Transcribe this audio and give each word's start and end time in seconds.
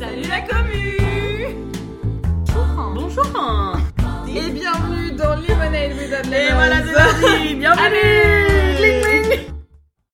Salut 0.00 0.28
la 0.30 0.40
commu 0.40 0.96
Bonjour 2.94 3.26
Et 4.34 4.50
bienvenue 4.50 5.12
dans 5.12 5.36
Lemonade 5.36 5.92
with 5.92 6.10
Lemons. 6.10 6.32
Et 6.32 6.52
voilà, 6.54 6.76
c'est 6.86 6.94
parti 6.94 7.54
Bienvenue 7.54 7.84
Allez 7.84 8.76
Cling, 8.78 9.02
cling. 9.02 9.40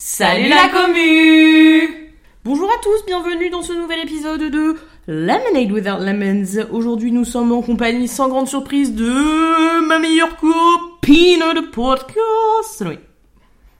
Salut 0.00 0.48
la 0.48 0.70
commu 0.70 2.10
Bonjour 2.44 2.68
à 2.68 2.82
tous, 2.82 3.06
bienvenue 3.06 3.48
dans 3.48 3.62
ce 3.62 3.74
nouvel 3.74 4.00
épisode 4.00 4.50
de 4.50 4.74
Lemonade 5.06 5.70
Without 5.70 6.04
Lemons. 6.04 6.66
Aujourd'hui, 6.72 7.12
nous 7.12 7.24
sommes 7.24 7.52
en 7.52 7.62
compagnie, 7.62 8.08
sans 8.08 8.28
grande 8.28 8.48
surprise, 8.48 8.92
de 8.92 9.86
ma 9.86 10.00
meilleure 10.00 10.36
copine 10.36 11.44
de 11.54 11.70
podcast. 11.70 12.82
Oui. 12.84 12.98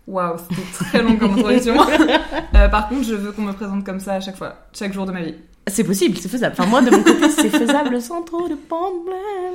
Waouh, 0.07 0.37
c'était 0.39 0.73
très 0.73 1.03
long 1.03 1.17
comme 1.17 1.33
introduction. 1.33 1.75
Euh, 2.55 2.69
par 2.69 2.89
contre, 2.89 3.03
je 3.03 3.15
veux 3.15 3.33
qu'on 3.33 3.43
me 3.43 3.53
présente 3.53 3.85
comme 3.85 4.01
ça 4.01 4.15
à 4.15 4.21
chaque 4.21 4.37
fois, 4.37 4.55
chaque 4.73 4.93
jour 4.93 5.05
de 5.05 5.13
ma 5.13 5.21
vie. 5.21 5.35
C'est 5.69 5.85
possible, 5.85 6.17
c'est 6.17 6.29
faisable. 6.29 6.55
Enfin, 6.59 6.67
moi, 6.69 6.81
de 6.81 6.91
mon 6.91 7.03
côté, 7.03 7.29
c'est 7.31 7.51
faisable 7.51 8.01
sans 8.01 8.23
trop 8.23 8.49
de 8.49 8.55
problèmes. 8.55 9.55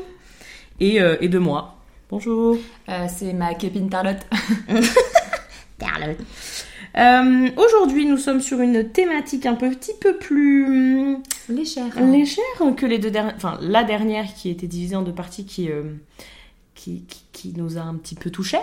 Et, 0.80 1.02
euh, 1.02 1.16
et 1.22 1.30
de 1.30 1.40
moi. 1.40 1.78
Bonjour. 2.10 2.58
Euh, 2.90 3.06
c'est 3.08 3.32
ma 3.34 3.54
copine 3.56 3.90
Tarlotte. 3.90 4.26
Carlotte. 5.80 6.18
Euh, 6.98 7.50
Aujourd'hui, 7.56 8.06
nous 8.06 8.18
sommes 8.18 8.42
sur 8.42 8.60
une 8.60 8.90
thématique 8.90 9.46
un 9.46 9.54
petit 9.56 9.94
peu 10.02 10.18
plus 10.18 11.18
Légère. 11.48 11.86
légère 12.02 12.44
que 12.76 12.86
les 12.86 13.00
deux 13.00 13.12
dernières. 13.12 13.36
Enfin, 13.38 13.58
la 13.62 13.84
dernière 13.86 14.34
qui 14.34 14.50
était 14.50 14.68
divisée 14.68 14.98
en 14.98 15.02
deux 15.04 15.14
parties 15.14 15.46
qui, 15.46 15.70
euh, 15.72 15.84
qui, 16.76 17.04
qui, 17.08 17.24
qui 17.32 17.54
nous 17.56 17.78
a 17.78 17.82
un 17.82 17.96
petit 17.96 18.16
peu 18.16 18.30
touché, 18.30 18.58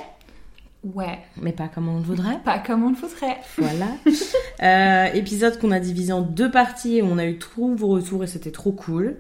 Ouais, 0.84 1.18
mais 1.41 1.52
pas 1.52 1.68
comme 1.68 1.88
on 1.88 1.96
le 1.96 2.02
voudrait. 2.05 2.38
pas 2.45 2.59
comme 2.60 2.84
on 2.84 2.91
le 2.91 2.95
faudrait. 2.96 3.38
Voilà. 3.59 3.88
Euh, 4.60 5.04
épisode 5.14 5.56
qu'on 5.60 5.70
a 5.70 5.78
divisé 5.78 6.12
en 6.12 6.20
deux 6.20 6.51
parties 6.51 6.96
et 6.98 7.02
on 7.04 7.16
a 7.16 7.24
eu 7.27 7.38
trop 7.38 7.73
vos 7.77 7.87
retours 7.88 8.24
et 8.24 8.27
c'était 8.27 8.51
trop 8.51 8.73
cool. 8.73 9.16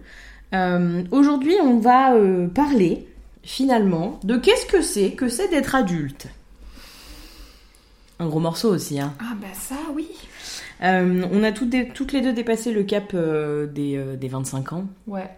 Euh, 0.52 1.04
Aujourd'hui, 1.12 1.54
on 1.62 1.78
va 1.78 2.14
euh, 2.14 2.48
parler 2.48 3.06
finalement 3.44 4.18
de 4.24 4.36
qu'est-ce 4.36 4.66
que 4.66 4.82
c'est 4.82 5.12
que 5.12 5.28
c'est 5.28 5.46
d'être 5.48 5.76
adulte. 5.76 6.26
Un 8.18 8.26
gros 8.26 8.40
morceau 8.40 8.74
aussi, 8.74 8.98
hein. 8.98 9.14
Ah 9.20 9.34
bah 9.40 9.46
ça, 9.54 9.76
oui. 9.94 10.08
On 10.80 11.44
a 11.44 11.52
toutes, 11.52 11.70
des- 11.70 11.88
toutes 11.88 12.12
les 12.12 12.20
deux 12.20 12.32
dépassé 12.32 12.72
le 12.72 12.82
cap 12.82 13.14
des, 13.14 14.02
des 14.18 14.28
25 14.28 14.72
ans. 14.72 14.84
Ouais. 15.06 15.30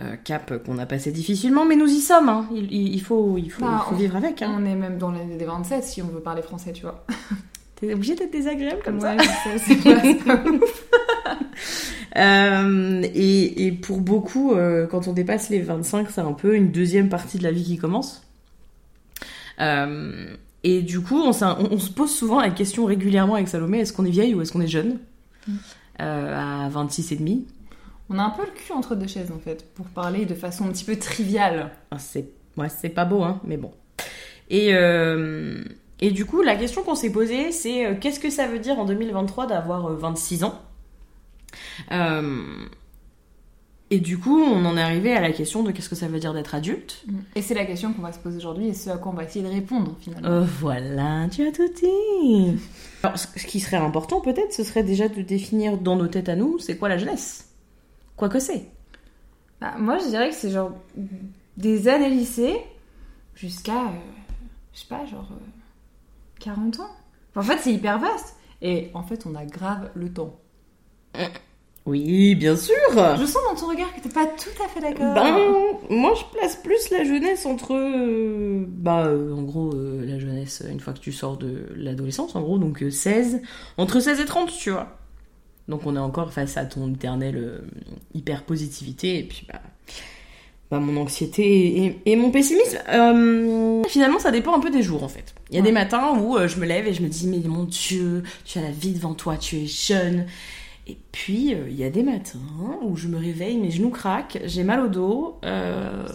Euh, 0.00 0.14
cap 0.22 0.62
qu'on 0.64 0.78
a 0.78 0.86
passé 0.86 1.10
difficilement, 1.10 1.64
mais 1.64 1.74
nous 1.74 1.88
y 1.88 2.00
sommes. 2.00 2.28
Hein. 2.28 2.48
Il, 2.54 3.00
faut, 3.00 3.36
il 3.36 3.50
faut, 3.50 3.62
Bah, 3.64 3.82
il 3.84 3.88
faut 3.90 3.96
vivre 3.96 4.14
avec. 4.16 4.42
Hein. 4.42 4.54
On 4.56 4.64
est 4.64 4.76
même 4.76 4.96
dans 4.96 5.10
l'année 5.10 5.36
des 5.36 5.44
27 5.44 5.82
si 5.82 6.02
on 6.02 6.06
veut 6.06 6.20
parler 6.20 6.42
français, 6.42 6.72
tu 6.72 6.82
vois. 6.82 7.04
T'es 7.76 7.92
obligé 7.94 8.14
d'être 8.14 8.30
désagréable 8.32 8.80
comme 8.84 9.00
ça. 9.00 9.16
ouais, 9.16 9.24
c'est. 9.58 9.76
Euh, 12.16 13.02
et, 13.14 13.66
et 13.66 13.72
pour 13.72 14.00
beaucoup, 14.00 14.52
euh, 14.52 14.86
quand 14.86 15.06
on 15.08 15.12
dépasse 15.12 15.50
les 15.50 15.60
25, 15.60 16.08
c'est 16.10 16.20
un 16.20 16.32
peu 16.32 16.54
une 16.56 16.72
deuxième 16.72 17.08
partie 17.08 17.38
de 17.38 17.42
la 17.44 17.52
vie 17.52 17.62
qui 17.64 17.76
commence. 17.76 18.22
Euh, 19.60 20.34
et 20.64 20.82
du 20.82 21.00
coup, 21.00 21.20
on, 21.20 21.32
s'in- 21.32 21.56
on- 21.60 21.74
on 21.74 21.78
se 21.78 21.90
pose 21.90 22.10
souvent 22.10 22.40
la 22.40 22.50
question 22.50 22.86
régulièrement 22.86 23.34
avec 23.34 23.46
Salomé 23.48 23.80
est-ce 23.80 23.92
qu'on 23.92 24.04
est 24.04 24.10
vieille 24.10 24.34
ou 24.34 24.40
est-ce 24.42 24.52
qu'on 24.52 24.60
est 24.62 24.66
jeune? 24.68 24.98
Mm. 25.46 25.52
À 26.00 26.68
26 26.70 27.12
et 27.12 27.16
demi. 27.16 27.46
On 28.10 28.18
a 28.18 28.22
un 28.22 28.30
peu 28.30 28.42
le 28.44 28.50
cul 28.52 28.72
entre 28.72 28.94
deux 28.94 29.06
chaises 29.06 29.30
en 29.32 29.38
fait, 29.38 29.66
pour 29.74 29.86
parler 29.86 30.24
de 30.26 30.34
façon 30.34 30.66
un 30.66 30.72
petit 30.72 30.84
peu 30.84 30.96
triviale. 30.96 31.70
Ah, 31.90 31.98
c'est 31.98 32.30
ouais, 32.56 32.68
c'est 32.68 32.88
pas 32.88 33.04
beau, 33.04 33.22
hein, 33.22 33.40
mais 33.44 33.56
bon. 33.56 33.70
Et, 34.50 34.70
euh, 34.74 35.62
et 36.00 36.10
du 36.10 36.24
coup, 36.24 36.40
la 36.42 36.56
question 36.56 36.82
qu'on 36.82 36.94
s'est 36.94 37.12
posée, 37.12 37.52
c'est 37.52 37.84
euh, 37.86 37.94
qu'est-ce 38.00 38.18
que 38.20 38.30
ça 38.30 38.46
veut 38.46 38.58
dire 38.60 38.78
en 38.78 38.86
2023 38.86 39.46
d'avoir 39.46 39.86
euh, 39.88 39.96
26 39.96 40.44
ans? 40.44 40.58
Euh, 41.92 42.42
Et 43.90 44.00
du 44.00 44.18
coup, 44.18 44.38
on 44.42 44.64
en 44.66 44.76
est 44.76 44.82
arrivé 44.82 45.14
à 45.14 45.20
la 45.20 45.32
question 45.32 45.62
de 45.62 45.70
qu'est-ce 45.70 45.88
que 45.88 45.94
ça 45.96 46.08
veut 46.08 46.18
dire 46.20 46.34
d'être 46.34 46.54
adulte. 46.54 47.04
Et 47.34 47.42
c'est 47.42 47.54
la 47.54 47.64
question 47.64 47.92
qu'on 47.94 48.02
va 48.02 48.12
se 48.12 48.18
poser 48.18 48.36
aujourd'hui 48.36 48.68
et 48.68 48.74
ce 48.74 48.90
à 48.90 48.96
quoi 48.98 49.12
on 49.12 49.14
va 49.14 49.24
essayer 49.24 49.42
de 49.44 49.50
répondre 49.50 49.96
finalement. 50.00 50.46
Voilà, 50.60 51.26
tu 51.30 51.46
as 51.46 51.52
tout 51.52 51.68
dit. 51.68 52.58
Alors, 53.02 53.18
ce 53.18 53.26
qui 53.46 53.60
serait 53.60 53.78
important 53.78 54.20
peut-être, 54.20 54.52
ce 54.52 54.62
serait 54.62 54.82
déjà 54.82 55.08
de 55.08 55.22
définir 55.22 55.78
dans 55.78 55.96
nos 55.96 56.06
têtes 56.06 56.28
à 56.28 56.36
nous, 56.36 56.58
c'est 56.58 56.76
quoi 56.76 56.88
la 56.90 56.98
jeunesse? 56.98 57.47
Quoi 58.18 58.28
que 58.28 58.38
c'est. 58.40 58.66
Bah, 59.60 59.74
moi 59.78 59.98
je 59.98 60.08
dirais 60.08 60.28
que 60.30 60.34
c'est 60.36 60.50
genre 60.50 60.72
des 61.56 61.88
années 61.88 62.10
lycée 62.10 62.56
jusqu'à, 63.34 63.86
euh, 63.86 63.90
je 64.74 64.80
sais 64.80 64.86
pas, 64.88 65.04
genre 65.06 65.28
euh, 65.32 65.46
40 66.40 66.80
ans. 66.80 66.90
Enfin, 67.34 67.40
en 67.40 67.42
fait 67.54 67.58
c'est 67.62 67.72
hyper 67.72 67.98
vaste. 67.98 68.36
Et 68.60 68.90
en 68.94 69.02
fait 69.02 69.24
on 69.26 69.34
a 69.34 69.44
grave 69.44 69.90
le 69.94 70.12
temps. 70.12 70.36
Oui, 71.86 72.34
bien 72.34 72.54
sûr 72.54 72.74
Je 73.18 73.24
sens 73.24 73.42
dans 73.48 73.58
ton 73.58 73.68
regard 73.68 73.94
que 73.94 74.00
t'es 74.00 74.10
pas 74.10 74.26
tout 74.26 74.62
à 74.62 74.68
fait 74.68 74.80
d'accord. 74.80 75.14
Ben, 75.14 75.38
moi 75.88 76.12
je 76.14 76.38
place 76.38 76.56
plus 76.56 76.90
la 76.90 77.02
jeunesse 77.04 77.46
entre. 77.46 77.74
euh, 77.74 78.64
bah, 78.68 79.06
euh, 79.06 79.32
en 79.34 79.42
gros, 79.42 79.72
euh, 79.74 80.04
la 80.04 80.18
jeunesse, 80.18 80.62
une 80.70 80.80
fois 80.80 80.92
que 80.92 80.98
tu 80.98 81.12
sors 81.12 81.38
de 81.38 81.66
l'adolescence, 81.76 82.36
en 82.36 82.42
gros, 82.42 82.58
donc 82.58 82.82
euh, 82.82 82.90
16. 82.90 83.40
Entre 83.78 84.00
16 84.00 84.20
et 84.20 84.24
30, 84.26 84.50
tu 84.52 84.70
vois. 84.70 84.98
Donc 85.68 85.86
on 85.86 85.94
est 85.96 86.00
encore 86.00 86.32
face 86.32 86.56
à 86.56 86.64
ton 86.64 86.92
éternel 86.92 87.36
euh, 87.36 87.58
hyper 88.14 88.44
positivité, 88.44 89.18
et 89.18 89.22
puis 89.22 89.46
bah. 89.52 89.60
bah, 90.70 90.78
mon 90.80 91.00
anxiété 91.00 91.84
et, 91.84 92.00
et 92.06 92.16
mon 92.16 92.30
pessimisme. 92.30 92.78
Euh, 92.88 93.82
finalement, 93.88 94.18
ça 94.18 94.30
dépend 94.30 94.54
un 94.56 94.60
peu 94.60 94.70
des 94.70 94.82
jours 94.82 95.02
en 95.02 95.08
fait. 95.08 95.34
Il 95.50 95.56
y 95.56 95.58
a 95.58 95.62
Ouais. 95.62 95.66
des 95.66 95.72
matins 95.72 96.18
où 96.18 96.36
euh, 96.36 96.48
je 96.48 96.58
me 96.58 96.66
lève 96.66 96.86
et 96.86 96.94
je 96.94 97.02
me 97.02 97.08
dis, 97.08 97.26
mais 97.26 97.38
mon 97.46 97.64
Dieu, 97.64 98.22
tu 98.44 98.58
as 98.58 98.62
la 98.62 98.70
vie 98.70 98.92
devant 98.92 99.14
toi, 99.14 99.36
tu 99.36 99.56
es 99.56 99.66
jeune. 99.66 100.26
Et 100.86 100.96
puis, 101.12 101.52
euh, 101.54 101.68
il 101.68 101.76
y 101.76 101.84
a 101.84 101.90
des 101.90 102.02
matins 102.02 102.38
où 102.82 102.96
je 102.96 103.08
me 103.08 103.18
réveille, 103.18 103.58
mes 103.58 103.70
genoux 103.70 103.90
craquent, 103.90 104.40
j'ai 104.46 104.64
mal 104.64 104.80
au 104.80 104.88
dos, 104.88 105.38
euh, 105.44 106.06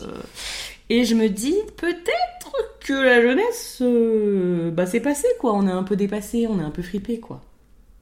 et 0.89 1.03
je 1.05 1.13
me 1.13 1.29
dis 1.29 1.55
peut-être 1.77 2.51
que 2.79 2.93
la 2.93 3.21
jeunesse, 3.21 3.77
euh, 3.81 4.71
bah 4.71 4.87
c'est 4.87 4.99
passé 4.99 5.27
quoi, 5.39 5.53
on 5.53 5.67
est 5.67 5.71
un 5.71 5.83
peu 5.83 5.95
dépassé, 5.95 6.47
on 6.47 6.59
est 6.59 6.63
un 6.63 6.71
peu 6.71 6.81
fripé 6.81 7.19
quoi. 7.19 7.41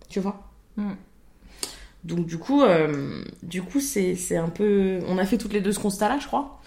Tu 0.09 0.19
vois? 0.22 0.41
Mm. 0.78 0.91
Donc 2.03 2.25
du 2.25 2.38
coup, 2.38 2.63
euh, 2.63 3.23
du 3.44 3.62
coup 3.62 3.79
c'est 3.79 4.16
c'est 4.16 4.38
un 4.38 4.50
peu, 4.50 5.00
on 5.07 5.17
a 5.17 5.25
fait 5.25 5.38
toutes 5.38 5.53
les 5.53 5.62
deux 5.62 5.72
ce 5.72 5.79
constat-là, 5.79 6.17
je 6.19 6.28
crois, 6.28 6.59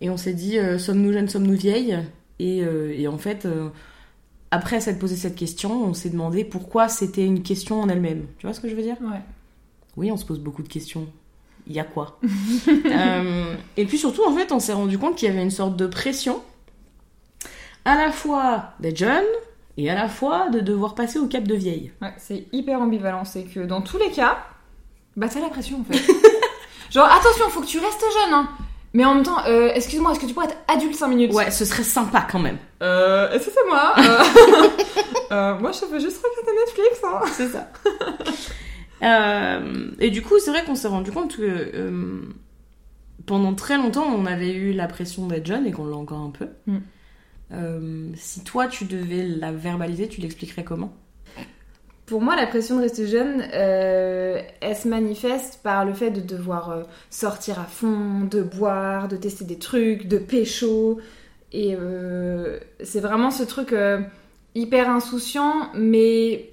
et 0.00 0.10
on 0.10 0.16
s'est 0.16 0.34
dit 0.34 0.58
euh, 0.58 0.78
sommes-nous 0.78 1.12
jeunes, 1.12 1.28
sommes-nous 1.28 1.56
vieilles? 1.56 1.98
Et, 2.38 2.62
euh, 2.62 2.94
et 2.96 3.08
en 3.08 3.18
fait. 3.18 3.46
après 4.50 4.80
s'être 4.80 4.98
posé 4.98 5.16
cette 5.16 5.36
question, 5.36 5.84
on 5.84 5.94
s'est 5.94 6.10
demandé 6.10 6.44
pourquoi 6.44 6.88
c'était 6.88 7.24
une 7.24 7.42
question 7.42 7.80
en 7.80 7.88
elle-même. 7.88 8.26
Tu 8.38 8.46
vois 8.46 8.54
ce 8.54 8.60
que 8.60 8.68
je 8.68 8.74
veux 8.74 8.82
dire? 8.82 8.96
Ouais. 9.00 9.20
oui, 9.96 10.12
on 10.12 10.16
se 10.16 10.26
pose 10.26 10.40
beaucoup 10.40 10.62
de 10.62 10.68
questions. 10.68 11.06
Il 11.66 11.72
y 11.72 11.80
a 11.80 11.84
quoi? 11.84 12.18
Et 13.76 13.84
puis 13.86 13.96
surtout, 13.96 14.24
en 14.26 14.34
fait, 14.34 14.50
on 14.52 14.58
s'est 14.58 14.72
rendu 14.72 14.98
compte 14.98 15.16
qu'il 15.16 15.28
y 15.28 15.32
avait 15.32 15.42
une 15.42 15.50
sorte 15.50 15.76
de 15.76 15.86
pression, 15.86 16.42
à 17.84 17.96
la 17.96 18.10
fois 18.10 18.72
d'être 18.80 18.96
jeune 18.96 19.24
et 19.76 19.88
à 19.88 19.94
la 19.94 20.08
fois 20.08 20.50
de 20.50 20.60
devoir 20.60 20.94
passer 20.94 21.18
au 21.18 21.26
cap 21.26 21.44
de 21.44 21.54
vieille. 21.54 21.92
Ouais, 22.02 22.12
c'est 22.18 22.46
hyper 22.52 22.80
ambivalent. 22.80 23.24
C'est 23.24 23.44
que 23.44 23.60
dans 23.60 23.80
tous 23.80 23.98
les 23.98 24.10
cas, 24.10 24.38
bah 25.16 25.28
t'as 25.28 25.40
la 25.40 25.48
pression 25.48 25.80
en 25.80 25.84
fait. 25.84 25.98
Genre 26.90 27.06
attention, 27.06 27.48
faut 27.48 27.60
que 27.60 27.66
tu 27.66 27.78
restes 27.78 28.00
jeune, 28.00 28.34
hein. 28.34 28.48
Mais 28.94 29.04
en 29.04 29.14
même 29.14 29.24
temps, 29.24 29.42
euh, 29.46 29.70
excuse-moi, 29.74 30.12
est-ce 30.12 30.20
que 30.20 30.26
tu 30.26 30.34
pourrais 30.34 30.46
être 30.46 30.58
adulte 30.68 30.94
5 30.94 31.08
minutes? 31.08 31.32
Ouais, 31.32 31.50
ce 31.50 31.64
serait 31.64 31.82
sympa 31.82 32.26
quand 32.30 32.38
même. 32.38 32.58
Euh, 32.82 33.30
est-ce 33.30 33.46
que 33.46 33.52
c'est 33.52 33.68
moi? 33.68 33.94
Euh, 35.32 35.34
euh, 35.54 35.58
Moi, 35.58 35.70
je 35.72 35.86
veux 35.86 35.98
juste 35.98 36.22
regarder 36.22 36.60
Netflix, 36.60 37.00
hein. 37.02 37.20
C'est 37.32 37.48
ça. 37.48 37.70
Et 39.98 40.10
du 40.10 40.20
coup, 40.20 40.38
c'est 40.38 40.50
vrai 40.50 40.64
qu'on 40.64 40.74
s'est 40.74 40.88
rendu 40.88 41.10
compte 41.10 41.36
que 41.36 42.22
pendant 43.24 43.54
très 43.54 43.78
longtemps, 43.78 44.04
on 44.04 44.26
avait 44.26 44.52
eu 44.52 44.74
la 44.74 44.88
pression 44.88 45.26
d'être 45.26 45.46
jeune 45.46 45.66
et 45.66 45.72
qu'on 45.72 45.86
l'a 45.86 45.96
encore 45.96 46.20
un 46.20 46.30
peu. 46.30 46.48
Mm. 46.66 48.14
Si 48.14 48.44
toi, 48.44 48.66
tu 48.66 48.84
devais 48.84 49.22
la 49.22 49.52
verbaliser, 49.52 50.08
tu 50.08 50.20
l'expliquerais 50.20 50.64
comment? 50.64 50.92
Pour 52.12 52.20
moi, 52.20 52.36
la 52.36 52.46
pression 52.46 52.76
de 52.76 52.82
rester 52.82 53.06
jeune, 53.06 53.42
euh, 53.54 54.38
elle 54.60 54.76
se 54.76 54.86
manifeste 54.86 55.60
par 55.62 55.86
le 55.86 55.94
fait 55.94 56.10
de 56.10 56.20
devoir 56.20 56.70
euh, 56.70 56.82
sortir 57.08 57.58
à 57.58 57.64
fond, 57.64 58.20
de 58.30 58.42
boire, 58.42 59.08
de 59.08 59.16
tester 59.16 59.46
des 59.46 59.58
trucs, 59.58 60.06
de 60.06 60.18
pécho. 60.18 61.00
Et 61.52 61.74
euh, 61.74 62.58
c'est 62.84 63.00
vraiment 63.00 63.30
ce 63.30 63.42
truc 63.44 63.72
euh, 63.72 63.98
hyper 64.54 64.90
insouciant, 64.90 65.70
mais, 65.74 66.50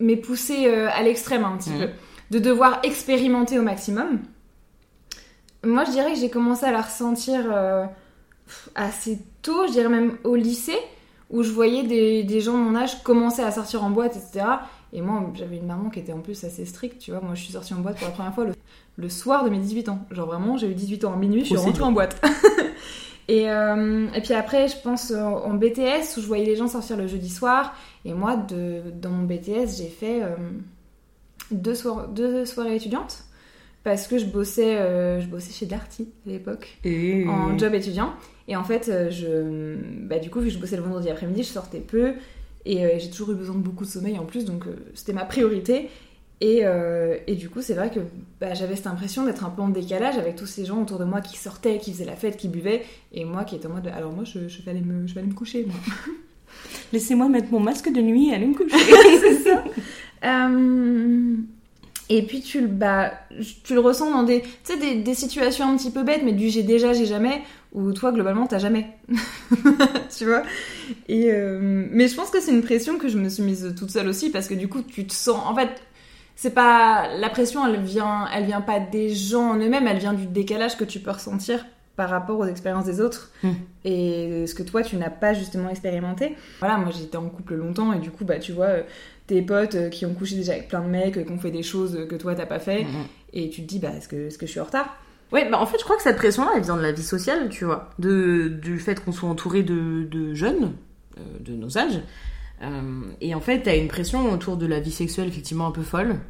mais 0.00 0.16
poussé 0.16 0.66
à 0.68 1.02
l'extrême 1.02 1.44
un 1.44 1.56
petit 1.56 1.70
Mhm. 1.70 1.78
peu. 1.78 1.88
De 2.32 2.38
devoir 2.38 2.80
expérimenter 2.82 3.58
au 3.58 3.62
maximum. 3.62 4.18
Moi, 5.64 5.84
je 5.86 5.92
dirais 5.92 6.12
que 6.12 6.18
j'ai 6.18 6.28
commencé 6.28 6.66
à 6.66 6.72
la 6.72 6.82
ressentir 6.82 7.40
assez 8.74 9.18
tôt, 9.40 9.66
je 9.66 9.72
dirais 9.72 9.88
même 9.88 10.18
au 10.24 10.34
lycée, 10.36 10.76
où 11.30 11.42
je 11.42 11.50
voyais 11.50 11.84
des, 11.84 12.22
des 12.22 12.40
gens 12.42 12.52
de 12.52 12.58
mon 12.58 12.76
âge 12.76 13.02
commencer 13.02 13.40
à 13.42 13.50
sortir 13.50 13.82
en 13.82 13.88
boîte, 13.90 14.14
etc. 14.16 14.44
Et 14.96 15.00
moi, 15.02 15.30
j'avais 15.34 15.56
une 15.56 15.66
maman 15.66 15.90
qui 15.90 15.98
était 15.98 16.12
en 16.12 16.20
plus 16.20 16.44
assez 16.44 16.64
stricte, 16.64 16.98
tu 17.00 17.10
vois. 17.10 17.20
Moi, 17.20 17.34
je 17.34 17.42
suis 17.42 17.52
sortie 17.52 17.74
en 17.74 17.80
boîte 17.80 17.96
pour 17.98 18.06
la 18.06 18.12
première 18.12 18.32
fois 18.34 18.44
le, 18.44 18.52
le 18.96 19.08
soir 19.08 19.44
de 19.44 19.50
mes 19.50 19.58
18 19.58 19.88
ans. 19.88 19.98
Genre 20.12 20.26
vraiment, 20.26 20.56
j'ai 20.56 20.68
eu 20.70 20.74
18 20.74 21.04
ans 21.04 21.14
en 21.14 21.16
minuit, 21.16 21.40
je 21.40 21.46
suis 21.46 21.56
rentrée 21.66 21.82
en 21.82 21.92
boîte. 21.92 22.24
et, 23.28 23.50
euh, 23.50 24.06
et 24.14 24.20
puis 24.20 24.34
après, 24.34 24.68
je 24.68 24.76
pense 24.82 25.10
euh, 25.10 25.20
en 25.20 25.54
BTS, 25.54 26.16
où 26.16 26.20
je 26.20 26.26
voyais 26.26 26.44
les 26.44 26.56
gens 26.56 26.68
sortir 26.68 26.96
le 26.96 27.06
jeudi 27.08 27.28
soir. 27.28 27.74
Et 28.04 28.14
moi, 28.14 28.36
de, 28.36 28.82
dans 29.00 29.10
mon 29.10 29.24
BTS, 29.24 29.78
j'ai 29.78 29.88
fait 29.88 30.22
euh, 30.22 30.36
deux, 31.50 31.74
soir- 31.74 32.08
deux 32.08 32.44
soirées 32.44 32.76
étudiantes. 32.76 33.24
parce 33.82 34.06
que 34.06 34.18
je 34.18 34.26
bossais, 34.26 34.76
euh, 34.76 35.20
je 35.20 35.26
bossais 35.26 35.52
chez 35.52 35.66
Darty 35.66 36.08
à 36.26 36.30
l'époque, 36.30 36.78
Et... 36.84 37.26
en 37.28 37.58
job 37.58 37.74
étudiant. 37.74 38.12
Et 38.46 38.56
en 38.56 38.64
fait, 38.64 38.90
je, 39.10 39.76
bah, 40.06 40.18
du 40.18 40.30
coup, 40.30 40.38
vu 40.40 40.48
que 40.48 40.54
je 40.54 40.58
bossais 40.58 40.76
le 40.76 40.82
vendredi 40.82 41.10
après-midi, 41.10 41.42
je 41.42 41.48
sortais 41.48 41.80
peu. 41.80 42.12
Et 42.66 42.84
euh, 42.84 42.98
j'ai 42.98 43.10
toujours 43.10 43.32
eu 43.32 43.34
besoin 43.34 43.54
de 43.56 43.60
beaucoup 43.60 43.84
de 43.84 43.90
sommeil 43.90 44.18
en 44.18 44.24
plus, 44.24 44.44
donc 44.44 44.66
euh, 44.66 44.74
c'était 44.94 45.12
ma 45.12 45.24
priorité. 45.24 45.90
Et, 46.40 46.60
euh, 46.64 47.16
et 47.26 47.36
du 47.36 47.48
coup, 47.48 47.62
c'est 47.62 47.74
vrai 47.74 47.90
que 47.90 48.00
bah, 48.40 48.54
j'avais 48.54 48.76
cette 48.76 48.86
impression 48.86 49.24
d'être 49.24 49.44
un 49.44 49.50
peu 49.50 49.62
en 49.62 49.68
décalage 49.68 50.16
avec 50.18 50.36
tous 50.36 50.46
ces 50.46 50.64
gens 50.64 50.82
autour 50.82 50.98
de 50.98 51.04
moi 51.04 51.20
qui 51.20 51.38
sortaient, 51.38 51.78
qui 51.78 51.92
faisaient 51.92 52.04
la 52.04 52.16
fête, 52.16 52.36
qui 52.36 52.48
buvaient. 52.48 52.82
Et 53.12 53.24
moi 53.24 53.44
qui 53.44 53.56
étais 53.56 53.66
en 53.66 53.70
mode, 53.70 53.86
alors 53.88 54.12
moi, 54.12 54.24
je, 54.24 54.48
je 54.48 54.62
vais, 54.62 54.70
aller 54.72 54.80
me, 54.80 55.06
je 55.06 55.14
vais 55.14 55.20
aller 55.20 55.30
me 55.30 55.34
coucher. 55.34 55.64
Moi. 55.64 55.76
Laissez-moi 56.92 57.28
mettre 57.28 57.50
mon 57.50 57.60
masque 57.60 57.92
de 57.92 58.00
nuit 58.00 58.30
et 58.30 58.34
aller 58.34 58.46
me 58.46 58.54
coucher. 58.54 58.76
c'est 59.20 59.50
ça. 59.50 59.64
Et 62.10 62.22
puis 62.22 62.42
tu, 62.42 62.60
le- 62.60 62.66
bah, 62.66 63.12
tu 63.64 63.72
le 63.74 63.80
ressens 63.80 64.10
dans 64.10 64.24
des, 64.24 64.42
des, 64.80 64.96
des 64.96 65.14
situations 65.14 65.66
un 65.70 65.76
petit 65.76 65.90
peu 65.90 66.02
bêtes, 66.02 66.20
mais 66.22 66.32
du 66.32 66.50
j'ai 66.50 66.62
déjà, 66.62 66.92
j'ai 66.92 67.06
jamais, 67.06 67.40
où 67.74 67.92
toi 67.92 68.12
globalement 68.12 68.46
t'as 68.46 68.58
jamais. 68.58 68.86
tu 70.16 70.24
vois? 70.26 70.42
Et 71.08 71.30
euh, 71.32 71.86
Mais 71.90 72.08
je 72.08 72.14
pense 72.14 72.30
que 72.30 72.40
c'est 72.40 72.52
une 72.52 72.62
pression 72.62 72.98
que 72.98 73.08
je 73.08 73.18
me 73.18 73.28
suis 73.28 73.42
mise 73.42 73.74
toute 73.76 73.90
seule 73.90 74.08
aussi, 74.08 74.30
parce 74.30 74.48
que 74.48 74.54
du 74.54 74.68
coup 74.68 74.82
tu 74.82 75.06
te 75.06 75.12
sens. 75.12 75.40
En 75.46 75.54
fait, 75.54 75.70
c'est 76.36 76.54
pas. 76.54 77.08
La 77.18 77.28
pression 77.30 77.66
elle 77.66 77.80
vient, 77.82 78.26
elle 78.34 78.44
vient 78.44 78.60
pas 78.60 78.80
des 78.80 79.10
gens 79.14 79.50
en 79.50 79.56
eux-mêmes, 79.58 79.86
elle 79.86 79.98
vient 79.98 80.14
du 80.14 80.26
décalage 80.26 80.76
que 80.76 80.84
tu 80.84 81.00
peux 81.00 81.10
ressentir 81.10 81.64
par 81.96 82.10
rapport 82.10 82.40
aux 82.40 82.46
expériences 82.46 82.86
des 82.86 83.00
autres 83.00 83.30
Mm. 83.44 83.50
et 83.84 84.46
ce 84.48 84.54
que 84.54 84.64
toi 84.64 84.82
tu 84.82 84.96
n'as 84.96 85.10
pas 85.10 85.32
justement 85.32 85.68
expérimenté. 85.70 86.34
Voilà, 86.58 86.76
moi 86.76 86.90
j'étais 86.96 87.16
en 87.16 87.28
couple 87.28 87.54
longtemps 87.54 87.92
et 87.92 88.00
du 88.00 88.10
coup, 88.10 88.24
bah 88.24 88.38
tu 88.40 88.50
vois, 88.52 88.66
euh, 88.66 88.82
tes 89.28 89.42
potes 89.42 89.76
euh, 89.76 89.88
qui 89.90 90.04
ont 90.04 90.12
couché 90.14 90.34
déjà 90.34 90.52
avec 90.54 90.66
plein 90.68 90.80
de 90.82 90.88
mecs, 90.88 91.24
qui 91.24 91.32
ont 91.32 91.38
fait 91.38 91.52
des 91.52 91.62
choses 91.62 92.06
que 92.08 92.16
toi 92.16 92.34
t'as 92.34 92.46
pas 92.46 92.58
fait, 92.58 92.82
Mhm. 92.82 93.04
et 93.32 93.48
tu 93.48 93.62
te 93.62 93.66
dis, 93.68 93.78
bah 93.78 93.90
est-ce 93.96 94.08
que, 94.08 94.26
est-ce 94.26 94.38
que 94.38 94.46
je 94.46 94.50
suis 94.50 94.60
en 94.60 94.64
retard? 94.64 94.96
Ouais, 95.34 95.50
bah 95.50 95.60
en 95.60 95.66
fait, 95.66 95.78
je 95.80 95.82
crois 95.84 95.96
que 95.96 96.02
cette 96.02 96.16
pression-là, 96.16 96.52
elle 96.54 96.62
vient 96.62 96.76
de 96.76 96.82
la 96.82 96.92
vie 96.92 97.02
sociale, 97.02 97.48
tu 97.48 97.64
vois. 97.64 97.90
De, 97.98 98.46
du 98.46 98.78
fait 98.78 99.04
qu'on 99.04 99.10
soit 99.10 99.28
entouré 99.28 99.64
de, 99.64 100.06
de 100.08 100.32
jeunes, 100.32 100.74
euh, 101.18 101.22
de 101.40 101.54
nos 101.54 101.76
âges. 101.76 102.00
Euh, 102.62 103.02
et 103.20 103.34
en 103.34 103.40
fait, 103.40 103.62
t'as 103.62 103.76
une 103.76 103.88
pression 103.88 104.30
autour 104.30 104.56
de 104.56 104.64
la 104.64 104.78
vie 104.78 104.92
sexuelle, 104.92 105.26
effectivement, 105.26 105.66
un 105.66 105.72
peu 105.72 105.82
folle. 105.82 106.20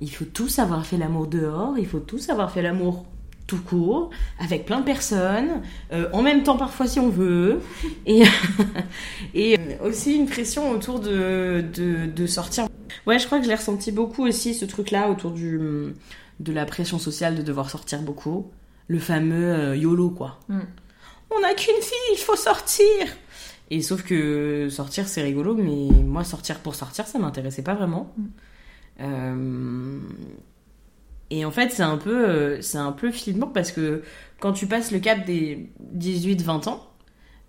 Il 0.00 0.10
faut 0.10 0.26
tous 0.26 0.58
avoir 0.58 0.84
fait 0.84 0.98
l'amour 0.98 1.28
dehors, 1.28 1.78
il 1.78 1.86
faut 1.86 1.98
tous 1.98 2.28
avoir 2.28 2.52
fait 2.52 2.60
l'amour 2.60 3.06
tout 3.46 3.62
court, 3.62 4.10
avec 4.38 4.66
plein 4.66 4.80
de 4.80 4.84
personnes, 4.84 5.62
euh, 5.94 6.08
en 6.12 6.20
même 6.20 6.42
temps 6.42 6.58
parfois 6.58 6.86
si 6.86 7.00
on 7.00 7.08
veut. 7.08 7.60
Et, 8.04 8.24
et 9.34 9.56
aussi 9.82 10.14
une 10.14 10.26
pression 10.26 10.70
autour 10.72 11.00
de, 11.00 11.64
de, 11.74 12.04
de 12.04 12.26
sortir. 12.26 12.66
Ouais, 13.06 13.18
je 13.18 13.24
crois 13.24 13.38
que 13.38 13.44
je 13.44 13.48
l'ai 13.48 13.54
ressenti 13.54 13.92
beaucoup 13.92 14.26
aussi, 14.26 14.52
ce 14.52 14.66
truc-là, 14.66 15.08
autour 15.10 15.30
du 15.30 15.94
de 16.42 16.52
la 16.52 16.66
pression 16.66 16.98
sociale 16.98 17.36
de 17.36 17.42
devoir 17.42 17.70
sortir 17.70 18.02
beaucoup. 18.02 18.50
Le 18.88 18.98
fameux 18.98 19.52
euh, 19.54 19.76
YOLO, 19.76 20.10
quoi. 20.10 20.40
Mm. 20.48 20.60
On 21.30 21.40
n'a 21.40 21.54
qu'une 21.54 21.80
fille, 21.82 22.12
il 22.14 22.18
faut 22.18 22.36
sortir 22.36 22.86
Et 23.70 23.80
sauf 23.82 24.02
que 24.02 24.68
sortir, 24.70 25.08
c'est 25.08 25.22
rigolo, 25.22 25.54
mais 25.54 25.88
moi, 26.04 26.24
sortir 26.24 26.58
pour 26.60 26.74
sortir, 26.74 27.06
ça 27.06 27.18
m'intéressait 27.18 27.62
pas 27.62 27.74
vraiment. 27.74 28.12
Mm. 28.16 28.24
Euh, 29.00 29.98
Et 31.30 31.44
en 31.44 31.50
fait, 31.50 31.70
c'est 31.70 31.82
un 31.82 31.96
peu, 31.96 32.28
euh, 32.28 32.60
c'est 32.60 32.78
un 32.78 32.92
peu 32.92 33.10
flippant 33.10 33.46
parce 33.48 33.72
que 33.72 34.02
quand 34.40 34.52
tu 34.52 34.66
passes 34.66 34.90
le 34.92 34.98
cap 34.98 35.24
des 35.24 35.70
18-20 35.94 36.68
ans, 36.68 36.86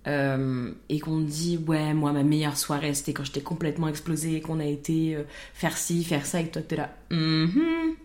euh, 0.07 0.72
et 0.89 1.00
qu'on 1.00 1.22
te 1.24 1.30
dit 1.30 1.57
ouais 1.66 1.94
moi 1.94 2.12
ma 2.12 2.24
meilleure 2.24 2.57
soirée 2.57 2.94
c'était 2.94 3.13
quand 3.13 3.24
j'étais 3.24 3.39
complètement 3.42 3.88
explosée 3.88 4.42
qu'on 4.42 4.60
a 4.60 4.66
été 4.66 5.16
euh, 5.16 5.24
faire 5.54 5.78
ci 5.78 6.04
faire 6.04 6.25
ça 6.25 6.42
et 6.42 6.48
toi 6.50 6.62
t'es 6.62 6.75
là 6.75 6.94
Mhm. 7.10 7.96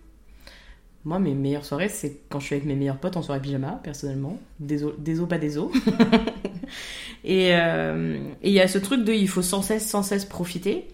Moi 1.05 1.19
mes 1.19 1.35
meilleures 1.35 1.65
soirées 1.65 1.89
c'est 1.89 2.21
quand 2.29 2.41
je 2.41 2.47
suis 2.47 2.55
avec 2.55 2.67
mes 2.67 2.75
meilleurs 2.75 2.99
potes 2.99 3.17
en 3.17 3.23
soirée 3.23 3.41
pyjama 3.41 3.81
personnellement. 3.83 4.39
Des 4.61 4.85
os 4.85 4.95
pas 5.29 5.39
et 7.25 7.55
euh, 7.55 8.19
et 8.43 8.49
il 8.49 8.53
y 8.53 8.61
a 8.61 8.69
ce 8.69 8.79
truc 8.79 9.05
de 9.05 9.13
il 9.13 9.29
faut 9.29 9.43
sans 9.43 9.63
cesse 9.63 9.89
sans 9.89 10.03
cesse 10.03 10.25
profiter 10.25 10.87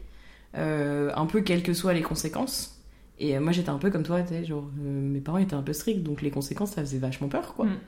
euh, 0.57 1.11
un 1.15 1.27
peu 1.27 1.41
quelles 1.41 1.63
que 1.63 1.75
soient 1.75 1.95
les 1.95 2.03
conséquences. 2.03 2.81
Et 3.19 3.37
euh, 3.37 3.41
moi 3.41 3.53
j'étais 3.53 3.71
un 3.71 3.79
peu 3.79 3.91
comme 3.91 4.03
toi 4.03 4.23
tu 4.23 4.29
sais 4.29 4.45
genre 4.45 4.69
mes 4.77 5.21
parents 5.21 5.39
étaient 5.39 5.55
un 5.55 5.63
peu 5.63 5.73
stricts 5.73 6.03
donc 6.03 6.23
les 6.23 6.31
conséquences 6.31 6.73
ça 6.73 6.83
faisait 6.83 6.99
vachement 6.99 7.29
peur 7.29 7.55
quoi. 7.55 7.67
Mm. 7.67 7.79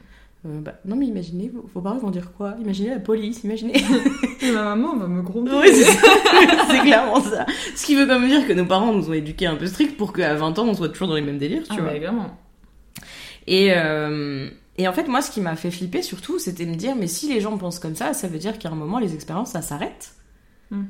Euh, 0.44 0.60
bah, 0.60 0.74
non 0.84 0.96
mais 0.96 1.06
imaginez, 1.06 1.50
vos, 1.74 1.80
parents 1.80 1.98
vont 1.98 2.10
dire 2.10 2.32
quoi? 2.32 2.54
Imaginez 2.60 2.90
la 2.90 3.00
police, 3.00 3.42
imaginez. 3.44 3.82
Ma 4.42 4.62
maman 4.62 4.96
va 4.96 5.06
me 5.08 5.22
gronder. 5.22 5.50
oui, 5.52 5.68
c'est 6.70 6.80
clairement 6.80 7.20
ça. 7.20 7.46
Ce 7.74 7.84
qui 7.86 7.94
veut 7.96 8.06
quand 8.06 8.18
même 8.20 8.28
dire 8.28 8.46
que 8.46 8.52
nos 8.52 8.66
parents 8.66 8.92
nous 8.92 9.08
ont 9.08 9.12
éduqués 9.14 9.46
un 9.46 9.56
peu 9.56 9.66
stricts 9.66 9.96
pour 9.96 10.12
qu'à 10.12 10.34
20 10.34 10.58
ans 10.58 10.66
on 10.68 10.74
soit 10.74 10.88
toujours 10.90 11.08
dans 11.08 11.14
les 11.14 11.22
mêmes 11.22 11.38
délires, 11.38 11.62
tu 11.64 11.76
Ah, 11.78 11.82
vois. 11.82 11.92
bah, 11.92 11.98
vraiment. 11.98 12.38
Et, 13.46 13.72
euh, 13.72 14.48
et 14.78 14.86
en 14.88 14.92
fait, 14.92 15.08
moi, 15.08 15.22
ce 15.22 15.30
qui 15.30 15.40
m'a 15.40 15.56
fait 15.56 15.70
flipper 15.70 16.02
surtout, 16.02 16.38
c'était 16.38 16.66
me 16.66 16.74
dire, 16.74 16.94
mais 16.96 17.06
si 17.06 17.32
les 17.32 17.40
gens 17.40 17.56
pensent 17.56 17.78
comme 17.78 17.94
ça, 17.96 18.12
ça 18.12 18.28
veut 18.28 18.38
dire 18.38 18.58
qu'à 18.58 18.68
un 18.70 18.74
moment, 18.74 18.98
les 18.98 19.14
expériences, 19.14 19.52
ça 19.52 19.62
s'arrête. 19.62 20.12
Mm. 20.70 20.82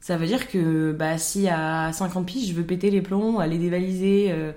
Ça 0.00 0.16
veut 0.16 0.26
dire 0.26 0.48
que 0.48 0.92
bah, 0.92 1.18
si 1.18 1.48
à 1.48 1.92
50 1.92 2.24
piges, 2.24 2.48
je 2.48 2.54
veux 2.54 2.62
péter 2.62 2.90
les 2.90 3.02
plombs, 3.02 3.40
aller 3.40 3.58
dévaliser 3.58 4.28
euh, 4.30 4.52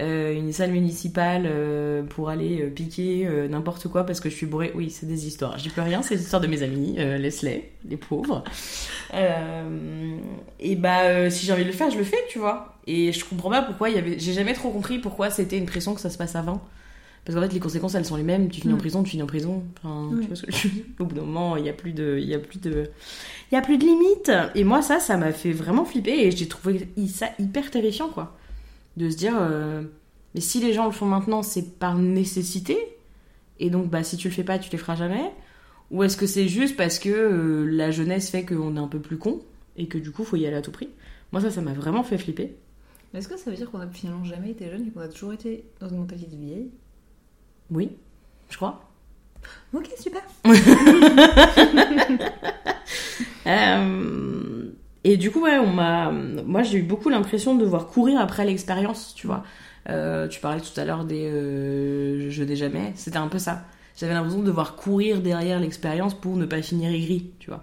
euh, 0.00 0.32
une 0.32 0.52
salle 0.52 0.70
municipale 0.70 1.44
euh, 1.46 2.02
pour 2.04 2.28
aller 2.28 2.66
piquer 2.68 3.28
n'importe 3.50 3.88
quoi 3.88 4.04
parce 4.06 4.20
que 4.20 4.30
je 4.30 4.34
suis 4.34 4.46
bourrée, 4.46 4.72
oui, 4.74 4.90
c'est 4.90 5.06
des 5.06 5.26
histoires. 5.26 5.58
J'y 5.58 5.68
peux 5.68 5.82
rien, 5.82 6.02
c'est 6.02 6.14
les 6.14 6.22
histoires 6.22 6.40
de 6.40 6.46
mes 6.46 6.62
amis, 6.62 6.94
laisse-les, 6.96 7.72
les 7.88 7.96
pauvres. 7.96 8.44
Et 10.60 10.76
bah, 10.76 11.30
si 11.30 11.44
j'ai 11.44 11.52
envie 11.52 11.64
de 11.64 11.68
le 11.68 11.74
faire, 11.74 11.90
je 11.90 11.98
le 11.98 12.04
fais, 12.04 12.22
tu 12.28 12.38
vois. 12.38 12.76
Et 12.86 13.12
je 13.12 13.24
comprends 13.24 13.50
pas 13.50 13.62
pourquoi. 13.62 13.88
J'ai 13.90 14.32
jamais 14.32 14.54
trop 14.54 14.70
compris 14.70 14.98
pourquoi 14.98 15.30
c'était 15.30 15.58
une 15.58 15.66
pression 15.66 15.94
que 15.94 16.00
ça 16.00 16.10
se 16.10 16.18
passe 16.18 16.36
avant. 16.36 16.62
Parce 17.24 17.34
qu'en 17.36 17.42
fait, 17.42 17.54
les 17.54 17.60
conséquences, 17.60 17.94
elles 17.94 18.04
sont 18.04 18.16
les 18.16 18.22
mêmes. 18.22 18.48
Tu 18.50 18.60
finis 18.60 18.74
en 18.74 18.76
Mm. 18.76 18.80
prison, 18.80 19.02
tu 19.02 19.10
finis 19.12 19.22
en 19.22 19.26
prison. 19.26 19.62
Enfin, 19.78 20.10
Oui. 20.12 20.20
tu 20.20 20.26
vois 20.26 20.36
ce 20.36 20.42
que 20.42 20.52
je 20.52 20.68
veux 20.68 20.74
dire 20.74 20.84
Au 21.00 21.04
bout 21.06 21.14
d'un 21.14 21.22
moment, 21.22 21.56
il 21.56 21.62
n'y 21.62 21.70
a 21.70 21.72
plus 21.72 21.92
de, 21.92 22.18
il 22.20 22.28
y 22.28 22.34
a 22.34 22.38
plus 22.38 22.60
de, 22.60 22.90
il 23.50 23.54
y 23.54 23.58
a 23.58 23.62
plus 23.62 23.78
de 23.78 23.84
limites. 23.84 24.30
Et 24.54 24.64
moi, 24.64 24.82
ça, 24.82 25.00
ça 25.00 25.16
m'a 25.16 25.32
fait 25.32 25.52
vraiment 25.52 25.84
flipper 25.86 26.12
et 26.26 26.30
j'ai 26.30 26.48
trouvé 26.48 26.86
ça 27.08 27.28
hyper 27.38 27.70
terrifiant, 27.70 28.08
quoi. 28.08 28.36
De 28.98 29.08
se 29.08 29.16
dire, 29.16 29.34
euh, 29.38 29.82
mais 30.34 30.40
si 30.40 30.60
les 30.60 30.72
gens 30.74 30.84
le 30.84 30.92
font 30.92 31.06
maintenant, 31.06 31.42
c'est 31.42 31.78
par 31.78 31.96
nécessité. 31.96 32.76
Et 33.58 33.70
donc, 33.70 33.88
bah, 33.88 34.02
si 34.02 34.16
tu 34.18 34.28
le 34.28 34.34
fais 34.34 34.44
pas, 34.44 34.58
tu 34.58 34.70
les 34.70 34.78
feras 34.78 34.96
jamais. 34.96 35.30
Ou 35.90 36.02
est-ce 36.02 36.16
que 36.16 36.26
c'est 36.26 36.48
juste 36.48 36.76
parce 36.76 36.98
que 36.98 37.08
euh, 37.08 37.64
la 37.64 37.90
jeunesse 37.90 38.28
fait 38.30 38.44
qu'on 38.44 38.76
est 38.76 38.80
un 38.80 38.88
peu 38.88 38.98
plus 38.98 39.16
con 39.16 39.40
et 39.76 39.86
que 39.86 39.96
du 39.98 40.10
coup, 40.10 40.24
faut 40.24 40.36
y 40.36 40.46
aller 40.46 40.56
à 40.56 40.62
tout 40.62 40.72
prix? 40.72 40.88
Moi, 41.32 41.40
ça, 41.40 41.50
ça 41.50 41.60
m'a 41.62 41.72
vraiment 41.72 42.02
fait 42.02 42.18
flipper. 42.18 42.54
Mais 43.12 43.20
est-ce 43.20 43.28
que 43.28 43.38
ça 43.38 43.50
veut 43.50 43.56
dire 43.56 43.70
qu'on 43.70 43.80
a 43.80 43.86
finalement 43.86 44.24
jamais 44.24 44.50
été 44.50 44.68
jeune 44.70 44.86
et 44.88 44.90
qu'on 44.90 45.00
a 45.00 45.08
toujours 45.08 45.32
été 45.32 45.64
dans 45.80 45.88
une 45.88 45.98
mentalité 45.98 46.26
de 46.36 46.36
vieille? 46.44 46.68
Oui, 47.70 47.90
je 48.50 48.56
crois. 48.56 48.80
Ok, 49.72 49.88
super. 49.98 50.22
Euh, 53.46 54.70
et 55.04 55.18
du 55.18 55.30
coup, 55.30 55.42
ouais, 55.42 55.58
on 55.58 55.70
m'a. 55.70 56.10
Moi, 56.10 56.62
j'ai 56.62 56.78
eu 56.78 56.82
beaucoup 56.82 57.10
l'impression 57.10 57.54
de 57.54 57.60
devoir 57.60 57.88
courir 57.88 58.18
après 58.18 58.46
l'expérience, 58.46 59.12
tu 59.14 59.26
vois. 59.26 59.44
Euh, 59.90 60.28
tu 60.28 60.40
parlais 60.40 60.62
tout 60.62 60.80
à 60.80 60.86
l'heure 60.86 61.04
des 61.04 61.26
euh, 61.30 62.30
jeux 62.30 62.46
des 62.46 62.56
jamais. 62.56 62.92
C'était 62.94 63.18
un 63.18 63.28
peu 63.28 63.38
ça. 63.38 63.66
J'avais 63.98 64.14
l'impression 64.14 64.40
de 64.40 64.46
devoir 64.46 64.76
courir 64.76 65.20
derrière 65.20 65.60
l'expérience 65.60 66.14
pour 66.14 66.38
ne 66.38 66.46
pas 66.46 66.62
finir 66.62 66.90
aigri, 66.90 67.32
tu 67.38 67.50
vois. 67.50 67.62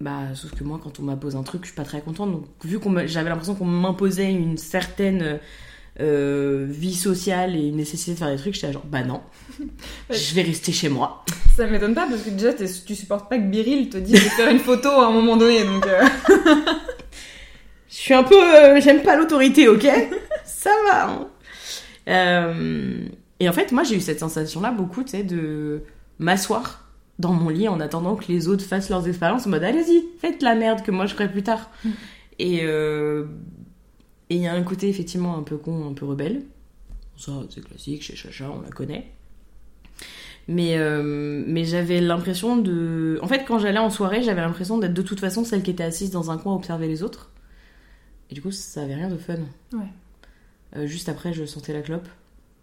Bah, 0.00 0.34
sauf 0.34 0.54
que 0.54 0.62
moi, 0.62 0.78
quand 0.80 1.00
on 1.00 1.02
m'impose 1.02 1.34
un 1.34 1.42
truc, 1.42 1.62
je 1.62 1.70
suis 1.70 1.76
pas 1.76 1.84
très 1.84 2.02
contente. 2.02 2.30
Donc, 2.30 2.44
vu 2.62 2.78
qu'on 2.78 3.04
j'avais 3.08 3.30
l'impression 3.30 3.56
qu'on 3.56 3.64
m'imposait 3.64 4.30
une 4.30 4.58
certaine 4.58 5.40
euh, 6.00 6.66
vie 6.68 6.94
sociale 6.94 7.56
et 7.56 7.68
une 7.68 7.76
nécessité 7.76 8.12
de 8.12 8.18
faire 8.18 8.30
des 8.30 8.36
trucs, 8.36 8.54
j'étais 8.54 8.72
genre, 8.72 8.84
bah 8.86 9.02
non, 9.02 9.22
je 10.10 10.34
vais 10.34 10.42
rester 10.42 10.72
chez 10.72 10.88
moi. 10.88 11.24
Ça 11.56 11.66
m'étonne 11.66 11.94
pas 11.94 12.06
parce 12.08 12.22
que 12.22 12.30
déjà 12.30 12.52
tu 12.52 12.94
supportes 12.94 13.28
pas 13.30 13.38
que 13.38 13.44
Biril 13.44 13.88
te 13.88 13.96
dise 13.96 14.14
de 14.14 14.28
faire 14.30 14.50
une 14.50 14.58
photo 14.58 14.88
à 14.88 15.06
un 15.06 15.10
moment 15.12 15.36
donné 15.36 15.64
donc. 15.64 15.86
euh, 15.86 16.04
Je 17.88 17.94
suis 17.96 18.14
un 18.14 18.22
peu. 18.24 18.34
euh, 18.36 18.80
J'aime 18.80 19.02
pas 19.02 19.16
l'autorité, 19.16 19.68
ok? 19.68 19.86
Ça 20.44 20.70
va. 20.86 21.28
hein. 22.06 23.00
Et 23.40 23.48
en 23.48 23.52
fait, 23.52 23.72
moi, 23.72 23.82
j'ai 23.84 23.96
eu 23.96 24.00
cette 24.00 24.20
sensation-là 24.20 24.70
beaucoup, 24.70 25.02
tu 25.02 25.10
sais, 25.10 25.22
de 25.22 25.82
m'asseoir 26.18 26.88
dans 27.18 27.32
mon 27.32 27.48
lit 27.48 27.68
en 27.68 27.80
attendant 27.80 28.16
que 28.16 28.30
les 28.30 28.48
autres 28.48 28.64
fassent 28.64 28.90
leurs 28.90 29.08
expériences 29.08 29.46
en 29.46 29.50
mode 29.50 29.64
allez-y, 29.64 30.04
faites 30.20 30.42
la 30.42 30.54
merde 30.54 30.82
que 30.82 30.90
moi 30.90 31.06
je 31.06 31.14
ferai 31.14 31.30
plus 31.30 31.42
tard. 31.42 31.70
Mm. 31.84 31.90
Et 32.38 32.60
euh, 32.64 33.24
et 34.30 34.36
il 34.36 34.42
y 34.42 34.46
a 34.46 34.54
un 34.54 34.62
côté 34.62 34.88
effectivement 34.88 35.36
un 35.36 35.42
peu 35.42 35.56
con, 35.56 35.88
un 35.88 35.94
peu 35.94 36.06
rebelle. 36.06 36.42
Ça, 37.16 37.32
c'est 37.50 37.64
classique, 37.64 38.02
chez 38.02 38.16
Chacha, 38.16 38.50
on 38.50 38.60
la 38.60 38.70
connaît. 38.70 39.10
Mais, 40.48 40.76
euh, 40.76 41.42
mais 41.46 41.64
j'avais 41.64 42.00
l'impression 42.00 42.56
de. 42.56 43.18
En 43.22 43.26
fait, 43.26 43.44
quand 43.44 43.58
j'allais 43.58 43.78
en 43.78 43.90
soirée, 43.90 44.22
j'avais 44.22 44.42
l'impression 44.42 44.78
d'être 44.78 44.94
de 44.94 45.02
toute 45.02 45.18
façon 45.18 45.44
celle 45.44 45.62
qui 45.62 45.70
était 45.70 45.82
assise 45.82 46.10
dans 46.10 46.30
un 46.30 46.38
coin 46.38 46.52
à 46.52 46.56
observer 46.56 46.86
les 46.86 47.02
autres. 47.02 47.30
Et 48.30 48.34
du 48.34 48.42
coup, 48.42 48.52
ça 48.52 48.82
avait 48.82 48.94
rien 48.94 49.08
de 49.08 49.16
fun. 49.16 49.38
Ouais. 49.72 49.80
Euh, 50.76 50.86
juste 50.86 51.08
après, 51.08 51.32
je 51.32 51.44
sentais 51.44 51.72
la 51.72 51.82
clope 51.82 52.08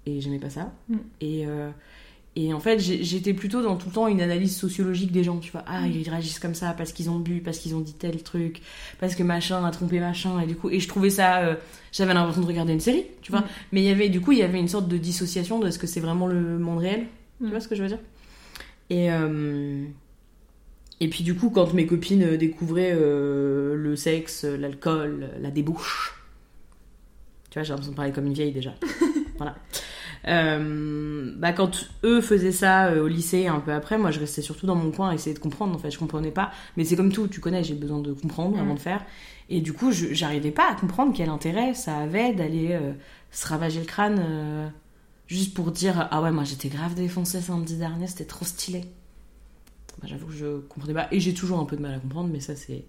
et 0.05 0.21
j'aimais 0.21 0.39
pas 0.39 0.49
ça. 0.49 0.71
Mm. 0.87 0.97
Et, 1.21 1.47
euh, 1.47 1.69
Et 2.35 2.51
en 2.51 2.59
fait, 2.59 2.79
j'étais 2.79 3.33
plutôt 3.33 3.61
dans 3.61 3.75
tout 3.75 3.89
le 3.89 3.93
temps 3.93 4.07
une 4.07 4.19
analyse 4.19 4.57
sociologique 4.57 5.11
des 5.11 5.23
gens, 5.23 5.37
tu 5.37 5.51
vois. 5.51 5.63
Ah, 5.67 5.85
ils 5.87 6.09
réagissent 6.09 6.39
comme 6.39 6.55
ça 6.55 6.73
parce 6.73 6.91
qu'ils 6.91 7.11
ont 7.11 7.19
bu, 7.19 7.41
parce 7.41 7.59
qu'ils 7.59 7.75
ont 7.75 7.79
dit 7.79 7.93
tel 7.93 8.23
truc, 8.23 8.61
parce 8.99 9.13
que 9.13 9.21
machin 9.21 9.63
a 9.63 9.69
trompé 9.69 9.99
machin, 9.99 10.39
et 10.39 10.47
du 10.47 10.55
coup, 10.55 10.71
et 10.71 10.79
je 10.79 10.87
trouvais 10.87 11.11
ça, 11.11 11.41
euh, 11.41 11.55
j'avais 11.91 12.15
l'impression 12.15 12.41
de 12.41 12.47
regarder 12.47 12.73
une 12.73 12.79
série, 12.79 13.05
tu 13.21 13.31
vois. 13.31 13.41
Mm. 13.41 13.47
Mais 13.73 13.81
il 13.81 13.85
y 13.85 13.91
avait, 13.91 14.09
du 14.09 14.19
coup, 14.19 14.31
il 14.31 14.39
y 14.39 14.43
avait 14.43 14.59
une 14.59 14.67
sorte 14.67 14.87
de 14.87 14.97
dissociation 14.97 15.59
de 15.59 15.67
est-ce 15.67 15.77
que 15.77 15.85
c'est 15.85 15.99
vraiment 15.99 16.25
le 16.25 16.57
monde 16.57 16.79
réel, 16.79 17.05
Mm. 17.39 17.45
tu 17.45 17.51
vois 17.51 17.59
ce 17.59 17.67
que 17.67 17.75
je 17.75 17.83
veux 17.83 17.89
dire? 17.89 17.99
Et 18.89 19.11
euh, 19.11 19.85
et 20.99 21.07
puis 21.09 21.23
du 21.23 21.35
coup, 21.35 21.49
quand 21.49 21.73
mes 21.73 21.85
copines 21.85 22.23
euh, 22.23 22.37
découvraient 22.37 22.93
euh, 22.93 23.75
le 23.75 23.95
sexe, 23.95 24.43
l'alcool, 24.43 25.29
la 25.41 25.51
débauche, 25.51 26.19
tu 27.49 27.59
vois, 27.59 27.63
j'ai 27.63 27.69
l'impression 27.69 27.91
de 27.91 27.95
parler 27.95 28.11
comme 28.11 28.27
une 28.27 28.33
vieille 28.33 28.51
déjà. 28.51 28.73
voilà. 29.37 29.55
Euh, 30.27 31.33
bah 31.37 31.51
quand 31.51 31.89
eux 32.05 32.21
faisaient 32.21 32.53
ça 32.53 32.87
euh, 32.87 33.03
au 33.03 33.07
lycée 33.07 33.47
un 33.47 33.59
peu 33.59 33.73
après, 33.73 33.97
moi 33.97 34.09
je 34.11 34.19
restais 34.21 34.41
surtout 34.41 34.65
dans 34.65 34.75
mon 34.75 34.89
coin 34.91 35.09
à 35.09 35.13
essayer 35.15 35.33
de 35.33 35.39
comprendre. 35.39 35.75
En 35.75 35.77
fait, 35.77 35.91
je 35.91 35.99
comprenais 35.99 36.31
pas. 36.31 36.51
Mais 36.77 36.85
c'est 36.85 36.95
comme 36.95 37.11
tout, 37.11 37.27
tu 37.27 37.39
connais, 37.41 37.63
j'ai 37.63 37.73
besoin 37.73 37.99
de 37.99 38.13
comprendre 38.13 38.57
avant 38.59 38.73
de 38.75 38.79
faire. 38.79 39.03
Et 39.49 39.59
du 39.61 39.73
coup, 39.73 39.91
je- 39.91 40.13
j'arrivais 40.13 40.51
pas 40.51 40.69
à 40.71 40.75
comprendre 40.75 41.13
quel 41.15 41.29
intérêt 41.29 41.73
ça 41.73 41.97
avait 41.97 42.33
d'aller 42.33 42.69
euh, 42.71 42.93
se 43.31 43.47
ravager 43.47 43.79
le 43.81 43.85
crâne 43.85 44.71
juste 45.27 45.53
pour 45.53 45.71
dire 45.71 46.07
ah 46.11 46.21
ouais, 46.21 46.31
moi 46.31 46.43
j'étais 46.43 46.69
grave 46.69 46.93
défoncée 46.95 47.41
samedi 47.41 47.75
dernier, 47.77 48.07
c'était 48.07 48.25
trop 48.25 48.45
stylé. 48.45 48.81
Bah, 50.01 50.07
J'avoue 50.09 50.27
que 50.27 50.33
je 50.33 50.59
comprenais 50.69 50.93
pas. 50.93 51.07
Et 51.11 51.19
j'ai 51.19 51.33
toujours 51.33 51.59
un 51.59 51.65
peu 51.65 51.75
de 51.75 51.81
mal 51.81 51.93
à 51.95 51.99
comprendre, 51.99 52.29
mais 52.31 52.39
ça 52.39 52.55
c'est 52.55 52.85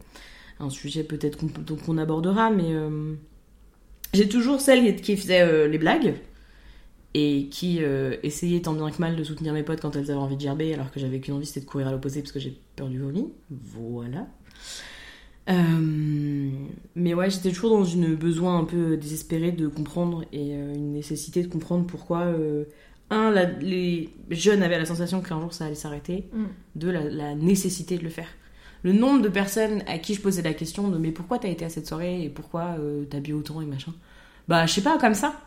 un 0.60 0.70
sujet 0.70 1.02
peut-être 1.02 1.38
qu'on 1.84 1.98
abordera. 1.98 2.50
Mais 2.50 2.72
j'ai 4.12 4.28
toujours 4.28 4.60
celle 4.60 4.96
qui 5.00 5.16
faisait 5.16 5.68
les 5.68 5.78
blagues 5.78 6.14
et 7.14 7.46
qui 7.50 7.78
euh, 7.82 8.16
essayait 8.24 8.60
tant 8.60 8.74
bien 8.74 8.90
que 8.90 8.98
mal 9.00 9.14
de 9.16 9.22
soutenir 9.24 9.52
mes 9.52 9.62
potes 9.62 9.80
quand 9.80 9.94
elles 9.96 10.10
avaient 10.10 10.18
envie 10.20 10.36
de 10.36 10.40
gerber, 10.40 10.74
alors 10.74 10.90
que 10.90 10.98
j'avais 10.98 11.20
qu'une 11.20 11.34
envie, 11.34 11.46
c'était 11.46 11.60
de 11.60 11.66
courir 11.70 11.86
à 11.88 11.92
l'opposé 11.92 12.20
parce 12.20 12.32
que 12.32 12.40
j'ai 12.40 12.58
peur 12.76 12.88
du 12.88 12.98
vomi. 12.98 13.28
Voilà. 13.50 14.26
Euh, 15.50 16.50
mais 16.94 17.12
ouais, 17.14 17.28
j'étais 17.30 17.50
toujours 17.52 17.76
dans 17.76 17.84
une 17.84 18.14
besoin 18.14 18.58
un 18.58 18.64
peu 18.64 18.96
désespéré 18.96 19.52
de 19.52 19.68
comprendre 19.68 20.24
et 20.32 20.54
euh, 20.54 20.74
une 20.74 20.92
nécessité 20.92 21.42
de 21.42 21.48
comprendre 21.48 21.86
pourquoi, 21.86 22.20
euh, 22.22 22.64
un, 23.10 23.30
la- 23.30 23.44
les 23.60 24.08
jeunes 24.30 24.62
avaient 24.62 24.78
la 24.78 24.86
sensation 24.86 25.20
qu'un 25.20 25.38
jour 25.40 25.52
ça 25.52 25.66
allait 25.66 25.74
s'arrêter, 25.74 26.28
Mm. 26.32 26.44
deux, 26.76 26.90
la, 26.90 27.04
la 27.04 27.34
nécessité 27.34 27.98
de 27.98 28.04
le 28.04 28.08
faire. 28.08 28.28
Le 28.82 28.92
nombre 28.92 29.20
de 29.22 29.28
personnes 29.28 29.82
à 29.86 29.98
qui 29.98 30.14
je 30.14 30.20
posais 30.22 30.42
la 30.42 30.54
question 30.54 30.88
de 30.88 30.96
mais 30.98 31.10
pourquoi 31.10 31.38
t'as 31.38 31.48
été 31.48 31.64
à 31.64 31.68
cette 31.68 31.86
soirée 31.86 32.22
et 32.24 32.28
pourquoi 32.30 32.76
t'as 33.10 33.20
bu 33.20 33.32
autant 33.34 33.60
et 33.60 33.66
machin, 33.66 33.92
bah 34.48 34.66
je 34.66 34.72
sais 34.74 34.82
pas, 34.82 34.98
comme 34.98 35.14
ça. 35.14 35.40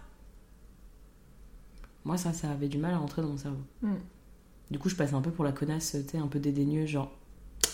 Moi, 2.07 2.15
ça, 2.15 2.31
ça 2.31 2.49
avait 2.49 2.69
du 2.69 2.77
mal 2.77 2.93
à 2.93 2.99
rentrer 2.99 3.21
dans 3.21 3.27
mon 3.27 3.37
cerveau. 3.37 3.57
Mm. 3.81 3.95
Du 4.71 4.79
coup, 4.79 4.87
je 4.87 4.95
passais 4.95 5.13
un 5.13 5.19
peu 5.19 5.29
pour 5.29 5.43
la 5.43 5.51
connasse, 5.51 5.91
tu 5.91 6.11
sais, 6.11 6.17
un 6.17 6.27
peu 6.27 6.39
dédaigneuse, 6.39 6.87
genre 6.87 7.11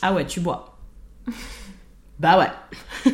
Ah 0.01 0.11
ouais, 0.11 0.25
tu 0.25 0.39
bois. 0.39 0.79
bah 2.19 2.39
ouais. 2.39 3.11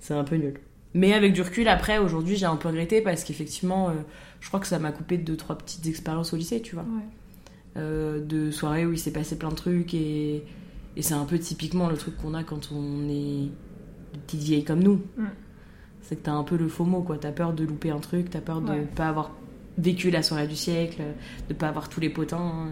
C'est 0.00 0.14
un 0.14 0.24
peu 0.24 0.34
nul. 0.34 0.54
Mais 0.94 1.12
avec 1.14 1.32
du 1.32 1.42
recul, 1.42 1.68
après, 1.68 1.98
aujourd'hui, 1.98 2.34
j'ai 2.34 2.46
un 2.46 2.56
peu 2.56 2.66
regretté 2.66 3.00
parce 3.02 3.22
qu'effectivement, 3.22 3.90
euh, 3.90 3.92
je 4.40 4.48
crois 4.48 4.58
que 4.58 4.66
ça 4.66 4.80
m'a 4.80 4.90
coupé 4.90 5.16
de 5.16 5.22
deux, 5.22 5.36
trois 5.36 5.56
petites 5.56 5.86
expériences 5.86 6.32
au 6.32 6.36
lycée, 6.36 6.60
tu 6.60 6.74
vois. 6.74 6.82
Ouais. 6.84 7.04
Euh, 7.76 8.20
de 8.24 8.50
soirées 8.50 8.84
où 8.84 8.92
il 8.92 8.98
s'est 8.98 9.12
passé 9.12 9.38
plein 9.38 9.50
de 9.50 9.54
trucs 9.54 9.94
et, 9.94 10.42
et 10.96 11.02
c'est 11.02 11.14
un 11.14 11.24
peu 11.24 11.38
typiquement 11.38 11.88
le 11.88 11.96
truc 11.96 12.16
qu'on 12.16 12.34
a 12.34 12.42
quand 12.42 12.72
on 12.72 13.04
est 13.08 13.48
des 14.12 14.18
petites 14.26 14.42
vieilles 14.42 14.64
comme 14.64 14.82
nous. 14.82 15.02
Mm. 15.16 15.26
C'est 16.02 16.16
que 16.16 16.22
t'as 16.22 16.32
un 16.32 16.42
peu 16.42 16.56
le 16.56 16.66
faux 16.66 16.84
mot, 16.84 17.02
quoi. 17.02 17.16
T'as 17.16 17.30
peur 17.30 17.52
de 17.52 17.62
louper 17.62 17.90
un 17.90 18.00
truc, 18.00 18.28
t'as 18.30 18.40
peur 18.40 18.60
de 18.60 18.70
Ouais. 18.70 18.88
pas 18.96 19.08
avoir 19.10 19.30
vécu 19.78 20.10
la 20.10 20.22
soirée 20.22 20.46
du 20.46 20.56
siècle, 20.56 21.00
de 21.48 21.54
pas 21.54 21.68
avoir 21.68 21.88
tous 21.88 22.00
les 22.00 22.10
potins. 22.10 22.36
hein. 22.38 22.70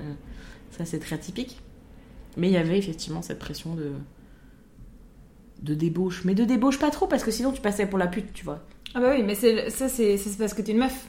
Ça, 0.77 0.85
c'est 0.85 0.99
très 0.99 1.17
typique. 1.19 1.61
Mais 2.37 2.49
il 2.49 2.53
y 2.53 2.59
avait 2.59 2.77
effectivement 2.77 3.23
cette 3.23 3.39
pression 3.39 3.75
de 3.75 3.93
de 5.63 5.75
débauche. 5.75 6.23
Mais 6.25 6.35
de 6.35 6.45
débauche 6.45 6.79
pas 6.79 6.91
trop, 6.91 7.07
parce 7.07 7.25
que 7.25 7.31
sinon 7.31 7.51
tu 7.53 7.63
passais 7.63 7.87
pour 7.87 7.99
la 7.99 8.07
pute, 8.07 8.33
tu 8.35 8.45
vois. 8.45 8.61
Ah 8.95 9.01
bah 9.01 9.13
oui, 9.17 9.23
mais 9.23 9.35
c'est 9.35 9.71
ça 9.71 9.89
c'est 9.89 10.17
c'est 10.19 10.37
parce 10.37 10.53
que 10.53 10.61
t'es 10.63 10.73
une 10.73 10.79
meuf. 10.79 11.07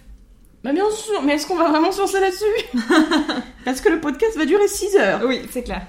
Bah 0.64 0.72
bien 0.74 0.90
sûr, 0.92 1.22
mais 1.24 1.34
est-ce 1.34 1.46
qu'on 1.46 1.56
va 1.58 1.70
vraiment 1.70 1.92
se 1.92 2.00
lancer 2.00 2.20
là-dessus? 2.20 2.80
Parce 3.66 3.80
que 3.80 3.90
le 3.90 4.02
podcast 4.02 4.36
va 4.38 4.46
durer 4.46 4.68
6 4.68 4.96
heures. 4.96 5.22
Oui, 5.26 5.42
c'est 5.52 5.62
clair. 5.64 5.86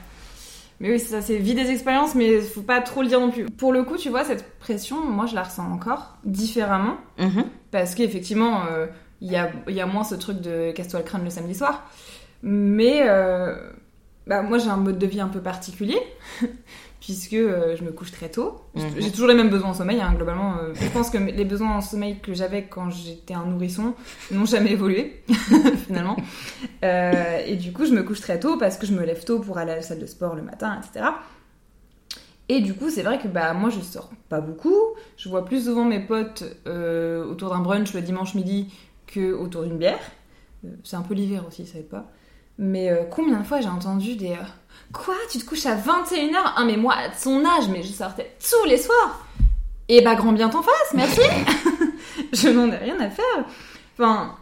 Mais 0.79 0.91
oui, 0.93 1.01
c'est 1.01 1.07
ça, 1.07 1.23
c'est 1.23 1.39
vie 1.39 1.55
des 1.55 1.71
expériences, 1.71 2.15
mais 2.15 2.41
faut 2.43 2.61
pas 2.61 2.81
trop 2.83 3.01
le 3.03 3.09
dire 3.09 3.19
non 3.19 3.31
plus. 3.31 3.47
Pour 3.47 3.73
le 3.73 3.83
coup, 3.83 3.97
tu 3.97 4.11
vois, 4.11 4.25
cette 4.25 4.59
pression, 4.59 5.03
moi, 5.05 5.25
je 5.27 5.35
la 5.35 5.45
ressens 5.45 5.73
encore 5.73 6.19
différemment. 6.25 6.97
Mhm. 7.19 7.45
Parce 7.71 7.95
qu'effectivement, 7.95 8.65
euh, 8.71 8.87
il 9.21 9.31
y, 9.33 9.37
a, 9.37 9.51
y 9.69 9.81
a 9.81 9.87
moins 9.87 10.05
ce 10.05 10.15
truc 10.15 10.41
de 10.41 10.71
casse-toi 10.73 11.01
le 11.01 11.07
crâne 11.07 11.25
le 11.25 11.31
samedi 11.31 11.55
soir. 11.55 11.91
Mais 12.43 13.03
euh, 13.09 13.57
bah, 14.27 14.43
moi, 14.43 14.59
j'ai 14.59 14.69
un 14.69 14.77
mode 14.77 14.99
de 14.99 15.07
vie 15.07 15.21
un 15.21 15.29
peu 15.29 15.41
particulier, 15.41 15.99
puisque 17.01 17.33
euh, 17.33 17.77
je 17.77 17.83
me 17.83 17.91
couche 17.91 18.13
très 18.13 18.29
tôt. 18.29 18.61
Mhm. 18.75 18.83
J'ai 18.99 19.11
toujours 19.11 19.27
les 19.29 19.35
mêmes 19.35 19.51
besoins 19.51 19.71
en 19.71 19.75
sommeil, 19.75 20.01
hein, 20.01 20.13
globalement. 20.15 20.59
euh, 20.59 20.73
je 20.81 20.89
pense 20.91 21.11
que 21.11 21.19
les 21.19 21.45
besoins 21.45 21.77
en 21.77 21.81
sommeil 21.81 22.21
que 22.21 22.33
j'avais 22.35 22.65
quand 22.65 22.91
j'étais 22.91 23.35
un 23.35 23.45
nourrisson 23.45 23.95
n'ont 24.31 24.47
jamais 24.47 24.71
évolué, 24.73 25.25
finalement. 25.87 26.17
Et 26.83 27.57
du 27.57 27.73
coup, 27.73 27.87
je 27.87 27.93
me 27.93 28.03
couche 28.05 28.21
très 28.21 28.39
tôt 28.39 28.57
parce 28.57 28.77
que 28.77 28.87
je 28.87 28.93
me 28.93 29.05
lève 29.05 29.25
tôt 29.25 29.41
pour 29.41 29.59
aller 29.59 29.73
à 29.73 29.77
la 29.77 29.83
salle 29.83 29.99
de 29.99 30.07
sport 30.07 30.37
le 30.37 30.43
matin, 30.43 30.79
etc. 30.81 31.07
Et 32.51 32.61
du 32.61 32.75
coup, 32.75 32.89
c'est 32.89 33.03
vrai 33.03 33.19
que 33.19 33.29
bah, 33.29 33.53
moi, 33.53 33.69
je 33.69 33.81
sors 33.81 34.11
pas 34.31 34.41
beaucoup. 34.41 34.75
Je 35.19 35.29
vois 35.29 35.45
plus 35.45 35.65
souvent 35.67 35.85
mes 35.85 36.01
potes 36.01 36.45
euh, 36.67 37.25
autour 37.27 37.51
d'un 37.51 37.59
brunch 37.61 37.93
le 37.93 38.01
dimanche 38.01 38.35
midi 38.35 38.73
que 39.09 39.33
autour 39.33 39.65
d'une 39.65 39.79
bière. 39.79 39.99
Euh, 40.65 40.69
c'est 40.85 40.97
un 40.97 41.03
peu 41.03 41.15
l'hiver 41.15 41.45
aussi, 41.49 41.67
ça 41.67 41.79
aide 41.79 41.89
pas. 41.89 42.07
Mais 42.59 42.91
euh, 42.91 43.05
combien 43.11 43.39
de 43.41 43.45
fois 43.45 43.61
j'ai 43.61 43.69
entendu 43.69 44.15
des... 44.17 44.33
euh, 44.33 44.45
Quoi? 44.93 45.15
Tu 45.31 45.39
te 45.39 45.45
couches 45.45 45.67
à 45.67 45.77
21h 45.77 46.37
Ah 46.57 46.65
mais 46.65 46.77
moi, 46.77 46.95
à 46.95 47.13
son 47.13 47.45
âge, 47.45 47.69
mais 47.71 47.83
je 47.83 47.93
sortais 47.93 48.33
tous 48.41 48.69
les 48.69 48.79
soirs 48.79 49.25
Et 49.89 50.01
bah 50.03 50.15
grand 50.17 50.33
bien 50.33 50.49
t'en 50.49 50.63
fasses, 50.63 50.95
merci 50.95 51.21
Je 52.33 52.49
n'en 52.49 52.71
ai 52.73 52.77
rien 52.77 52.99
à 53.01 53.11
faire. 53.11 53.45
Enfin... 53.97 54.35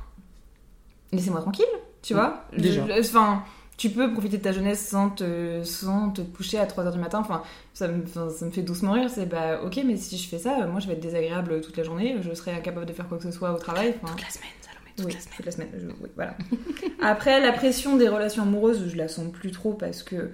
Laissez-moi 1.12 1.40
tranquille, 1.40 1.64
tu 2.02 2.14
vois 2.14 2.44
Je- 2.52 2.60
Déjà. 2.60 2.86
je- 2.86 3.00
Enfin... 3.00 3.42
Tu 3.76 3.90
peux 3.90 4.10
profiter 4.12 4.38
de 4.38 4.42
ta 4.42 4.52
jeunesse 4.52 4.86
sans 4.88 5.10
te, 5.10 5.62
sans 5.62 6.10
te 6.10 6.22
coucher 6.22 6.58
à 6.58 6.64
3h 6.66 6.92
du 6.92 6.98
matin. 6.98 7.18
Enfin, 7.20 7.42
ça 7.74 7.88
me, 7.88 8.06
ça 8.06 8.46
me 8.46 8.50
fait 8.50 8.62
doucement 8.62 8.92
rire. 8.92 9.10
C'est 9.10 9.26
bah 9.26 9.60
ok, 9.62 9.80
mais 9.84 9.96
si 9.96 10.16
je 10.16 10.26
fais 10.28 10.38
ça, 10.38 10.66
moi 10.66 10.80
je 10.80 10.86
vais 10.86 10.94
être 10.94 11.00
désagréable 11.00 11.60
toute 11.60 11.76
la 11.76 11.82
journée. 11.84 12.16
Je 12.22 12.32
serai 12.34 12.52
incapable 12.52 12.86
de 12.86 12.92
faire 12.94 13.06
quoi 13.06 13.18
que 13.18 13.24
ce 13.24 13.30
soit 13.30 13.52
au 13.52 13.58
travail. 13.58 13.94
Enfin, 14.02 14.14
Toute 14.14 14.22
la 14.24 14.30
semaine, 14.30 14.48
Salomé, 14.62 14.90
toute 14.96 15.06
oui, 15.06 15.12
la 15.12 15.20
semaine. 15.20 15.34
toute 15.36 15.44
la 15.46 15.52
semaine. 15.52 15.68
je- 15.78 15.86
oui, 16.02 16.10
voilà. 16.16 16.36
Après, 17.02 17.40
la 17.40 17.52
pression 17.52 17.96
des 17.96 18.08
relations 18.08 18.44
amoureuses, 18.44 18.88
je 18.88 18.96
la 18.96 19.08
sens 19.08 19.30
plus 19.30 19.50
trop 19.50 19.74
parce 19.74 20.02
que, 20.02 20.30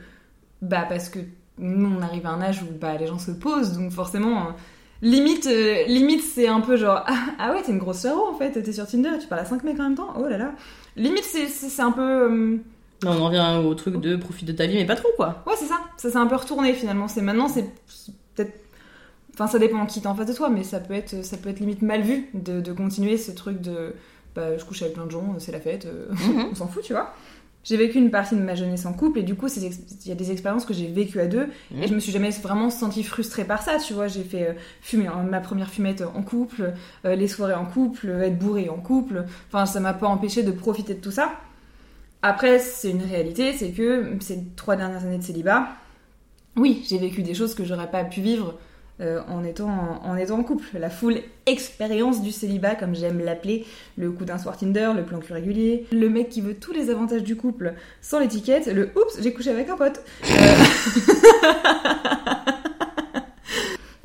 bah, 0.61 0.87
parce 0.89 1.09
que 1.09 1.19
nous, 1.59 1.93
on 1.99 2.01
arrive 2.01 2.27
à 2.27 2.31
un 2.31 2.41
âge 2.43 2.63
où 2.63 2.73
bah, 2.81 2.97
les 2.97 3.09
gens 3.09 3.19
se 3.19 3.33
posent, 3.33 3.77
donc 3.77 3.91
forcément, 3.91 4.47
euh, 4.47 4.51
limite, 5.03 5.49
euh, 5.49 5.85
limite, 5.87 6.23
c'est 6.23 6.47
un 6.47 6.61
peu 6.61 6.77
genre, 6.77 7.03
ah, 7.07 7.19
ah 7.41 7.53
ouais, 7.53 7.63
t'es 7.63 7.73
une 7.73 7.79
grosse 7.79 7.99
sœur 7.99 8.17
en 8.25 8.35
fait, 8.35 8.53
t'es 8.63 8.73
sur 8.73 8.87
Tinder, 8.87 9.19
tu 9.21 9.27
parles 9.27 9.41
à 9.43 9.45
5 9.45 9.65
mecs 9.65 9.79
en 9.81 9.85
même 9.85 9.95
temps, 9.97 10.15
oh 10.17 10.29
là 10.29 10.39
là. 10.39 10.53
Limite, 10.97 11.25
c'est- 11.25 11.81
un 11.83 11.91
peu. 11.93 12.01
euh, 12.31 12.57
On 13.05 13.11
en 13.21 13.27
revient 13.27 13.61
au 13.67 13.75
truc 13.75 14.01
de 14.01 14.17
profite 14.17 14.47
de 14.49 14.53
ta 14.53 14.67
vie, 14.67 14.75
mais 14.77 14.87
pas 14.87 14.97
trop, 14.97 15.09
quoi. 15.17 15.43
Ouais, 15.47 15.55
c'est 15.59 15.67
ça. 15.67 15.81
Ça 15.97 16.11
s'est 16.11 16.17
un 16.17 16.27
peu 16.27 16.37
retourné 16.37 16.73
finalement. 16.75 17.09
C'est 17.09 17.23
maintenant, 17.23 17.49
c'est 17.49 17.65
peut-être. 18.35 18.53
Enfin, 19.35 19.47
ça 19.47 19.59
dépend 19.59 19.85
qui 19.87 20.01
t'es 20.01 20.07
en 20.07 20.15
face 20.15 20.27
de 20.27 20.35
toi, 20.35 20.51
mais 20.51 20.63
ça 20.63 20.79
peut 20.79 20.95
être, 20.95 21.25
ça 21.25 21.37
peut 21.39 21.49
être 21.49 21.61
limite 21.61 21.83
mal 21.83 22.03
vu 22.03 22.29
de, 22.35 22.61
de 22.61 22.73
continuer 22.73 23.17
ce 23.17 23.33
truc 23.33 23.61
de. 23.61 23.95
Bah, 24.35 24.57
je 24.57 24.65
couche 24.65 24.83
avec 24.83 24.95
plein 24.95 25.05
de 25.07 25.11
gens, 25.11 25.35
c'est 25.39 25.53
la 25.53 25.61
fête, 25.61 25.87
euh, 25.87 26.07
Mhm. 26.11 26.49
on 26.53 26.55
s'en 26.55 26.67
fout, 26.69 26.83
tu 26.83 26.93
vois. 26.93 27.15
J'ai 27.65 27.77
vécu 27.77 27.99
une 27.99 28.11
partie 28.11 28.35
de 28.35 28.41
ma 28.41 28.55
jeunesse 28.57 28.87
en 28.87 28.93
couple 28.93 29.21
et 29.21 29.23
du 29.23 29.37
coup, 29.37 29.47
il 29.57 30.09
y 30.09 30.11
a 30.11 30.15
des 30.17 30.33
expériences 30.33 30.65
que 30.65 30.75
j'ai 30.75 30.89
vécues 30.89 31.21
à 31.21 31.27
deux 31.27 31.47
Mhm. 31.71 31.83
et 31.83 31.87
je 31.87 31.95
me 31.95 32.01
suis 32.01 32.11
jamais 32.13 32.31
vraiment 32.31 32.71
sentie 32.71 33.05
frustrée 33.05 33.45
par 33.45 33.63
ça, 33.63 33.77
tu 33.79 33.93
vois. 33.95 34.09
J'ai 34.09 34.25
fait 34.25 34.49
euh, 34.49 34.53
fumer 34.81 35.09
ma 35.31 35.39
première 35.41 35.69
fumette 35.71 36.03
en 36.15 36.23
couple, 36.23 36.73
euh, 37.05 37.15
les 37.15 37.29
soirées 37.29 37.55
en 37.55 37.65
couple, 37.67 38.09
être 38.23 38.39
bourré 38.39 38.69
en 38.69 38.79
couple. 38.79 39.25
Enfin, 39.49 39.65
ça 39.67 39.79
m'a 39.81 39.93
pas 39.95 40.09
empêché 40.09 40.43
de 40.43 40.51
profiter 40.51 40.95
de 40.95 41.01
tout 41.01 41.11
ça. 41.13 41.33
Après, 42.23 42.61
c'est 42.61 42.91
une 42.91 43.03
réalité, 43.03 43.53
c'est 43.53 43.73
que 43.73 44.17
ces 44.21 44.45
trois 44.55 44.77
dernières 44.77 45.03
années 45.03 45.19
de 45.19 45.25
célibat, 45.25 45.67
oui, 46.57 46.85
j'ai 46.89 46.99
vécu 46.99 47.23
des 47.23 47.35
choses 47.35 47.55
que 47.55 47.65
j'aurais 47.65 47.91
pas 47.91 48.05
pu 48.05 48.21
vivre 48.21 48.59
euh, 49.01 49.21
en, 49.27 49.43
étant, 49.43 50.01
en 50.05 50.17
étant 50.17 50.39
en 50.39 50.45
couple. 50.45 50.79
La 50.79 50.89
full 50.89 51.21
expérience 51.47 52.23
du 52.23 52.31
célibat, 52.31 52.77
comme 52.77 52.95
j'aime 52.95 53.19
l'appeler, 53.19 53.67
le 53.97 54.13
coup 54.13 54.25
d'un 54.25 54.39
soir 54.39 54.57
Tinder, 54.57 54.93
le 54.95 55.03
plan 55.03 55.19
cul 55.19 55.33
régulier, 55.33 55.89
le 55.91 56.09
mec 56.09 56.29
qui 56.29 56.41
veut 56.41 56.55
tous 56.55 56.73
les 56.73 56.91
avantages 56.91 57.25
du 57.25 57.35
couple 57.35 57.75
sans 58.01 58.21
l'étiquette, 58.21 58.67
le 58.67 58.93
oups, 58.95 59.21
j'ai 59.21 59.33
couché 59.33 59.51
avec 59.51 59.69
un 59.69 59.77
pote. 59.77 60.05
Euh, 60.31 60.57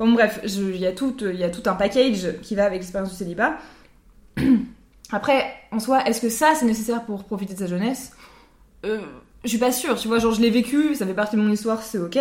bon, 0.00 0.10
bref, 0.10 0.40
il 0.42 0.50
y, 0.50 0.76
il 0.76 0.80
y 0.80 0.86
a 0.86 0.92
tout 0.92 1.62
un 1.66 1.74
package 1.74 2.40
qui 2.42 2.56
va 2.56 2.64
avec 2.64 2.80
l'expérience 2.80 3.10
du 3.10 3.16
célibat. 3.16 3.58
Après, 5.12 5.44
en 5.72 5.80
soi, 5.80 6.04
est-ce 6.06 6.20
que 6.20 6.28
ça 6.28 6.52
c'est 6.54 6.66
nécessaire 6.66 7.04
pour 7.04 7.24
profiter 7.24 7.54
de 7.54 7.58
sa 7.58 7.66
jeunesse? 7.66 8.12
Euh, 8.84 9.00
Je 9.44 9.48
suis 9.48 9.58
pas 9.58 9.72
sûre, 9.72 9.96
tu 9.98 10.08
vois, 10.08 10.18
genre 10.18 10.34
je 10.34 10.40
l'ai 10.40 10.50
vécu, 10.50 10.94
ça 10.94 11.06
fait 11.06 11.14
partie 11.14 11.36
de 11.36 11.40
mon 11.40 11.50
histoire, 11.52 11.82
c'est 11.82 11.98
ok, 11.98 12.18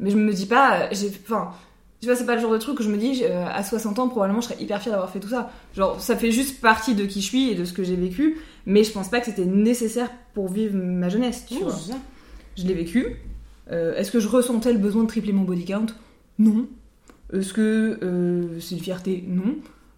mais 0.00 0.10
je 0.10 0.16
me 0.16 0.32
dis 0.32 0.46
pas, 0.46 0.80
euh, 0.80 0.88
j'ai, 0.92 1.08
enfin, 1.24 1.52
Tu 2.00 2.06
vois, 2.06 2.16
c'est 2.16 2.26
pas 2.26 2.34
le 2.34 2.40
genre 2.42 2.52
de 2.52 2.58
truc 2.58 2.76
que 2.76 2.82
je 2.84 2.90
me 2.90 2.96
dis, 2.98 3.22
euh, 3.24 3.46
à 3.46 3.62
60 3.62 3.98
ans, 3.98 4.08
probablement, 4.08 4.40
je 4.42 4.48
serais 4.48 4.62
hyper 4.62 4.82
fière 4.82 4.92
d'avoir 4.92 5.10
fait 5.10 5.20
tout 5.20 5.28
ça. 5.28 5.50
Genre, 5.74 5.98
ça 6.00 6.16
fait 6.16 6.30
juste 6.32 6.60
partie 6.60 6.94
de 6.94 7.06
qui 7.06 7.20
je 7.22 7.26
suis 7.26 7.50
et 7.50 7.54
de 7.54 7.64
ce 7.64 7.72
que 7.72 7.82
j'ai 7.84 7.96
vécu, 7.96 8.36
mais 8.66 8.84
je 8.84 8.92
pense 8.92 9.08
pas 9.08 9.20
que 9.20 9.26
c'était 9.26 9.46
nécessaire 9.46 10.10
pour 10.34 10.48
vivre 10.48 10.74
ma 10.76 11.08
jeunesse, 11.08 11.44
tu 11.48 11.54
Oh, 11.60 11.64
vois. 11.64 11.72
ça. 11.72 11.94
Je 12.58 12.64
l'ai 12.64 12.74
vécu. 12.74 13.16
Euh, 13.72 13.94
Est-ce 13.96 14.10
que 14.12 14.20
je 14.20 14.28
ressentais 14.28 14.72
le 14.72 14.78
besoin 14.78 15.04
de 15.04 15.08
tripler 15.08 15.32
mon 15.32 15.44
body 15.44 15.64
count? 15.64 15.86
Non. 16.38 16.66
Est-ce 17.32 17.54
que 17.54 17.98
euh, 18.02 18.60
c'est 18.60 18.74
une 18.74 18.80
fierté? 18.82 19.24
Non. 19.26 19.54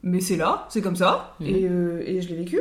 Mais 0.09 0.21
c'est 0.21 0.37
là, 0.37 0.67
c'est 0.69 0.83
comme 0.83 0.95
ça, 0.95 1.35
et, 1.41 1.67
euh, 1.69 2.01
et 2.07 2.21
je 2.23 2.29
l'ai 2.29 2.37
vécu. 2.37 2.61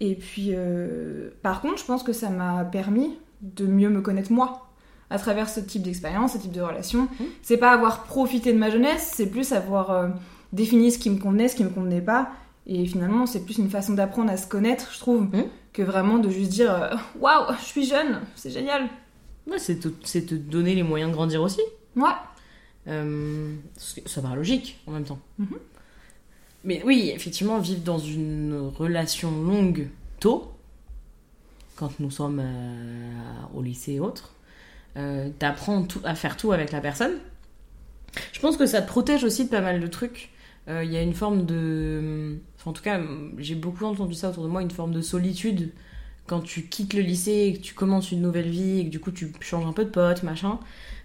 Et 0.00 0.16
puis, 0.16 0.48
euh, 0.50 1.30
par 1.40 1.60
contre, 1.60 1.78
je 1.78 1.84
pense 1.84 2.02
que 2.02 2.12
ça 2.12 2.30
m'a 2.30 2.64
permis 2.64 3.16
de 3.42 3.64
mieux 3.64 3.88
me 3.90 4.00
connaître 4.00 4.32
moi 4.32 4.68
à 5.08 5.20
travers 5.20 5.48
ce 5.48 5.60
type 5.60 5.82
d'expérience, 5.82 6.32
ce 6.32 6.38
type 6.38 6.50
de 6.50 6.60
relation. 6.60 7.02
Mhm. 7.02 7.26
C'est 7.42 7.58
pas 7.58 7.70
avoir 7.70 8.02
profité 8.02 8.52
de 8.52 8.58
ma 8.58 8.70
jeunesse, 8.70 9.12
c'est 9.14 9.30
plus 9.30 9.52
avoir 9.52 9.92
euh, 9.92 10.08
défini 10.52 10.90
ce 10.90 10.98
qui 10.98 11.10
me 11.10 11.18
convenait, 11.20 11.46
ce 11.46 11.54
qui 11.54 11.62
me 11.62 11.70
convenait 11.70 12.00
pas. 12.00 12.32
Et 12.66 12.86
finalement, 12.86 13.24
c'est 13.26 13.44
plus 13.44 13.58
une 13.58 13.70
façon 13.70 13.92
d'apprendre 13.92 14.32
à 14.32 14.36
se 14.36 14.48
connaître, 14.48 14.90
je 14.92 14.98
trouve, 14.98 15.22
Mhm. 15.32 15.44
que 15.72 15.82
vraiment 15.82 16.18
de 16.18 16.28
juste 16.28 16.50
dire 16.50 16.98
Waouh, 17.20 17.54
je 17.60 17.64
suis 17.64 17.84
jeune, 17.86 18.20
c'est 18.34 18.50
génial. 18.50 18.88
Ouais, 19.46 19.60
c'est 19.60 19.78
te, 19.78 20.34
donner 20.34 20.74
les 20.74 20.82
moyens 20.82 21.12
de 21.12 21.14
grandir 21.14 21.40
aussi. 21.40 21.60
Ouais. 21.94 22.10
Ça 22.84 24.20
paraît 24.22 24.34
logique 24.36 24.80
en 24.88 24.90
même 24.90 25.04
temps. 25.04 25.20
Mais 26.64 26.82
oui, 26.84 27.10
effectivement, 27.14 27.58
vivre 27.58 27.82
dans 27.82 27.98
une 27.98 28.70
relation 28.76 29.30
longue 29.42 29.88
tôt, 30.20 30.52
quand 31.76 31.98
nous 31.98 32.10
sommes 32.10 32.40
euh, 32.40 33.10
au 33.54 33.62
lycée 33.62 33.94
et 33.94 34.00
autres, 34.00 34.34
euh, 34.96 35.30
t'apprends 35.38 35.86
à 36.04 36.14
faire 36.14 36.36
tout 36.36 36.52
avec 36.52 36.70
la 36.70 36.80
personne. 36.80 37.14
Je 38.32 38.40
pense 38.40 38.56
que 38.56 38.66
ça 38.66 38.82
te 38.82 38.86
protège 38.88 39.24
aussi 39.24 39.44
de 39.46 39.50
pas 39.50 39.60
mal 39.60 39.80
de 39.80 39.86
trucs. 39.86 40.30
Euh, 40.68 40.84
Il 40.84 40.92
y 40.92 40.96
a 40.96 41.02
une 41.02 41.14
forme 41.14 41.44
de. 41.46 42.38
en 42.64 42.72
tout 42.72 42.82
cas, 42.82 43.00
j'ai 43.38 43.54
beaucoup 43.54 43.84
entendu 43.84 44.14
ça 44.14 44.30
autour 44.30 44.44
de 44.44 44.48
moi, 44.48 44.62
une 44.62 44.70
forme 44.70 44.92
de 44.92 45.00
solitude 45.00 45.72
quand 46.26 46.40
tu 46.40 46.62
quittes 46.62 46.94
le 46.94 47.00
lycée 47.02 47.48
et 47.48 47.54
que 47.54 47.62
tu 47.62 47.74
commences 47.74 48.12
une 48.12 48.22
nouvelle 48.22 48.48
vie 48.48 48.80
et 48.80 48.84
que 48.84 48.90
du 48.90 49.00
coup 49.00 49.10
tu 49.10 49.32
changes 49.40 49.66
un 49.66 49.72
peu 49.72 49.84
de 49.84 49.90
pote, 49.90 50.22
machin. 50.22 50.60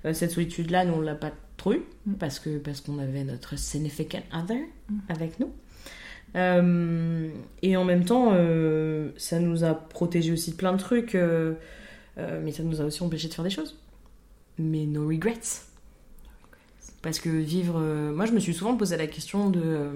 Euh, 0.08 0.14
cette 0.14 0.32
solitude-là, 0.32 0.86
nous, 0.86 0.94
on 0.96 1.02
l'a 1.02 1.16
pas 1.16 1.32
trop 1.58 1.74
eu 1.74 1.82
Mm. 2.06 2.14
parce 2.14 2.40
que 2.40 2.58
parce 2.58 2.82
qu'on 2.82 3.00
avait 3.00 3.24
notre 3.24 3.58
significant 3.58 4.22
other 4.34 4.58
Mm. 4.90 4.98
avec 5.10 5.40
nous. 5.40 5.52
Euh, 6.36 7.30
et 7.62 7.78
en 7.78 7.86
même 7.86 8.04
temps, 8.06 8.32
euh, 8.34 9.12
ça 9.18 9.40
nous 9.40 9.64
a 9.64 9.74
protégé 9.74 10.32
aussi 10.32 10.52
de 10.52 10.56
plein 10.58 10.74
de 10.74 10.78
trucs, 10.78 11.16
euh, 11.16 11.54
mais 12.18 12.52
ça 12.52 12.64
nous 12.64 12.82
a 12.82 12.86
aussi 12.86 13.02
empêché 13.02 13.28
de 13.28 13.34
faire 13.34 13.44
des 13.46 13.50
choses. 13.50 13.76
Mais 14.60 14.86
no 14.86 15.08
regrets. 15.08 15.40
Parce 17.02 17.20
que 17.20 17.30
vivre. 17.30 17.80
moi, 18.14 18.26
je 18.26 18.34
me 18.34 18.40
suis 18.40 18.54
souvent 18.54 18.76
posé 18.76 18.98
la 18.98 19.08
question 19.08 19.50
de. 19.50 19.90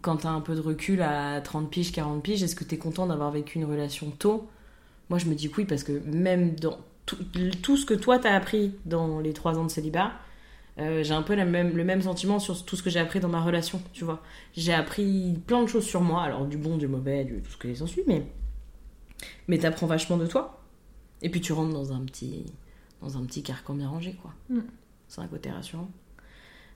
quand 0.00 0.16
t'as 0.18 0.30
un 0.30 0.40
peu 0.40 0.54
de 0.54 0.60
recul 0.60 1.00
à 1.02 1.40
30 1.40 1.70
piges, 1.70 1.92
40 1.92 2.22
piges, 2.22 2.42
est-ce 2.42 2.56
que 2.56 2.64
t'es 2.64 2.76
content 2.78 3.06
d'avoir 3.06 3.30
vécu 3.30 3.58
une 3.58 3.64
relation 3.64 4.10
tôt? 4.10 4.48
Moi, 5.10 5.18
je 5.18 5.26
me 5.26 5.34
dis 5.34 5.48
que 5.50 5.56
oui, 5.58 5.64
parce 5.64 5.84
que 5.84 5.92
même 6.06 6.54
dans 6.56 6.78
tout, 7.16 7.50
tout 7.62 7.76
ce 7.76 7.86
que 7.86 7.94
toi 7.94 8.18
t'as 8.18 8.34
appris 8.34 8.74
dans 8.84 9.20
les 9.20 9.32
3 9.32 9.58
ans 9.58 9.64
de 9.64 9.70
célibat, 9.70 10.12
euh, 10.78 11.02
j'ai 11.02 11.12
un 11.12 11.22
peu 11.22 11.34
la 11.34 11.44
même, 11.44 11.76
le 11.76 11.84
même 11.84 12.02
sentiment 12.02 12.38
sur 12.38 12.64
tout 12.64 12.76
ce 12.76 12.82
que 12.82 12.90
j'ai 12.90 12.98
appris 12.98 13.20
dans 13.20 13.28
ma 13.28 13.42
relation, 13.42 13.82
tu 13.92 14.04
vois. 14.04 14.22
J'ai 14.54 14.72
appris 14.72 15.34
plein 15.46 15.62
de 15.62 15.68
choses 15.68 15.84
sur 15.84 16.00
moi, 16.00 16.22
alors 16.22 16.46
du 16.46 16.56
bon, 16.56 16.76
du 16.76 16.88
mauvais, 16.88 17.24
du, 17.24 17.42
tout 17.42 17.50
ce 17.50 17.56
que 17.56 17.74
s'en 17.74 17.86
suit, 17.86 18.02
mais, 18.06 18.26
mais 19.48 19.58
t'apprends 19.58 19.86
vachement 19.86 20.16
de 20.16 20.26
toi. 20.26 20.62
Et 21.20 21.28
puis 21.28 21.40
tu 21.40 21.52
rentres 21.52 21.74
dans 21.74 21.92
un 21.92 22.00
petit, 22.00 22.46
dans 23.02 23.18
un 23.18 23.24
petit 23.24 23.42
carcan 23.42 23.74
bien 23.74 23.88
rangé, 23.88 24.14
quoi. 24.14 24.32
Mm. 24.48 24.60
C'est 25.08 25.20
un 25.20 25.28
côté 25.28 25.50
rassurant. 25.50 25.90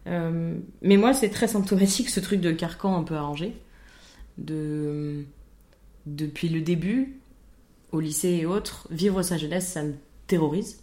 Euh, 0.07 0.59
mais 0.83 0.99
moi, 0.99 1.15
c'est 1.15 1.31
très 1.31 1.49
symptomatique 1.49 2.11
ce 2.11 2.21
truc 2.21 2.41
de 2.41 2.53
carcan 2.53 2.97
un 2.97 3.03
peu 3.03 3.15
arrangé. 3.15 3.57
De, 4.37 5.25
depuis 6.05 6.51
le 6.51 6.61
début, 6.61 7.19
au 7.93 8.01
lycée 8.01 8.29
et 8.29 8.47
autres, 8.47 8.87
vivre 8.91 9.23
sa 9.23 9.39
jeunesse, 9.39 9.69
ça 9.69 9.83
me 9.83 9.95
terrorise. 10.27 10.81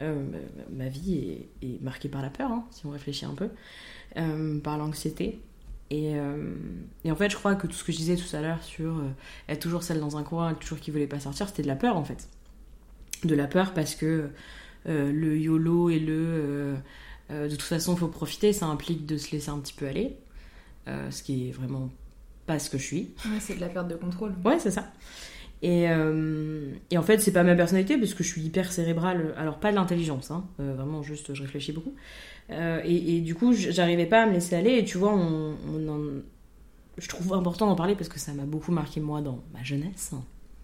Euh, 0.00 0.24
ma, 0.70 0.88
vie 0.88 1.48
est, 1.62 1.66
est 1.66 1.82
marquée 1.82 2.08
par 2.08 2.22
la 2.22 2.30
peur, 2.30 2.50
hein, 2.50 2.64
si 2.70 2.86
on 2.86 2.90
réfléchit 2.90 3.24
un 3.24 3.34
peu, 3.34 3.48
euh, 4.16 4.60
par 4.60 4.78
l'anxiété. 4.78 5.40
Et, 5.90 6.16
euh, 6.16 6.54
et 7.04 7.10
en 7.10 7.16
fait, 7.16 7.30
je 7.30 7.36
crois 7.36 7.54
que 7.56 7.66
tout 7.66 7.72
ce 7.72 7.82
que 7.82 7.92
je 7.92 7.96
disais 7.96 8.16
tout 8.16 8.36
à 8.36 8.40
l'heure 8.40 8.62
sur 8.62 9.02
être 9.48 9.60
toujours 9.60 9.82
seule 9.82 10.00
dans 10.00 10.16
un 10.16 10.22
coin, 10.22 10.54
toujours 10.54 10.78
qui 10.78 10.90
voulait 10.90 11.06
pas 11.06 11.18
sortir, 11.18 11.48
c'était 11.48 11.62
de 11.62 11.68
la 11.68 11.76
peur 11.76 11.96
en 11.96 12.04
fait. 12.04 12.28
De 13.24 13.34
la 13.34 13.46
peur 13.46 13.74
parce 13.74 13.94
que 13.94 14.30
le 14.84 15.38
YOLO 15.38 15.90
et 15.90 15.98
le 15.98 16.76
de 17.30 17.48
toute 17.50 17.62
façon, 17.62 17.94
il 17.94 17.98
faut 17.98 18.08
profiter, 18.08 18.52
ça 18.52 18.66
implique 18.66 19.06
de 19.06 19.16
se 19.16 19.32
laisser 19.32 19.50
un 19.50 19.58
petit 19.58 19.72
peu 19.72 19.86
aller, 19.86 20.16
ce 20.86 21.22
qui 21.22 21.48
est 21.48 21.52
vraiment 21.52 21.90
pas 22.46 22.58
ce 22.58 22.68
que 22.68 22.78
je 22.78 22.84
suis. 22.84 23.14
Ouais, 23.24 23.40
c'est 23.40 23.56
de 23.56 23.60
la 23.60 23.68
perte 23.68 23.88
de 23.88 23.96
contrôle. 23.96 24.34
Ouais, 24.44 24.58
c'est 24.58 24.70
ça. 24.70 24.92
Et, 25.62 25.90
euh, 25.90 26.70
et 26.90 26.98
en 26.98 27.02
fait, 27.02 27.18
c'est 27.20 27.32
pas 27.32 27.42
ma 27.42 27.54
personnalité 27.56 27.98
parce 27.98 28.14
que 28.14 28.22
je 28.22 28.28
suis 28.28 28.42
hyper 28.42 28.70
cérébrale. 28.72 29.34
Alors, 29.36 29.58
pas 29.58 29.70
de 29.70 29.76
l'intelligence, 29.76 30.30
hein, 30.30 30.44
euh, 30.60 30.74
vraiment, 30.74 31.02
juste 31.02 31.34
je 31.34 31.42
réfléchis 31.42 31.72
beaucoup. 31.72 31.94
Euh, 32.50 32.80
et, 32.84 33.16
et 33.16 33.20
du 33.20 33.34
coup, 33.34 33.52
j'arrivais 33.52 34.06
pas 34.06 34.22
à 34.22 34.26
me 34.26 34.32
laisser 34.34 34.54
aller. 34.56 34.78
Et 34.78 34.84
tu 34.84 34.98
vois, 34.98 35.12
on, 35.14 35.54
on 35.74 35.88
en- 35.88 36.22
je 36.96 37.08
trouve 37.08 37.32
important 37.34 37.66
d'en 37.66 37.74
parler 37.76 37.94
parce 37.94 38.08
que 38.08 38.18
ça 38.18 38.32
m'a 38.34 38.44
beaucoup 38.44 38.72
marqué, 38.72 39.00
moi, 39.00 39.20
dans 39.20 39.42
ma 39.52 39.62
jeunesse. 39.64 40.12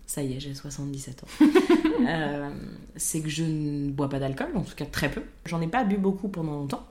Ça 0.06 0.22
y 0.22 0.34
est, 0.34 0.40
j'ai 0.40 0.54
77 0.54 1.24
ans. 1.24 1.28
C'est 2.96 3.20
que 3.20 3.28
je 3.28 3.44
ne 3.44 3.90
bois 3.90 4.08
pas 4.08 4.18
d'alcool, 4.18 4.48
en 4.54 4.62
tout 4.62 4.74
cas 4.74 4.84
très 4.84 5.10
peu. 5.10 5.22
J'en 5.46 5.60
ai 5.60 5.66
pas 5.66 5.84
bu 5.84 5.96
beaucoup 5.96 6.28
pendant 6.28 6.52
longtemps. 6.52 6.86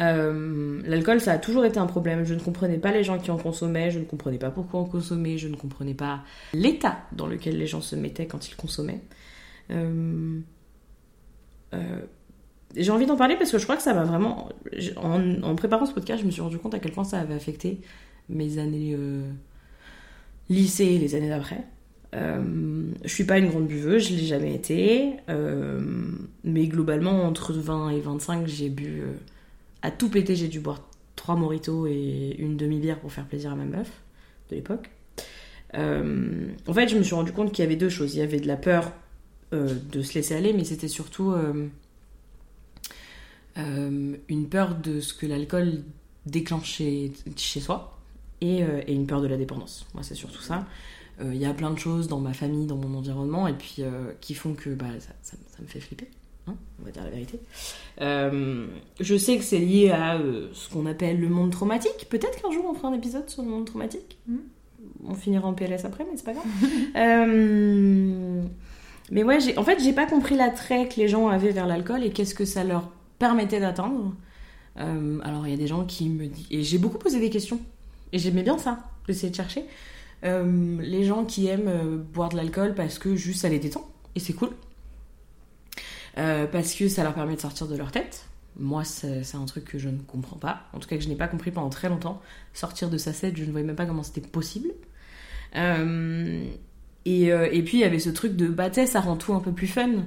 Euh, 0.00 0.80
L'alcool, 0.84 1.20
ça 1.20 1.32
a 1.32 1.38
toujours 1.38 1.64
été 1.64 1.78
un 1.78 1.86
problème. 1.86 2.24
Je 2.24 2.34
ne 2.34 2.40
comprenais 2.40 2.78
pas 2.78 2.92
les 2.92 3.04
gens 3.04 3.18
qui 3.18 3.30
en 3.30 3.38
consommaient, 3.38 3.90
je 3.90 3.98
ne 3.98 4.04
comprenais 4.04 4.38
pas 4.38 4.50
pourquoi 4.50 4.80
en 4.80 4.84
consommer, 4.84 5.38
je 5.38 5.48
ne 5.48 5.56
comprenais 5.56 5.94
pas 5.94 6.22
l'état 6.54 6.98
dans 7.12 7.26
lequel 7.26 7.58
les 7.58 7.66
gens 7.66 7.80
se 7.80 7.96
mettaient 7.96 8.26
quand 8.26 8.48
ils 8.48 8.56
consommaient. 8.56 9.00
Euh, 9.70 10.38
euh, 11.74 12.00
J'ai 12.76 12.90
envie 12.90 13.06
d'en 13.06 13.16
parler 13.16 13.36
parce 13.36 13.50
que 13.50 13.58
je 13.58 13.64
crois 13.64 13.76
que 13.76 13.82
ça 13.82 13.94
m'a 13.94 14.04
vraiment. 14.04 14.48
En, 14.96 15.54
préparant 15.56 15.86
ce 15.86 15.92
podcast, 15.92 16.20
je 16.20 16.26
me 16.26 16.30
suis 16.30 16.42
rendu 16.42 16.58
compte 16.58 16.74
à 16.74 16.78
quel 16.78 16.92
point 16.92 17.04
ça 17.04 17.18
avait 17.18 17.34
affecté 17.34 17.80
mes 18.28 18.58
années 18.58 18.96
lycée 20.48 20.84
et 20.84 20.98
les 20.98 21.14
années 21.14 21.28
d'après. 21.28 21.64
Euh, 22.14 22.86
je 23.04 23.08
suis 23.08 23.24
pas 23.24 23.38
une 23.38 23.48
grande 23.48 23.66
buveuse, 23.66 24.08
je 24.08 24.14
l'ai 24.14 24.24
jamais 24.24 24.54
été, 24.54 25.14
mais 26.44 26.66
globalement 26.68 27.24
entre 27.24 27.52
20 27.52 27.90
et 27.90 28.00
25 28.00 28.46
j'ai 28.46 28.68
bu 28.70 29.02
à 29.82 29.90
tout 29.90 30.08
péter, 30.08 30.36
j'ai 30.36 30.48
dû 30.48 30.60
boire 30.60 30.80
trois 31.16 31.36
mojitos 31.36 31.86
et 31.86 32.36
une 32.38 32.56
demi-bière 32.56 32.98
pour 33.00 33.12
faire 33.12 33.26
plaisir 33.26 33.52
à 33.52 33.54
ma 33.54 33.64
meuf 33.64 33.90
de 34.50 34.56
l'époque. 34.56 34.90
Euh, 35.74 36.52
en 36.66 36.72
fait, 36.72 36.88
je 36.88 36.96
me 36.96 37.02
suis 37.02 37.14
rendu 37.14 37.32
compte 37.32 37.52
qu'il 37.52 37.62
y 37.62 37.66
avait 37.66 37.76
deux 37.76 37.90
choses. 37.90 38.14
Il 38.14 38.18
y 38.18 38.22
avait 38.22 38.40
de 38.40 38.46
la 38.46 38.56
peur 38.56 38.92
euh, 39.52 39.74
de 39.92 40.02
se 40.02 40.14
laisser 40.14 40.34
aller, 40.34 40.52
mais 40.52 40.64
c'était 40.64 40.88
surtout 40.88 41.32
euh, 41.32 41.68
une 43.56 44.48
peur 44.48 44.74
de 44.76 45.00
ce 45.00 45.14
que 45.14 45.26
l'alcool 45.26 45.82
déclenche 46.26 46.70
chez, 46.70 47.12
soi 47.36 47.98
et, 48.40 48.62
une 48.88 49.06
peur 49.06 49.20
de 49.20 49.26
la 49.26 49.36
dépendance. 49.36 49.86
Moi, 49.94 50.02
c'est 50.02 50.14
surtout 50.14 50.42
ça. 50.42 50.66
Il 51.20 51.36
y 51.36 51.46
a 51.46 51.52
plein 51.52 51.72
de 51.72 51.78
choses 51.78 52.06
dans 52.06 52.20
ma 52.20 52.32
famille, 52.32 52.66
dans 52.66 52.76
mon 52.76 52.96
environnement, 52.96 53.48
et 53.48 53.54
puis 53.54 53.82
qui 54.20 54.34
font 54.34 54.54
que 54.54 54.70
bah, 54.70 54.86
ça 55.22 55.36
me 55.60 55.66
fait 55.66 55.80
flipper. 55.80 56.08
Hein, 56.48 56.56
on 56.80 56.84
va 56.84 56.90
dire 56.90 57.04
la 57.04 57.10
vérité. 57.10 57.40
Euh, 58.00 58.66
je 59.00 59.16
sais 59.16 59.36
que 59.36 59.44
c'est 59.44 59.58
lié 59.58 59.90
à 59.90 60.16
euh, 60.16 60.48
ce 60.52 60.68
qu'on 60.68 60.86
appelle 60.86 61.20
le 61.20 61.28
monde 61.28 61.50
traumatique. 61.50 62.06
Peut-être 62.08 62.40
qu'un 62.40 62.50
jour 62.50 62.64
on 62.68 62.74
fera 62.74 62.88
un 62.88 62.94
épisode 62.94 63.28
sur 63.28 63.42
le 63.42 63.48
monde 63.48 63.66
traumatique. 63.66 64.18
Mhm. 64.26 64.40
On 65.06 65.14
finira 65.14 65.46
en 65.46 65.54
PLS 65.54 65.84
après, 65.84 66.04
mais 66.04 66.16
c'est 66.16 66.24
pas 66.24 66.32
grave. 66.32 66.46
Euh, 66.96 68.42
mais 69.10 69.22
ouais, 69.22 69.58
en 69.58 69.64
fait, 69.64 69.82
j'ai 69.82 69.92
pas 69.92 70.06
compris 70.06 70.36
l'attrait 70.36 70.88
que 70.88 70.96
les 71.00 71.08
gens 71.08 71.28
avaient 71.28 71.50
vers 71.50 71.66
l'alcool 71.66 72.04
et 72.04 72.10
qu'est-ce 72.10 72.34
que 72.34 72.44
ça 72.44 72.62
leur 72.62 72.90
permettait 73.18 73.60
d'atteindre. 73.60 74.14
Euh, 74.78 75.18
alors, 75.22 75.46
il 75.46 75.50
y 75.50 75.54
a 75.54 75.56
des 75.56 75.66
gens 75.66 75.84
qui 75.84 76.08
me 76.08 76.26
disent. 76.26 76.46
Et 76.50 76.62
j'ai 76.62 76.78
beaucoup 76.78 76.98
posé 76.98 77.18
des 77.18 77.30
questions. 77.30 77.58
Et 78.12 78.18
j'aimais 78.18 78.42
bien 78.42 78.58
ça, 78.58 78.80
d'essayer 79.06 79.30
de 79.30 79.34
chercher. 79.34 79.64
Les 80.22 81.04
gens 81.04 81.24
qui 81.24 81.46
aiment 81.46 82.04
boire 82.12 82.28
de 82.28 82.36
l'alcool 82.36 82.74
parce 82.74 82.98
que 82.98 83.16
juste 83.16 83.42
ça 83.42 83.48
les 83.48 83.58
détend. 83.58 83.88
Et 84.14 84.20
c'est 84.20 84.34
cool. 84.34 84.50
Euh, 86.18 86.46
parce 86.46 86.74
que 86.74 86.88
ça 86.88 87.04
leur 87.04 87.14
permet 87.14 87.36
de 87.36 87.40
sortir 87.40 87.68
de 87.68 87.76
leur 87.76 87.92
tête. 87.92 88.26
Moi, 88.56 88.82
c'est 88.84 89.34
un 89.34 89.44
truc 89.44 89.64
que 89.64 89.78
je 89.78 89.88
ne 89.88 89.98
comprends 89.98 90.36
pas. 90.36 90.62
En 90.72 90.80
tout 90.80 90.88
cas, 90.88 90.96
que 90.96 91.02
je 91.02 91.08
n'ai 91.08 91.14
pas 91.14 91.28
compris 91.28 91.52
pendant 91.52 91.68
très 91.68 91.88
longtemps. 91.88 92.20
Sortir 92.54 92.90
de 92.90 92.98
sa 92.98 93.12
tête, 93.12 93.36
je 93.36 93.44
ne 93.44 93.52
voyais 93.52 93.66
même 93.66 93.76
pas 93.76 93.86
comment 93.86 94.02
c'était 94.02 94.20
possible. 94.20 94.70
Euh, 95.54 96.44
et, 97.04 97.32
euh, 97.32 97.48
et 97.52 97.62
puis, 97.62 97.78
il 97.78 97.80
y 97.80 97.84
avait 97.84 98.00
ce 98.00 98.10
truc 98.10 98.34
de 98.34 98.48
bah, 98.48 98.72
ça 98.72 99.00
rend 99.00 99.16
tout 99.16 99.32
un 99.32 99.40
peu 99.40 99.52
plus 99.52 99.68
fun. 99.68 100.06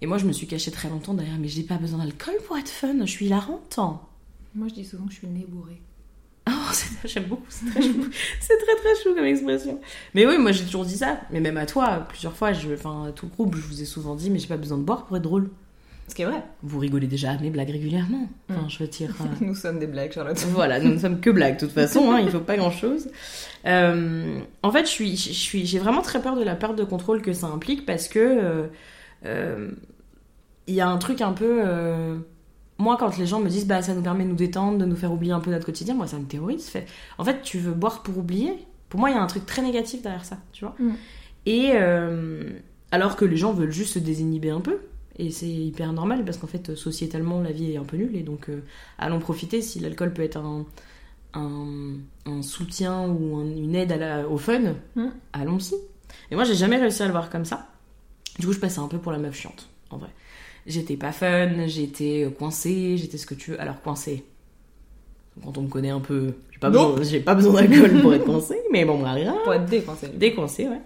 Et 0.00 0.06
moi, 0.06 0.16
je 0.18 0.26
me 0.26 0.32
suis 0.32 0.46
cachée 0.46 0.70
très 0.70 0.88
longtemps 0.88 1.14
derrière, 1.14 1.38
mais 1.40 1.48
j'ai 1.48 1.64
pas 1.64 1.76
besoin 1.76 1.98
d'alcool 2.04 2.36
pour 2.46 2.56
être 2.56 2.68
fun, 2.68 2.94
je 3.00 3.10
suis 3.10 3.26
hilarante. 3.26 3.80
Moi, 4.54 4.68
je 4.68 4.74
dis 4.74 4.84
souvent 4.84 5.06
que 5.06 5.12
je 5.12 5.18
suis 5.18 5.26
le 5.26 5.32
nez 5.32 5.46
bourré. 5.48 5.80
Oh, 6.48 6.72
j'aime 7.04 7.24
beaucoup, 7.24 7.44
c'est 7.48 7.66
très 7.70 7.82
chou. 7.82 8.08
c'est 8.40 8.56
très 8.58 8.74
très 8.76 9.02
chou 9.02 9.14
comme 9.14 9.24
expression. 9.26 9.80
Mais 10.14 10.26
oui, 10.26 10.38
moi 10.38 10.52
j'ai 10.52 10.64
toujours 10.64 10.84
dit 10.84 10.96
ça. 10.96 11.20
Mais 11.30 11.40
même 11.40 11.56
à 11.56 11.66
toi, 11.66 12.06
plusieurs 12.08 12.34
fois, 12.34 12.52
je, 12.52 12.72
enfin, 12.72 13.12
tout 13.14 13.26
le 13.26 13.32
groupe, 13.32 13.54
je 13.56 13.60
vous 13.62 13.82
ai 13.82 13.84
souvent 13.84 14.14
dit, 14.14 14.30
mais 14.30 14.38
j'ai 14.38 14.48
pas 14.48 14.56
besoin 14.56 14.78
de 14.78 14.82
boire 14.84 15.04
pour 15.06 15.16
être 15.16 15.22
drôle. 15.22 15.50
Ce 16.08 16.14
qui 16.14 16.22
est 16.22 16.24
vrai. 16.24 16.42
Vous 16.62 16.78
rigolez 16.78 17.06
déjà 17.06 17.32
à 17.32 17.38
mes 17.38 17.50
blagues 17.50 17.68
régulièrement. 17.70 18.28
Enfin, 18.48 18.62
Mm. 18.62 18.70
je 18.70 18.78
veux 18.78 18.88
dire. 18.88 19.14
euh, 19.20 19.24
Nous 19.44 19.54
sommes 19.54 19.78
des 19.78 19.86
blagues, 19.86 20.10
Charlotte. 20.12 20.38
voilà, 20.52 20.80
nous 20.80 20.94
ne 20.94 20.98
sommes 20.98 21.20
que 21.20 21.28
blagues 21.28 21.56
de 21.56 21.60
toute 21.66 21.72
façon, 21.74 22.10
hein, 22.12 22.20
il 22.20 22.30
faut 22.30 22.40
pas 22.40 22.56
grand 22.56 22.70
chose. 22.70 23.08
en 23.66 24.72
fait, 24.72 24.84
je 24.86 24.90
suis, 24.90 25.16
je 25.16 25.32
suis, 25.32 25.66
j'ai 25.66 25.78
vraiment 25.78 26.00
très 26.00 26.22
peur 26.22 26.34
de 26.36 26.42
la 26.44 26.54
perte 26.54 26.76
de 26.76 26.84
contrôle 26.84 27.20
que 27.20 27.34
ça 27.34 27.48
implique 27.48 27.84
parce 27.84 28.08
que 28.08 28.18
euh, 28.18 28.66
euh, 29.26 29.70
il 30.66 30.74
y 30.74 30.80
a 30.80 30.88
un 30.88 30.96
truc 30.98 31.20
un 31.20 31.32
peu. 31.32 31.60
Moi, 32.78 32.96
quand 32.98 33.16
les 33.18 33.26
gens 33.26 33.40
me 33.40 33.48
disent 33.48 33.66
bah 33.66 33.82
ça 33.82 33.94
nous 33.94 34.02
permet 34.02 34.24
de 34.24 34.28
nous 34.30 34.34
détendre, 34.36 34.78
de 34.78 34.84
nous 34.84 34.96
faire 34.96 35.12
oublier 35.12 35.32
un 35.32 35.40
peu 35.40 35.50
notre 35.50 35.66
quotidien, 35.66 35.94
moi 35.94 36.06
ça 36.06 36.18
me 36.18 36.24
terrorise. 36.26 36.66
Fait- 36.68 36.86
En 37.18 37.24
fait, 37.24 37.42
tu 37.42 37.58
veux 37.58 37.72
boire 37.72 38.02
pour 38.02 38.18
oublier? 38.18 38.52
Pour 38.88 39.00
moi, 39.00 39.10
il 39.10 39.14
y 39.14 39.18
a 39.18 39.22
un 39.22 39.26
truc 39.26 39.44
très 39.46 39.62
négatif 39.62 40.00
derrière 40.02 40.24
ça, 40.24 40.38
tu 40.52 40.64
vois. 40.64 40.74
Mm. 40.78 40.92
Et 41.46 41.70
euh, 41.74 42.50
alors 42.90 43.16
que 43.16 43.24
les 43.24 43.36
gens 43.36 43.52
veulent 43.52 43.70
juste 43.72 43.94
se 43.94 43.98
désinhiber 43.98 44.50
un 44.50 44.60
peu. 44.60 44.78
Et 45.18 45.30
c'est 45.32 45.48
hyper 45.48 45.92
normal 45.92 46.24
parce 46.24 46.38
qu'en 46.38 46.46
fait, 46.46 46.74
sociétalement, 46.76 47.40
la 47.40 47.50
vie 47.50 47.72
est 47.72 47.76
un 47.76 47.84
peu 47.84 47.96
nulle. 47.96 48.14
Et 48.16 48.22
donc, 48.22 48.48
euh, 48.48 48.62
allons 48.98 49.18
profiter 49.18 49.60
si 49.62 49.80
l'alcool 49.80 50.12
peut 50.12 50.22
être 50.22 50.36
un, 50.38 50.64
un, 51.34 51.94
un 52.26 52.42
soutien 52.42 53.08
ou 53.08 53.36
un- 53.36 53.44
une 53.56 53.74
aide 53.74 53.92
à 53.92 53.96
la- 53.96 54.28
au 54.28 54.38
fun, 54.38 54.74
Mm. 54.96 55.06
allons-y. 55.32 55.74
Et 56.30 56.34
moi, 56.36 56.44
j'ai 56.44 56.54
jamais 56.54 56.76
réussi 56.76 57.02
à 57.02 57.06
le 57.06 57.12
voir 57.12 57.30
comme 57.30 57.44
ça. 57.44 57.66
Du 58.38 58.46
coup, 58.46 58.52
je 58.52 58.60
passais 58.60 58.78
un 58.78 58.88
peu 58.88 58.98
pour 58.98 59.10
la 59.12 59.18
meuf 59.18 59.34
chiante, 59.36 59.68
en 59.90 59.98
vrai. 59.98 60.10
J'étais 60.68 60.96
pas 60.96 61.12
fun, 61.12 61.66
j'étais 61.66 62.30
coincée, 62.38 62.96
j'étais 62.96 63.16
ce 63.16 63.26
que 63.26 63.34
tu 63.34 63.52
veux. 63.52 63.60
Alors, 63.60 63.80
coincée. 63.80 64.24
Quand 65.42 65.56
on 65.56 65.62
me 65.62 65.68
connaît 65.68 65.90
un 65.90 66.00
peu, 66.00 66.34
j'ai 66.52 66.58
pas, 66.58 66.70
besoin, 66.70 67.20
pas 67.24 67.34
besoin 67.34 67.62
d'alcool 67.62 68.00
pour 68.02 68.14
être 68.14 68.24
coincée, 68.24 68.60
mais 68.70 68.84
bon, 68.84 69.02
rien. 69.02 69.36
Pour 69.44 69.54
être 69.54 69.66
décoincé. 69.66 70.08
Décoincée, 70.08 70.68
ouais. 70.68 70.80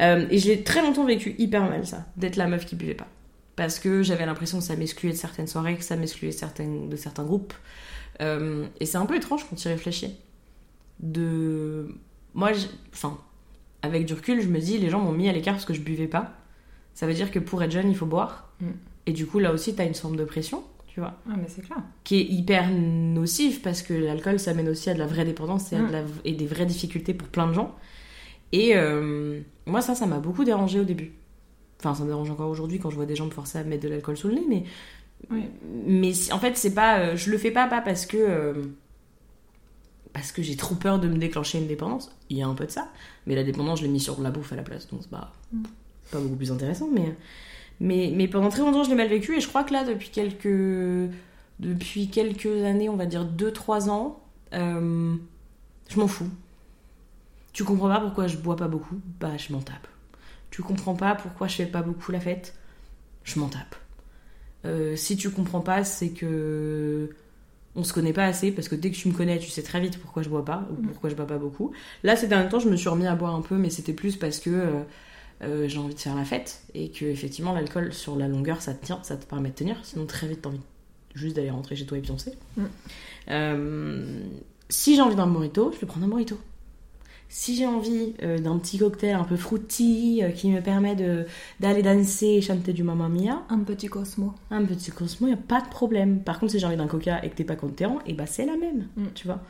Euh, 0.00 0.26
et 0.30 0.38
je 0.38 0.48
l'ai 0.48 0.62
très 0.62 0.82
longtemps 0.82 1.04
vécu 1.04 1.34
hyper 1.38 1.62
mal, 1.62 1.86
ça, 1.86 2.04
d'être 2.16 2.36
la 2.36 2.46
meuf 2.46 2.66
qui 2.66 2.76
buvait 2.76 2.94
pas. 2.94 3.06
Parce 3.54 3.78
que 3.78 4.02
j'avais 4.02 4.26
l'impression 4.26 4.58
que 4.58 4.64
ça 4.64 4.76
m'excluait 4.76 5.12
de 5.12 5.16
certaines 5.16 5.46
soirées, 5.46 5.76
que 5.76 5.84
ça 5.84 5.96
m'excluait 5.96 6.32
certaines, 6.32 6.88
de 6.90 6.96
certains 6.96 7.24
groupes. 7.24 7.54
Euh, 8.20 8.66
et 8.80 8.86
c'est 8.86 8.98
un 8.98 9.06
peu 9.06 9.16
étrange 9.16 9.46
quand 9.48 9.56
tu 9.56 9.68
y 9.68 9.70
réfléchis. 9.70 10.14
De. 11.00 11.88
Moi, 12.34 12.50
enfin, 12.92 13.18
avec 13.82 14.04
du 14.04 14.12
recul, 14.12 14.42
je 14.42 14.48
me 14.48 14.58
dis, 14.58 14.76
les 14.78 14.90
gens 14.90 15.00
m'ont 15.00 15.12
mis 15.12 15.28
à 15.28 15.32
l'écart 15.32 15.54
parce 15.54 15.64
que 15.64 15.74
je 15.74 15.80
buvais 15.80 16.06
pas. 16.06 16.32
Ça 16.94 17.06
veut 17.06 17.14
dire 17.14 17.30
que 17.30 17.38
pour 17.38 17.62
être 17.62 17.70
jeune, 17.70 17.88
il 17.88 17.96
faut 17.96 18.06
boire. 18.06 18.52
Mm. 18.60 18.70
Et 19.06 19.12
du 19.12 19.26
coup, 19.26 19.38
là 19.38 19.52
aussi, 19.52 19.74
t'as 19.74 19.86
une 19.86 19.94
forme 19.94 20.16
de 20.16 20.24
pression, 20.24 20.62
tu 20.88 21.00
vois 21.00 21.14
Ah, 21.30 21.34
mais 21.36 21.46
c'est 21.48 21.62
clair. 21.62 21.78
qui 22.04 22.16
est 22.16 22.24
hyper 22.24 22.70
nocif 22.70 23.62
parce 23.62 23.82
que 23.82 23.94
l'alcool 23.94 24.38
ça 24.40 24.52
mène 24.54 24.68
aussi 24.68 24.90
à 24.90 24.94
de 24.94 24.98
la 24.98 25.06
vraie 25.06 25.24
dépendance 25.24 25.72
et, 25.72 25.76
à 25.76 25.80
de 25.80 25.84
Mm. 25.86 25.92
la- 25.92 26.02
et 26.24 26.32
des 26.32 26.46
vraies 26.46 26.66
difficultés 26.66 27.14
pour 27.14 27.28
plein 27.28 27.46
de 27.46 27.52
gens. 27.52 27.74
Et 28.52 28.76
euh, 28.76 29.40
moi 29.66 29.80
ça, 29.82 29.94
ça 29.94 30.06
m'a 30.06 30.18
beaucoup 30.18 30.44
dérangé 30.44 30.80
au 30.80 30.84
début. 30.84 31.12
Enfin, 31.78 31.94
ça 31.94 32.02
me 32.04 32.08
dérange 32.08 32.30
encore 32.30 32.48
aujourd'hui 32.50 32.78
quand 32.78 32.90
je 32.90 32.96
vois 32.96 33.06
des 33.06 33.14
gens 33.16 33.26
me 33.26 33.30
forcer 33.30 33.58
à 33.58 33.64
mettre 33.64 33.82
de 33.84 33.88
l'alcool 33.88 34.16
sous 34.16 34.28
le 34.28 34.34
nez, 34.34 34.44
mais 34.48 34.64
Oui. 35.30 35.44
mais 35.86 36.12
en 36.32 36.38
fait 36.38 36.56
c'est 36.56 36.74
pas, 36.74 36.98
euh, 37.00 37.16
je 37.16 37.30
le 37.30 37.38
fais 37.38 37.50
pas 37.50 37.66
pas 37.66 37.80
parce 37.82 38.06
que 38.06 38.16
euh, 38.16 38.54
parce 40.12 40.32
que 40.32 40.42
j'ai 40.42 40.56
trop 40.56 40.74
peur 40.74 40.98
de 40.98 41.08
me 41.08 41.18
déclencher 41.18 41.58
une 41.58 41.66
dépendance. 41.66 42.10
Il 42.30 42.38
y 42.38 42.42
a 42.42 42.46
un 42.48 42.54
peu 42.54 42.64
de 42.66 42.70
ça, 42.70 42.88
mais 43.26 43.34
la 43.34 43.44
dépendance 43.44 43.80
je 43.80 43.84
l'ai 43.84 43.90
mis 43.90 44.00
sur 44.00 44.20
la 44.22 44.30
bouffe 44.30 44.52
à 44.52 44.56
la 44.56 44.62
place, 44.62 44.88
donc 44.88 45.00
c'est 45.02 45.10
pas 45.10 45.32
Mm. 45.52 45.62
pas 46.10 46.18
beaucoup 46.20 46.36
plus 46.36 46.50
intéressant, 46.52 46.88
mais 46.92 47.14
mais 47.80 48.12
mais 48.14 48.28
pendant 48.28 48.48
très 48.48 48.60
longtemps 48.62 48.84
je 48.84 48.90
l'ai 48.90 48.94
mal 48.96 49.08
vécu 49.08 49.36
et 49.36 49.40
je 49.40 49.48
crois 49.48 49.64
que 49.64 49.72
là 49.72 49.84
depuis 49.84 50.08
quelques 50.10 51.10
depuis 51.60 52.08
quelques 52.08 52.46
années, 52.64 52.88
on 52.88 52.96
va 52.96 53.06
dire 53.06 53.24
2-3 53.24 53.88
ans, 53.88 54.20
euh, 54.52 55.14
je 55.88 55.98
m'en 55.98 56.06
fous. 56.08 56.28
Tu 57.52 57.64
comprends 57.64 57.88
pas 57.88 58.00
pourquoi 58.00 58.26
je 58.26 58.36
bois 58.36 58.56
pas 58.56 58.68
beaucoup? 58.68 58.96
Bah, 59.20 59.36
je 59.38 59.52
m'en 59.52 59.60
tape. 59.60 59.86
Tu 60.50 60.62
comprends 60.62 60.94
pas 60.94 61.14
pourquoi 61.14 61.48
je 61.48 61.56
fais 61.56 61.66
pas 61.66 61.80
beaucoup 61.82 62.12
la 62.12 62.20
fête? 62.20 62.54
Je 63.24 63.40
m'en 63.40 63.48
tape. 63.48 63.74
Euh, 64.66 64.96
si 64.96 65.16
tu 65.16 65.30
comprends 65.30 65.60
pas, 65.60 65.82
c'est 65.84 66.10
que 66.10 67.10
on 67.74 67.84
se 67.84 67.92
connaît 67.92 68.12
pas 68.12 68.24
assez 68.24 68.52
parce 68.52 68.68
que 68.68 68.74
dès 68.74 68.90
que 68.90 68.96
tu 68.96 69.08
me 69.08 69.14
connais, 69.14 69.38
tu 69.38 69.48
sais 69.50 69.62
très 69.62 69.80
vite 69.80 69.98
pourquoi 69.98 70.22
je 70.22 70.28
bois 70.28 70.44
pas 70.44 70.66
ou 70.70 70.82
Mm. 70.82 70.86
pourquoi 70.88 71.10
je 71.10 71.14
bois 71.14 71.26
pas 71.26 71.38
beaucoup. 71.38 71.72
Là, 72.04 72.16
ces 72.16 72.26
derniers 72.26 72.48
temps, 72.50 72.58
je 72.60 72.68
me 72.68 72.76
suis 72.76 72.88
remis 72.88 73.06
à 73.06 73.14
boire 73.14 73.34
un 73.34 73.42
peu, 73.42 73.56
mais 73.56 73.70
c'était 73.70 73.92
plus 73.94 74.16
parce 74.16 74.38
que 74.40 74.50
euh, 74.50 74.80
euh, 75.42 75.68
j'ai 75.68 75.78
envie 75.78 75.94
de 75.94 76.00
faire 76.00 76.14
la 76.14 76.24
fête 76.24 76.62
et 76.74 76.90
que 76.90 77.04
effectivement 77.04 77.52
l'alcool 77.52 77.92
sur 77.92 78.16
la 78.16 78.28
longueur, 78.28 78.62
ça 78.62 78.72
te 78.74 78.84
tient, 78.84 79.00
ça 79.02 79.16
te 79.16 79.26
permet 79.26 79.50
de 79.50 79.54
tenir. 79.54 79.76
Sinon, 79.82 80.06
très 80.06 80.26
vite, 80.28 80.40
t'as 80.42 80.48
envie 80.50 80.60
juste 81.14 81.36
d'aller 81.36 81.50
rentrer 81.50 81.76
chez 81.76 81.86
toi 81.86 81.98
et 81.98 82.00
pioncer. 82.00 82.32
Mm. 82.56 82.64
Euh, 83.30 84.20
si 84.68 84.96
j'ai 84.96 85.02
envie 85.02 85.16
d'un 85.16 85.26
morito, 85.26 85.70
je 85.74 85.78
vais 85.80 85.86
prendre 85.86 86.06
un 86.06 86.08
morito. 86.08 86.38
Si 87.28 87.56
j'ai 87.56 87.66
envie 87.66 88.14
euh, 88.22 88.38
d'un 88.38 88.56
petit 88.58 88.78
cocktail 88.78 89.14
un 89.14 89.24
peu 89.24 89.36
fruity 89.36 90.22
qui 90.36 90.48
me 90.50 90.60
permet 90.60 90.94
de 90.94 91.26
d'aller 91.58 91.82
danser 91.82 92.26
et 92.26 92.40
chanter 92.40 92.72
du 92.72 92.84
Mamma 92.84 93.08
Mia, 93.08 93.42
Un 93.48 93.58
petit 93.60 93.88
Cosmo. 93.88 94.32
un 94.50 94.64
petit 94.64 94.92
Cosmo, 94.92 95.26
il 95.26 95.34
a 95.34 95.36
pas 95.36 95.60
de 95.60 95.68
problème. 95.68 96.20
Par 96.20 96.38
contre, 96.38 96.52
si 96.52 96.60
j'ai 96.60 96.66
envie 96.66 96.76
d'un 96.76 96.86
coca 96.86 97.22
et 97.24 97.30
que 97.30 97.34
t'es 97.34 97.44
pas 97.44 97.56
content, 97.56 97.98
et 98.06 98.12
bah 98.14 98.26
c'est 98.26 98.46
la 98.46 98.56
même, 98.56 98.86
Mm. 98.96 99.04
tu 99.14 99.26
vois. 99.26 99.40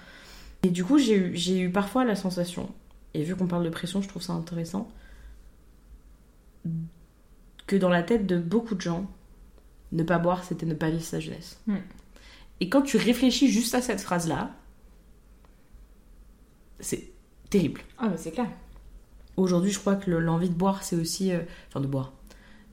Et 0.63 0.71
du 0.71 0.85
coup, 0.85 0.99
j'ai 0.99 1.17
eu, 1.17 1.37
j'ai 1.37 1.61
eu 1.61 1.71
parfois 1.71 2.05
la 2.07 2.17
sensation, 2.17 2.71
et 3.13 3.23
vu 3.23 3.37
qu'on 3.37 3.47
parle 3.47 3.65
de 3.65 3.69
pression, 3.71 4.01
je 4.01 4.09
trouve 4.09 4.23
ça 4.23 4.33
intéressant, 4.33 4.89
que 7.67 7.77
dans 7.77 7.89
la 7.89 8.03
tête 8.03 8.27
de 8.27 8.39
beaucoup 8.39 8.75
de 8.75 8.81
gens, 8.81 9.11
ne 9.93 10.03
pas 10.03 10.19
boire, 10.19 10.45
c'était 10.45 10.67
ne 10.67 10.75
pas 10.75 10.91
vivre 10.91 11.03
sa 11.05 11.21
jeunesse. 11.21 11.61
Mm. 11.67 11.77
Et 12.61 12.69
quand 12.69 12.83
tu 12.83 12.97
réfléchis 12.97 13.49
juste 13.51 13.75
à 13.75 13.81
cette 13.83 14.01
phrase-là, 14.01 14.51
c'est 16.81 17.09
terrible. 17.51 17.81
Ah, 17.99 18.09
mais 18.11 18.17
c'est 18.17 18.33
clair. 18.33 18.49
Aujourd'hui, 19.37 19.71
je 19.71 19.79
crois 19.79 19.97
que 19.97 20.11
le- 20.11 20.21
l'envie 20.21 20.49
de 20.49 20.55
boire, 20.55 20.83
c'est 20.83 20.97
aussi. 20.97 21.33
euh, 21.33 21.41
enfin, 21.69 21.81
de 21.81 21.87
boire. 21.87 22.13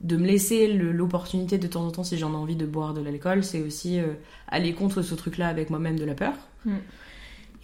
De 0.00 0.16
me 0.16 0.26
laisser 0.26 0.72
l'opportunité 0.72 1.56
de 1.58 1.66
temps 1.66 1.86
en 1.86 1.90
temps, 1.90 2.04
si 2.04 2.18
j'en 2.18 2.32
ai 2.32 2.36
envie 2.36 2.56
de 2.56 2.66
boire 2.66 2.94
de 2.94 3.00
l'alcool, 3.00 3.44
c'est 3.44 3.62
aussi 3.62 3.98
euh, 3.98 4.14
aller 4.48 4.74
contre 4.74 5.02
ce 5.02 5.14
truc-là 5.14 5.48
avec 5.48 5.70
moi-même 5.70 5.98
de 5.98 6.04
la 6.04 6.14
peur. 6.14 6.34
Mm. 6.64 6.72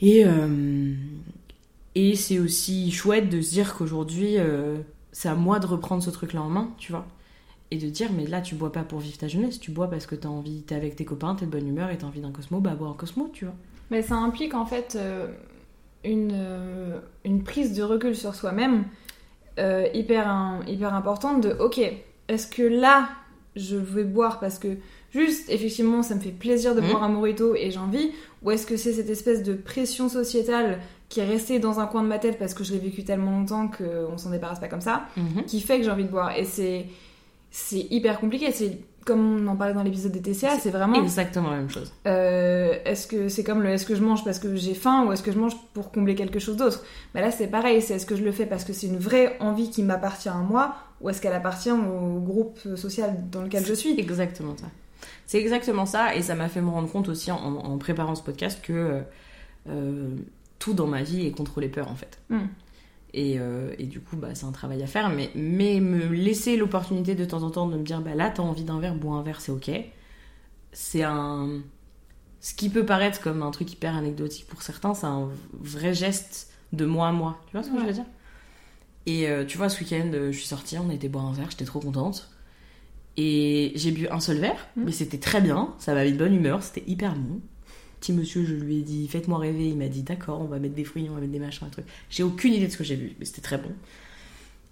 Et, 0.03 0.25
euh, 0.25 0.95
et 1.95 2.17
c'est 2.17 2.39
aussi 2.39 2.91
chouette 2.91 3.29
de 3.29 3.41
se 3.43 3.51
dire 3.51 3.75
qu'aujourd'hui, 3.75 4.39
c'est 5.13 5.29
à 5.29 5.35
moi 5.35 5.59
de 5.59 5.67
reprendre 5.67 6.03
ce 6.03 6.11
truc-là 6.11 6.43
en 6.43 6.49
main, 6.49 6.71
tu 6.79 6.93
vois. 6.93 7.07
Et 7.73 7.79
de 7.79 7.89
dire, 7.89 8.11
mais 8.13 8.27
là, 8.27 8.41
tu 8.41 8.55
bois 8.57 8.73
pas 8.73 8.83
pour 8.83 8.99
vivre 8.99 9.17
ta 9.19 9.29
jeunesse, 9.29 9.61
tu 9.61 9.71
bois 9.71 9.89
parce 9.89 10.07
que 10.07 10.15
t'as 10.17 10.29
envie, 10.29 10.63
t'es 10.63 10.75
avec 10.75 10.97
tes 10.97 11.05
copains, 11.05 11.35
t'es 11.37 11.47
de 11.47 11.51
bonne 11.51 11.69
humeur 11.69 11.91
et 11.91 11.99
t'as 11.99 12.07
envie 12.07 12.21
d'un 12.21 12.33
Cosmo, 12.33 12.59
bah 12.61 12.75
bois 12.75 12.89
un 12.89 12.95
Cosmo, 12.95 13.31
tu 13.33 13.45
vois. 13.45 13.55
Mais 13.91 14.03
ça 14.03 14.17
implique 14.17 14.55
en 14.55 14.67
fait 14.67 14.97
euh, 14.99 15.29
une, 16.05 16.33
euh, 16.35 16.99
une 17.25 17.43
prise 17.45 17.75
de 17.77 17.83
recul 17.83 18.17
sur 18.17 18.35
soi-même 18.35 18.85
euh, 19.59 19.87
hyper, 19.95 20.29
un- 20.29 20.65
hyper 20.67 20.95
importante 20.95 21.43
de 21.43 21.51
ok, 21.61 21.81
est-ce 22.29 22.47
que 22.47 22.63
là 22.63 23.09
je 23.57 23.77
vais 23.77 24.05
boire 24.05 24.39
parce 24.39 24.59
que 24.61 24.69
juste 25.13 25.51
effectivement 25.51 26.03
ça 26.05 26.15
me 26.15 26.21
fait 26.21 26.31
plaisir 26.31 26.75
de 26.77 26.81
Mhm. 26.81 26.89
boire 26.89 27.03
un 27.03 27.09
morito 27.09 27.55
et 27.57 27.71
j'ai 27.73 27.79
envie 27.81 28.13
ou 28.43 28.53
est-ce 28.53 28.65
que 28.67 28.77
c'est 28.77 28.93
cette 28.93 29.11
espèce 29.11 29.43
de 29.43 29.55
pression 29.55 30.09
sociétale 30.09 30.79
qui 31.11 31.21
est 31.21 31.25
restée 31.27 31.59
dans 31.59 31.79
un 31.81 31.87
coin 31.87 32.03
de 32.03 32.09
ma 32.09 32.19
tête 32.19 32.39
parce 32.39 32.55
que 32.55 32.65
je 32.65 32.73
l'ai 32.73 32.79
vécu 32.79 33.05
tellement 33.05 33.33
longtemps 33.33 33.69
qu'on 33.69 34.17
s'en 34.17 34.31
débarrasse 34.31 34.61
pas 34.61 34.69
comme 34.69 34.81
ça 34.81 35.05
qui 35.47 35.61
fait 35.61 35.77
que 35.79 35.85
j'ai 35.85 35.91
envie 35.91 36.05
de 36.05 36.09
boire. 36.11 36.35
Et 36.39 36.45
c'est 36.47 36.87
c'est 37.51 37.87
hyper 37.91 38.19
compliqué. 38.21 38.51
C'est 38.53 38.79
comme 39.05 39.43
on 39.43 39.47
en 39.49 39.57
parlait 39.57 39.73
dans 39.75 39.83
l'épisode 39.83 40.13
des 40.13 40.21
TCA 40.21 40.59
c'est 40.61 40.71
vraiment 40.71 41.03
Exactement 41.03 41.51
la 41.51 41.57
même 41.57 41.71
chose. 41.71 41.91
euh, 42.07 42.75
est-ce 42.85 43.07
que 43.07 43.29
c'est 43.29 43.43
comme 43.43 43.63
le 43.63 43.71
est-ce 43.71 43.87
que 43.87 43.95
je 43.97 44.03
mange 44.05 44.23
parce 44.25 44.39
que 44.39 44.55
j'ai 44.57 44.75
faim 44.75 45.05
ou 45.07 45.13
est-ce 45.13 45.23
que 45.23 45.33
je 45.33 45.39
mange 45.39 45.55
pour 45.75 45.91
combler 45.91 46.15
quelque 46.15 46.39
chose 46.39 46.57
d'autre? 46.57 46.85
Bah 47.15 47.21
là 47.23 47.31
c'est 47.31 47.49
pareil. 47.49 47.83
C'est 47.83 47.95
est-ce 47.95 48.07
que 48.07 48.15
je 48.15 48.23
le 48.23 48.31
fais 48.31 48.47
parce 48.47 48.65
que 48.65 48.73
c'est 48.73 48.87
une 48.87 48.99
vraie 48.99 49.37
envie 49.41 49.69
qui 49.71 49.83
m'appartient 49.83 50.29
à 50.29 50.35
moi 50.35 50.75
ou 51.01 51.09
est-ce 51.11 51.21
qu'elle 51.21 51.33
appartient 51.33 51.73
au 51.73 52.21
groupe 52.21 52.59
social 52.77 53.17
dans 53.33 53.43
lequel 53.43 53.65
je 53.67 53.75
suis? 53.75 53.99
Exactement 53.99 54.55
ça. 54.57 54.67
C'est 55.27 55.39
exactement 55.41 55.87
ça, 55.87 56.15
et 56.15 56.21
ça 56.23 56.35
m'a 56.35 56.49
fait 56.49 56.61
me 56.61 56.69
rendre 56.69 56.91
compte 56.91 57.09
aussi 57.09 57.31
en, 57.33 57.39
en 57.39 57.79
préparant 57.79 58.15
ce 58.17 58.23
podcast 58.23 58.61
que 58.63 58.73
euh, 58.73 59.01
euh, 59.71 60.09
tout 60.61 60.73
dans 60.75 60.87
ma 60.87 61.03
vie 61.03 61.27
est 61.27 61.33
contrôlé 61.33 61.69
peur 61.69 61.89
en 61.91 61.97
fait. 61.97 62.21
Mm. 62.29 62.39
Et, 63.13 63.41
euh, 63.41 63.75
et 63.79 63.87
du 63.87 63.99
coup, 64.01 64.17
bah, 64.17 64.29
c'est 64.35 64.47
un 64.47 64.53
travail 64.53 64.81
à 64.85 64.87
faire, 64.87 65.11
mais, 65.11 65.31
mais 65.35 65.81
me 65.81 66.07
laisser 66.07 66.57
l'opportunité 66.57 67.17
de 67.17 67.25
temps 67.25 67.43
en 67.43 67.51
temps 67.51 67.67
de 67.67 67.77
me 67.77 67.83
dire, 67.83 68.01
bah 68.01 68.15
là, 68.15 68.31
t'as 68.31 68.45
envie 68.45 68.63
d'un 68.63 68.79
verre, 68.79 68.95
bois 68.95 69.17
un 69.17 69.23
verre, 69.23 69.41
c'est 69.41 69.51
ok. 69.51 69.69
C'est 70.73 71.03
un. 71.03 71.49
Ce 72.41 72.55
qui 72.55 72.69
peut 72.71 72.87
paraître 72.87 73.21
comme 73.21 73.43
un 73.43 73.51
truc 73.51 73.73
hyper 73.73 73.97
anecdotique 73.97 74.47
pour 74.47 74.63
certains, 74.63 74.95
c'est 74.95 75.07
un 75.07 75.29
vrai 75.53 75.93
geste 75.93 76.53
de 76.73 76.87
moi 76.87 77.09
à 77.09 77.13
moi. 77.13 77.39
Tu 77.49 77.53
vois 77.57 77.65
ce 77.65 77.69
que 77.71 77.75
Ouais. 77.75 77.81
je 77.83 77.87
veux 77.89 77.93
dire? 77.95 78.05
Et 79.07 79.29
euh, 79.29 79.45
tu 79.45 79.59
vois, 79.59 79.69
ce 79.69 79.81
week-end, 79.83 80.11
euh, 80.15 80.31
je 80.31 80.39
suis 80.39 80.47
sortie, 80.47 80.79
on 80.79 80.89
a 80.89 80.95
été 80.95 81.09
boire 81.09 81.27
un 81.27 81.33
verre, 81.33 81.51
j'étais 81.51 81.65
trop 81.65 81.81
contente. 81.81 82.31
Et 83.17 83.73
j'ai 83.75 83.91
bu 83.91 84.07
un 84.09 84.21
seul 84.21 84.37
verre, 84.39 84.69
Mm. 84.77 84.85
mais 84.85 84.93
c'était 84.93 85.19
très 85.19 85.41
bien, 85.41 85.75
ça 85.79 85.95
m'a 85.95 86.05
mis 86.05 86.13
de 86.13 86.17
bonne 86.19 86.35
humeur, 86.35 86.63
c'était 86.63 86.85
hyper 86.87 87.17
bon. 87.17 87.41
Petit 88.01 88.13
monsieur, 88.15 88.45
je 88.45 88.55
lui 88.55 88.79
ai 88.79 88.83
dit, 88.83 89.07
faites-moi 89.09 89.39
rêver, 89.39 89.69
il 89.69 89.77
m'a 89.77 89.89
dit, 89.89 90.03
d'accord, 90.03 90.41
on 90.41 90.47
va 90.47 90.59
mettre 90.59 90.75
des 90.75 90.85
fruits, 90.85 91.07
on 91.11 91.15
va 91.15 91.21
mettre 91.21 91.33
des 91.33 91.39
machins, 91.39 91.67
des 91.67 91.73
trucs. 91.73 91.85
J'ai 92.09 92.23
aucune 92.23 92.55
idée 92.55 92.67
de 92.67 92.73
ce 92.73 92.79
que 92.79 92.85
j'ai 92.85 92.97
vu, 92.97 93.13
mais 93.19 93.27
c'était 93.27 93.43
très 93.43 93.59
bon. 93.59 93.71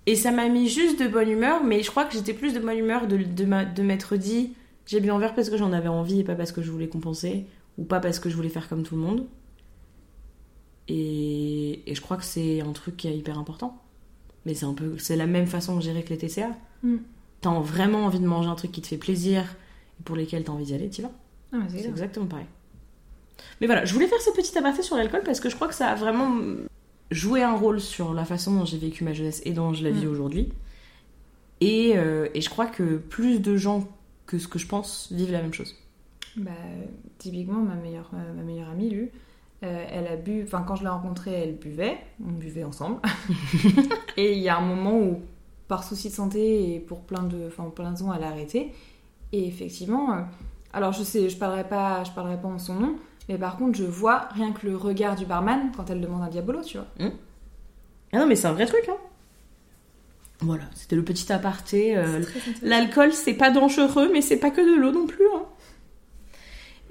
Et 0.06 0.14
ça 0.16 0.30
m'a 0.32 0.48
mis 0.48 0.68
juste 0.68 0.98
de 1.02 1.06
bonne 1.08 1.28
humeur, 1.28 1.62
mais 1.62 1.82
je 1.82 1.90
crois 1.90 2.06
que 2.06 2.14
j'étais 2.14 2.32
plus 2.32 2.54
de 2.54 2.58
bonne 2.60 2.78
humeur 2.78 3.06
de, 3.06 3.18
de, 3.18 3.44
ma- 3.44 3.66
de 3.66 3.82
m'être 3.82 4.16
dit, 4.16 4.54
j'ai 4.86 5.00
bu 5.00 5.10
un 5.10 5.18
verre 5.18 5.34
parce 5.34 5.50
que 5.50 5.58
j'en 5.58 5.72
avais 5.74 5.88
envie 5.88 6.20
et 6.20 6.24
pas 6.24 6.34
parce 6.34 6.52
que 6.52 6.62
je 6.62 6.70
voulais 6.70 6.88
compenser, 6.88 7.44
ou 7.76 7.84
pas 7.84 8.00
parce 8.00 8.18
que 8.18 8.30
je 8.30 8.34
voulais 8.36 8.48
faire 8.48 8.68
comme 8.70 8.82
tout 8.82 8.96
le 8.96 9.02
monde. 9.02 9.26
Et, 10.88 11.82
et 11.90 11.94
je 11.94 12.00
crois 12.00 12.16
que 12.16 12.24
c'est 12.24 12.60
un 12.62 12.72
truc 12.72 12.96
qui 12.96 13.08
est 13.08 13.16
hyper 13.16 13.38
important. 13.38 13.82
Mais 14.46 14.54
c'est 14.54 14.64
un 14.64 14.72
peu, 14.72 14.96
c'est 14.98 15.16
la 15.16 15.26
même 15.26 15.46
façon 15.46 15.76
de 15.76 15.82
gérer 15.82 16.02
que 16.02 16.10
les 16.10 16.18
TCA. 16.18 16.50
Mm. 16.82 16.96
T'as 17.42 17.60
vraiment 17.60 18.06
envie 18.06 18.20
de 18.20 18.26
manger 18.26 18.48
un 18.48 18.54
truc 18.54 18.72
qui 18.72 18.80
te 18.80 18.86
fait 18.86 18.96
plaisir 18.96 19.44
pour 20.04 20.16
lesquels 20.16 20.44
t'as 20.44 20.52
envie 20.52 20.64
d'y 20.64 20.74
aller, 20.74 20.88
t'y 20.88 21.02
vas. 21.02 21.10
Ah, 21.52 21.58
c'est 21.68 21.84
exactement 21.86 22.26
pareil. 22.26 22.46
Mais 23.60 23.66
voilà, 23.66 23.84
je 23.84 23.92
voulais 23.92 24.06
faire 24.06 24.20
ce 24.20 24.30
petit 24.30 24.56
aparté 24.58 24.82
sur 24.82 24.96
l'alcool 24.96 25.22
parce 25.24 25.40
que 25.40 25.48
je 25.48 25.54
crois 25.56 25.68
que 25.68 25.74
ça 25.74 25.88
a 25.88 25.94
vraiment 25.94 26.36
joué 27.10 27.42
un 27.42 27.54
rôle 27.54 27.80
sur 27.80 28.12
la 28.14 28.24
façon 28.24 28.52
dont 28.54 28.64
j'ai 28.64 28.78
vécu 28.78 29.04
ma 29.04 29.12
jeunesse 29.12 29.40
et 29.44 29.52
dont 29.52 29.72
je 29.74 29.82
la 29.84 29.90
vis 29.90 30.06
Mm. 30.06 30.10
aujourd'hui. 30.10 30.48
Et, 31.60 31.94
euh, 31.96 32.28
et 32.34 32.40
je 32.40 32.50
crois 32.50 32.66
que 32.66 32.98
plus 32.98 33.40
de 33.40 33.56
gens 33.56 33.88
que 34.26 34.38
ce 34.38 34.46
que 34.46 34.58
je 34.58 34.66
pense 34.66 35.10
vivent 35.10 35.32
la 35.32 35.42
même 35.42 35.54
chose. 35.54 35.74
Bah, 36.36 36.50
typiquement, 37.18 37.58
ma 37.60 37.74
meilleure, 37.74 38.10
euh, 38.14 38.34
ma 38.34 38.42
meilleure 38.42 38.68
amie, 38.68 38.90
Lu, 38.90 39.10
euh, 39.64 39.84
elle 39.90 40.06
a 40.06 40.14
bu, 40.16 40.42
enfin, 40.44 40.62
quand 40.66 40.76
je 40.76 40.82
l'ai 40.84 40.88
rencontrée, 40.88 41.32
elle 41.32 41.56
buvait, 41.56 41.98
on 42.24 42.30
buvait 42.30 42.62
ensemble. 42.62 43.00
et 44.16 44.34
il 44.34 44.38
y 44.38 44.48
a 44.48 44.56
un 44.56 44.60
moment 44.60 44.98
où, 45.00 45.20
par 45.66 45.82
souci 45.82 46.10
de 46.10 46.14
santé 46.14 46.74
et 46.74 46.78
pour 46.80 47.00
plein 47.00 47.22
de, 47.24 47.46
enfin, 47.48 47.68
plein 47.70 47.86
de 47.86 47.96
raisons, 47.96 48.12
elle 48.12 48.22
a 48.22 48.28
arrêté. 48.28 48.72
Et 49.32 49.46
effectivement, 49.48 50.12
euh, 50.12 50.20
alors 50.72 50.92
je 50.92 51.02
sais, 51.02 51.28
je 51.28 51.36
parlerai 51.36 51.66
pas, 51.68 52.04
je 52.04 52.12
parlerai 52.12 52.40
pas 52.40 52.48
en 52.48 52.58
son 52.58 52.74
nom, 52.74 52.96
mais 53.28 53.38
par 53.38 53.56
contre, 53.56 53.76
je 53.78 53.84
vois 53.84 54.28
rien 54.34 54.52
que 54.52 54.66
le 54.66 54.76
regard 54.76 55.16
du 55.16 55.26
barman 55.26 55.70
quand 55.76 55.90
elle 55.90 56.00
demande 56.00 56.22
un 56.22 56.28
diabolo, 56.28 56.62
tu 56.62 56.78
vois. 56.78 56.86
Ah 58.12 58.18
non, 58.18 58.26
mais 58.26 58.36
c'est 58.36 58.46
un 58.46 58.52
vrai 58.52 58.66
truc, 58.66 58.88
hein. 58.88 58.96
Voilà, 60.40 60.64
c'était 60.74 60.96
le 60.96 61.02
petit 61.04 61.30
aparté. 61.32 61.96
euh. 61.96 62.22
L'alcool, 62.62 63.12
c'est 63.12 63.34
pas 63.34 63.50
dangereux, 63.50 64.08
mais 64.12 64.22
c'est 64.22 64.36
pas 64.38 64.50
que 64.50 64.60
de 64.60 64.80
l'eau 64.80 64.92
non 64.92 65.06
plus. 65.06 65.26
hein. 65.36 65.42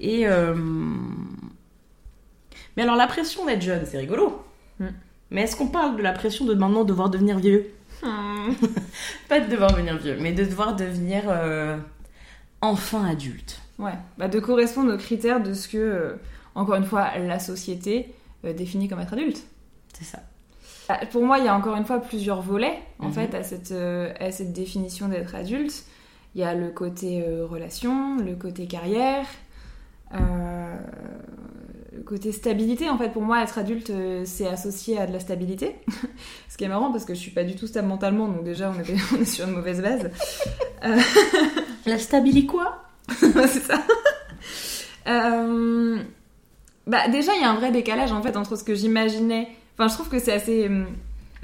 Et. 0.00 0.28
euh, 0.28 0.54
Mais 2.76 2.82
alors, 2.82 2.96
la 2.96 3.06
pression 3.06 3.44
d'être 3.46 3.62
jeune, 3.62 3.84
c'est 3.86 3.98
rigolo. 3.98 4.42
Mm. 4.78 4.86
Mais 5.30 5.42
est-ce 5.42 5.56
qu'on 5.56 5.68
parle 5.68 5.96
de 5.96 6.02
la 6.02 6.12
pression 6.12 6.44
de 6.44 6.54
maintenant 6.54 6.84
devoir 6.84 7.10
devenir 7.10 7.38
vieux? 7.38 7.66
Hmm. 8.02 8.52
Pas 9.28 9.40
de 9.40 9.50
devoir 9.50 9.72
devenir 9.72 9.96
vieux, 9.98 10.16
mais 10.20 10.32
de 10.32 10.44
devoir 10.44 10.76
devenir 10.76 11.24
euh, 11.26 11.76
enfin 12.60 13.04
adulte. 13.06 13.60
Ouais, 13.78 13.92
bah, 14.18 14.28
de 14.28 14.40
correspondre 14.40 14.92
aux 14.92 14.96
critères 14.98 15.40
de 15.42 15.54
ce 15.54 15.68
que, 15.68 15.76
euh, 15.78 16.12
encore 16.54 16.74
une 16.76 16.84
fois, 16.84 17.16
la 17.18 17.38
société 17.38 18.12
euh, 18.44 18.52
définit 18.52 18.88
comme 18.88 19.00
être 19.00 19.12
adulte. 19.12 19.42
C'est 19.92 20.04
ça. 20.04 20.18
Ah, 20.88 21.04
Pour 21.06 21.24
moi, 21.24 21.38
il 21.38 21.44
y 21.44 21.48
a 21.48 21.54
encore 21.54 21.76
une 21.76 21.84
fois 21.84 22.00
plusieurs 22.00 22.40
volets 22.42 22.78
en 22.98 23.06
Mhm. 23.08 23.12
fait 23.12 23.34
à 23.34 23.42
cette, 23.44 23.72
euh, 23.72 24.12
à 24.20 24.30
cette 24.32 24.52
définition 24.52 25.08
d'être 25.08 25.34
adulte. 25.34 25.84
Il 26.34 26.40
y 26.40 26.44
a 26.44 26.54
le 26.54 26.70
côté 26.70 27.24
relation, 27.48 28.16
le 28.18 28.34
côté 28.36 28.66
carrière, 28.66 29.26
le 30.12 32.02
côté 32.04 32.32
stabilité. 32.32 32.88
En 32.90 32.98
fait, 32.98 33.10
pour 33.10 33.22
moi, 33.22 33.42
être 33.42 33.58
adulte, 33.58 33.92
c'est 34.24 34.46
associé 34.46 34.98
à 34.98 35.06
de 35.06 35.12
la 35.12 35.20
stabilité. 35.20 35.76
Ce 36.48 36.56
qui 36.56 36.64
est 36.64 36.68
marrant 36.68 36.92
parce 36.92 37.04
que 37.04 37.14
je 37.14 37.18
suis 37.18 37.30
pas 37.30 37.44
du 37.44 37.54
tout 37.56 37.66
stable 37.66 37.88
mentalement, 37.88 38.28
donc 38.28 38.44
déjà, 38.44 38.70
on 38.70 38.78
est, 38.80 38.94
on 39.16 39.20
est 39.20 39.24
sur 39.24 39.48
une 39.48 39.54
mauvaise 39.54 39.80
base. 39.82 40.10
La 41.86 41.98
stabilité 41.98 42.46
quoi? 42.46 42.82
c'est 43.20 43.62
ça. 43.62 43.82
Euh, 45.06 45.98
Bah, 46.86 47.08
déjà, 47.08 47.32
il 47.34 47.42
y 47.42 47.44
a 47.44 47.50
un 47.50 47.54
vrai 47.56 47.70
décalage 47.70 48.12
en 48.12 48.22
fait 48.22 48.36
entre 48.36 48.56
ce 48.56 48.64
que 48.64 48.74
j'imaginais. 48.74 49.48
Enfin, 49.76 49.88
je 49.88 49.94
trouve 49.94 50.08
que 50.08 50.18
c'est 50.18 50.32
assez, 50.32 50.66
hum, 50.66 50.86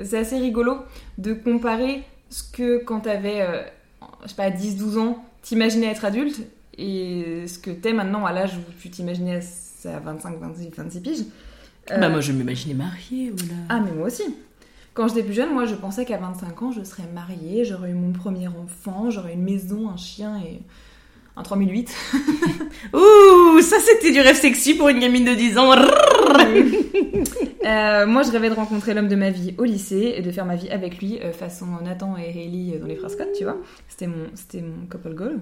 c'est 0.03 0.18
assez 0.18 0.38
rigolo 0.38 0.77
de 1.18 1.35
comparer 1.35 2.03
ce 2.31 2.42
que 2.42 2.83
quand 2.83 3.00
t'avais, 3.00 3.42
euh, 3.42 3.62
je 4.24 4.29
sais 4.31 4.35
pas, 4.35 4.50
10-12 4.50 4.98
ans, 4.98 5.24
t'imaginais 5.42 5.87
être 5.87 6.05
adulte 6.05 6.40
et 6.79 7.44
ce 7.46 7.59
que 7.59 7.70
t'es 7.70 7.92
maintenant 7.92 8.24
à 8.27 8.33
l'âge 8.33 8.57
où 8.57 8.72
tu 8.81 8.90
t'imaginais 8.90 9.40
à 9.85 9.98
25, 10.00 10.38
26, 10.40 10.70
26 10.77 11.00
piges. 11.00 11.24
Euh, 11.92 11.98
Bah, 11.98 12.09
moi, 12.09 12.20
je 12.20 12.33
m'imaginais 12.33 12.74
mariée, 12.74 13.31
voilà. 13.37 13.55
ah, 13.68 13.81
mais 13.81 13.92
moi 13.92 14.07
aussi. 14.07 14.22
Quand 14.94 15.09
j'étais 15.09 15.22
plus 15.24 15.35
jeune, 15.35 15.53
moi, 15.53 15.66
je 15.66 15.74
pensais 15.74 16.05
qu'à 16.05 16.16
25 16.16 16.62
ans, 16.62 16.72
je 16.72 16.83
serais 16.85 17.07
mariée, 17.12 17.64
j'aurais 17.64 17.90
eu 17.90 17.94
mon 17.94 18.12
premier 18.12 18.48
enfant, 18.48 19.11
j'aurais 19.11 19.35
une 19.35 19.42
maison, 19.42 19.90
un 19.90 19.96
chien 19.96 20.38
et 20.38 20.61
un 21.37 21.42
3008. 21.42 21.94
Ouh, 22.94 23.61
ça 23.61 23.77
c'était 23.81 24.12
du 24.12 24.20
rêve 24.20 24.37
sexy 24.37 24.75
pour 24.75 24.88
une 24.88 25.01
gamine 25.01 25.25
de 25.25 25.35
10 25.35 25.59
ans. 25.59 25.73
Euh, 27.64 28.07
moi, 28.07 28.23
je 28.23 28.31
rêvais 28.31 28.51
de 28.51 28.55
rencontrer 28.55 28.92
l'homme 28.92 29.09
de 29.09 29.16
ma 29.16 29.31
vie 29.31 29.55
au 29.57 29.64
lycée 29.64 30.12
et 30.16 30.20
de 30.20 30.31
faire 30.31 30.44
ma 30.44 30.55
vie 30.55 30.68
avec 30.68 30.99
lui, 30.99 31.18
euh, 31.23 31.33
façon 31.33 31.64
Nathan 31.83 32.14
et 32.18 32.29
Hailey 32.29 32.79
dans 32.79 32.87
les 32.87 32.94
phrases 32.94 33.16
tu 33.35 33.44
vois. 33.44 33.57
C'était 33.88 34.07
mon, 34.07 34.27
c'était 34.35 34.61
mon 34.61 34.85
couple 34.87 35.14
goal. 35.14 35.40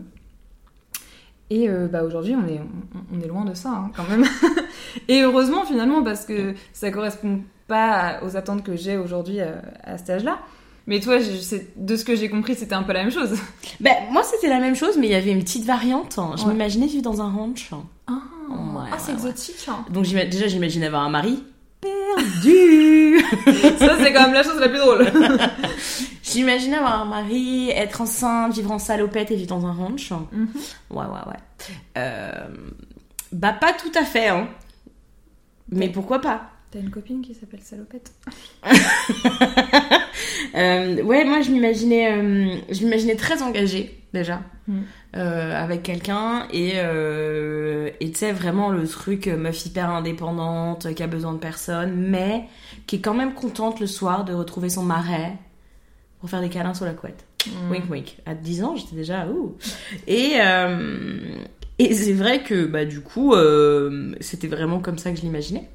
Et 1.50 1.68
euh, 1.68 1.88
bah, 1.88 2.04
aujourd'hui, 2.04 2.36
on 2.36 2.46
est, 2.46 2.60
on, 2.60 3.16
on 3.16 3.20
est 3.20 3.26
loin 3.26 3.44
de 3.44 3.54
ça, 3.54 3.70
hein, 3.70 3.90
quand 3.96 4.08
même. 4.08 4.24
et 5.08 5.22
heureusement, 5.22 5.64
finalement, 5.64 6.04
parce 6.04 6.24
que 6.24 6.54
ça 6.72 6.92
correspond 6.92 7.40
pas 7.66 8.20
aux 8.22 8.36
attentes 8.36 8.62
que 8.62 8.76
j'ai 8.76 8.96
aujourd'hui 8.96 9.40
à, 9.40 9.60
à 9.82 9.98
cet 9.98 10.10
âge-là. 10.10 10.38
Mais 10.86 10.98
toi, 11.00 11.18
je 11.20 11.30
sais- 11.36 11.68
de 11.76 11.96
ce 11.96 12.04
que 12.04 12.16
j'ai 12.16 12.28
compris, 12.28 12.54
c'était 12.56 12.74
un 12.74 12.82
peu 12.82 12.92
la 12.92 13.02
même 13.04 13.12
chose. 13.12 13.38
Ben, 13.80 13.92
moi 14.10 14.22
c'était 14.24 14.48
la 14.48 14.58
même 14.58 14.74
chose, 14.74 14.96
mais 14.98 15.06
il 15.06 15.12
y 15.12 15.14
avait 15.14 15.30
une 15.30 15.42
petite 15.42 15.64
variante. 15.64 16.18
Je 16.36 16.42
Ouais. 16.44 16.52
m'imaginais 16.52 16.86
vivre 16.86 17.02
dans 17.02 17.20
un 17.22 17.30
ranch. 17.30 17.70
Ah, 18.08 18.12
Ouais, 18.50 18.88
ah, 18.92 18.96
c'est 18.98 19.08
ouais, 19.12 19.18
exotique. 19.18 19.64
hein. 19.68 19.84
Donc 19.90 20.04
déjà 20.04 20.46
j'imaginais 20.48 20.86
avoir 20.86 21.02
un 21.04 21.10
mari 21.10 21.42
perdu. 21.80 23.18
Ça, 23.78 23.96
c'est 23.98 24.12
quand 24.12 24.22
même 24.22 24.32
la 24.34 24.42
chose 24.42 24.58
la 24.60 24.68
plus 24.68 24.78
drôle. 24.78 25.06
j'imaginais 26.22 26.76
avoir 26.76 27.00
un 27.02 27.04
mari, 27.06 27.70
être 27.70 28.00
enceinte, 28.00 28.52
vivre 28.54 28.70
en 28.72 28.78
salopette 28.78 29.30
et 29.30 29.36
vivre 29.36 29.48
dans 29.48 29.66
un 29.66 29.72
ranch. 29.72 30.10
Mhm. 30.10 30.48
Ouais, 30.90 31.04
ouais, 31.04 31.28
ouais. 31.28 31.74
Euh, 31.98 32.48
bah 33.32 33.52
pas 33.52 33.72
tout 33.72 33.92
à 33.98 34.04
fait, 34.04 34.28
hein. 34.28 34.48
Mais 35.70 35.88
pourquoi 35.88 36.20
pas? 36.20 36.50
T'as 36.72 36.80
une 36.80 36.90
copine 36.90 37.20
qui 37.20 37.34
s'appelle 37.34 37.60
Salopette 37.62 38.12
Euh, 40.54 41.02
ouais, 41.02 41.24
moi 41.24 41.40
je 41.40 41.50
m'imaginais, 41.50 42.12
euh, 42.12 42.56
je 42.70 42.84
m'imaginais 42.84 43.16
très 43.16 43.42
engagée 43.42 43.98
déjà 44.12 44.42
Mm. 44.68 44.80
euh, 45.16 45.60
avec 45.60 45.82
quelqu'un 45.82 46.46
et 46.52 46.74
et 48.00 48.10
tu 48.12 48.18
sais 48.18 48.30
vraiment 48.32 48.70
le 48.70 48.86
truc 48.86 49.26
meuf 49.26 49.66
hyper 49.66 49.90
indépendante 49.90 50.94
qui 50.94 51.02
a 51.02 51.08
besoin 51.08 51.32
de 51.32 51.38
personne, 51.38 51.94
mais 51.96 52.44
qui 52.86 52.96
est 52.96 53.00
quand 53.00 53.14
même 53.14 53.34
contente 53.34 53.80
le 53.80 53.86
soir 53.88 54.24
de 54.24 54.32
retrouver 54.32 54.68
son 54.68 54.84
marais 54.84 55.32
pour 56.20 56.30
faire 56.30 56.40
des 56.40 56.48
câlins 56.48 56.74
sur 56.74 56.84
la 56.84 56.92
couette. 56.92 57.24
Mm. 57.46 57.70
Wink 57.72 57.90
wink. 57.90 58.16
À 58.26 58.34
10 58.34 58.62
ans, 58.62 58.76
j'étais 58.76 58.94
déjà 58.94 59.26
ouh. 59.26 59.56
Et 60.06 60.34
et 61.78 61.94
c'est 61.94 62.12
vrai 62.12 62.42
que 62.44 62.66
bah 62.66 62.84
du 62.84 63.00
coup 63.00 63.34
c'était 64.20 64.48
vraiment 64.48 64.78
comme 64.80 64.98
ça 64.98 65.10
que 65.10 65.16
je 65.16 65.22
l'imaginais. 65.22 65.68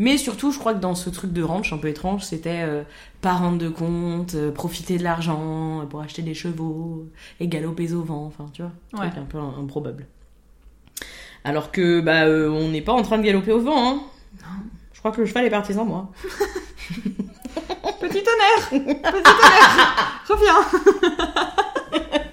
Mais 0.00 0.16
surtout, 0.16 0.52
je 0.52 0.58
crois 0.58 0.74
que 0.74 0.78
dans 0.78 0.94
ce 0.94 1.10
truc 1.10 1.32
de 1.32 1.42
ranch 1.42 1.72
un 1.72 1.78
peu 1.78 1.88
étrange, 1.88 2.22
c'était 2.24 2.62
euh, 2.62 2.82
pas 3.20 3.32
rendre 3.32 3.58
de 3.58 3.68
compte, 3.68 4.34
euh, 4.36 4.52
profiter 4.52 4.96
de 4.96 5.02
l'argent 5.02 5.80
euh, 5.80 5.84
pour 5.86 6.00
acheter 6.00 6.22
des 6.22 6.34
chevaux 6.34 7.06
et 7.40 7.48
galoper 7.48 7.92
au 7.92 8.02
vent, 8.02 8.24
enfin 8.26 8.46
tu 8.52 8.62
vois, 8.62 8.70
un 8.94 9.00
Ouais. 9.00 9.08
truc 9.10 9.18
un 9.22 9.24
peu 9.26 9.38
im- 9.38 9.54
improbable. 9.60 10.06
Alors 11.44 11.72
que 11.72 12.00
bah 12.00 12.26
euh, 12.26 12.48
on 12.48 12.68
n'est 12.68 12.80
pas 12.82 12.92
en 12.92 13.02
train 13.02 13.18
de 13.18 13.22
galoper 13.24 13.52
au 13.52 13.60
vent, 13.60 13.88
hein. 13.90 14.00
Je 14.92 14.98
crois 15.00 15.10
que 15.12 15.20
le 15.20 15.26
cheval 15.26 15.44
est 15.46 15.50
parti 15.50 15.74
sans 15.74 15.84
moi. 15.84 16.10
Petit 18.00 18.22
tonnerre 18.22 18.68
Petit 18.70 19.22
tonnerre 19.22 20.22
Reviens 20.28 21.50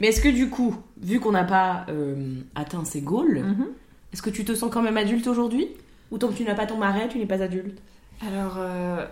Mais 0.00 0.08
est-ce 0.08 0.20
que 0.20 0.28
du 0.28 0.48
coup, 0.48 0.74
vu 1.00 1.20
qu'on 1.20 1.32
n'a 1.32 1.44
pas 1.44 1.86
euh, 1.88 2.34
atteint 2.54 2.84
ces 2.84 3.00
goals, 3.00 3.40
Mhm. 3.44 3.66
est-ce 4.12 4.22
que 4.22 4.30
tu 4.30 4.44
te 4.44 4.54
sens 4.54 4.70
quand 4.72 4.82
même 4.82 4.96
adulte 4.96 5.26
aujourd'hui? 5.26 5.68
Ou 6.12 6.18
tant 6.18 6.28
que 6.28 6.34
tu 6.34 6.44
n'as 6.44 6.54
pas 6.54 6.66
ton 6.66 6.76
marais, 6.76 7.08
tu 7.08 7.18
n'es 7.18 7.26
pas 7.26 7.42
adulte 7.42 7.78
Alors, 8.24 8.54
euh, 8.58 9.04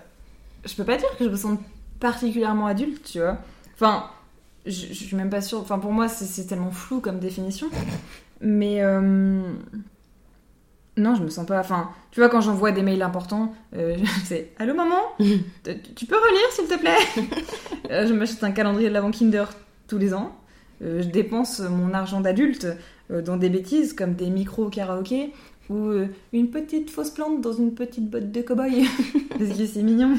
je 0.65 0.75
peux 0.75 0.85
pas 0.85 0.97
dire 0.97 1.09
que 1.19 1.25
je 1.25 1.31
me 1.31 1.37
sens 1.37 1.59
particulièrement 1.99 2.67
adulte, 2.67 3.03
tu 3.11 3.19
vois. 3.19 3.39
Enfin, 3.75 4.05
je, 4.67 4.71
je 4.89 4.93
suis 5.05 5.17
même 5.17 5.31
pas 5.31 5.41
sûre. 5.41 5.59
Enfin, 5.61 5.79
pour 5.81 5.93
moi, 5.93 6.07
c'est- 6.09 6.45
tellement 6.47 6.71
flou 6.71 7.01
comme 7.01 7.19
définition. 7.19 7.69
Mais. 8.43 8.83
euh, 8.83 9.41
Non, 10.97 11.15
je 11.15 11.23
me 11.23 11.29
sens 11.31 11.47
pas. 11.47 11.61
Enfin, 11.61 11.91
tu 12.11 12.21
vois, 12.21 12.29
quand 12.29 12.41
j'envoie 12.43 12.73
des 12.73 12.83
mails 12.83 13.03
importants, 13.03 13.55
euh, 13.75 13.97
c'est 14.25 14.51
Allô 14.59 14.75
maman? 14.75 15.01
Tu 15.19 15.79
tu 15.97 16.07
peux 16.07 16.17
relire 16.17 16.53
s'il 16.53 16.67
te 16.69 16.79
plaît? 16.79 16.99
Euh, 17.91 18.07
Je 18.07 18.13
m'achète 18.15 18.45
un 18.45 18.53
calendrier 18.53 18.89
de 18.89 18.95
l'avant 18.95 19.11
Kinder 19.11 19.47
tous 19.89 19.99
les 19.99 20.15
ans. 20.15 20.37
Euh, 20.83 21.03
je 21.03 21.09
dépense 21.09 21.59
mon 21.61 21.93
argent 21.93 22.21
d'adulte 22.21 22.69
dans 23.09 23.37
des 23.37 23.49
bêtises 23.49 23.93
comme 23.95 24.15
des 24.15 24.31
micros 24.31 24.69
karaoké 24.69 25.33
ou 25.71 25.87
euh, 25.87 26.09
une 26.33 26.51
petite 26.51 26.91
fausse 26.91 27.11
plante 27.11 27.41
dans 27.41 27.53
une 27.53 27.75
petite 27.75 28.11
botte 28.11 28.31
de 28.31 28.43
cow-boy. 28.43 28.85
Parce 29.31 29.57
que 29.57 29.67
c'est 29.67 29.83
mignon. 29.83 30.17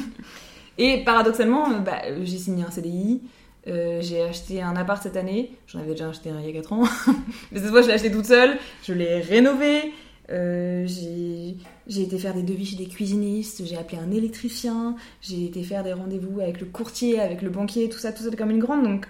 Et 0.78 1.04
paradoxalement, 1.04 1.70
euh, 1.70 1.78
bah, 1.78 2.00
euh, 2.06 2.22
j'ai 2.24 2.38
signé 2.38 2.64
un 2.64 2.70
CDI. 2.70 3.20
j'ai 3.66 4.22
acheté 4.22 4.62
un 4.62 4.74
appart 4.74 5.02
cette 5.02 5.16
année. 5.16 5.52
J'en 5.66 5.80
avais 5.80 5.92
déjà 5.92 6.08
acheté 6.08 6.30
un 6.30 6.40
il 6.40 6.46
y 6.46 6.48
a 6.48 6.52
4 6.54 6.72
ans. 6.72 6.84
Mais 7.52 7.60
cette 7.60 7.68
fois, 7.68 7.82
je 7.82 7.88
l'ai 7.88 7.92
acheté 7.92 8.10
toute 8.10 8.24
seule. 8.24 8.58
Je 8.82 8.94
l'ai 8.94 9.20
rénové. 9.20 9.92
J'ai 10.28 11.56
j'ai 11.86 12.02
été 12.02 12.16
faire 12.16 12.32
des 12.32 12.42
devis 12.42 12.64
chez 12.64 12.76
des 12.76 12.86
cuisinistes. 12.86 13.66
J'ai 13.66 13.76
appelé 13.76 13.98
un 13.98 14.10
électricien. 14.10 14.96
J'ai 15.20 15.44
été 15.44 15.62
faire 15.62 15.84
des 15.84 15.92
rendez-vous 15.92 16.40
avec 16.40 16.60
le 16.60 16.66
courtier, 16.66 17.20
avec 17.20 17.42
le 17.42 17.50
banquier, 17.50 17.90
tout 17.90 17.98
ça, 17.98 18.12
tout 18.12 18.22
ça 18.22 18.34
comme 18.34 18.50
une 18.50 18.58
grande. 18.58 18.84
Donc, 18.84 19.06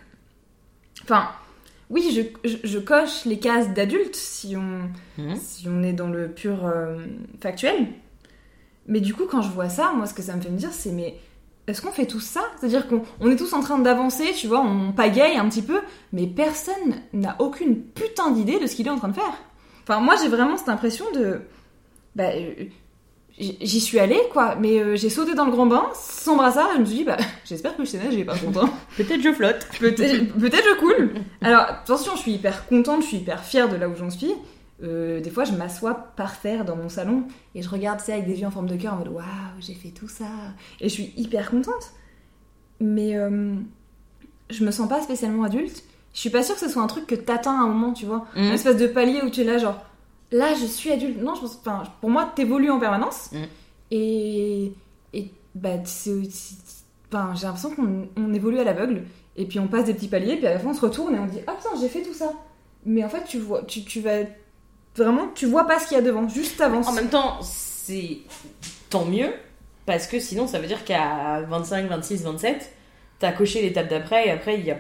enfin, 1.05 1.29
oui, 1.93 2.11
je, 2.45 2.49
je, 2.49 2.57
je 2.65 2.79
coche 2.81 3.25
les 3.27 3.39
cases 3.39 3.73
d'adulte 3.73 4.17
si 4.17 4.57
on, 4.57 4.89
Mhm. 5.23 5.37
si 5.37 5.69
on 5.69 5.83
est 5.85 5.93
dans 5.93 6.09
le 6.09 6.29
pur 6.29 6.67
euh, 6.67 6.97
factuel. 7.41 7.87
Mais 8.89 8.99
du 9.01 9.15
coup, 9.15 9.27
quand 9.31 9.43
je 9.43 9.51
vois 9.51 9.69
ça, 9.69 9.93
moi, 9.95 10.07
ce 10.07 10.15
que 10.15 10.23
ça 10.23 10.35
me 10.35 10.41
fait 10.41 10.51
me 10.51 10.57
dire, 10.59 10.73
c'est 10.73 10.91
mais 10.91 11.15
est-ce 11.69 11.81
qu'on 11.81 11.93
fait 11.93 12.07
tout 12.07 12.19
ça? 12.19 12.41
C'est-à-dire 12.59 12.89
qu'on 12.89 13.03
on 13.21 13.31
est 13.31 13.37
tous 13.37 13.53
en 13.53 13.61
train 13.61 13.79
d'avancer, 13.79 14.33
tu 14.37 14.49
vois, 14.49 14.61
on 14.61 14.91
pagaille 14.93 15.37
un 15.37 15.49
petit 15.49 15.63
peu, 15.63 15.81
mais 16.13 16.27
personne 16.27 16.97
n'a 17.13 17.37
aucune 17.39 17.77
putain 17.81 18.33
d'idée 18.33 18.59
de 18.59 18.67
ce 18.67 18.75
qu'il 18.75 18.87
est 18.89 18.91
en 18.91 18.97
train 18.99 19.09
de 19.09 19.15
faire. 19.15 19.39
Enfin, 19.85 20.01
moi, 20.01 20.17
j'ai 20.21 20.29
vraiment 20.29 20.57
cette 20.57 20.69
impression 20.71 21.05
de. 21.15 21.41
Bah, 22.17 22.31
euh, 22.35 22.65
j'y 23.43 23.81
suis 23.81 23.99
allée, 23.99 24.21
quoi, 24.33 24.55
mais 24.57 24.79
euh, 24.79 24.97
j'ai 24.97 25.11
sauté 25.11 25.35
dans 25.35 25.45
le 25.45 25.51
grand 25.51 25.67
bain, 25.67 25.85
sans 25.95 26.37
brassard, 26.37 26.71
et 26.73 26.77
je 26.77 26.81
me 26.81 26.85
suis 26.85 26.97
dit, 26.99 27.05
bah, 27.05 27.17
j'espère 27.45 27.77
que 27.77 27.85
je 27.85 27.91
sais 27.91 27.99
nager, 27.99 28.25
par 28.25 28.41
contre. 28.41 28.65
hein. 28.65 28.71
Peut-être 28.97 29.21
je 29.23 29.33
flotte. 29.33 29.67
Peut-être 29.81 30.33
peut-être 30.39 30.65
je 30.75 30.79
coule. 30.79 31.15
Alors, 31.41 31.63
attention, 31.63 32.13
je 32.17 32.21
suis 32.21 32.33
hyper 32.33 32.67
contente, 32.67 33.03
je 33.03 33.07
suis 33.09 33.17
hyper 33.19 33.43
fière 33.45 33.69
de 33.69 33.77
là 33.77 33.89
où 33.89 33.95
j'en 33.97 34.11
suis. 34.11 34.33
Euh, 34.83 35.21
des 35.21 35.31
fois, 35.31 35.45
je 35.45 35.53
m'assois 35.53 35.95
par 36.17 36.41
terre 36.41 36.65
dans 36.65 36.75
mon 36.77 36.89
salon 36.89 37.25
et 37.55 37.63
je 37.63 37.69
regarde 37.69 38.01
ça 38.01 38.15
avec 38.15 38.27
des 38.27 38.41
yeux 38.41 38.47
en 38.47 38.51
forme 38.51 38.67
de 38.67 38.75
cœur 38.77 38.95
en 38.95 38.97
mode 38.97 39.09
waouh, 39.09 39.23
j'ai 39.61 39.75
fait 39.75 39.91
tout 39.91 40.09
ça. 40.09 40.25
Et 40.81 40.89
je 40.89 40.95
suis 40.95 41.13
hyper 41.17 41.51
contente. 41.51 41.93
Mais 42.81 43.17
euh, 43.17 43.55
je 44.51 44.65
me 44.65 44.71
sens 44.73 44.89
pas 44.89 45.01
spécialement 45.01 45.45
adulte. 45.45 45.85
Je 46.15 46.19
suis 46.21 46.31
pas 46.31 46.43
sûre 46.43 46.57
que 46.57 46.61
ce 46.61 46.69
soit 46.69 46.83
un 46.83 46.89
truc 46.89 47.07
que 47.07 47.15
t'atteins 47.15 47.53
à 47.53 47.63
un 47.63 47.69
moment, 47.69 47.93
tu 47.93 48.07
vois. 48.07 48.27
Mhm. 48.37 48.43
Une 48.45 48.53
espèce 48.53 48.77
de 48.77 48.87
palier 48.89 49.21
où 49.25 49.31
tu 49.31 49.43
es 49.43 49.45
là, 49.45 49.59
genre 49.59 49.81
là, 50.33 50.55
je 50.55 50.66
suis 50.66 50.90
adulte. 50.90 51.21
Non, 51.23 51.35
je 51.35 51.42
pense, 51.42 51.59
enfin, 51.61 51.85
pour 52.01 52.11
moi, 52.11 52.33
t'évolues 52.35 52.71
en 52.71 52.81
permanence. 52.81 53.31
Mhm. 53.33 53.47
Et, 53.90 54.73
et 55.12 55.31
bah, 55.55 55.77
enfin, 55.79 57.35
j'ai 57.35 57.47
l'impression 57.47 57.75
qu'on 57.75 58.09
on 58.16 58.35
évolue 58.35 58.59
à 58.59 58.64
l'aveugle. 58.64 59.05
Et 59.37 59.47
puis 59.47 59.59
on 59.59 59.66
passe 59.66 59.85
des 59.85 59.95
petits 59.95 60.09
paliers, 60.09 60.37
puis 60.37 60.47
à 60.47 60.55
la 60.55 60.59
fin 60.59 60.71
on 60.71 60.75
se 60.75 60.81
retourne 60.81 61.14
et 61.14 61.18
on 61.18 61.27
dit 61.27 61.40
Ah 61.47 61.53
putain, 61.53 61.71
j'ai 61.81 61.88
fait 61.88 62.03
tout 62.03 62.12
ça. 62.12 62.33
Mais 62.85 63.05
en 63.05 63.09
fait, 63.09 63.25
tu 63.25 63.38
vois, 63.38 63.62
tu, 63.62 63.85
tu 63.85 64.01
vas. 64.01 64.21
Vraiment, 64.95 65.29
tu 65.35 65.47
vois 65.47 65.66
pas 65.66 65.79
ce 65.79 65.88
qu'il 65.88 65.97
y 65.97 66.01
a 66.01 66.03
devant, 66.03 66.29
juste 66.29 66.59
t'avances. 66.59 66.87
En 66.87 66.92
même 66.92 67.09
temps, 67.09 67.38
c'est 67.40 68.18
tant 68.90 69.07
mieux, 69.07 69.33
parce 69.87 70.07
que 70.07 70.21
sinon, 70.21 70.47
ça 70.47 70.59
veut 70.59 70.66
dire 70.66 70.85
qu'à 70.85 71.40
25, 71.49 71.88
26, 71.88 72.25
27, 72.25 72.73
t'as 73.18 73.33
coché 73.33 73.62
l'étape 73.62 73.88
d'après, 73.88 74.27
et 74.27 74.31
après, 74.31 74.59
il 74.59 74.66
y 74.66 74.71
a 74.71 74.77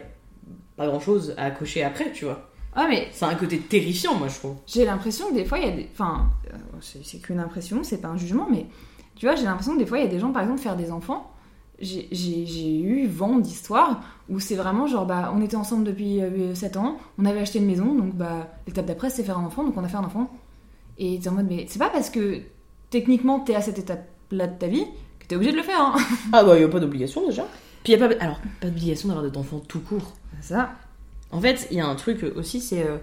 pas 0.76 0.86
grand 0.86 1.00
chose 1.00 1.34
à 1.38 1.50
cocher 1.50 1.82
après, 1.82 2.12
tu 2.12 2.26
vois. 2.26 2.51
Ah, 2.74 2.86
mais 2.88 3.08
C'est 3.12 3.24
un 3.26 3.34
côté 3.34 3.58
terrifiant, 3.58 4.14
moi, 4.14 4.28
je 4.28 4.36
trouve. 4.38 4.56
j'ai 4.66 4.84
l'impression 4.84 5.28
que 5.28 5.34
des 5.34 5.44
fois 5.44 5.58
il 5.58 5.64
y 5.66 5.68
a 5.68 5.72
des. 5.76 5.88
Enfin, 5.92 6.26
euh, 6.52 6.56
c'est 6.80 7.18
qu'une 7.20 7.38
impression, 7.40 7.82
c'est 7.82 8.00
pas 8.00 8.08
un 8.08 8.16
jugement, 8.16 8.46
mais 8.50 8.66
tu 9.16 9.26
vois, 9.26 9.34
j'ai 9.36 9.44
l'impression 9.44 9.74
que 9.74 9.78
des 9.78 9.86
fois 9.86 9.98
il 9.98 10.04
y 10.04 10.08
a 10.08 10.10
des 10.10 10.18
gens, 10.18 10.32
par 10.32 10.42
exemple, 10.42 10.60
faire 10.60 10.76
des 10.76 10.90
enfants. 10.90 11.28
J'ai- 11.80 12.08
eu 12.80 13.06
vent 13.08 13.38
d'histoires 13.38 14.00
où 14.28 14.38
c'est 14.38 14.54
vraiment 14.54 14.86
genre, 14.86 15.04
bah, 15.04 15.32
on 15.34 15.42
était 15.42 15.56
ensemble 15.56 15.82
depuis 15.84 16.20
7 16.54 16.76
ans, 16.76 16.96
on 17.18 17.24
avait 17.24 17.40
acheté 17.40 17.58
une 17.58 17.66
maison, 17.66 17.94
donc 17.94 18.14
bah, 18.14 18.48
l'étape 18.68 18.86
d'après 18.86 19.10
c'est 19.10 19.24
faire 19.24 19.38
un 19.38 19.44
enfant, 19.44 19.64
donc 19.64 19.76
on 19.76 19.82
a 19.84 19.88
fait 19.88 19.96
un 19.96 20.04
enfant. 20.04 20.30
Et 20.98 21.18
t'es 21.20 21.28
en 21.28 21.32
mode, 21.32 21.46
mais 21.48 21.66
c'est 21.68 21.80
pas 21.80 21.88
parce 21.90 22.08
que 22.08 22.40
techniquement 22.90 23.40
t'es 23.40 23.54
à 23.56 23.60
cette 23.60 23.78
étape-là 23.80 24.46
de 24.46 24.58
ta 24.58 24.68
vie 24.68 24.84
que 25.18 25.26
t'es 25.26 25.34
obligé 25.36 25.50
de 25.52 25.56
le 25.56 25.62
faire, 25.64 25.80
hein. 25.80 25.94
Ah 26.32 26.44
bah, 26.44 26.56
il 26.56 26.60
y 26.60 26.64
a 26.64 26.68
pas 26.68 26.78
d'obligation, 26.80 27.26
déjà. 27.26 27.46
Puis 27.82 27.94
y 27.94 27.96
a 27.96 27.98
pas... 28.08 28.14
Alors, 28.20 28.38
pas 28.60 28.68
d'obligation 28.68 29.08
d'avoir 29.08 29.28
d'enfants 29.30 29.60
tout 29.66 29.80
court. 29.80 30.12
Ça. 30.40 30.70
En 31.32 31.40
fait, 31.40 31.66
il 31.70 31.76
y 31.78 31.80
a 31.80 31.86
un 31.86 31.94
truc 31.96 32.22
aussi, 32.36 32.60
c'est... 32.60 32.84
euh, 32.86 32.98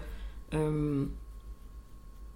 euh, 0.54 1.06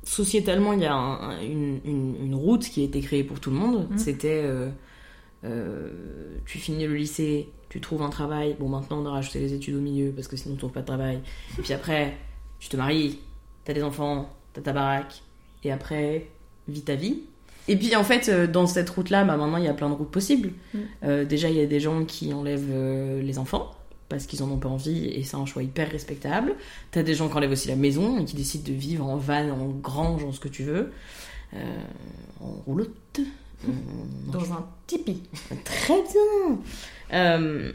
sociétalement, 0.03 0.73
il 0.73 0.81
y 0.81 0.85
a 0.85 0.93
un- 0.93 1.39
une, 1.41 1.79
une- 1.85 2.15
une 2.25 2.35
route 2.35 2.63
qui 2.67 2.81
a 2.81 2.83
été 2.83 2.99
créée 3.01 3.23
pour 3.23 3.39
tout 3.39 3.49
le 3.51 3.55
monde. 3.57 3.87
Mhm. 3.91 3.97
C'était... 3.97 4.43
euh, 4.43 5.89
tu 6.45 6.57
finis 6.57 6.85
le 6.87 6.95
lycée, 6.95 7.49
tu 7.69 7.79
trouves 7.81 8.01
un 8.01 8.09
travail. 8.09 8.55
Bon, 8.59 8.69
maintenant, 8.69 9.01
on 9.01 9.05
a 9.05 9.11
rajouté 9.11 9.39
les 9.39 9.53
études 9.53 9.75
au 9.75 9.81
milieu, 9.81 10.11
parce 10.11 10.27
que 10.27 10.35
sinon, 10.37 10.55
tu 10.55 10.59
trouves 10.59 10.71
pas 10.71 10.81
de 10.81 10.85
travail. 10.87 11.19
Et 11.57 11.61
puis 11.61 11.73
après, 11.73 12.17
tu 12.59 12.69
te 12.69 12.77
maries, 12.77 13.19
t'as 13.65 13.73
des 13.73 13.83
enfants, 13.83 14.29
t'as 14.53 14.61
ta 14.61 14.73
baraque. 14.73 15.21
Et 15.63 15.71
après, 15.71 16.27
vis 16.67 16.81
ta 16.83 16.95
vie. 16.95 17.21
Et 17.69 17.77
puis 17.77 17.95
en 17.95 18.03
fait, 18.03 18.29
dans 18.51 18.67
cette 18.67 18.89
route-là, 18.89 19.23
bah, 19.23 19.37
maintenant 19.37 19.55
il 19.57 19.63
y 19.63 19.69
a 19.69 19.73
plein 19.73 19.89
de 19.89 19.95
routes 19.95 20.11
possibles. 20.11 20.51
Mm. 20.73 20.79
Euh, 21.03 21.23
déjà, 21.25 21.49
il 21.49 21.55
y 21.55 21.61
a 21.61 21.65
des 21.65 21.79
gens 21.79 22.03
qui 22.03 22.33
enlèvent 22.33 22.69
euh, 22.69 23.21
les 23.21 23.39
enfants 23.39 23.71
parce 24.13 24.27
qu'ils 24.27 24.43
en 24.43 24.51
ont 24.51 24.59
pas 24.59 24.69
envie 24.69 25.07
et 25.07 25.23
c'est 25.23 25.37
un 25.37 25.47
choix 25.47 25.63
hyper 25.63 25.89
respectable. 25.89 26.53
T'as 26.91 27.01
des 27.01 27.15
gens 27.15 27.29
qui 27.29 27.35
enlèvent 27.35 27.51
aussi 27.51 27.67
la 27.67 27.75
maison 27.75 28.19
et 28.19 28.25
qui 28.25 28.35
décident 28.35 28.63
de 28.63 28.77
vivre 28.77 29.03
en 29.07 29.17
van, 29.17 29.49
en 29.49 29.69
grange, 29.69 30.23
en 30.23 30.31
ce 30.31 30.39
que 30.39 30.49
tu 30.49 30.61
veux, 30.61 30.91
euh, 31.55 31.81
en 32.39 32.51
roulotte. 32.67 33.21
Dans 34.31 34.53
un 34.53 34.67
tipi. 34.85 35.23
Très 35.65 36.03
bien. 36.03 36.59
Euh, 37.13 37.71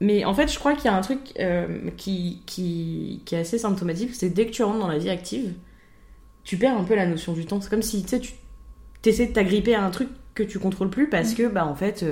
mais 0.00 0.24
en 0.24 0.34
fait, 0.34 0.52
je 0.52 0.58
crois 0.58 0.74
qu'il 0.74 0.86
y 0.86 0.88
a 0.88 0.96
un 0.96 1.00
truc 1.00 1.20
euh, 1.38 1.90
qui, 1.96 2.42
qui, 2.44 3.22
qui 3.24 3.36
est 3.36 3.38
assez 3.38 3.58
symptomatique, 3.58 4.16
c'est 4.16 4.30
dès 4.30 4.46
que 4.46 4.50
tu 4.50 4.64
rentres 4.64 4.80
dans 4.80 4.88
la 4.88 4.98
vie 4.98 5.10
active, 5.10 5.52
tu 6.42 6.56
perds 6.56 6.76
un 6.76 6.82
peu 6.82 6.96
la 6.96 7.06
notion 7.06 7.34
du 7.34 7.46
temps. 7.46 7.60
C'est 7.60 7.70
comme 7.70 7.82
si 7.82 8.04
tu 8.04 8.18
essaies 9.04 9.26
de 9.26 9.32
t'agripper 9.32 9.76
à 9.76 9.84
un 9.84 9.90
truc 9.90 10.08
que 10.34 10.42
tu 10.42 10.58
contrôles 10.58 10.90
plus 10.90 11.08
parce 11.08 11.34
que 11.34 11.48
bah 11.48 11.64
en 11.64 11.74
fait 11.74 12.04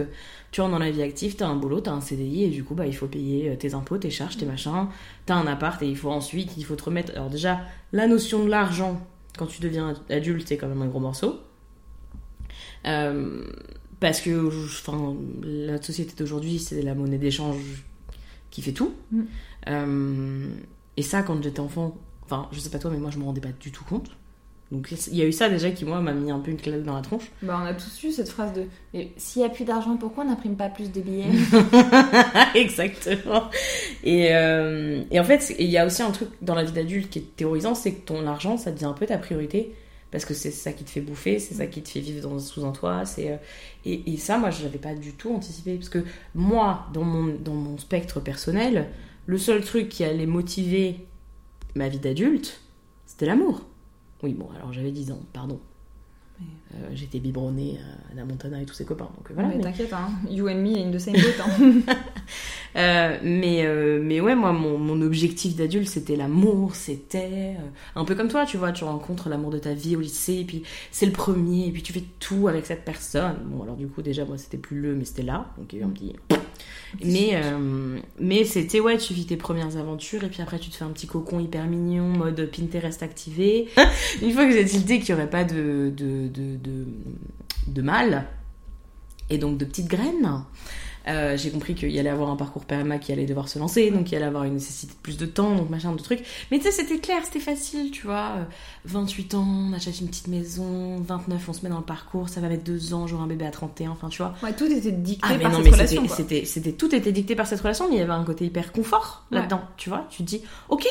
tu 0.54 0.60
rentres 0.60 0.70
dans 0.70 0.78
la 0.78 0.92
vie 0.92 1.02
active, 1.02 1.34
t'as 1.34 1.48
un 1.48 1.56
boulot, 1.56 1.80
t'as 1.80 1.90
un 1.90 2.00
CDI 2.00 2.44
et 2.44 2.48
du 2.48 2.62
coup 2.62 2.76
bah 2.76 2.86
il 2.86 2.94
faut 2.94 3.08
payer 3.08 3.50
euh, 3.50 3.56
tes 3.56 3.74
impôts, 3.74 3.98
tes 3.98 4.10
charges, 4.10 4.36
tes 4.36 4.46
machins, 4.46 4.86
t'as 5.26 5.34
un 5.34 5.48
appart 5.48 5.82
et 5.82 5.88
il 5.88 5.96
faut 5.96 6.12
ensuite 6.12 6.56
il 6.56 6.64
faut 6.64 6.76
te 6.76 6.84
remettre. 6.84 7.10
Alors 7.16 7.28
déjà 7.28 7.62
la 7.92 8.06
notion 8.06 8.44
de 8.44 8.50
l'argent 8.50 9.04
quand 9.36 9.46
tu 9.46 9.60
deviens 9.60 9.94
adulte 10.08 10.46
c'est 10.46 10.56
quand 10.56 10.68
même 10.68 10.80
un 10.82 10.86
gros 10.86 11.00
morceau. 11.00 11.40
Euh, 12.86 13.44
parce 13.98 14.20
que 14.20 14.46
enfin, 14.46 15.16
la 15.42 15.82
société 15.82 16.14
d'aujourd'hui, 16.16 16.60
c'est 16.60 16.82
la 16.82 16.94
monnaie 16.94 17.18
d'échange 17.18 17.84
qui 18.50 18.62
fait 18.62 18.72
tout. 18.72 18.94
Mm. 19.10 19.22
Euh, 19.70 20.48
et 20.96 21.02
ça, 21.02 21.24
quand 21.24 21.42
j'étais 21.42 21.58
enfant, 21.58 21.98
enfin, 22.22 22.48
je 22.52 22.60
sais 22.60 22.70
pas 22.70 22.78
toi, 22.78 22.92
mais 22.92 22.98
moi, 22.98 23.10
je 23.10 23.18
me 23.18 23.24
rendais 23.24 23.40
pas 23.40 23.48
du 23.58 23.72
tout 23.72 23.82
compte. 23.82 24.10
Donc, 24.74 24.90
il 24.90 25.14
y 25.14 25.22
a 25.22 25.24
eu 25.24 25.30
ça 25.30 25.48
déjà 25.48 25.70
qui, 25.70 25.84
moi, 25.84 26.00
m'a 26.00 26.12
mis 26.12 26.32
un 26.32 26.40
peu 26.40 26.50
une 26.50 26.56
claque 26.56 26.82
dans 26.82 26.96
la 26.96 27.00
tronche. 27.00 27.30
Bah, 27.42 27.60
on 27.62 27.64
a 27.64 27.74
tous 27.74 28.02
eu 28.02 28.10
cette 28.10 28.28
phrase 28.28 28.52
de 28.52 28.64
s'il 29.16 29.42
y 29.42 29.44
a 29.44 29.48
plus 29.48 29.64
d'argent, 29.64 29.96
pourquoi 29.96 30.24
on 30.24 30.26
n'imprime 30.26 30.56
pas 30.56 30.68
plus 30.68 30.90
de 30.90 31.00
billets? 31.00 31.26
Exactement. 32.56 33.50
Et, 34.02 34.34
euh, 34.34 35.04
et 35.12 35.20
en 35.20 35.24
fait, 35.24 35.54
il 35.60 35.68
y 35.68 35.78
a 35.78 35.86
aussi 35.86 36.02
un 36.02 36.10
truc 36.10 36.28
dans 36.42 36.56
la 36.56 36.64
vie 36.64 36.72
d'adulte 36.72 37.08
qui 37.08 37.20
est 37.20 37.36
terrorisant, 37.36 37.76
c'est 37.76 37.92
que 37.92 38.04
ton 38.04 38.26
argent, 38.26 38.56
ça 38.56 38.72
devient 38.72 38.86
un 38.86 38.94
peu 38.94 39.06
ta 39.06 39.16
priorité. 39.16 39.76
Parce 40.10 40.24
que 40.24 40.34
c'est 40.34 40.50
ça 40.50 40.72
qui 40.72 40.82
te 40.82 40.90
fait 40.90 41.00
bouffer, 41.00 41.38
c'est 41.38 41.54
ça 41.54 41.66
qui 41.68 41.80
te 41.80 41.88
fait 41.88 42.00
vivre 42.00 42.28
dans, 42.28 42.40
sous 42.40 42.64
un 42.64 42.72
toit. 42.72 43.04
C'est, 43.04 43.30
euh, 43.30 43.36
et, 43.84 44.12
et 44.12 44.16
ça, 44.16 44.38
moi, 44.38 44.50
je 44.50 44.64
l'avais 44.64 44.78
pas 44.78 44.94
du 44.96 45.12
tout 45.12 45.32
anticipé. 45.32 45.76
Parce 45.76 45.88
que 45.88 46.04
moi, 46.34 46.88
dans 46.92 47.04
mon, 47.04 47.32
dans 47.32 47.54
mon 47.54 47.78
spectre 47.78 48.18
personnel, 48.18 48.88
le 49.26 49.38
seul 49.38 49.64
truc 49.64 49.88
qui 49.88 50.02
allait 50.02 50.26
motiver 50.26 51.06
ma 51.76 51.88
vie 51.88 52.00
d'adulte, 52.00 52.60
c'était 53.06 53.26
l'amour. 53.26 53.60
Oui, 54.24 54.32
bon, 54.34 54.48
alors 54.56 54.72
j'avais 54.72 54.90
10 54.90 55.12
ans, 55.12 55.20
pardon. 55.32 55.60
Mais- 56.40 56.46
Euh, 56.76 56.88
J'étais 56.94 57.20
biberonnée 57.20 57.78
à 57.78 58.12
Anna 58.12 58.24
Montana 58.24 58.60
et 58.60 58.64
tous 58.64 58.74
ses 58.74 58.84
copains. 58.84 59.08
Donc 59.16 59.30
euh, 59.30 59.34
voilà. 59.34 59.50
Mais 59.50 59.56
mais- 59.58 59.62
t'inquiète, 59.62 59.92
hein. 59.92 60.08
You 60.28 60.48
and 60.48 60.56
me 60.56 60.76
in 60.76 60.90
the 60.90 60.98
same 60.98 61.14
boat. 61.14 61.44
Hein. 61.44 61.94
Euh, 62.76 63.18
mais, 63.22 63.64
euh, 63.64 64.00
mais 64.02 64.20
ouais, 64.20 64.34
moi, 64.34 64.50
mon, 64.52 64.78
mon 64.78 65.00
objectif 65.00 65.54
d'adulte, 65.54 65.86
c'était 65.88 66.16
l'amour, 66.16 66.74
c'était 66.74 67.54
un 67.94 68.04
peu 68.04 68.16
comme 68.16 68.26
toi, 68.26 68.44
tu 68.46 68.56
vois, 68.56 68.72
tu 68.72 68.82
rencontres 68.82 69.28
l'amour 69.28 69.50
de 69.52 69.58
ta 69.60 69.74
vie 69.74 69.94
au 69.94 70.00
lycée, 70.00 70.38
et 70.40 70.44
puis 70.44 70.64
c'est 70.90 71.06
le 71.06 71.12
premier, 71.12 71.68
et 71.68 71.70
puis 71.70 71.82
tu 71.84 71.92
fais 71.92 72.02
tout 72.18 72.48
avec 72.48 72.66
cette 72.66 72.84
personne. 72.84 73.36
Bon, 73.44 73.62
alors 73.62 73.76
du 73.76 73.86
coup, 73.86 74.02
déjà, 74.02 74.24
moi, 74.24 74.38
c'était 74.38 74.56
plus 74.58 74.80
le, 74.80 74.96
mais 74.96 75.04
c'était 75.04 75.22
là, 75.22 75.46
donc 75.56 75.72
il 75.72 75.76
y 75.78 75.82
a 75.82 75.84
eu 75.84 75.86
un 75.86 75.90
petit... 75.92 76.16
Mais, 77.04 77.30
euh, 77.34 77.98
mais 78.20 78.44
c'était, 78.44 78.80
ouais, 78.80 78.98
tu 78.98 79.14
vis 79.14 79.26
tes 79.26 79.36
premières 79.36 79.76
aventures, 79.76 80.22
et 80.24 80.28
puis 80.28 80.42
après, 80.42 80.58
tu 80.58 80.70
te 80.70 80.76
fais 80.76 80.84
un 80.84 80.90
petit 80.90 81.06
cocon 81.06 81.40
hyper 81.40 81.66
mignon, 81.66 82.08
mode 82.08 82.50
Pinterest 82.50 83.02
activé. 83.02 83.68
Une 84.22 84.32
fois 84.32 84.46
que 84.46 84.52
j'ai 84.52 84.64
tilté 84.64 85.00
qu'il 85.00 85.14
n'y 85.14 85.20
aurait 85.20 85.30
pas 85.30 85.44
de, 85.44 85.92
de, 85.96 86.28
de, 86.28 86.56
de, 86.56 86.86
de 87.66 87.82
mal, 87.82 88.26
et 89.30 89.38
donc 89.38 89.58
de 89.58 89.64
petites 89.64 89.88
graines, 89.88 90.44
euh, 91.08 91.36
j'ai 91.36 91.50
compris 91.50 91.74
qu'il 91.74 91.90
y 91.90 91.98
allait 91.98 92.08
avoir 92.10 92.30
un 92.30 92.36
parcours 92.36 92.64
PMA 92.64 92.98
qui 92.98 93.12
allait 93.12 93.26
devoir 93.26 93.48
se 93.48 93.58
lancer, 93.58 93.90
donc 93.90 94.10
il 94.10 94.16
allait 94.16 94.24
avoir 94.24 94.44
une 94.44 94.54
nécessité 94.54 94.92
de 94.94 94.98
plus 94.98 95.16
de 95.18 95.26
temps, 95.26 95.54
donc 95.54 95.70
machin, 95.70 95.92
de 95.92 96.00
trucs. 96.00 96.20
Mais 96.50 96.58
tu 96.58 96.64
sais, 96.64 96.70
c'était 96.72 96.98
clair, 96.98 97.18
c'était 97.24 97.40
facile, 97.40 97.90
tu 97.90 98.06
vois. 98.06 98.32
Euh, 98.38 98.44
28 98.86 99.34
ans, 99.34 99.46
on 99.46 99.72
achète 99.72 100.00
une 100.00 100.08
petite 100.08 100.28
maison, 100.28 100.98
29, 101.00 101.48
on 101.48 101.52
se 101.52 101.62
met 101.62 101.68
dans 101.68 101.78
le 101.78 101.84
parcours, 101.84 102.28
ça 102.28 102.40
va 102.40 102.48
mettre 102.48 102.64
deux 102.64 102.94
ans, 102.94 103.06
j'aurai 103.06 103.24
un 103.24 103.26
bébé 103.26 103.46
à 103.46 103.50
31, 103.50 103.90
enfin, 103.90 104.08
tu 104.08 104.18
vois. 104.22 104.34
Ouais, 104.42 104.52
tout 104.54 104.64
était 104.66 104.92
dicté 104.92 105.26
Ah, 105.30 105.38
par 105.38 105.50
non, 105.50 105.56
cette 105.58 105.64
mais 105.66 105.70
relation. 105.72 106.02
c'était, 106.02 106.06
quoi. 106.08 106.16
c'était, 106.16 106.44
c'était, 106.44 106.72
tout 106.72 106.94
était 106.94 107.12
dicté 107.12 107.34
par 107.34 107.46
cette 107.46 107.60
relation, 107.60 107.86
mais 107.88 107.96
il 107.96 107.98
y 107.98 108.02
avait 108.02 108.12
un 108.12 108.24
côté 108.24 108.44
hyper 108.46 108.72
confort 108.72 109.24
Ouais. 109.30 109.38
là-dedans, 109.38 109.60
tu 109.76 109.88
vois. 109.90 110.06
Tu 110.10 110.18
te 110.18 110.22
dis, 110.28 110.42
ok, 110.68 110.86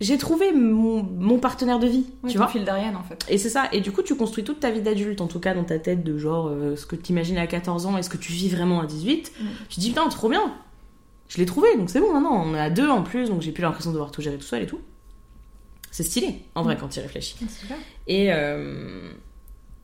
j'ai 0.00 0.16
trouvé 0.18 0.52
mon, 0.52 1.02
mon 1.02 1.38
partenaire 1.38 1.78
de 1.78 1.86
vie, 1.86 2.06
tu 2.28 2.38
vois. 2.38 2.48
fil 2.48 2.64
d'Ariane 2.64 2.96
en 2.96 3.02
fait. 3.02 3.24
Et 3.28 3.36
c'est 3.38 3.50
ça, 3.50 3.68
et 3.72 3.80
du 3.80 3.92
coup 3.92 4.02
tu 4.02 4.14
construis 4.16 4.44
toute 4.44 4.60
ta 4.60 4.70
vie 4.70 4.80
d'adulte, 4.80 5.20
en 5.20 5.26
tout 5.26 5.40
cas 5.40 5.52
dans 5.54 5.64
ta 5.64 5.78
tête, 5.78 6.02
de 6.02 6.16
genre 6.16 6.48
euh, 6.48 6.74
ce 6.76 6.86
que 6.86 6.96
tu 6.96 7.12
imagines 7.12 7.36
à 7.38 7.46
14 7.46 7.86
ans 7.86 7.96
et 7.98 8.02
ce 8.02 8.08
que 8.08 8.16
tu 8.16 8.32
vis 8.32 8.48
vraiment 8.48 8.80
à 8.80 8.86
18. 8.86 9.32
Mm. 9.40 9.44
Tu 9.68 9.74
te 9.76 9.80
dis 9.80 9.88
putain, 9.90 10.08
trop 10.08 10.28
bien 10.30 10.54
Je 11.28 11.36
l'ai 11.38 11.46
trouvé, 11.46 11.76
donc 11.76 11.90
c'est 11.90 12.00
bon 12.00 12.12
maintenant, 12.12 12.42
on 12.44 12.54
est 12.54 12.60
à 12.60 12.70
deux 12.70 12.88
en 12.88 13.02
plus, 13.02 13.28
donc 13.28 13.42
j'ai 13.42 13.52
plus 13.52 13.62
l'impression 13.62 13.90
de 13.90 13.94
devoir 13.96 14.10
tout 14.10 14.22
gérer 14.22 14.36
tout 14.38 14.42
seul 14.46 14.62
et 14.62 14.66
tout. 14.66 14.80
C'est 15.90 16.04
stylé, 16.04 16.42
en 16.54 16.62
vrai, 16.62 16.76
Mm. 16.76 16.78
quand 16.78 16.88
tu 16.88 16.98
y 17.00 17.02
réfléchis. 17.02 17.36
C'est 17.40 17.60
super. 17.62 17.76
Et, 18.06 18.32
euh, 18.32 19.10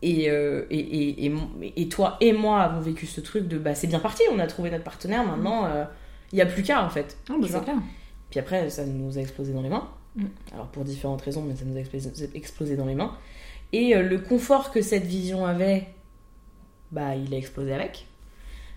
et, 0.02 0.30
euh, 0.30 0.64
et, 0.70 1.26
et, 1.26 1.32
et, 1.76 1.88
toi 1.88 2.16
et 2.20 2.32
moi 2.32 2.62
avons 2.62 2.80
vécu 2.80 3.06
ce 3.06 3.20
truc 3.20 3.48
de 3.48 3.58
bah 3.58 3.74
c'est 3.74 3.86
bien 3.86 3.98
parti, 3.98 4.22
on 4.32 4.38
a 4.38 4.46
trouvé 4.46 4.70
notre 4.70 4.84
partenaire, 4.84 5.24
maintenant 5.26 5.64
euh, 5.66 5.84
il 6.32 6.38
y 6.38 6.42
a 6.42 6.46
plus 6.46 6.62
qu'à 6.62 6.84
en 6.84 6.88
fait. 6.90 7.16
Ah, 7.28 7.34
bah, 7.40 7.46
c'est 7.50 7.62
clair. 7.62 7.76
Puis 8.30 8.40
après, 8.40 8.68
ça 8.70 8.84
nous 8.84 9.16
a 9.18 9.20
explosé 9.20 9.52
dans 9.52 9.62
les 9.62 9.68
mains. 9.68 9.88
Mm. 10.16 10.24
Alors 10.52 10.66
pour 10.68 10.84
différentes 10.84 11.22
raisons, 11.22 11.42
mais 11.42 11.54
ça 11.56 11.64
nous 11.64 11.76
a 11.76 11.80
explosé, 12.34 12.76
dans 12.76 12.86
les 12.86 12.94
mains. 12.94 13.16
Et 13.72 13.94
euh, 13.94 14.02
le 14.02 14.18
confort 14.18 14.70
que 14.72 14.80
cette 14.80 15.04
vision 15.04 15.44
avait, 15.44 15.88
bah 16.92 17.14
il 17.16 17.32
a 17.34 17.36
explosé 17.36 17.72
avec. 17.72 18.06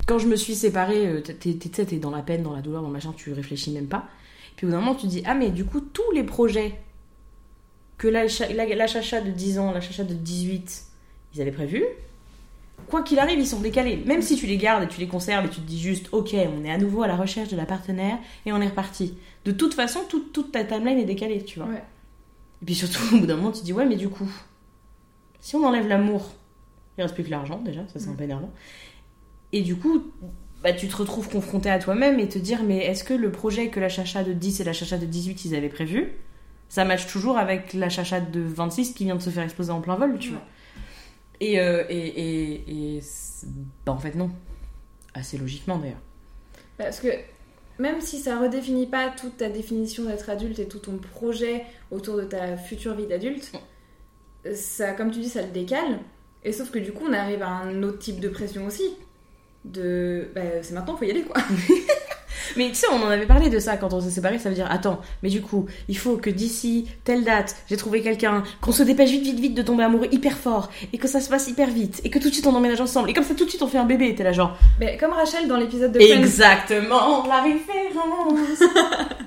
quand 0.08 0.18
je 0.18 0.28
me 0.28 0.36
suis 0.36 0.56
séparée, 0.56 1.06
euh, 1.08 1.22
t'es- 1.22 1.34
t'es 1.54 1.86
t'es- 1.86 1.98
dans 2.00 2.10
la 2.10 2.24
peine, 2.24 2.42
dans 2.42 2.56
la 2.56 2.62
douleur, 2.62 2.82
dans 2.82 2.88
le 2.88 2.94
machin, 2.94 3.14
tu 3.16 3.32
réfléchis 3.32 3.72
même 3.72 3.86
pas. 3.88 4.06
Puis 4.56 4.66
au 4.66 4.70
bout 4.70 4.76
d'un 4.76 4.80
moment, 4.82 4.96
tu 4.96 5.04
te 5.04 5.12
dis, 5.12 5.22
ah 5.26 5.36
mais 5.36 5.52
du 5.52 5.66
coup, 5.66 5.82
tous 5.82 6.12
les 6.14 6.24
projets 6.24 6.74
que 8.00 8.08
la 8.08 8.28
chacha 8.28 9.22
de 9.22 9.30
10 9.30 9.60
ans, 9.60 9.72
la 9.72 9.82
chacha 9.82 10.04
de 10.04 10.14
18, 10.16 10.84
ils 11.36 11.42
avaient 11.42 11.52
prévu, 11.52 11.84
quoi 12.88 13.02
qu'il 13.04 13.20
arrive, 13.20 13.40
ils 13.40 13.48
sont 13.48 13.60
décalés. 13.60 13.98
Même 14.06 14.22
si 14.22 14.36
tu 14.36 14.46
les 14.48 14.58
gardes 14.58 14.84
et 14.84 14.88
tu 14.88 15.00
les 15.00 15.08
conserves 15.08 15.46
et 15.46 15.50
tu 15.50 15.62
te 15.62 15.68
dis 15.68 15.80
juste, 15.80 16.10
ok, 16.12 16.36
on 16.36 16.64
est 16.66 16.72
à 16.72 16.78
nouveau 16.78 17.04
à 17.04 17.08
la 17.08 17.16
recherche 17.16 17.50
de 17.50 17.58
la 17.58 17.66
partenaire 17.66 18.18
et 18.46 18.52
on 18.54 18.62
est 18.62 18.68
reparti. 18.68 19.16
De 19.46 19.52
toute 19.52 19.74
façon, 19.74 20.00
toute, 20.10 20.32
toute 20.34 20.52
ta 20.52 20.64
timeline 20.64 20.98
est 21.00 21.06
décalée, 21.06 21.44
tu 21.44 21.60
vois. 21.60 21.68
Ouais. 21.70 21.84
Et 22.62 22.66
puis 22.66 22.76
surtout, 22.76 23.02
au 23.16 23.20
bout 23.20 23.26
d'un 23.26 23.36
moment, 23.38 23.52
tu 23.52 23.60
te 23.62 23.66
dis, 23.66 23.74
ouais, 23.74 23.86
mais 23.86 23.96
du 23.96 24.10
coup, 24.10 24.30
si 25.40 25.56
on 25.56 25.64
enlève 25.66 25.88
l'amour, 25.88 26.34
il 26.98 27.02
reste 27.02 27.16
plus 27.16 27.24
que 27.24 27.30
l'argent 27.30 27.60
déjà, 27.64 27.82
ça 27.88 28.00
c'est 28.00 28.10
un 28.10 28.14
peu 28.14 28.24
énervant. 28.26 28.52
Et 29.54 29.62
du 29.62 29.76
coup, 29.78 30.04
bah, 30.64 30.74
tu 30.74 30.88
te 30.88 30.96
retrouves 30.98 31.30
confronté 31.30 31.70
à 31.70 31.80
toi-même 31.80 32.20
et 32.20 32.28
te 32.28 32.38
dire, 32.38 32.64
mais 32.64 32.78
est-ce 32.80 33.04
que 33.04 33.14
le 33.14 33.32
projet 33.32 33.70
que 33.70 33.80
la 33.80 33.90
chacha 33.90 34.24
de 34.24 34.34
10 34.34 34.60
et 34.60 34.64
la 34.64 34.74
chacha 34.74 34.98
de 34.98 35.06
18 35.06 35.46
ils 35.46 35.56
avaient 35.56 35.70
prévu, 35.70 36.12
ça 36.68 36.86
match 36.86 37.08
toujours 37.08 37.38
avec 37.38 37.74
la 37.74 37.90
chacha 37.90 38.20
de 38.20 38.42
26 38.42 38.94
qui 38.94 39.06
vient 39.06 39.16
de 39.16 39.22
se 39.22 39.30
faire 39.30 39.44
exploser 39.44 39.72
en 39.72 39.82
plein 39.82 39.96
vol, 39.96 40.18
tu 40.20 40.30
Ouais. 40.30 40.36
vois. 40.36 40.46
Et, 41.40 41.60
euh, 41.60 41.84
et, 41.90 42.08
et, 42.08 42.96
et 42.98 43.02
bah, 43.86 43.94
en 43.94 43.98
fait, 43.98 44.16
non. 44.16 44.30
Assez 45.14 45.38
logiquement 45.38 45.78
d'ailleurs. 45.78 46.02
Parce 46.78 47.00
que 47.00 47.08
même 47.80 48.02
si 48.02 48.20
ça 48.20 48.40
redéfinit 48.40 48.86
pas 48.86 49.10
toute 49.10 49.38
ta 49.38 49.50
définition 49.50 50.06
d'être 50.06 50.30
adulte 50.30 50.60
et 50.60 50.68
tout 50.68 50.80
ton 50.80 50.98
projet 50.98 51.66
autour 51.92 52.18
de 52.18 52.24
ta 52.24 52.58
future 52.58 52.94
vie 52.94 53.08
d'adulte, 53.08 53.52
ça, 54.54 54.94
comme 54.94 55.12
tu 55.12 55.20
dis, 55.20 55.30
ça 55.30 55.42
le 55.42 55.50
décale. 55.50 56.00
Et 56.44 56.52
sauf 56.52 56.72
que 56.72 56.80
du 56.80 56.92
coup, 56.92 57.06
on 57.10 57.14
arrive 57.14 57.42
à 57.42 57.50
un 57.50 57.84
autre 57.84 58.00
type 58.00 58.20
de 58.20 58.30
pression 58.30 58.66
aussi. 58.66 58.96
De. 59.66 60.30
Bah, 60.36 60.42
c'est 60.62 60.74
maintenant, 60.74 60.96
faut 60.96 61.06
y 61.06 61.12
aller 61.12 61.24
quoi. 61.24 61.42
Mais 62.56 62.70
tu 62.70 62.76
sais, 62.76 62.88
on 62.92 63.02
en 63.04 63.10
avait 63.10 63.26
parlé 63.26 63.50
de 63.50 63.60
ça 63.60 63.78
quand 63.78 63.94
on 63.94 64.02
s'est 64.02 64.10
séparés, 64.10 64.40
ça 64.40 64.50
veut 64.50 64.56
dire, 64.56 64.68
attends, 64.70 65.00
mais 65.24 65.30
du 65.30 65.42
coup, 65.42 65.66
il 65.88 65.98
faut 65.98 66.18
que 66.18 66.30
d'ici 66.30 66.88
telle 67.04 67.24
date, 67.24 67.56
j'ai 67.70 67.78
trouvé 67.78 68.02
quelqu'un, 68.02 68.44
qu'on 68.62 68.72
se 68.72 68.84
dépêche 68.84 69.10
vite, 69.12 69.24
vite, 69.24 69.40
vite 69.40 69.56
de 69.56 69.62
tomber 69.62 69.84
amoureux 69.84 70.08
hyper 70.12 70.38
fort, 70.38 70.70
et 70.94 70.98
que 70.98 71.08
ça 71.08 71.20
se 71.22 71.30
passe 71.30 71.48
hyper 71.48 71.70
vite, 71.70 72.02
et 72.04 72.10
que 72.10 72.20
tout 72.20 72.30
de 72.30 72.34
suite 72.34 72.48
on 72.48 72.56
emménage 72.56 72.82
ensemble, 72.82 73.10
et 73.10 73.14
comme 73.14 73.24
ça 73.24 73.36
tout 73.36 73.46
de 73.46 73.50
suite 73.50 73.62
on 73.62 73.68
fait 73.68 73.78
un 73.78 73.86
bébé, 73.86 74.16
t'es 74.16 74.24
là 74.24 74.32
genre, 74.32 74.58
Mais 74.80 74.98
comme 74.98 75.12
Rachel 75.12 75.48
dans 75.48 75.58
l'épisode 75.58 75.92
de 75.92 76.00
exactement 76.00 77.26
la 77.28 77.42
référence 77.42 78.60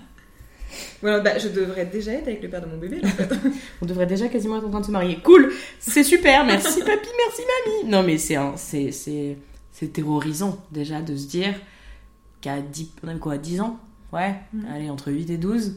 Voilà, 1.00 1.18
bah, 1.20 1.36
je 1.38 1.48
devrais 1.48 1.84
déjà 1.86 2.12
être 2.12 2.28
avec 2.28 2.42
le 2.42 2.48
père 2.48 2.60
de 2.62 2.66
mon 2.66 2.76
bébé 2.76 3.00
là, 3.02 3.08
en 3.08 3.10
fait. 3.10 3.28
On 3.82 3.86
devrait 3.86 4.06
déjà 4.06 4.28
quasiment 4.28 4.58
être 4.58 4.66
en 4.66 4.70
train 4.70 4.80
de 4.80 4.86
se 4.86 4.90
marier. 4.92 5.18
Cool, 5.22 5.52
c'est 5.80 6.04
super, 6.04 6.44
merci 6.44 6.78
papy, 6.80 7.08
merci 7.26 7.42
mamie. 7.42 7.90
Non 7.90 8.02
mais 8.04 8.18
c'est 8.18 8.36
un- 8.36 8.54
c'est 8.56 8.92
c'est 8.92 9.36
c'est 9.72 9.92
terrorisant 9.92 10.58
déjà 10.70 11.00
de 11.00 11.16
se 11.16 11.26
dire 11.26 11.54
qu'à 12.43 12.61
10 12.61 12.93
on 13.05 13.09
a 13.09 13.14
quoi 13.14 13.38
10 13.38 13.61
ans 13.62 13.78
Ouais, 14.12 14.34
Mhm. 14.53 14.66
allez 14.74 14.90
entre 14.90 15.11
8 15.11 15.30
et 15.30 15.38
12, 15.38 15.76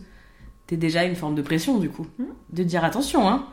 t'es 0.68 0.76
déjà 0.76 1.06
une 1.06 1.16
forme 1.16 1.36
de 1.36 1.42
pression 1.42 1.78
du 1.80 1.90
coup. 1.90 2.06
Mhm. 2.20 2.26
De 2.52 2.64
dire 2.64 2.84
attention 2.84 3.30
hein. 3.30 3.46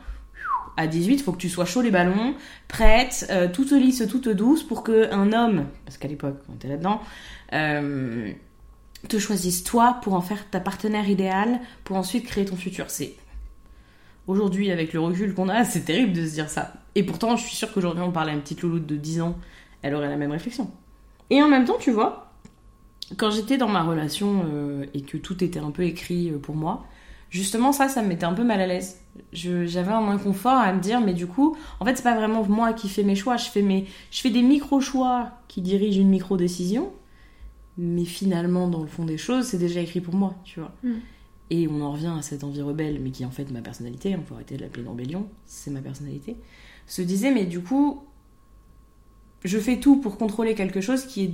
À 0.75 0.87
18, 0.87 1.19
faut 1.21 1.31
que 1.31 1.37
tu 1.37 1.49
sois 1.49 1.65
chaud 1.65 1.81
les 1.83 1.91
ballons, 1.91 2.33
prête, 2.67 3.27
euh, 3.29 3.47
toute 3.47 3.71
lisse, 3.71 4.03
toute 4.09 4.27
douce 4.27 4.63
pour 4.63 4.81
que 4.83 5.13
un 5.13 5.31
homme, 5.31 5.67
parce 5.85 5.97
qu'à 5.97 6.07
l'époque 6.07 6.37
on 6.49 6.55
était 6.55 6.67
là-dedans, 6.67 6.99
euh, 7.53 8.31
te 9.07 9.19
choisisse 9.19 9.63
toi 9.63 9.99
pour 10.01 10.15
en 10.15 10.21
faire 10.21 10.49
ta 10.49 10.59
partenaire 10.59 11.07
idéale 11.07 11.59
pour 11.83 11.95
ensuite 11.95 12.25
créer 12.25 12.45
ton 12.45 12.55
futur. 12.55 12.89
C'est 12.89 13.13
aujourd'hui 14.27 14.71
avec 14.71 14.93
le 14.93 14.99
recul 14.99 15.33
qu'on 15.33 15.49
a, 15.49 15.63
c'est 15.65 15.81
terrible 15.81 16.13
de 16.13 16.25
se 16.25 16.33
dire 16.33 16.49
ça. 16.49 16.73
Et 16.95 17.03
pourtant, 17.03 17.35
je 17.35 17.45
suis 17.45 17.55
sûre 17.55 17.71
qu'aujourd'hui 17.71 18.03
on 18.03 18.11
parle 18.11 18.29
à 18.29 18.33
une 18.33 18.41
petite 18.41 18.61
louloute 18.63 18.85
de 18.85 18.95
10 18.95 19.21
ans, 19.21 19.35
elle 19.83 19.93
aurait 19.95 20.09
la 20.09 20.17
même 20.17 20.31
réflexion. 20.31 20.69
Et 21.29 21.41
en 21.41 21.47
même 21.49 21.65
temps, 21.65 21.77
tu 21.79 21.91
vois, 21.91 22.32
quand 23.17 23.31
j'étais 23.31 23.57
dans 23.57 23.67
ma 23.67 23.83
relation 23.83 24.45
euh, 24.45 24.85
et 24.93 25.01
que 25.01 25.17
tout 25.17 25.43
était 25.43 25.59
un 25.59 25.71
peu 25.71 25.83
écrit 25.83 26.29
euh, 26.29 26.37
pour 26.37 26.55
moi, 26.55 26.85
justement 27.29 27.71
ça, 27.71 27.89
ça 27.89 28.01
me 28.01 28.07
mettait 28.07 28.25
un 28.25 28.33
peu 28.33 28.43
mal 28.43 28.61
à 28.61 28.67
l'aise. 28.67 28.99
J'avais 29.31 29.91
un 29.91 30.07
inconfort 30.07 30.57
à 30.57 30.73
me 30.73 30.79
dire, 30.79 30.99
mais 31.01 31.13
du 31.13 31.27
coup, 31.27 31.55
en 31.79 31.85
fait, 31.85 31.95
c'est 31.95 32.03
pas 32.03 32.15
vraiment 32.15 32.43
moi 32.43 32.73
qui 32.73 32.89
fais 32.89 33.03
mes 33.03 33.15
choix. 33.15 33.37
Je 33.37 33.49
fais, 33.49 33.61
mes, 33.61 33.85
je 34.11 34.21
fais 34.21 34.29
des 34.29 34.41
micro-choix 34.41 35.31
qui 35.47 35.61
dirigent 35.61 36.01
une 36.01 36.09
micro-décision, 36.09 36.91
mais 37.77 38.05
finalement, 38.05 38.67
dans 38.67 38.81
le 38.81 38.87
fond 38.87 39.05
des 39.05 39.17
choses, 39.17 39.45
c'est 39.45 39.57
déjà 39.57 39.81
écrit 39.81 40.01
pour 40.01 40.15
moi, 40.15 40.35
tu 40.43 40.59
vois. 40.59 40.73
Mm. 40.83 40.93
Et 41.49 41.67
on 41.67 41.81
en 41.81 41.91
revient 41.91 42.13
à 42.17 42.21
cette 42.23 42.43
envie 42.43 42.61
rebelle, 42.61 42.99
mais 42.99 43.11
qui 43.11 43.23
est 43.23 43.25
en 43.27 43.31
fait 43.31 43.51
ma 43.51 43.61
personnalité, 43.61 44.15
on 44.19 44.23
faut 44.23 44.33
arrêter 44.33 44.57
de 44.57 44.61
l'appeler 44.61 44.83
l'embellion, 44.83 45.27
c'est 45.45 45.69
ma 45.69 45.81
personnalité, 45.81 46.37
se 46.87 47.03
disait, 47.03 47.31
mais 47.31 47.45
du 47.45 47.61
coup, 47.61 48.03
je 49.43 49.59
fais 49.59 49.79
tout 49.79 49.97
pour 49.97 50.17
contrôler 50.17 50.55
quelque 50.55 50.81
chose 50.81 51.05
qui 51.05 51.25
est 51.25 51.33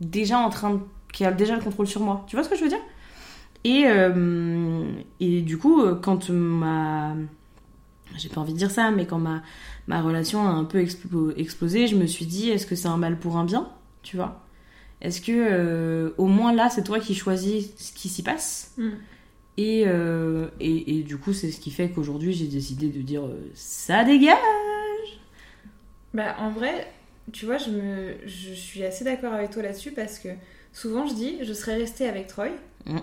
déjà 0.00 0.38
en 0.38 0.50
train 0.50 0.74
de... 0.74 0.80
qui 1.12 1.24
a 1.24 1.32
déjà 1.32 1.56
le 1.56 1.62
contrôle 1.62 1.86
sur 1.86 2.00
moi. 2.00 2.24
Tu 2.26 2.36
vois 2.36 2.44
ce 2.44 2.48
que 2.48 2.56
je 2.56 2.62
veux 2.62 2.68
dire? 2.68 2.80
Et, 3.64 3.84
euh, 3.86 4.84
et 5.20 5.42
du 5.42 5.58
coup, 5.58 5.82
euh, 5.82 5.94
quand 5.96 6.30
ma... 6.30 7.14
J'ai 8.16 8.28
pas 8.28 8.40
envie 8.40 8.54
de 8.54 8.58
dire 8.58 8.70
ça, 8.70 8.90
mais 8.90 9.06
quand 9.06 9.18
ma, 9.18 9.42
ma 9.86 10.00
relation 10.00 10.42
a 10.46 10.50
un 10.50 10.64
peu 10.64 10.78
explo- 10.82 11.32
explosé, 11.36 11.86
je 11.86 11.96
me 11.96 12.06
suis 12.06 12.26
dit, 12.26 12.50
est-ce 12.50 12.66
que 12.66 12.74
c'est 12.74 12.88
un 12.88 12.96
mal 12.96 13.18
pour 13.18 13.36
un 13.36 13.44
bien? 13.44 13.68
Tu 14.02 14.16
vois? 14.16 14.42
Est-ce 15.00 15.20
que 15.20 15.32
euh, 15.32 16.10
au 16.18 16.26
moins 16.26 16.52
là, 16.52 16.70
c'est 16.70 16.84
toi 16.84 17.00
qui 17.00 17.14
choisis 17.14 17.70
ce 17.76 17.92
qui 17.92 18.08
s'y 18.08 18.22
passe? 18.22 18.72
Mm. 18.78 18.88
et, 19.58 19.84
euh, 19.86 20.48
et, 20.60 20.98
et 20.98 21.02
du 21.02 21.18
coup, 21.18 21.32
c'est 21.32 21.50
ce 21.50 21.60
qui 21.60 21.70
fait 21.70 21.90
qu'aujourd'hui, 21.90 22.32
j'ai 22.32 22.46
décidé 22.46 22.88
de 22.88 23.02
dire 23.02 23.22
ça 23.54 24.04
dégage! 24.04 24.38
Bah, 26.14 26.36
en 26.38 26.50
vrai, 26.50 26.90
tu 27.32 27.46
vois, 27.46 27.58
je, 27.58 27.70
me, 27.70 28.14
je 28.26 28.52
suis 28.52 28.84
assez 28.84 29.04
d'accord 29.04 29.32
avec 29.32 29.50
toi 29.50 29.62
là-dessus 29.62 29.92
parce 29.92 30.18
que 30.18 30.28
souvent 30.72 31.06
je 31.06 31.14
dis, 31.14 31.38
je 31.42 31.52
serais 31.52 31.76
restée 31.76 32.08
avec 32.08 32.26
Troy. 32.26 32.48
Mm. 32.86 32.98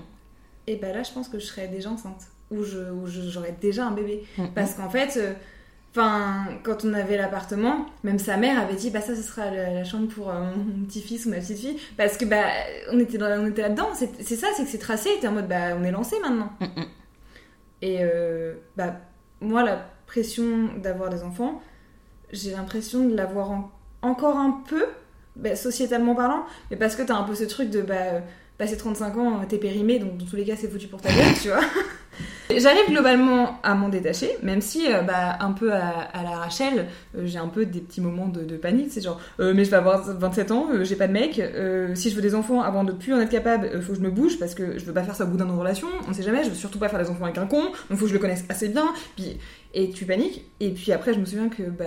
Et 0.68 0.76
bah 0.78 0.92
là, 0.94 1.04
je 1.04 1.12
pense 1.12 1.30
que 1.30 1.40
je 1.40 1.46
serais 1.46 1.68
déjà 1.68 1.90
enceinte. 1.92 2.24
Ou 2.52 2.64
je- 2.64 2.92
ou 2.92 3.08
je- 3.08 3.30
j'aurais 3.30 3.56
déjà 3.60 3.86
un 3.86 3.92
bébé. 3.92 4.24
Mm. 4.38 4.46
Parce 4.56 4.74
qu'en 4.76 4.90
fait, 4.90 5.18
euh, 5.18 5.34
quand 5.94 6.84
on 6.84 6.94
avait 6.94 7.18
l'appartement, 7.18 7.86
même 8.04 8.20
sa 8.20 8.36
mère 8.38 8.60
avait 8.60 8.76
dit, 8.76 8.90
bah 8.90 9.02
ça, 9.02 9.16
ce 9.16 9.22
sera 9.22 9.50
la, 9.52 9.74
la 9.74 9.84
chambre 9.84 10.08
pour 10.08 10.30
euh, 10.30 10.42
mon 10.56 10.86
petit-fils 10.86 11.26
ou 11.26 11.30
ma 11.30 11.38
petite-fille. 11.38 11.78
Parce 11.98 12.18
que 12.18 12.26
bah, 12.26 12.44
on 12.92 13.00
était, 13.00 13.18
dans- 13.18 13.40
on 13.42 13.48
était 13.48 13.62
là-dedans. 13.62 13.90
C'est 13.94 14.36
ça, 14.36 14.48
c'est 14.58 14.64
que 14.64 14.70
c'est 14.70 14.78
tracé. 14.78 15.10
T'es 15.22 15.28
en 15.28 15.32
mode, 15.34 15.48
bah, 15.48 15.76
on 15.80 15.84
est 15.84 15.92
lancé 15.92 16.18
maintenant. 16.22 16.52
Mm. 16.60 16.82
Et 17.82 17.98
euh, 18.02 18.56
bah, 18.76 18.96
moi, 19.42 19.64
la 19.64 19.86
pression 20.08 20.70
d'avoir 20.78 21.10
des 21.10 21.24
enfants, 21.24 21.62
j'ai 22.32 22.52
l'impression 22.52 23.08
de 23.08 23.16
l'avoir 23.16 23.52
en- 23.52 23.72
encore 24.06 24.38
un 24.38 24.62
peu, 24.68 24.86
bah, 25.36 25.56
sociétalement 25.56 26.16
parlant, 26.16 26.46
mais 26.72 26.78
parce 26.78 26.96
que 26.96 27.02
t'as 27.02 27.16
un 27.16 27.24
peu 27.24 27.36
ce 27.36 27.44
truc 27.44 27.70
de 27.70 27.82
bah, 27.82 27.96
euh, 27.96 28.20
passer 28.58 28.78
35 28.78 29.18
ans, 29.18 29.42
t'es 29.48 29.58
périmé, 29.58 30.00
donc 30.00 30.18
dans 30.18 30.26
tous 30.26 30.36
les 30.36 30.46
cas, 30.46 30.56
c'est 30.56 30.70
foutu 30.70 30.88
pour 30.88 31.02
ta 31.02 31.10
gueule, 31.10 31.34
tu 31.42 31.50
vois. 31.50 31.60
J'arrive 32.50 32.90
globalement 32.90 33.60
à 33.64 33.74
m'en 33.74 33.90
détacher, 33.90 34.30
même 34.44 34.62
si, 34.62 34.86
euh, 34.92 35.02
bah, 35.02 35.38
un 35.40 35.52
peu 35.52 35.74
à, 35.74 36.10
la 36.14 36.30
Rachel, 36.30 36.88
euh, 37.18 37.26
j'ai 37.26 37.40
un 37.40 37.48
peu 37.48 37.66
des 37.66 37.80
petits 37.80 38.02
moments 38.02 38.28
de, 38.28 38.56
panique. 38.56 38.92
C'est 38.92 39.02
genre, 39.02 39.20
euh, 39.40 39.54
mais 39.56 39.66
je 39.66 39.72
vais 39.72 39.78
avoir 39.78 40.04
27 40.04 40.52
ans, 40.52 40.68
j'ai 40.82 40.96
pas 40.96 41.08
de 41.08 41.14
mec, 41.14 41.42
si 41.96 42.10
je 42.10 42.16
veux 42.16 42.22
des 42.22 42.36
enfants 42.36 42.62
avant 42.62 42.84
de 42.84 42.92
plus 42.92 43.14
en 43.14 43.20
être 43.20 43.32
capable, 43.32 43.82
faut 43.82 43.94
que 43.94 44.00
je 44.00 44.04
me 44.04 44.12
bouge 44.12 44.38
parce 44.40 44.54
que 44.54 44.78
je 44.78 44.86
veux 44.86 44.94
pas 44.94 45.04
faire 45.04 45.16
ça 45.16 45.26
au 45.26 45.28
bout 45.28 45.38
d'un 45.38 45.50
an 45.50 45.54
de 45.54 45.60
relation, 45.60 45.88
on 46.08 46.14
sait 46.14 46.24
jamais, 46.24 46.44
je 46.44 46.50
veux 46.50 46.56
surtout 46.56 46.80
pas 46.80 46.88
faire 46.88 47.00
des 47.00 47.10
enfants 47.10 47.26
avec 47.26 47.38
un 47.38 47.48
con, 47.48 47.64
donc 47.90 47.98
faut 47.98 48.06
que 48.06 48.08
je 48.08 48.14
le 48.14 48.20
connaisse 48.20 48.46
assez 48.50 48.70
bien. 48.70 48.94
Puis, 49.16 49.38
et 49.74 49.90
tu 49.90 50.06
paniques, 50.06 50.46
et 50.60 50.72
puis 50.72 50.92
après, 50.92 51.14
je 51.14 51.20
me 51.20 51.26
souviens 51.26 51.50
que 51.50 51.64
bah, 51.64 51.86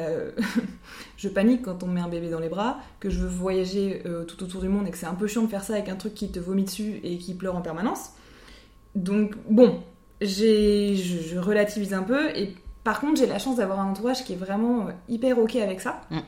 je 1.16 1.28
panique 1.28 1.62
quand 1.62 1.82
on 1.82 1.86
me 1.86 1.94
met 1.94 2.00
un 2.00 2.08
bébé 2.08 2.28
dans 2.28 2.40
les 2.40 2.48
bras, 2.50 2.78
que 3.00 3.08
je 3.10 3.20
veux 3.20 3.28
voyager 3.28 4.02
tout 4.26 4.42
autour 4.42 4.60
du 4.60 4.68
monde 4.68 4.86
et 4.88 4.90
que 4.90 4.98
c'est 4.98 5.06
un 5.06 5.14
peu 5.14 5.26
chiant 5.26 5.42
de 5.42 5.48
faire 5.48 5.62
ça 5.62 5.74
avec 5.74 5.88
un 5.88 5.96
truc 5.96 6.14
qui 6.14 6.30
te 6.30 6.38
vomit 6.38 6.64
dessus 6.64 7.00
et 7.02 7.16
qui 7.18 7.34
pleure 7.34 7.56
en 7.56 7.62
permanence. 7.62 8.10
Donc, 8.94 9.34
bon, 9.48 9.80
j'ai, 10.20 10.96
je, 10.96 11.28
je 11.28 11.38
relativise 11.38 11.94
un 11.94 12.02
peu 12.02 12.30
et 12.36 12.54
par 12.88 13.00
contre, 13.00 13.20
j'ai 13.20 13.26
la 13.26 13.38
chance 13.38 13.56
d'avoir 13.56 13.80
un 13.80 13.90
entourage 13.90 14.24
qui 14.24 14.32
est 14.32 14.36
vraiment 14.36 14.86
euh, 14.86 14.92
hyper 15.10 15.38
ok 15.38 15.56
avec 15.56 15.80
ça. 15.80 16.00
Mm. 16.10 16.18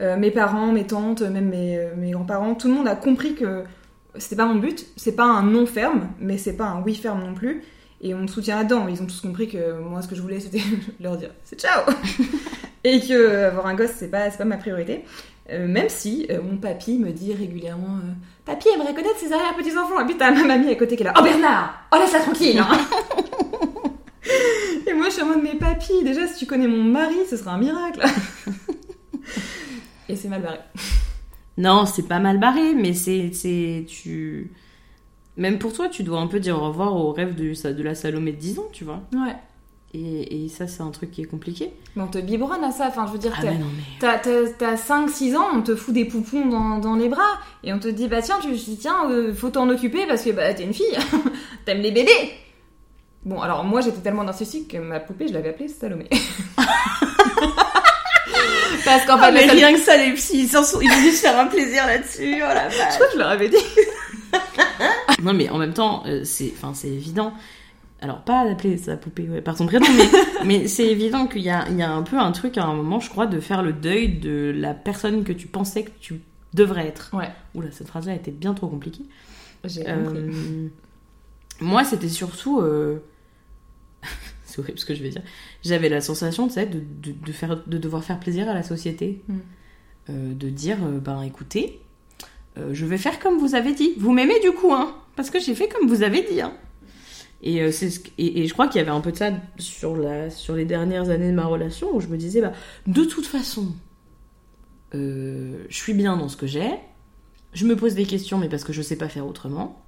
Euh, 0.00 0.16
mes 0.18 0.30
parents, 0.30 0.70
mes 0.70 0.86
tantes, 0.86 1.22
même 1.22 1.48
mes, 1.48 1.78
euh, 1.78 1.94
mes 1.96 2.10
grands-parents, 2.10 2.54
tout 2.54 2.68
le 2.68 2.74
monde 2.74 2.86
a 2.86 2.94
compris 2.94 3.34
que 3.34 3.64
c'était 4.16 4.36
pas 4.36 4.44
mon 4.44 4.56
but. 4.56 4.86
C'est 4.96 5.16
pas 5.16 5.24
un 5.24 5.42
non 5.42 5.64
ferme, 5.64 6.08
mais 6.20 6.36
c'est 6.36 6.56
pas 6.56 6.66
un 6.66 6.82
oui 6.82 6.94
ferme 6.94 7.24
non 7.24 7.32
plus. 7.32 7.62
Et 8.02 8.12
on 8.12 8.18
me 8.18 8.26
soutient 8.26 8.56
là-dedans. 8.56 8.86
Ils 8.88 9.00
ont 9.00 9.06
tous 9.06 9.22
compris 9.22 9.48
que 9.48 9.80
moi, 9.80 10.02
ce 10.02 10.08
que 10.08 10.14
je 10.14 10.20
voulais, 10.20 10.40
c'était 10.40 10.60
leur 11.00 11.16
dire 11.16 11.30
c'est 11.44 11.58
ciao 11.58 11.84
Et 12.84 13.00
que 13.00 13.44
avoir 13.44 13.66
un 13.66 13.74
gosse, 13.74 13.92
c'est 13.96 14.10
pas, 14.10 14.30
c'est 14.30 14.36
pas 14.38 14.44
ma 14.44 14.58
priorité. 14.58 15.04
Euh, 15.50 15.68
même 15.68 15.88
si 15.88 16.26
euh, 16.30 16.42
mon 16.42 16.56
papy 16.56 16.98
me 16.98 17.12
dit 17.12 17.32
régulièrement 17.32 17.98
euh, 17.98 18.12
Papy 18.44 18.68
aimerait 18.74 18.94
connaître 18.94 19.18
ses 19.18 19.32
arrière-petits-enfants. 19.32 20.00
Et 20.00 20.04
puis 20.04 20.16
t'as 20.16 20.32
ma 20.32 20.42
mamie 20.42 20.70
à 20.70 20.74
côté 20.74 20.96
qui 20.96 21.02
est 21.02 21.06
là 21.06 21.14
Oh 21.16 21.22
Bernard 21.22 21.86
Oh 21.92 21.96
laisse-la 21.98 22.20
tranquille 22.20 22.58
hein. 22.58 22.68
Et 24.88 24.92
moi 24.92 25.08
je 25.08 25.14
suis 25.14 25.22
en 25.22 25.26
mode 25.26 25.42
Mais 25.42 25.54
papy, 25.54 26.02
déjà 26.02 26.26
si 26.26 26.38
tu 26.38 26.46
connais 26.46 26.66
mon 26.66 26.82
mari, 26.82 27.14
ce 27.30 27.36
serait 27.36 27.50
un 27.50 27.58
miracle 27.58 28.00
Et 30.08 30.16
c'est 30.16 30.28
mal 30.28 30.42
barré. 30.42 30.58
Non, 31.58 31.86
c'est 31.86 32.06
pas 32.06 32.18
mal 32.18 32.38
barré, 32.38 32.74
mais 32.74 32.92
c'est. 32.92 33.32
c'est 33.32 33.84
tu... 33.88 34.52
Même 35.36 35.58
pour 35.58 35.72
toi, 35.72 35.88
tu 35.88 36.02
dois 36.02 36.20
un 36.20 36.26
peu 36.26 36.40
dire 36.40 36.56
au 36.56 36.68
revoir 36.68 36.94
au 36.94 37.12
rêve 37.12 37.34
de, 37.34 37.72
de 37.72 37.82
la 37.82 37.94
Salomé 37.94 38.32
de 38.32 38.38
10 38.38 38.58
ans, 38.58 38.68
tu 38.72 38.84
vois. 38.84 39.02
Ouais. 39.12 39.36
Et, 39.94 40.44
et 40.44 40.48
ça, 40.48 40.66
c'est 40.66 40.82
un 40.82 40.90
truc 40.90 41.10
qui 41.10 41.22
est 41.22 41.26
compliqué. 41.26 41.72
Mais 41.94 42.02
on 42.02 42.06
te 42.08 42.18
biberonne 42.18 42.62
à 42.64 42.70
ça. 42.70 42.86
Enfin, 42.88 43.06
je 43.06 43.12
veux 43.12 43.18
dire, 43.18 43.32
Ah 43.38 43.42
t'as- 43.42 44.20
mais. 44.30 44.52
t'as 44.58 44.74
5-6 44.76 45.36
ans, 45.36 45.46
on 45.54 45.62
te 45.62 45.74
fout 45.74 45.94
des 45.94 46.04
poupons 46.04 46.44
dans, 46.46 46.78
dans 46.78 46.96
les 46.96 47.08
bras. 47.08 47.38
Et 47.64 47.72
on 47.72 47.78
te 47.78 47.88
dit, 47.88 48.06
bah 48.08 48.20
tiens, 48.20 48.36
tu 48.42 48.52
tiens, 48.76 49.08
euh, 49.10 49.32
faut 49.34 49.48
t'en 49.48 49.68
occuper 49.70 50.06
parce 50.06 50.22
que 50.22 50.30
bah, 50.30 50.52
t'es 50.52 50.64
une 50.64 50.74
fille. 50.74 50.84
T'aimes 51.64 51.80
les 51.80 51.92
bébés. 51.92 52.32
Bon, 53.24 53.40
alors 53.40 53.64
moi, 53.64 53.80
j'étais 53.80 54.00
tellement 54.00 54.24
narcissique 54.24 54.68
que 54.68 54.76
ma 54.76 55.00
poupée, 55.00 55.28
je 55.28 55.32
l'avais 55.32 55.48
appelée 55.50 55.68
Salomé. 55.68 56.08
parce 58.84 59.04
qu'en 59.06 59.16
fait, 59.18 59.24
Ah, 59.24 59.32
mais 59.32 59.46
rien 59.46 59.72
que 59.72 59.80
ça, 59.80 59.96
les 59.96 60.12
psys, 60.12 60.42
ils, 60.42 60.48
sont- 60.48 60.80
ils 60.80 60.88
vont 60.88 61.00
juste 61.00 61.22
faire 61.22 61.38
un 61.38 61.46
plaisir 61.46 61.86
là-dessus. 61.86 62.34
Oh 62.42 62.46
je 62.90 62.94
crois 62.94 63.06
que 63.06 63.12
je 63.14 63.18
leur 63.18 63.28
avais 63.28 63.48
dit. 63.48 63.56
Non, 65.22 65.32
mais 65.32 65.48
en 65.48 65.56
même 65.58 65.72
temps, 65.72 66.02
euh, 66.06 66.22
c'est 66.24 66.52
évident. 66.84 67.32
Alors, 68.00 68.22
pas 68.22 68.44
d'appeler 68.46 68.76
sa 68.76 68.96
poupée 68.96 69.28
ouais, 69.28 69.40
par 69.40 69.56
son 69.56 69.66
prénom, 69.66 69.86
mais, 69.96 70.08
mais 70.44 70.68
c'est 70.68 70.86
évident 70.86 71.26
qu'il 71.26 71.42
y 71.42 71.50
a, 71.50 71.66
il 71.70 71.76
y 71.76 71.82
a 71.82 71.90
un 71.90 72.02
peu 72.02 72.18
un 72.18 72.30
truc 72.32 72.58
à 72.58 72.64
un 72.64 72.74
moment, 72.74 73.00
je 73.00 73.08
crois, 73.08 73.26
de 73.26 73.40
faire 73.40 73.62
le 73.62 73.72
deuil 73.72 74.18
de 74.18 74.52
la 74.54 74.74
personne 74.74 75.24
que 75.24 75.32
tu 75.32 75.46
pensais 75.46 75.84
que 75.84 75.90
tu 75.98 76.20
devrais 76.52 76.86
être. 76.86 77.10
Ouais. 77.14 77.30
Oula, 77.54 77.70
cette 77.72 77.88
phrase-là 77.88 78.14
était 78.14 78.30
bien 78.30 78.52
trop 78.54 78.68
compliquée. 78.68 79.04
J'ai 79.64 79.88
Euh, 79.88 80.68
moi, 81.60 81.84
c'était 81.84 82.10
surtout. 82.10 82.60
euh, 82.60 82.98
c'est 84.44 84.58
horrible 84.58 84.78
ce 84.78 84.84
que 84.84 84.94
je 84.94 85.02
vais 85.02 85.08
dire. 85.08 85.22
J'avais 85.64 85.88
la 85.88 86.02
sensation, 86.02 86.48
tu 86.48 86.54
sais, 86.54 86.66
de, 86.66 86.80
de, 86.80 87.12
de 87.12 87.32
faire, 87.32 87.66
de 87.66 87.78
devoir 87.78 88.04
faire 88.04 88.20
plaisir 88.20 88.48
à 88.48 88.54
la 88.54 88.62
société. 88.62 89.22
Mm. 89.28 89.34
Euh, 90.08 90.34
de 90.34 90.50
dire, 90.50 90.76
ben 90.78 91.22
écoutez, 91.22 91.80
je 92.72 92.86
vais 92.86 92.96
faire 92.98 93.18
comme 93.18 93.38
vous 93.38 93.54
avez 93.54 93.74
dit. 93.74 93.94
Vous 93.98 94.12
m'aimez 94.12 94.38
du 94.40 94.52
coup, 94.52 94.72
hein 94.72 94.94
Parce 95.16 95.30
que 95.30 95.40
j'ai 95.40 95.54
fait 95.54 95.66
comme 95.68 95.88
vous 95.88 96.02
avez 96.04 96.22
dit, 96.22 96.40
hein 96.40 96.54
et, 97.42 97.62
euh, 97.62 97.70
et, 98.18 98.42
et 98.42 98.46
je 98.46 98.52
crois 98.52 98.68
qu'il 98.68 98.78
y 98.78 98.82
avait 98.82 98.90
un 98.90 99.00
peu 99.00 99.12
de 99.12 99.16
ça 99.16 99.30
sur, 99.58 99.96
la, 99.96 100.30
sur 100.30 100.54
les 100.54 100.64
dernières 100.64 101.10
années 101.10 101.30
de 101.30 101.36
ma 101.36 101.46
relation 101.46 101.94
où 101.94 102.00
je 102.00 102.08
me 102.08 102.16
disais, 102.16 102.40
bah, 102.40 102.52
de 102.86 103.04
toute 103.04 103.26
façon, 103.26 103.74
euh, 104.94 105.64
je 105.68 105.76
suis 105.76 105.94
bien 105.94 106.16
dans 106.16 106.28
ce 106.28 106.36
que 106.36 106.46
j'ai. 106.46 106.70
Je 107.52 107.66
me 107.66 107.76
pose 107.76 107.94
des 107.94 108.04
questions, 108.06 108.38
mais 108.38 108.48
parce 108.48 108.64
que 108.64 108.72
je 108.72 108.82
sais 108.82 108.96
pas 108.96 109.08
faire 109.08 109.26
autrement. 109.26 109.82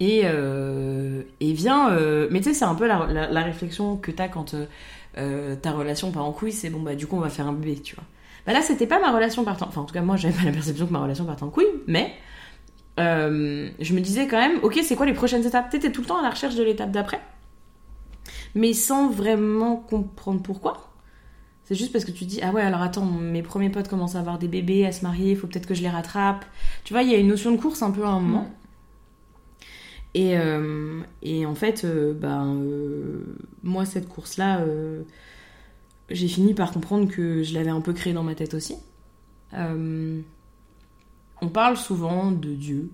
Et, 0.00 0.22
euh, 0.24 1.22
et 1.40 1.54
euh, 1.68 2.28
mais 2.30 2.40
tu 2.40 2.46
sais, 2.50 2.54
c'est 2.54 2.64
un 2.64 2.74
peu 2.74 2.86
la, 2.88 3.06
la- 3.30 3.42
réflexion 3.44 3.96
que 3.96 4.10
t'as 4.10 4.28
quand 4.28 4.56
ta 5.62 5.72
relation 5.72 6.10
part 6.12 6.24
en 6.24 6.32
couille, 6.32 6.52
c'est 6.52 6.70
bon, 6.70 6.80
bah 6.82 6.94
du 6.94 7.06
coup, 7.06 7.16
on 7.16 7.20
va 7.20 7.30
faire 7.30 7.46
un 7.46 7.52
bébé, 7.52 7.80
tu 7.80 7.94
vois. 7.96 8.04
Bah 8.46 8.52
là, 8.52 8.62
c'était 8.62 8.86
pas 8.86 9.00
ma 9.00 9.12
relation 9.12 9.44
partant. 9.44 9.66
Enfin, 9.68 9.82
en 9.82 9.84
tout 9.84 9.94
cas, 9.94 10.02
moi, 10.02 10.16
j'avais 10.16 10.36
pas 10.36 10.44
la 10.44 10.52
perception 10.52 10.86
que 10.86 10.92
ma 10.92 11.02
relation 11.02 11.24
partait 11.24 11.44
en 11.44 11.50
couille, 11.50 11.66
mais. 11.86 12.12
Euh, 13.00 13.70
je 13.80 13.94
me 13.94 14.00
disais 14.00 14.26
quand 14.26 14.38
même, 14.38 14.58
ok, 14.62 14.80
c'est 14.82 14.96
quoi 14.96 15.06
les 15.06 15.14
prochaines 15.14 15.46
étapes? 15.46 15.70
T'étais 15.70 15.92
tout 15.92 16.02
le 16.02 16.06
temps 16.06 16.18
à 16.18 16.22
la 16.22 16.30
recherche 16.30 16.54
de 16.54 16.62
l'étape 16.62 16.90
d'après, 16.90 17.20
mais 18.54 18.72
sans 18.74 19.10
vraiment 19.10 19.76
comprendre 19.76 20.42
pourquoi. 20.42 20.88
C'est 21.64 21.74
juste 21.76 21.92
parce 21.92 22.04
que 22.04 22.10
tu 22.10 22.24
dis, 22.24 22.40
ah 22.42 22.50
ouais, 22.50 22.62
alors 22.62 22.82
attends, 22.82 23.06
mes 23.06 23.42
premiers 23.42 23.70
potes 23.70 23.88
commencent 23.88 24.16
à 24.16 24.18
avoir 24.18 24.38
des 24.38 24.48
bébés, 24.48 24.84
à 24.84 24.92
se 24.92 25.02
marier, 25.02 25.34
faut 25.36 25.46
peut-être 25.46 25.66
que 25.66 25.74
je 25.74 25.82
les 25.82 25.88
rattrape. 25.88 26.44
Tu 26.84 26.92
vois, 26.92 27.02
il 27.02 27.10
y 27.10 27.14
a 27.14 27.18
une 27.18 27.28
notion 27.28 27.52
de 27.52 27.56
course 27.56 27.82
un 27.82 27.92
peu 27.92 28.04
à 28.04 28.08
un 28.08 28.20
moment. 28.20 28.50
Et, 30.14 30.36
euh, 30.36 31.00
et 31.22 31.46
en 31.46 31.54
fait, 31.54 31.84
euh, 31.84 32.12
ben, 32.12 32.54
euh, 32.56 33.24
moi, 33.62 33.84
cette 33.86 34.08
course-là, 34.08 34.64
j'ai 36.10 36.28
fini 36.28 36.52
par 36.52 36.72
comprendre 36.72 37.08
que 37.10 37.42
je 37.42 37.54
l'avais 37.54 37.70
un 37.70 37.80
peu 37.80 37.92
créée 37.92 38.12
dans 38.12 38.24
ma 38.24 38.34
tête 38.34 38.54
aussi. 38.54 38.76
On 41.42 41.48
parle 41.48 41.76
souvent 41.76 42.32
de 42.32 42.54
Dieu, 42.54 42.90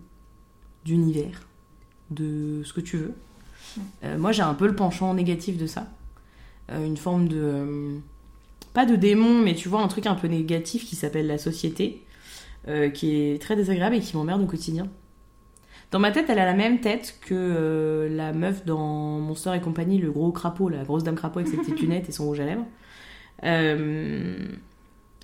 d'univers, 0.84 1.46
de 2.10 2.62
ce 2.64 2.72
que 2.72 2.80
tu 2.80 2.96
veux. 2.96 3.14
Euh, 4.04 4.18
moi, 4.18 4.32
j'ai 4.32 4.42
un 4.42 4.54
peu 4.54 4.66
le 4.66 4.74
penchant 4.76 5.14
négatif 5.14 5.58
de 5.58 5.66
ça. 5.66 5.88
Euh, 6.72 6.84
une 6.84 6.96
forme 6.96 7.28
de. 7.28 7.40
euh, 7.40 7.98
pas 8.74 8.86
de 8.86 8.96
démon, 8.96 9.42
mais 9.42 9.54
tu 9.54 9.68
vois, 9.68 9.82
un 9.82 9.88
truc 9.88 10.06
un 10.06 10.16
peu 10.16 10.28
négatif 10.28 10.86
qui 10.86 10.96
s'appelle 10.96 11.26
la 11.28 11.38
société, 11.38 12.04
qui 12.94 13.16
est 13.16 13.40
très 13.40 13.56
désagréable 13.56 13.96
et 13.96 14.00
qui 14.00 14.16
m'emmerde 14.16 14.42
au 14.42 14.46
quotidien. 14.46 14.88
Dans 15.90 15.98
ma 15.98 16.12
tête, 16.12 16.26
elle 16.28 16.38
a 16.38 16.44
la 16.44 16.54
même 16.54 16.80
tête 16.80 17.18
que 17.22 18.08
la 18.10 18.32
meuf 18.34 18.64
dans 18.66 19.20
Monster 19.20 19.52
et 19.56 19.60
compagnie, 19.60 19.98
le 19.98 20.10
gros 20.12 20.32
crapaud, 20.32 20.68
la 20.68 20.84
grosse 20.84 21.02
dame 21.04 21.14
crapaud 21.16 21.38
avec 21.40 21.50
ses 21.50 21.56
petites 21.58 21.80
lunettes 21.82 22.08
et 22.08 22.12
son 22.12 22.26
rouge 22.26 22.40
à 22.40 22.46
lèvres. 22.46 22.66
Euh, 23.44 24.48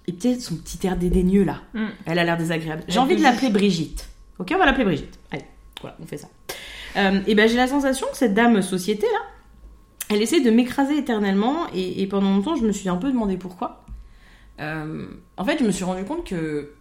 et 0.07 0.13
peut-être 0.13 0.41
son 0.41 0.57
petit 0.57 0.87
air 0.87 0.97
dédaigneux 0.97 1.45
là. 1.45 1.63
Mm. 1.75 1.87
Elle 2.07 2.19
a 2.19 2.25
l'air 2.25 2.37
désagréable. 2.37 2.85
J'ai 2.89 2.99
envie 2.99 3.17
de 3.17 3.23
l'appeler 3.23 3.51
Brigitte. 3.51 4.09
Ok, 4.39 4.51
on 4.55 4.59
va 4.59 4.67
l'appeler 4.67 4.85
Brigitte. 4.85 5.19
Allez, 5.31 5.45
voilà, 5.81 5.97
on 6.03 6.07
fait 6.07 6.17
ça. 6.19 6.29
Euh, 6.97 7.21
et 7.27 7.35
ben 7.35 7.49
j'ai 7.49 7.57
la 7.57 7.67
sensation 7.67 8.07
que 8.11 8.17
cette 8.17 8.35
dame 8.35 8.61
société 8.63 9.07
là, 9.07 9.19
elle 10.11 10.23
essaie 10.23 10.41
de 10.41 10.51
m'écraser 10.51 10.97
éternellement 10.99 11.67
et, 11.75 12.03
et 12.03 12.07
pendant 12.07 12.31
longtemps 12.35 12.55
je 12.57 12.65
me 12.67 12.73
suis 12.73 12.89
un 12.89 12.97
peu 12.97 13.11
demandé 13.11 13.37
pourquoi. 13.37 13.85
Euh, 14.61 15.07
en 15.37 15.45
fait, 15.45 15.59
je 15.59 15.65
me 15.65 15.73
suis 15.73 15.85
rendu 15.85 16.05
compte 16.05 16.25
que 16.27 16.73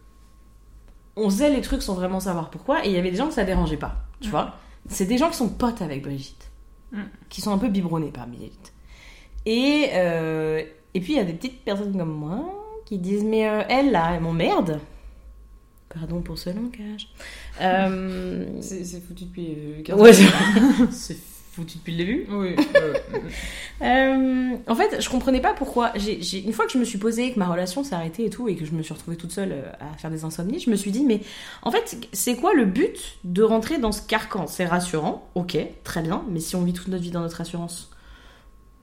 on 1.15 1.29
faisait 1.29 1.49
les 1.51 1.61
trucs 1.61 1.81
sans 1.83 1.93
vraiment 1.95 2.19
savoir 2.19 2.49
pourquoi 2.49 2.85
et 2.85 2.89
il 2.89 2.93
y 2.95 2.97
avait 2.97 3.11
des 3.11 3.17
gens 3.17 3.27
que 3.27 3.33
ça 3.33 3.43
dérangeait 3.43 3.77
pas, 3.77 3.95
tu 4.19 4.27
Mm. 4.27 4.31
vois. 4.31 4.55
C'est 4.89 5.05
des 5.05 5.17
gens 5.17 5.29
qui 5.29 5.37
sont 5.37 5.49
potes 5.49 5.81
avec 5.81 6.01
Brigitte, 6.03 6.49
Mm. 6.91 7.01
qui 7.29 7.41
sont 7.41 7.51
un 7.53 7.57
peu 7.57 7.69
biberonnés 7.69 8.11
par 8.11 8.27
Brigitte. 8.27 8.73
Et, 9.45 9.89
euh, 9.93 10.61
et 10.93 10.99
puis 10.99 11.13
il 11.13 11.15
y 11.15 11.19
a 11.19 11.23
des 11.23 11.33
petites 11.33 11.63
personnes 11.63 11.97
comme 11.97 12.13
moi 12.13 12.62
qui 12.93 12.99
disent 12.99 13.23
mais 13.23 13.47
euh, 13.47 13.61
elle 13.69 13.91
là, 13.91 14.11
elle 14.15 14.21
m'emmerde. 14.21 14.79
Pardon 15.93 16.21
pour 16.21 16.37
ce 16.37 16.49
langage. 16.49 17.07
Euh, 17.61 18.45
C'est 18.61 18.83
foutu 19.05 19.25
depuis 19.25 19.55
euh, 19.89 19.95
Ouais, 19.95 20.11
c'est 20.91 21.17
foutu 21.51 21.77
depuis 21.77 21.91
le 21.91 21.97
début. 21.97 22.25
Oui. 22.31 22.55
Euh, 23.81 24.55
en 24.67 24.75
fait, 24.75 25.01
je 25.01 25.09
comprenais 25.09 25.41
pas 25.41 25.53
pourquoi. 25.53 25.91
Une 25.97 26.53
fois 26.53 26.65
que 26.65 26.71
je 26.71 26.77
me 26.77 26.85
suis 26.85 26.97
posée, 26.99 27.33
que 27.33 27.39
ma 27.39 27.47
relation 27.47 27.83
s'est 27.83 27.95
arrêtée 27.95 28.25
et 28.25 28.29
tout, 28.29 28.47
et 28.47 28.55
que 28.55 28.63
je 28.65 28.71
me 28.71 28.81
suis 28.81 28.93
retrouvée 28.93 29.17
toute 29.17 29.31
seule 29.31 29.53
à 29.81 29.97
faire 29.97 30.09
des 30.09 30.23
insomnies, 30.23 30.59
je 30.59 30.69
me 30.69 30.75
suis 30.77 30.91
dit, 30.91 31.03
mais 31.03 31.19
en 31.63 31.71
fait, 31.71 31.97
c'est 32.13 32.35
quoi 32.37 32.53
le 32.53 32.63
but 32.65 33.17
de 33.25 33.43
rentrer 33.43 33.79
dans 33.79 33.91
ce 33.91 34.01
carcan? 34.01 34.47
C'est 34.47 34.65
rassurant, 34.65 35.27
ok, 35.35 35.57
très 35.83 36.01
bien, 36.01 36.23
mais 36.29 36.39
si 36.39 36.55
on 36.55 36.61
vit 36.61 36.71
toute 36.71 36.87
notre 36.87 37.03
vie 37.03 37.11
dans 37.11 37.19
notre 37.21 37.41
assurance, 37.41 37.91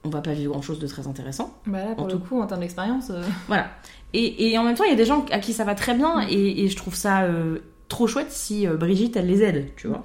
on 0.04 0.10
va 0.10 0.20
pas 0.20 0.32
vivre 0.34 0.52
grand 0.52 0.62
chose 0.62 0.80
de 0.80 0.86
très 0.86 1.06
intéressant. 1.06 1.54
bah 1.66 1.84
là, 1.84 1.94
pour 1.94 2.04
En 2.04 2.06
le 2.08 2.12
tout- 2.14 2.18
coup, 2.18 2.40
en 2.42 2.46
termes 2.46 2.60
d'expérience. 2.60 3.08
euh, 3.10 3.22
Voilà. 3.48 3.70
Et, 4.12 4.50
et 4.50 4.58
en 4.58 4.64
même 4.64 4.74
temps, 4.74 4.84
il 4.84 4.90
y 4.90 4.92
a 4.92 4.96
des 4.96 5.04
gens 5.04 5.24
à 5.30 5.38
qui 5.38 5.52
ça 5.52 5.64
va 5.64 5.74
très 5.74 5.94
bien, 5.94 6.26
et, 6.28 6.64
et 6.64 6.68
je 6.68 6.76
trouve 6.76 6.94
ça 6.94 7.22
euh, 7.22 7.58
trop 7.88 8.06
chouette 8.06 8.30
si 8.30 8.66
euh, 8.66 8.76
Brigitte, 8.76 9.16
elle 9.16 9.26
les 9.26 9.42
aide, 9.42 9.70
tu 9.76 9.86
vois. 9.86 10.04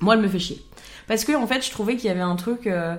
Moi, 0.00 0.14
elle 0.14 0.20
me 0.20 0.28
fait 0.28 0.38
chier. 0.40 0.64
Parce 1.06 1.24
que, 1.24 1.32
en 1.32 1.46
fait, 1.46 1.64
je 1.64 1.70
trouvais 1.70 1.96
qu'il 1.96 2.06
y 2.06 2.10
avait 2.10 2.20
un 2.20 2.36
truc. 2.36 2.66
euh, 2.66 2.96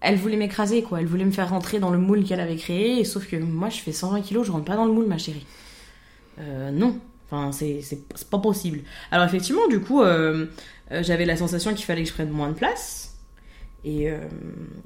elle 0.00 0.16
voulait 0.16 0.36
m'écraser, 0.36 0.82
quoi. 0.82 1.00
Elle 1.00 1.06
voulait 1.06 1.24
me 1.24 1.30
faire 1.30 1.50
rentrer 1.50 1.78
dans 1.78 1.90
le 1.90 1.98
moule 1.98 2.24
qu'elle 2.24 2.40
avait 2.40 2.56
créé, 2.56 2.98
et 2.98 3.04
sauf 3.04 3.28
que 3.28 3.36
moi, 3.36 3.68
je 3.68 3.78
fais 3.78 3.92
120 3.92 4.22
kilos, 4.22 4.46
je 4.46 4.52
rentre 4.52 4.64
pas 4.64 4.76
dans 4.76 4.86
le 4.86 4.92
moule, 4.92 5.06
ma 5.06 5.18
chérie. 5.18 5.46
Non. 6.72 6.98
Enfin, 7.30 7.52
c'est 7.52 8.28
pas 8.30 8.38
possible. 8.38 8.80
Alors, 9.10 9.26
effectivement, 9.26 9.66
du 9.68 9.80
coup, 9.80 10.02
j'avais 10.90 11.26
la 11.26 11.36
sensation 11.36 11.74
qu'il 11.74 11.84
fallait 11.84 12.02
que 12.02 12.08
je 12.08 12.14
prenne 12.14 12.30
moins 12.30 12.48
de 12.48 12.54
place. 12.54 13.18
Et 13.84 14.08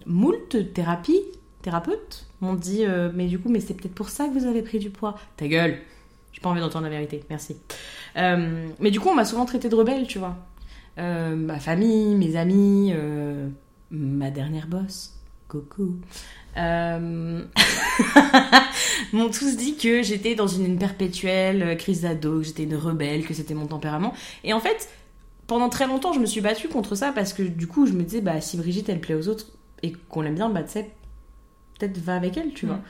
moult 0.07 0.57
thérapie, 0.75 1.21
thérapeutes 1.63 2.27
m'ont 2.43 2.55
dit 2.55 2.85
euh, 2.85 3.11
Mais 3.15 3.27
du 3.27 3.39
coup, 3.39 3.49
mais 3.49 3.61
c'est 3.61 3.75
peut-être 3.75 3.95
pour 3.95 4.11
ça 4.11 4.29
que 4.29 4.39
vous 4.39 4.47
avez 4.47 4.63
pris 4.63 4.79
du 4.79 4.91
poids. 4.91 5.17
Ta 5.37 5.49
gueule 5.49 5.79
J'ai 6.33 6.41
pas 6.41 6.51
envie 6.51 6.61
d'entendre 6.61 6.85
la 6.85 6.91
vérité, 6.91 7.25
merci. 7.31 7.57
Euh, 8.17 8.69
mais 8.81 8.91
du 8.91 9.01
coup, 9.01 9.09
on 9.09 9.15
m'a 9.15 9.25
souvent 9.25 9.47
traité 9.47 9.69
de 9.69 9.75
rebelle, 9.75 10.07
tu 10.07 10.19
vois. 10.19 10.37
Euh, 10.99 11.35
ma 11.35 11.59
famille, 11.59 12.15
mes 12.17 12.37
amis, 12.37 12.93
ma 13.91 14.31
dernière 14.31 14.67
boss, 14.67 15.15
coucou, 15.49 15.97
m'ont 16.57 17.49
tous 19.31 19.57
dit 19.57 19.77
que 19.77 20.03
j'étais 20.03 20.35
dans 20.35 20.47
une, 20.47 20.79
perpétuelle 20.79 21.77
crise 21.79 22.03
d'ado, 22.03 22.41
que 22.41 22.45
j'étais 22.45 22.65
une 22.65 22.77
rebelle, 22.77 23.25
que 23.25 23.33
c'était 23.33 23.55
mon 23.55 23.67
tempérament. 23.67 24.13
Et 24.45 24.53
en 24.53 24.61
fait, 24.61 24.91
pendant 25.47 25.71
très 25.71 25.87
longtemps, 25.87 26.13
je 26.13 26.21
me 26.21 26.27
suis 26.27 26.43
battue 26.43 26.69
contre 26.69 26.95
ça 26.95 27.13
parce 27.13 27.33
que 27.33 27.43
du 27.43 27.67
coup, 27.67 27.87
je 27.87 27.93
me 27.93 28.03
disais, 28.03 28.21
bah, 28.21 28.43
si 28.43 28.59
Brigitte, 28.59 28.91
elle 28.91 29.01
plaît 29.01 29.15
aux 29.15 29.29
autres 29.29 29.47
et 29.83 29.93
qu'on 30.09 30.21
l'aime 30.21 30.35
bien, 30.35 30.51
bah, 30.51 30.63
tu 30.63 30.73
sais, 30.73 30.91
peut-être 31.79 31.99
va 31.99 32.17
avec 32.17 32.37
elle, 32.37 32.53
tu 32.53 32.67
vois. 32.67 32.77
Mm. 32.77 32.83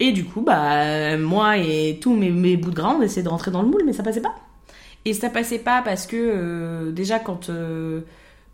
Et 0.00 0.12
du 0.12 0.24
coup, 0.24 0.42
bah, 0.42 1.16
moi 1.16 1.58
et 1.58 1.98
tous 2.00 2.14
mes, 2.14 2.30
mes 2.30 2.56
bouts 2.56 2.70
de 2.70 2.76
gras, 2.76 2.94
on 2.98 3.02
essayait 3.02 3.22
de 3.22 3.28
rentrer 3.28 3.50
dans 3.50 3.62
le 3.62 3.68
moule, 3.68 3.82
mais 3.84 3.92
ça 3.92 4.02
passait 4.02 4.20
pas. 4.20 4.34
Et 5.04 5.12
ça 5.14 5.30
passait 5.30 5.58
pas 5.58 5.82
parce 5.82 6.06
que, 6.06 6.16
euh, 6.16 6.92
déjà, 6.92 7.18
quand, 7.18 7.50
euh, 7.50 8.02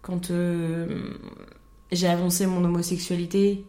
quand 0.02 0.30
euh, 0.30 0.86
j'ai 1.92 2.06
avancé 2.06 2.46
mon 2.46 2.64
homosexualité 2.64 3.64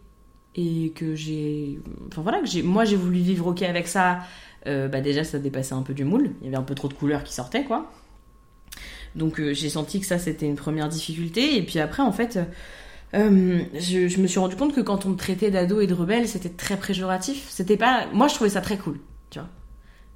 et 0.54 0.92
que 0.94 1.14
j'ai. 1.14 1.78
Enfin 2.08 2.22
voilà, 2.22 2.40
que 2.40 2.62
moi 2.62 2.84
j'ai 2.84 2.96
voulu 2.96 3.18
vivre 3.18 3.48
ok 3.48 3.62
avec 3.62 3.88
ça, 3.88 4.20
bah 4.64 5.00
déjà 5.00 5.22
ça 5.22 5.38
dépassait 5.38 5.74
un 5.74 5.82
peu 5.82 5.94
du 5.94 6.04
moule. 6.04 6.30
Il 6.40 6.46
y 6.46 6.48
avait 6.48 6.56
un 6.56 6.62
peu 6.62 6.74
trop 6.74 6.88
de 6.88 6.94
couleurs 6.94 7.24
qui 7.24 7.34
sortaient, 7.34 7.64
quoi. 7.64 7.90
Donc 9.16 9.40
euh, 9.40 9.54
j'ai 9.54 9.70
senti 9.70 9.98
que 9.98 10.06
ça 10.06 10.18
c'était 10.18 10.46
une 10.46 10.56
première 10.56 10.88
difficulté. 10.88 11.56
Et 11.56 11.62
puis 11.62 11.80
après, 11.80 12.02
en 12.02 12.12
fait, 12.12 12.38
euh, 13.14 13.60
je, 13.74 14.20
me 14.20 14.26
suis 14.26 14.38
rendu 14.38 14.56
compte 14.56 14.74
que 14.74 14.80
quand 14.80 15.06
on 15.06 15.10
me 15.10 15.16
traitait 15.16 15.50
d'ado 15.50 15.80
et 15.80 15.86
de 15.86 15.94
rebelle, 15.94 16.28
c'était 16.28 16.48
très 16.48 16.76
péjoratif. 16.76 17.46
C'était 17.48 17.76
pas. 17.76 18.06
Moi 18.12 18.28
je 18.28 18.34
trouvais 18.34 18.50
ça 18.50 18.60
très 18.60 18.78
cool, 18.78 18.98
tu 19.30 19.38
vois. 19.38 19.48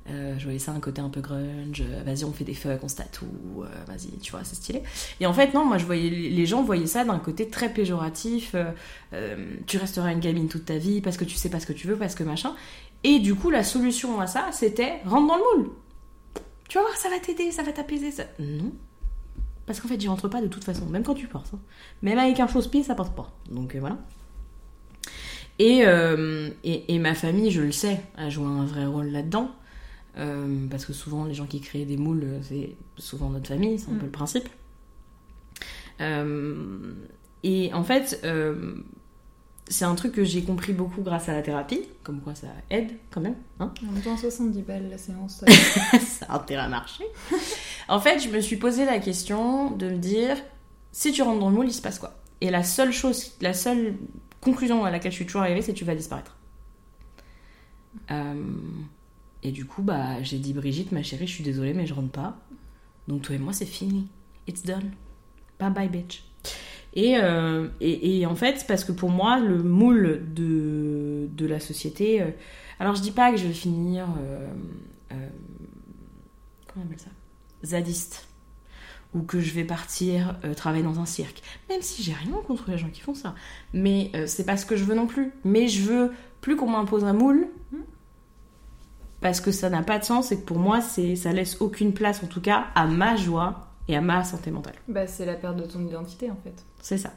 Euh, 0.08 0.34
je 0.38 0.44
voyais 0.44 0.58
ça 0.58 0.72
un 0.72 0.80
côté 0.80 1.00
un 1.00 1.10
peu 1.10 1.20
grunge, 1.20 1.82
euh, 1.82 2.02
vas-y 2.04 2.24
on 2.24 2.32
fait 2.32 2.42
des 2.42 2.54
fucks, 2.54 2.82
on 2.82 2.88
se 2.88 2.96
tatoue, 2.96 3.64
vas-y, 3.86 4.18
tu 4.18 4.32
vois, 4.32 4.40
c'est 4.42 4.56
stylé. 4.56 4.82
Et 5.20 5.26
en 5.26 5.32
fait 5.32 5.54
non, 5.54 5.64
moi 5.64 5.78
je 5.78 5.84
voyais 5.84 6.10
les 6.10 6.46
gens 6.46 6.62
voyaient 6.64 6.86
ça 6.86 7.04
d'un 7.04 7.18
côté 7.18 7.48
très 7.48 7.72
péjoratif, 7.72 8.56
tu 9.66 9.76
resteras 9.76 10.10
une 10.10 10.20
gamine 10.20 10.48
toute 10.48 10.64
ta 10.64 10.78
vie 10.78 11.00
parce 11.00 11.16
que 11.16 11.24
tu 11.24 11.36
sais 11.36 11.50
pas 11.50 11.60
ce 11.60 11.66
que 11.66 11.74
tu 11.74 11.86
veux, 11.86 11.96
parce 11.96 12.14
que 12.14 12.24
machin. 12.24 12.54
Et 13.04 13.18
du 13.20 13.34
coup 13.34 13.50
la 13.50 13.62
solution 13.62 14.20
à 14.20 14.26
ça 14.26 14.48
c'était 14.52 15.00
rentre 15.04 15.28
dans 15.28 15.36
le 15.36 15.62
moule. 15.62 15.70
Tu 16.68 16.78
vas 16.78 16.84
voir, 16.84 16.96
ça 16.96 17.10
va 17.10 17.18
t'aider, 17.18 17.50
ça 17.50 17.62
va 17.62 17.72
t'apaiser. 17.72 18.10
Ça... 18.12 18.24
Non. 18.38 18.72
Parce 19.70 19.78
qu'en 19.80 19.86
fait 19.86 20.00
j'y 20.00 20.08
rentre 20.08 20.26
pas 20.26 20.42
de 20.42 20.48
toute 20.48 20.64
façon, 20.64 20.84
même 20.86 21.04
quand 21.04 21.14
tu 21.14 21.28
portes. 21.28 21.52
hein. 21.54 21.60
Même 22.02 22.18
avec 22.18 22.40
un 22.40 22.48
chausse-pied 22.48 22.82
ça 22.82 22.96
passe 22.96 23.10
pas. 23.10 23.32
Donc 23.48 23.76
euh, 23.76 23.78
voilà. 23.80 23.98
Et, 25.60 25.82
euh, 25.86 26.50
et, 26.64 26.92
et 26.92 26.98
ma 26.98 27.14
famille, 27.14 27.52
je 27.52 27.60
le 27.60 27.70
sais, 27.70 28.00
a 28.16 28.28
joué 28.30 28.46
un 28.46 28.64
vrai 28.64 28.84
rôle 28.86 29.06
là-dedans. 29.10 29.50
Euh, 30.18 30.66
parce 30.68 30.84
que 30.86 30.92
souvent, 30.92 31.24
les 31.24 31.34
gens 31.34 31.46
qui 31.46 31.60
créent 31.60 31.84
des 31.84 31.96
moules, 31.96 32.26
c'est 32.42 32.74
souvent 32.96 33.30
notre 33.30 33.46
famille, 33.46 33.78
c'est 33.78 33.90
un 33.90 33.94
Mm. 33.94 33.98
peu 33.98 34.06
le 34.06 34.10
principe. 34.10 34.48
Et 37.42 37.70
en 37.72 37.84
fait, 37.84 38.26
c'est 39.70 39.84
un 39.84 39.94
truc 39.94 40.12
que 40.12 40.24
j'ai 40.24 40.42
compris 40.42 40.72
beaucoup 40.72 41.00
grâce 41.00 41.28
à 41.28 41.32
la 41.32 41.42
thérapie, 41.42 41.80
comme 42.02 42.20
quoi 42.20 42.34
ça 42.34 42.48
aide 42.70 42.90
quand 43.10 43.20
même. 43.20 43.36
Hein 43.60 43.72
En 43.88 43.92
même 43.92 44.02
temps, 44.02 44.16
70 44.16 44.62
balles 44.62 44.90
la 44.90 44.98
séance. 44.98 45.44
ça 46.00 46.26
a 46.28 46.36
intérêt 46.36 46.64
à 46.64 46.68
marcher. 46.68 47.04
en 47.88 48.00
fait, 48.00 48.18
je 48.18 48.28
me 48.28 48.40
suis 48.40 48.56
posé 48.56 48.84
la 48.84 48.98
question 48.98 49.70
de 49.70 49.90
me 49.90 49.98
dire 49.98 50.36
si 50.90 51.12
tu 51.12 51.22
rentres 51.22 51.38
dans 51.38 51.50
le 51.50 51.54
moule, 51.54 51.68
il 51.68 51.72
se 51.72 51.80
passe 51.80 52.00
quoi? 52.00 52.14
Et 52.40 52.50
la 52.50 52.64
seule 52.64 52.92
chose, 52.92 53.32
la 53.40 53.52
seule 53.52 53.94
conclusion 54.40 54.84
à 54.84 54.90
laquelle 54.90 55.12
je 55.12 55.16
suis 55.16 55.26
toujours 55.26 55.42
arrivée, 55.42 55.62
c'est 55.62 55.72
que 55.72 55.78
tu 55.78 55.84
vas 55.84 55.94
disparaître. 55.94 56.36
Euh, 58.10 58.34
et 59.44 59.52
du 59.52 59.66
coup, 59.66 59.82
bah, 59.82 60.20
j'ai 60.22 60.38
dit 60.38 60.52
Brigitte, 60.52 60.90
ma 60.90 61.04
chérie, 61.04 61.28
je 61.28 61.32
suis 61.32 61.44
désolée, 61.44 61.74
mais 61.74 61.86
je 61.86 61.94
rentre 61.94 62.10
pas. 62.10 62.36
Donc 63.06 63.22
toi 63.22 63.36
et 63.36 63.38
moi, 63.38 63.52
c'est 63.52 63.66
fini. 63.66 64.08
It's 64.48 64.64
done. 64.64 64.90
Bye 65.60 65.70
bye, 65.70 65.88
bitch. 65.88 66.24
Et, 66.94 67.16
euh, 67.18 67.68
et, 67.80 68.26
en 68.26 68.34
fait, 68.34 68.64
parce 68.66 68.84
que 68.84 68.92
pour 68.92 69.10
moi, 69.10 69.38
le 69.38 69.62
moule 69.62 70.22
de, 70.34 71.46
la 71.46 71.60
société. 71.60 72.20
euh, 72.20 72.30
alors, 72.78 72.94
je 72.94 73.02
dis 73.02 73.12
pas 73.12 73.30
que 73.30 73.36
je 73.36 73.46
vais 73.46 73.52
finir. 73.52 74.06
euh, 74.20 74.48
comment 76.66 76.84
on 76.84 76.86
appelle 76.86 77.00
ça? 77.00 77.10
Zadiste. 77.64 78.26
Ou 79.12 79.22
que 79.22 79.40
je 79.40 79.52
vais 79.52 79.64
partir 79.64 80.38
travailler 80.56 80.84
dans 80.84 81.00
un 81.00 81.04
cirque. 81.04 81.42
Même 81.68 81.82
si 81.82 82.04
j'ai 82.04 82.12
rien 82.12 82.30
contre 82.46 82.70
les 82.70 82.78
gens 82.78 82.88
qui 82.90 83.00
font 83.00 83.14
ça. 83.14 83.34
Mais 83.72 84.12
c'est 84.26 84.46
pas 84.46 84.56
ce 84.56 84.64
que 84.64 84.76
je 84.76 84.84
veux 84.84 84.94
non 84.94 85.08
plus. 85.08 85.32
Mais 85.42 85.66
je 85.66 85.82
veux 85.82 86.12
plus 86.40 86.54
qu'on 86.54 86.70
m'impose 86.70 87.02
un 87.02 87.12
moule. 87.12 87.48
Parce 89.20 89.40
que 89.40 89.50
ça 89.50 89.68
n'a 89.68 89.82
pas 89.82 89.98
de 89.98 90.04
sens 90.04 90.30
et 90.30 90.40
que 90.40 90.44
pour 90.44 90.58
moi, 90.58 90.80
c'est, 90.80 91.16
ça 91.16 91.32
laisse 91.32 91.60
aucune 91.60 91.92
place, 91.92 92.22
en 92.22 92.28
tout 92.28 92.40
cas, 92.40 92.68
à 92.76 92.86
ma 92.86 93.16
joie 93.16 93.70
et 93.88 93.96
à 93.96 94.00
ma 94.00 94.22
santé 94.22 94.50
mentale. 94.52 94.76
bah, 94.86 95.06
c'est 95.08 95.26
la 95.26 95.34
perte 95.34 95.56
de 95.56 95.64
ton 95.64 95.84
identité 95.84 96.30
en 96.30 96.36
fait. 96.36 96.64
C'est 96.80 96.98
ça. 96.98 97.12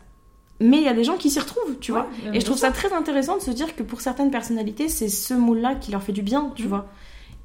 Mais 0.60 0.78
il 0.78 0.84
y 0.84 0.88
a 0.88 0.94
des 0.94 1.04
gens 1.04 1.18
qui 1.18 1.30
s'y 1.30 1.40
retrouvent, 1.40 1.78
tu 1.80 1.92
vois. 1.92 2.08
Ouais, 2.26 2.38
Et 2.38 2.40
je 2.40 2.46
trouve 2.46 2.58
ça 2.58 2.72
très 2.72 2.94
intéressant 2.94 3.38
de 3.38 3.42
se 3.42 3.52
dire 3.52 3.76
que 3.76 3.84
pour 3.84 4.02
certaines 4.02 4.32
personnalités, 4.32 4.88
c'est 4.88 5.10
ce 5.10 5.34
moule-là 5.34 5.76
qui 5.76 5.92
leur 5.92 6.04
fait 6.04 6.12
du 6.14 6.22
bien, 6.22 6.52
tu 6.56 6.64
Mhm. 6.64 6.70
vois. 6.70 6.86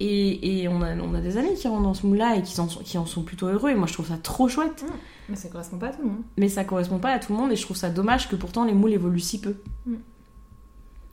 Et, 0.01 0.61
et 0.63 0.69
on, 0.69 0.81
a, 0.83 0.95
on 0.95 1.13
a 1.15 1.21
des 1.21 1.37
amis 1.39 1.55
qui 1.55 1.67
rentrent 1.67 1.83
dans 1.83 1.95
ce 1.95 2.07
moule-là 2.07 2.37
et 2.37 2.43
qui 2.43 2.61
en, 2.61 2.69
sont, 2.69 2.81
qui 2.85 2.99
en 2.99 3.07
sont 3.07 3.23
plutôt 3.23 3.47
heureux. 3.49 3.71
Et 3.71 3.75
moi, 3.75 3.89
je 3.89 3.95
trouve 3.95 4.07
ça 4.07 4.17
trop 4.17 4.47
chouette. 4.49 4.85
Mais 5.29 5.35
ça 5.37 5.49
correspond 5.49 5.79
pas 5.79 5.89
à 5.89 5.91
tout 5.93 6.03
le 6.03 6.09
monde. 6.11 6.23
Mais 6.37 6.49
ça 6.49 6.63
correspond 6.65 6.99
pas 7.01 7.11
à 7.11 7.19
tout 7.19 7.33
le 7.33 7.39
monde 7.39 7.51
et 7.51 7.57
je 7.57 7.63
trouve 7.63 7.77
ça 7.77 7.91
dommage 7.91 8.29
que 8.29 8.37
pourtant 8.37 8.65
les 8.65 8.75
moules 8.75 8.93
évoluent 8.93 9.19
si 9.19 9.41
peu. 9.41 9.57
Mhm. 9.87 9.99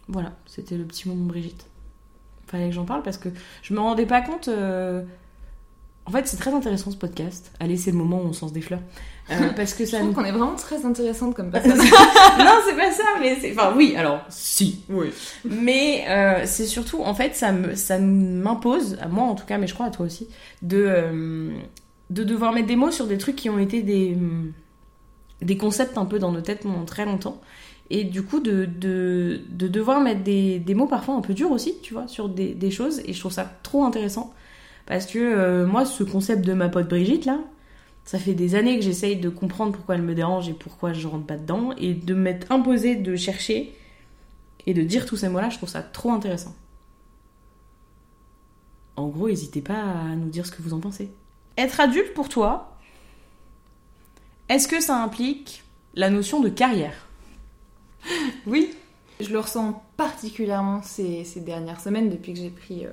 Voilà, 0.08 0.34
c'était 0.46 0.78
le 0.78 0.84
petit 0.86 1.10
moment 1.10 1.26
Brigitte. 1.26 1.66
Fallait 2.46 2.70
que 2.70 2.76
j'en 2.76 2.86
parle 2.86 3.02
parce 3.02 3.18
que 3.18 3.30
je 3.64 3.74
me 3.74 3.80
rendais 3.80 4.06
pas 4.06 4.22
compte. 4.22 4.50
euh, 4.50 5.02
En 6.08 6.12
fait, 6.12 6.28
c'est 6.28 6.38
très 6.38 6.54
intéressant 6.54 6.92
ce 6.92 6.98
podcast. 6.98 7.52
Allez, 7.60 7.78
c'est 7.78 7.90
le 7.92 7.98
moment 7.98 8.22
où 8.22 8.26
on 8.28 8.34
sens 8.34 8.54
des 8.54 8.62
fleurs. 8.62 8.82
Euh, 9.32 9.50
parce 9.56 9.74
que 9.74 9.86
Je 9.86 9.90
ça 9.90 9.98
trouve 9.98 10.10
nous 10.10 10.16
qu'on 10.16 10.24
est 10.24 10.32
vraiment 10.32 10.56
très 10.56 10.86
intéressante 10.86 11.34
comme 11.36 11.50
personne. 11.52 11.78
non, 11.78 12.52
c'est 12.68 12.76
pas 12.76 12.92
ça, 12.92 13.04
mais 13.20 13.38
c'est. 13.42 13.52
Enfin, 13.54 13.74
oui, 13.76 13.96
alors, 13.98 14.22
si. 14.30 14.84
oui. 14.90 15.08
Mais 15.46 16.06
euh, 16.08 16.44
c'est 16.46 16.68
surtout, 16.68 17.02
en 17.02 17.16
fait, 17.16 17.36
ça 17.36 17.52
me, 17.52 17.74
ça 17.76 17.98
m'impose, 17.98 18.98
à 19.02 19.08
moi 19.08 19.24
en 19.26 19.34
tout 19.36 19.46
cas, 19.46 19.58
mais 19.58 19.66
je 19.68 19.74
crois 19.74 19.88
à 19.88 19.90
toi 19.90 20.06
aussi, 20.06 20.28
de, 20.62 20.84
euh, 20.88 21.50
de 22.12 22.24
devoir 22.24 22.54
mettre 22.54 22.68
des 22.68 22.76
mots 22.76 22.92
sur 22.92 23.08
des 23.08 23.18
trucs 23.18 23.36
qui 23.36 23.50
ont 23.50 23.58
été 23.58 23.82
des, 23.82 24.16
des 25.42 25.58
concepts 25.58 25.98
un 25.98 26.06
peu 26.06 26.20
dans 26.20 26.32
nos 26.32 26.42
têtes 26.42 26.62
pendant 26.62 26.86
très 26.86 27.06
longtemps. 27.06 27.42
Et 27.90 28.04
du 28.04 28.24
coup, 28.24 28.40
de, 28.40 28.66
de, 28.66 29.42
de 29.50 29.68
devoir 29.68 30.02
mettre 30.02 30.24
des, 30.24 30.60
des 30.60 30.74
mots 30.76 30.88
parfois 30.88 31.16
un 31.16 31.22
peu 31.22 31.34
durs 31.34 31.52
aussi, 31.52 31.76
tu 31.82 31.94
vois, 31.94 32.08
sur 32.08 32.30
des, 32.30 32.54
des 32.54 32.70
choses. 32.72 33.02
Et 33.06 33.14
je 33.14 33.20
trouve 33.20 33.32
ça 33.32 33.52
trop 33.64 33.84
intéressant. 33.86 34.34
Parce 34.86 35.06
que 35.06 35.20
euh, 35.20 35.66
moi, 35.66 35.86
ce 35.86 36.04
concept 36.04 36.46
de 36.46 36.54
ma 36.54 36.70
pote 36.70 36.88
Brigitte, 36.88 37.26
là, 37.26 37.40
ça 38.04 38.20
fait 38.20 38.34
des 38.34 38.56
années 38.56 38.78
que 38.78 38.84
j'essaye 38.84 39.16
de 39.16 39.30
comprendre 39.30 39.72
pourquoi 39.72 39.96
elle 39.96 40.04
me 40.04 40.14
dérange 40.14 40.48
et 40.48 40.54
pourquoi 40.54 40.94
je 40.94 41.08
rentre 41.08 41.26
pas 41.26 41.38
dedans. 41.38 41.72
Et 41.78 41.94
de 41.94 42.14
m'être 42.14 42.52
imposé 42.52 42.96
de 42.96 43.16
chercher 43.16 43.76
et 44.68 44.74
de 44.74 44.84
dire 44.84 45.06
tous 45.06 45.18
ces 45.18 45.30
mots-là, 45.30 45.50
je 45.50 45.58
trouve 45.58 45.70
ça 45.70 45.82
trop 45.82 46.12
intéressant. 46.12 46.56
En 48.96 49.08
gros, 49.08 49.28
n'hésitez 49.28 49.62
pas 49.62 49.74
à 49.74 50.16
nous 50.16 50.30
dire 50.30 50.46
ce 50.46 50.52
que 50.52 50.62
vous 50.62 50.74
en 50.74 50.80
pensez. 50.80 51.12
Être 51.58 51.80
adulte 51.80 52.14
pour 52.14 52.30
toi, 52.30 52.78
est-ce 54.50 54.68
que 54.68 54.82
ça 54.82 55.02
implique 55.02 55.64
la 55.96 56.10
notion 56.10 56.40
de 56.40 56.50
carrière? 56.50 57.08
Oui. 58.46 58.72
Je 59.22 59.30
le 59.30 59.40
ressens 59.40 59.82
particulièrement 59.96 60.82
ces, 60.84 61.24
ces 61.24 61.40
dernières 61.40 61.80
semaines 61.80 62.10
depuis 62.10 62.34
que 62.34 62.40
j'ai 62.40 62.50
pris 62.50 62.86
euh, 62.86 62.90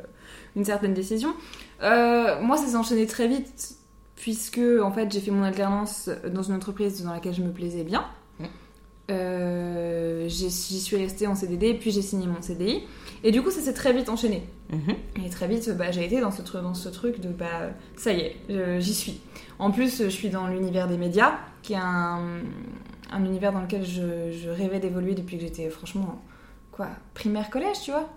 une 0.54 0.64
certaine 0.64 0.94
décision. 0.94 1.34
Euh, 1.82 2.40
moi, 2.40 2.56
ça 2.56 2.66
s'est 2.66 2.76
enchaîné 2.76 3.06
très 3.06 3.28
vite 3.28 3.76
puisque 4.14 4.60
en 4.80 4.92
fait 4.92 5.10
j'ai 5.10 5.18
fait 5.18 5.32
mon 5.32 5.42
alternance 5.42 6.08
dans 6.32 6.42
une 6.42 6.54
entreprise 6.54 7.02
dans 7.02 7.12
laquelle 7.12 7.34
je 7.34 7.42
me 7.42 7.50
plaisais 7.50 7.82
bien. 7.82 8.04
Mm. 8.38 8.44
Euh, 9.10 10.28
J'y 10.28 10.50
suis 10.50 10.96
restée 10.96 11.26
en 11.26 11.34
CDD, 11.34 11.74
puis 11.74 11.90
j'ai 11.90 12.02
signé 12.02 12.26
mon 12.26 12.40
CDI. 12.40 12.82
Et 13.24 13.30
du 13.30 13.42
coup, 13.42 13.50
ça 13.50 13.60
s'est 13.60 13.74
très 13.74 13.92
vite 13.92 14.08
enchaîné. 14.08 14.44
Mhm. 14.70 15.24
Et 15.24 15.28
très 15.28 15.48
vite, 15.48 15.70
bah, 15.76 15.90
j'ai 15.90 16.04
été 16.04 16.20
dans 16.20 16.30
ce, 16.30 16.42
truc, 16.42 16.62
dans 16.62 16.74
ce 16.74 16.88
truc 16.88 17.20
de 17.20 17.28
bah, 17.28 17.70
ça 17.96 18.12
y 18.12 18.20
est, 18.20 18.36
euh, 18.50 18.80
j'y 18.80 18.94
suis. 18.94 19.20
En 19.58 19.70
plus, 19.70 20.04
je 20.04 20.08
suis 20.08 20.30
dans 20.30 20.46
l'univers 20.46 20.88
des 20.88 20.96
médias, 20.96 21.34
qui 21.62 21.74
est 21.74 21.80
un, 21.80 22.40
un 23.10 23.24
univers 23.24 23.52
dans 23.52 23.60
lequel 23.60 23.84
je, 23.84 24.32
je 24.32 24.48
rêvais 24.48 24.80
d'évoluer 24.80 25.14
depuis 25.14 25.36
que 25.36 25.42
j'étais 25.42 25.68
franchement, 25.68 26.22
quoi, 26.70 26.88
primaire, 27.14 27.50
collège, 27.50 27.80
tu 27.84 27.90
vois? 27.90 28.08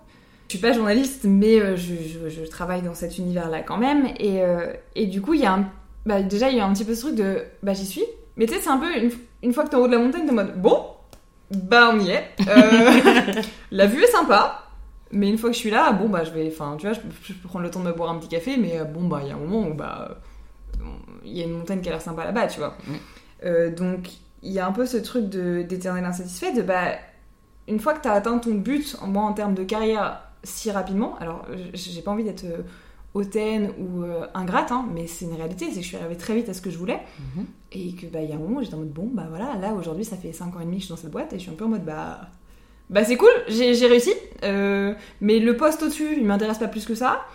Je 0.48 0.54
suis 0.54 0.60
pas 0.60 0.74
journaliste, 0.74 1.24
mais 1.24 1.60
euh, 1.60 1.76
je, 1.76 1.96
je- 1.96 2.30
je 2.30 2.44
travaille 2.50 2.82
dans 2.84 2.94
cet 2.94 3.18
univers-là 3.18 3.62
quand 3.62 3.78
même. 3.78 4.08
Et, 4.20 4.42
euh, 4.44 4.74
et 4.96 5.08
du 5.08 5.22
coup, 5.22 5.34
il 5.34 5.42
y 5.42 5.46
a 5.46 5.54
un, 5.54 5.66
bah, 6.06 6.22
déjà, 6.22 6.50
il 6.50 6.58
y 6.58 6.60
a 6.60 6.66
un 6.66 6.74
petit 6.74 6.86
peu 6.86 6.94
ce 6.94 7.02
truc 7.02 7.16
de 7.16 7.44
bah, 7.64 7.74
j'y 7.74 7.86
suis. 7.86 8.04
Mais 8.38 8.46
tu 8.46 8.54
sais, 8.54 8.60
c'est 8.62 8.70
un 8.70 8.78
peu 8.78 8.96
une, 8.96 9.12
une 9.44 9.54
fois 9.54 9.64
que 9.64 9.70
t'es 9.70 9.76
en 9.76 9.80
haut 9.80 9.88
de 9.88 9.94
la 9.94 10.00
montagne, 10.00 10.26
t'es 10.26 10.32
en 10.32 10.36
mode 10.36 10.62
bon, 10.62 10.86
bah 11.52 11.90
on 11.94 12.00
y 12.00 12.10
est. 12.12 12.26
Euh, 12.48 13.42
la 13.72 13.86
vue 13.88 14.04
est 14.04 14.08
sympa. 14.12 14.62
Mais 15.12 15.30
une 15.30 15.38
fois 15.38 15.50
que 15.50 15.56
je 15.56 15.60
suis 15.62 15.70
là, 15.72 15.92
bon 15.94 16.10
bah 16.10 16.24
je 16.24 16.32
vais, 16.32 16.48
enfin 16.48 16.76
tu 16.78 16.88
vois, 16.88 16.94
je 16.96 17.00
peux, 17.34 17.48
prendre 17.48 17.64
le 17.64 17.72
temps 17.72 17.80
de 17.80 17.86
me 17.86 17.94
boire 17.94 18.10
un 18.10 18.18
petit 18.18 18.28
café, 18.28 18.58
mais 18.58 18.82
bon 18.84 19.08
bah 19.08 19.20
il 19.22 19.30
y 19.30 19.32
a 19.32 19.36
un 19.36 19.38
moment 19.38 19.68
où 19.68 19.74
bah 19.74 20.18
il 21.24 21.38
y 21.38 21.42
a 21.42 21.46
une 21.46 21.54
montagne 21.58 21.80
qui 21.80 21.88
a 21.88 21.92
l'air 21.92 22.02
sympa 22.02 22.26
là-bas, 22.26 22.48
tu 22.48 22.60
vois. 22.60 22.76
Donc 23.78 24.10
il 24.44 24.52
y 24.52 24.60
a 24.60 24.68
un 24.68 24.72
peu 24.72 24.86
ce 24.86 24.98
truc 24.98 25.30
de 25.30 25.62
d'éternel 25.62 26.04
insatisfait, 26.06 26.54
de 26.54 26.64
bah 26.64 26.96
une 27.68 27.80
fois 27.80 27.94
que 27.94 28.02
t'as 28.02 28.14
atteint 28.14 28.38
ton 28.40 28.56
but, 28.56 28.98
en 29.02 29.08
moi 29.08 29.24
en 29.24 29.34
termes 29.34 29.54
de 29.54 29.64
carrière 29.64 30.22
si 30.46 30.72
rapidement, 30.72 31.18
alors 31.18 31.46
j'ai 31.74 32.02
pas 32.02 32.12
envie 32.12 32.24
d'être 32.24 32.46
euh, 32.46 32.62
hautaine 33.16 33.72
ou 33.80 34.04
euh, 34.04 34.28
ingrate, 34.34 34.72
hein, 34.72 34.86
mais 34.94 35.08
c'est 35.08 35.26
une 35.26 35.34
réalité, 35.34 35.68
c'est 35.70 35.78
que 35.78 35.82
je 35.82 35.88
suis 35.88 35.98
arrivée 35.98 36.18
très 36.18 36.36
vite 36.36 36.50
à 36.50 36.54
ce 36.54 36.62
que 36.62 36.70
je 36.70 36.78
voulais. 36.78 37.00
Mhm. 37.36 37.46
Et 37.72 37.94
que 37.94 38.06
bah 38.06 38.22
il 38.22 38.30
y 38.30 38.34
a 38.34 38.36
un 38.36 38.40
moment 38.40 38.62
j'étais 38.62 38.76
en 38.76 38.80
mode 38.80 38.94
bon 38.94 39.10
bah 39.12 39.26
voilà 39.30 39.56
là 39.60 39.74
aujourd'hui 39.74 40.06
ça 40.06 40.16
fait 40.16 40.32
5 40.32 40.56
ans 40.56 40.60
et 40.62 40.66
demi 40.66 40.78
que 40.78 40.82
je 40.82 40.86
suis 40.86 40.94
dans 40.94 41.02
cette 41.02 41.12
boîte 41.12 41.34
et 41.34 41.38
je 41.38 41.42
suis 41.42 41.52
un 41.52 41.56
peu 41.56 41.66
en 41.66 41.70
mode 41.70 41.84
bah 41.84 42.22
bah 42.90 43.04
c'est 43.04 43.18
cool 43.18 43.32
j'ai 43.50 43.88
réussi 43.88 44.14
euh, 44.44 44.94
mais 45.20 45.40
le 45.40 45.58
poste 45.58 45.84
au 45.84 45.88
dessus 45.88 46.16
il 46.16 46.26
m'intéresse 46.26 46.58
pas 46.58 46.70
plus 46.70 46.86
que 46.86 46.96
ça 46.96 47.26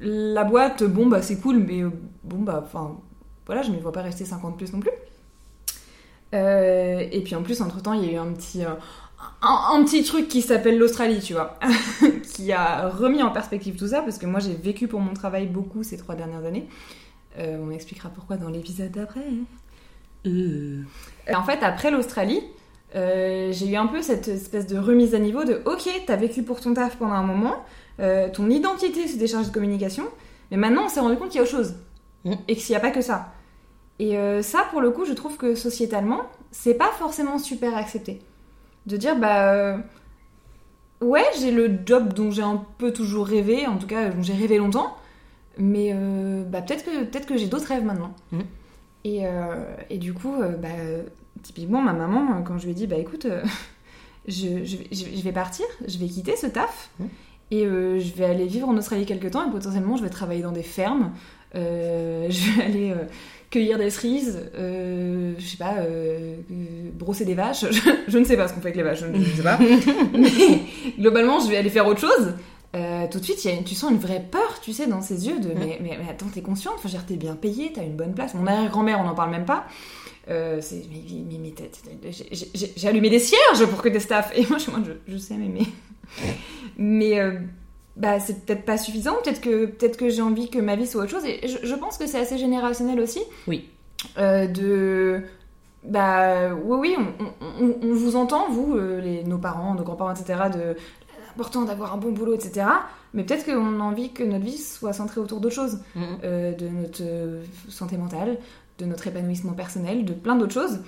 la 0.00 0.44
boîte 0.44 0.84
bon 0.84 1.06
bah 1.06 1.20
c'est 1.20 1.40
cool 1.40 1.58
mais 1.58 1.82
euh, 1.82 1.90
bon 2.22 2.38
bah 2.38 2.62
enfin 2.64 2.96
voilà 3.46 3.62
je 3.62 3.72
ne 3.72 3.78
vois 3.78 3.90
pas 3.90 4.02
rester 4.02 4.24
50 4.24 4.56
plus 4.56 4.72
non 4.72 4.78
plus 4.78 4.92
et 6.32 7.22
puis 7.24 7.34
en 7.34 7.42
plus 7.42 7.60
entre 7.60 7.82
temps 7.82 7.94
il 7.94 8.04
y 8.04 8.08
a 8.10 8.12
eu 8.12 8.18
un 8.18 8.32
petit 8.32 8.62
un, 9.42 9.74
un 9.74 9.84
petit 9.84 10.04
truc 10.04 10.28
qui 10.28 10.42
s'appelle 10.42 10.78
l'Australie 10.78 11.20
tu 11.20 11.32
vois 11.32 11.58
qui 12.34 12.52
a 12.52 12.88
remis 12.88 13.22
en 13.22 13.30
perspective 13.30 13.76
tout 13.76 13.88
ça 13.88 14.02
parce 14.02 14.18
que 14.18 14.26
moi 14.26 14.40
j'ai 14.40 14.54
vécu 14.54 14.88
pour 14.88 15.00
mon 15.00 15.14
travail 15.14 15.46
beaucoup 15.46 15.82
ces 15.82 15.96
trois 15.96 16.14
dernières 16.14 16.44
années 16.44 16.68
Euh, 17.38 17.58
on 17.62 17.70
expliquera 17.70 18.08
pourquoi 18.08 18.36
dans 18.36 18.48
l'épisode 18.48 18.90
d'après 18.90 19.22
Euh, 20.26 20.82
en 21.32 21.42
fait, 21.44 21.62
après 21.62 21.90
l'Australie, 21.90 22.42
euh, 22.94 23.52
j'ai 23.52 23.68
eu 23.68 23.76
un 23.76 23.86
peu 23.86 24.02
cette 24.02 24.28
espèce 24.28 24.66
de 24.66 24.78
remise 24.78 25.14
à 25.14 25.18
niveau 25.18 25.44
de 25.44 25.60
ok, 25.64 25.88
t'as 26.06 26.16
vécu 26.16 26.42
pour 26.42 26.60
ton 26.60 26.74
taf 26.74 26.96
pendant 26.96 27.14
un 27.14 27.22
moment, 27.22 27.64
euh, 28.00 28.28
ton 28.30 28.48
identité 28.50 29.06
c'est 29.06 29.18
des 29.18 29.26
charges 29.26 29.48
de 29.48 29.52
communication, 29.52 30.04
mais 30.50 30.56
maintenant 30.56 30.84
on 30.86 30.88
s'est 30.88 31.00
rendu 31.00 31.16
compte 31.16 31.28
qu'il 31.28 31.36
y 31.36 31.40
a 31.40 31.42
autre 31.42 31.52
chose. 31.52 31.74
Mm. 32.24 32.34
Et 32.48 32.56
qu'il 32.56 32.70
n'y 32.70 32.76
a 32.76 32.80
pas 32.80 32.90
que 32.90 33.02
ça. 33.02 33.32
Et 34.00 34.16
ça, 34.42 34.64
pour 34.70 34.80
le 34.80 34.92
coup, 34.92 35.04
je 35.04 35.12
trouve 35.12 35.36
que 35.36 35.56
sociétalement, 35.56 36.20
c'est 36.52 36.74
pas 36.74 36.90
forcément 36.98 37.38
super 37.38 37.76
accepté. 37.76 38.20
De 38.88 38.96
dire, 38.96 39.16
bah. 39.16 39.52
euh, 39.52 39.76
ouais, 41.00 41.24
j'ai 41.38 41.50
le 41.50 41.70
job 41.86 42.12
dont 42.12 42.30
j'ai 42.30 42.42
un 42.42 42.64
peu 42.78 42.92
toujours 42.92 43.26
rêvé, 43.26 43.66
en 43.66 43.76
tout 43.78 43.86
cas 43.86 44.08
dont 44.08 44.22
j'ai 44.22 44.32
rêvé 44.34 44.58
longtemps, 44.58 44.96
mais 45.58 45.90
euh, 45.94 46.42
bah, 46.44 46.62
peut-être 46.62 46.84
que, 46.84 47.04
peut 47.04 47.26
que 47.26 47.36
j'ai 47.36 47.46
d'autres 47.46 47.66
rêves 47.68 47.84
maintenant. 47.84 48.14
Mhm. 48.32 48.42
Et, 49.04 49.26
euh, 49.26 49.64
et 49.90 49.98
du 49.98 50.12
coup, 50.12 50.34
bah, 50.60 50.68
typiquement, 51.42 51.80
ma 51.80 51.92
maman, 51.92 52.42
quand 52.42 52.58
je 52.58 52.64
lui 52.64 52.72
ai 52.72 52.74
dit, 52.74 52.86
bah 52.86 52.96
écoute, 52.96 53.26
je, 54.28 54.64
je, 54.64 54.76
vais- 54.76 54.88
je 54.92 55.22
partir, 55.32 55.66
je 55.86 55.98
vais 55.98 56.06
quitter 56.06 56.36
ce 56.36 56.46
taf, 56.46 56.90
Mhm. 56.98 57.08
et 57.52 57.64
je 57.64 58.14
vais 58.16 58.24
aller 58.24 58.46
vivre 58.46 58.68
en 58.68 58.76
Australie 58.76 59.06
quelques 59.06 59.30
temps, 59.30 59.46
et 59.46 59.50
potentiellement, 59.50 59.96
je 59.96 60.02
vais 60.02 60.10
travailler 60.10 60.42
dans 60.42 60.52
des 60.52 60.62
fermes, 60.64 61.12
je 61.54 62.56
vais 62.56 62.62
aller 62.64 62.94
cueillir 63.50 63.78
des 63.78 63.90
cerises, 63.90 64.50
euh, 64.56 65.32
je 65.38 65.44
sais 65.46 65.56
pas, 65.56 65.76
euh, 65.78 66.36
euh, 66.50 66.90
brosser 66.92 67.24
des 67.24 67.34
vaches, 67.34 67.64
je, 67.70 67.90
je 68.08 68.18
ne 68.18 68.24
sais 68.24 68.36
pas 68.36 68.46
ce 68.48 68.52
qu'on 68.54 68.60
fait 68.60 68.68
avec 68.68 68.76
les 68.76 68.82
vaches, 68.82 69.00
je 69.00 69.06
ne 69.06 69.22
je 69.24 69.36
sais 69.36 69.42
pas. 69.42 69.58
Mais 70.12 70.60
globalement, 70.98 71.40
je 71.40 71.48
vais 71.48 71.56
aller 71.56 71.70
faire 71.70 71.86
autre 71.86 72.00
chose. 72.00 72.34
Euh, 72.76 73.06
tout 73.10 73.18
de 73.18 73.24
suite, 73.24 73.42
il 73.44 73.50
y 73.50 73.54
a 73.54 73.56
une- 73.56 73.64
tu 73.64 73.74
sens 73.74 73.90
une 73.90 73.96
vraie 73.98 74.22
peur, 74.30 74.60
tu 74.62 74.72
sais, 74.74 74.86
dans 74.86 75.00
ses 75.00 75.26
yeux 75.26 75.40
de 75.40 75.48
mais, 75.48 75.78
mais, 75.80 75.96
mais 75.98 76.10
attends, 76.10 76.26
t'es 76.32 76.42
consciente, 76.42 76.74
enfin, 76.84 76.98
t'es 77.06 77.16
bien 77.16 77.34
payée, 77.34 77.72
t'as 77.74 77.82
une 77.82 77.96
bonne 77.96 78.14
place. 78.14 78.34
Mon 78.34 78.46
arrière-grand-mère, 78.46 79.00
on 79.00 79.04
n'en 79.04 79.14
parle 79.14 79.30
même 79.30 79.46
pas. 79.46 79.64
Euh, 80.28 80.58
c'est, 80.60 80.82
mais, 80.90 81.38
mais, 81.38 82.12
j'ai- 82.12 82.86
allumé 82.88 83.08
des 83.08 83.18
cierges 83.18 83.64
pour 83.70 83.80
que 83.80 83.88
des 83.88 84.00
staffs. 84.00 84.30
Et 84.36 84.44
moi, 84.46 84.58
je, 84.58 84.70
moi, 84.70 84.80
je, 84.86 84.92
je 85.10 85.16
sais, 85.16 85.36
mais. 85.38 85.48
Mais, 85.48 85.64
mais 86.76 87.18
euh, 87.20 87.38
bah, 87.98 88.18
c'est 88.20 88.44
peut-être 88.46 88.64
pas 88.64 88.78
suffisant. 88.78 89.14
Peut-être 89.22 89.40
que, 89.42 89.66
peut-être 89.66 89.96
que 89.98 90.08
j'ai 90.08 90.22
envie 90.22 90.48
que 90.48 90.58
ma 90.58 90.76
vie 90.76 90.86
soit 90.86 91.02
autre 91.02 91.10
chose. 91.10 91.24
Et 91.26 91.46
je, 91.46 91.58
je 91.66 91.74
pense 91.74 91.98
que 91.98 92.06
c'est 92.06 92.18
assez 92.20 92.38
générationnel 92.38 92.98
aussi. 93.00 93.20
Oui. 93.46 93.68
Euh, 94.16 94.46
de. 94.46 95.22
Bah 95.84 96.48
oui, 96.54 96.78
oui, 96.80 96.96
on, 96.98 97.64
on- 97.64 97.76
on 97.82 97.94
vous 97.94 98.16
entend, 98.16 98.48
vous, 98.50 98.74
euh, 98.76 99.00
les, 99.00 99.22
nos 99.24 99.38
parents, 99.38 99.74
nos 99.74 99.84
grands-parents, 99.84 100.12
etc., 100.12 100.40
de 100.52 100.76
l'important 101.28 101.62
d'avoir 101.62 101.94
un 101.94 101.98
bon 101.98 102.10
boulot, 102.12 102.34
etc. 102.34 102.66
Mais 103.14 103.22
peut-être 103.24 103.44
qu'on 103.46 103.80
a 103.80 103.82
envie 103.82 104.12
que 104.12 104.22
notre 104.24 104.44
vie 104.44 104.58
soit 104.58 104.92
centrée 104.92 105.20
autour 105.20 105.40
d'autres 105.40 105.54
choses, 105.54 105.78
Mhm. 105.94 106.02
euh, 106.24 106.52
de 106.52 106.68
notre 106.68 107.02
santé 107.68 107.96
mentale, 107.96 108.38
de 108.78 108.84
notre 108.86 109.06
épanouissement 109.06 109.52
personnel, 109.52 110.04
de 110.04 110.12
plein 110.12 110.34
d'autres 110.36 110.52
choses 110.54 110.80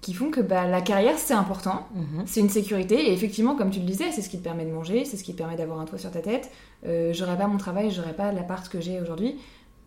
qui 0.00 0.14
font 0.14 0.30
que 0.30 0.40
bah, 0.40 0.66
la 0.66 0.80
carrière 0.80 1.18
c'est 1.18 1.34
important, 1.34 1.88
Mhm. 1.94 2.22
c'est 2.26 2.40
une 2.40 2.48
sécurité 2.48 3.08
et 3.08 3.12
effectivement, 3.12 3.56
comme 3.56 3.70
tu 3.70 3.80
le 3.80 3.84
disais, 3.86 4.10
c'est 4.12 4.22
ce 4.22 4.28
qui 4.28 4.38
te 4.38 4.44
permet 4.44 4.64
de 4.64 4.70
manger, 4.72 5.04
c'est 5.04 5.16
ce 5.16 5.24
qui 5.24 5.32
te 5.32 5.38
permet 5.38 5.56
d'avoir 5.56 5.80
un 5.80 5.84
toit 5.86 5.98
sur 5.98 6.10
ta 6.10 6.20
tête. 6.20 6.50
Euh, 6.86 7.12
j'aurais 7.12 7.36
pas 7.36 7.46
mon 7.48 7.56
travail, 7.58 7.90
j'aurais 7.90 8.14
pas 8.14 8.30
l'appart 8.32 8.68
que 8.68 8.80
j'ai 8.80 9.00
aujourd'hui. 9.00 9.36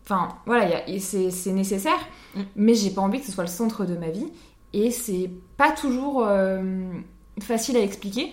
Enfin, 0.04 0.28
voilà, 0.46 0.82
c'est 0.98 1.52
nécessaire, 1.52 1.98
Mm. 2.34 2.40
mais 2.56 2.74
j'ai 2.74 2.90
pas 2.90 3.00
envie 3.02 3.20
que 3.20 3.26
ce 3.26 3.32
soit 3.32 3.44
le 3.44 3.50
centre 3.50 3.84
de 3.86 3.96
ma 3.96 4.10
vie 4.10 4.26
et 4.72 4.90
c'est 4.90 5.30
pas 5.56 5.70
toujours 5.70 6.24
euh, 6.26 6.82
facile 7.40 7.76
à 7.76 7.80
expliquer. 7.80 8.32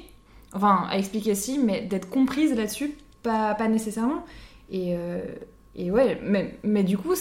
Enfin, 0.54 0.86
à 0.90 0.98
expliquer 0.98 1.36
si, 1.36 1.60
mais 1.60 1.82
d'être 1.82 2.10
comprise 2.10 2.54
là-dessus, 2.56 2.96
pas, 3.24 3.54
pas 3.54 3.68
nécessairement. 3.68 4.26
Et, 4.72 4.96
euh, 4.98 5.22
et 5.76 5.92
ouais, 5.92 6.20
mais, 6.24 6.58
mais 6.64 6.84
du 6.84 6.98
coup, 6.98 7.14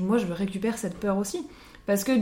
moi 0.00 0.18
je 0.18 0.26
récupère 0.32 0.76
cette 0.76 0.98
peur 0.98 1.16
aussi. 1.16 1.46
Parce 1.86 2.02
que 2.04 2.12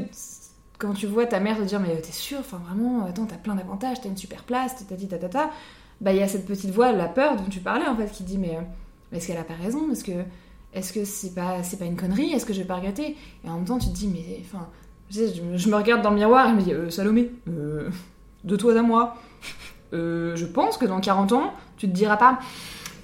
quand 0.78 0.92
tu 0.92 1.06
vois 1.06 1.26
ta 1.26 1.40
mère 1.40 1.56
te 1.56 1.62
dire, 1.62 1.80
mais 1.80 2.00
t'es 2.00 2.12
sûre, 2.12 2.38
enfin 2.40 2.60
vraiment, 2.66 3.04
attends, 3.06 3.26
t'as 3.26 3.36
plein 3.36 3.54
d'avantages, 3.54 4.00
t'as 4.02 4.08
une 4.08 4.16
super 4.16 4.42
place, 4.44 4.76
tatati 4.76 5.08
tatata, 5.08 5.50
bah 6.00 6.12
il 6.12 6.18
y 6.18 6.22
a 6.22 6.28
cette 6.28 6.46
petite 6.46 6.70
voix, 6.70 6.92
la 6.92 7.08
peur 7.08 7.36
dont 7.36 7.44
tu 7.48 7.60
parlais 7.60 7.86
en 7.86 7.96
fait, 7.96 8.10
qui 8.10 8.24
dit, 8.24 8.38
mais 8.38 8.56
euh, 8.56 8.60
est-ce 9.16 9.26
qu'elle 9.28 9.38
a 9.38 9.44
pas 9.44 9.54
raison? 9.54 9.90
Est-ce 9.92 10.04
que 10.04 10.12
est-ce 10.74 10.92
que 10.92 11.04
c'est 11.06 11.34
pas, 11.34 11.62
c'est 11.62 11.78
pas 11.78 11.86
une 11.86 11.96
connerie? 11.96 12.32
Est-ce 12.32 12.44
que 12.44 12.52
je 12.52 12.58
vais 12.60 12.66
pas 12.66 12.76
regretter? 12.76 13.16
Et 13.44 13.48
en 13.48 13.54
même 13.56 13.64
temps, 13.64 13.78
tu 13.78 13.88
te 13.88 13.94
dis, 13.94 14.08
mais 14.08 14.40
enfin, 14.42 14.66
je, 15.10 15.20
je 15.54 15.68
me- 15.70 15.76
regarde 15.76 16.02
dans 16.02 16.10
le 16.10 16.16
miroir 16.16 16.46
et 16.48 16.50
je 16.50 16.54
me 16.56 16.60
dis, 16.62 16.72
euh, 16.72 16.90
Salomé, 16.90 17.30
euh, 17.48 17.88
de 18.44 18.56
toi 18.56 18.78
à 18.78 18.82
moi, 18.82 19.16
euh, 19.94 20.36
je 20.36 20.44
pense 20.44 20.76
que 20.76 20.84
dans 20.84 21.00
40 21.00 21.32
ans, 21.32 21.54
tu 21.78 21.88
te 21.88 21.92
diras 21.94 22.16
pas, 22.18 22.38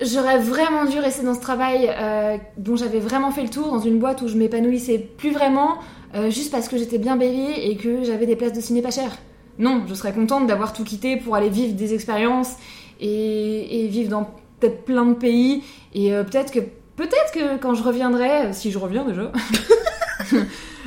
j'aurais 0.04 0.38
vraiment 0.38 0.84
dû 0.84 0.98
rester 0.98 1.22
dans 1.24 1.34
ce 1.34 1.40
travail 1.40 1.90
euh, 1.96 2.36
dont 2.56 2.76
j'avais 2.76 3.00
vraiment 3.00 3.30
fait 3.30 3.42
le 3.42 3.48
tour, 3.50 3.68
dans 3.70 3.80
une 3.80 3.98
boîte 3.98 4.22
où 4.22 4.28
je 4.28 4.36
m'épanouissais 4.36 4.98
plus 4.98 5.30
vraiment, 5.32 5.78
euh, 6.14 6.30
juste 6.30 6.50
parce 6.52 6.68
que 6.68 6.76
j'étais 6.78 6.98
bien 6.98 7.16
payée 7.16 7.70
et 7.70 7.76
que 7.76 8.04
j'avais 8.04 8.26
des 8.26 8.36
places 8.36 8.52
de 8.52 8.60
ciné 8.60 8.82
pas 8.82 8.90
chères. 8.90 9.16
Non, 9.58 9.82
je 9.86 9.94
serais 9.94 10.12
contente 10.12 10.46
d'avoir 10.46 10.72
tout 10.72 10.84
quitté 10.84 11.16
pour 11.16 11.34
aller 11.36 11.48
vivre 11.50 11.74
des 11.74 11.94
expériences 11.94 12.54
et, 13.00 13.84
et 13.84 13.88
vivre 13.88 14.10
dans 14.10 14.24
peut-être 14.60 14.84
plein 14.84 15.04
de 15.06 15.14
pays. 15.14 15.62
Et 15.94 16.14
euh, 16.14 16.24
peut-être 16.24 16.52
que, 16.52 16.60
peut-être 16.96 17.32
que 17.34 17.56
quand 17.58 17.74
je 17.74 17.82
reviendrai, 17.82 18.52
si 18.52 18.70
je 18.70 18.78
reviens 18.78 19.04
déjà, 19.04 19.30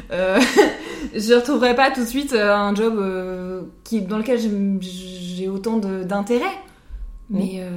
je 0.11 1.33
retrouverai 1.33 1.75
pas 1.75 1.91
tout 1.91 2.01
de 2.01 2.05
suite 2.05 2.33
un 2.33 2.73
job 2.75 3.67
qui, 3.83 4.01
dans 4.01 4.17
lequel 4.17 4.39
j'ai- 4.39 5.47
autant 5.47 5.77
d'intérêt. 5.77 6.43
Mais 7.29 7.57
euh, 7.59 7.69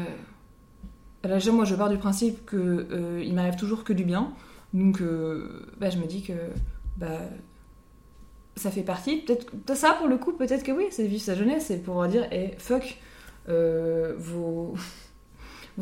là, 1.28 1.52
moi, 1.52 1.64
je 1.64 1.74
pars 1.74 1.88
du 1.88 1.98
principe 1.98 2.44
que 2.44 2.56
euh, 2.56 3.22
il 3.24 3.34
m'arrive 3.34 3.56
toujours 3.56 3.84
que 3.84 3.92
du 3.92 4.04
bien. 4.04 4.32
Donc, 4.74 5.00
euh, 5.00 5.66
bah, 5.78 5.90
je 5.90 5.98
me 5.98 6.06
dis 6.06 6.22
que 6.22 6.32
bah, 6.96 7.20
ça 8.56 8.70
fait 8.70 8.82
partie. 8.82 9.18
Peut-être 9.18 9.46
ça, 9.74 9.94
pour 9.94 10.08
le 10.08 10.18
coup, 10.18 10.32
peut-être 10.32 10.62
que 10.62 10.72
oui, 10.72 10.86
c'est 10.90 11.06
vivre 11.06 11.22
sa 11.22 11.34
jeunesse, 11.34 11.66
c'est 11.68 11.82
pour 11.82 12.04
dire, 12.06 12.26
eh, 12.32 12.50
fuck 12.58 12.98
euh, 13.48 14.14
vos, 14.18 14.74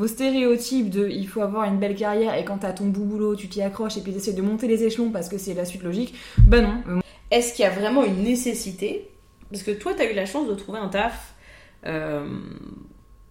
stéréotypes 0.07 0.91
de 0.91 1.09
il 1.09 1.27
faut 1.27 1.41
avoir 1.41 1.65
une 1.65 1.79
belle 1.79 1.97
carrière 1.97 2.35
et 2.35 2.45
quand 2.45 2.59
t'as 2.59 2.73
ton 2.73 2.87
bout 2.87 3.05
boulot, 3.05 3.35
tu 3.35 3.49
t'y 3.49 3.63
accroches 3.63 3.97
et 3.97 4.03
puis 4.03 4.13
t'essaies 4.13 4.35
de 4.35 4.43
monter 4.43 4.69
les 4.69 4.85
échelons 4.85 5.11
parce 5.11 5.29
que 5.29 5.39
c'est 5.39 5.55
la 5.55 5.65
suite 5.65 5.83
logique. 5.83 6.15
Bah 6.47 6.61
non. 6.61 7.01
Est-ce 7.31 7.55
qu'il 7.55 7.65
y 7.65 7.67
a 7.67 7.71
vraiment 7.71 8.05
une 8.05 8.23
nécessité? 8.23 9.11
Parce 9.51 9.63
que 9.63 9.71
toi, 9.71 9.95
tu 9.95 10.03
as 10.03 10.11
eu 10.11 10.15
la 10.15 10.27
chance 10.27 10.49
de 10.49 10.55
trouver 10.55 10.79
un 10.79 10.89
taf 10.89 11.35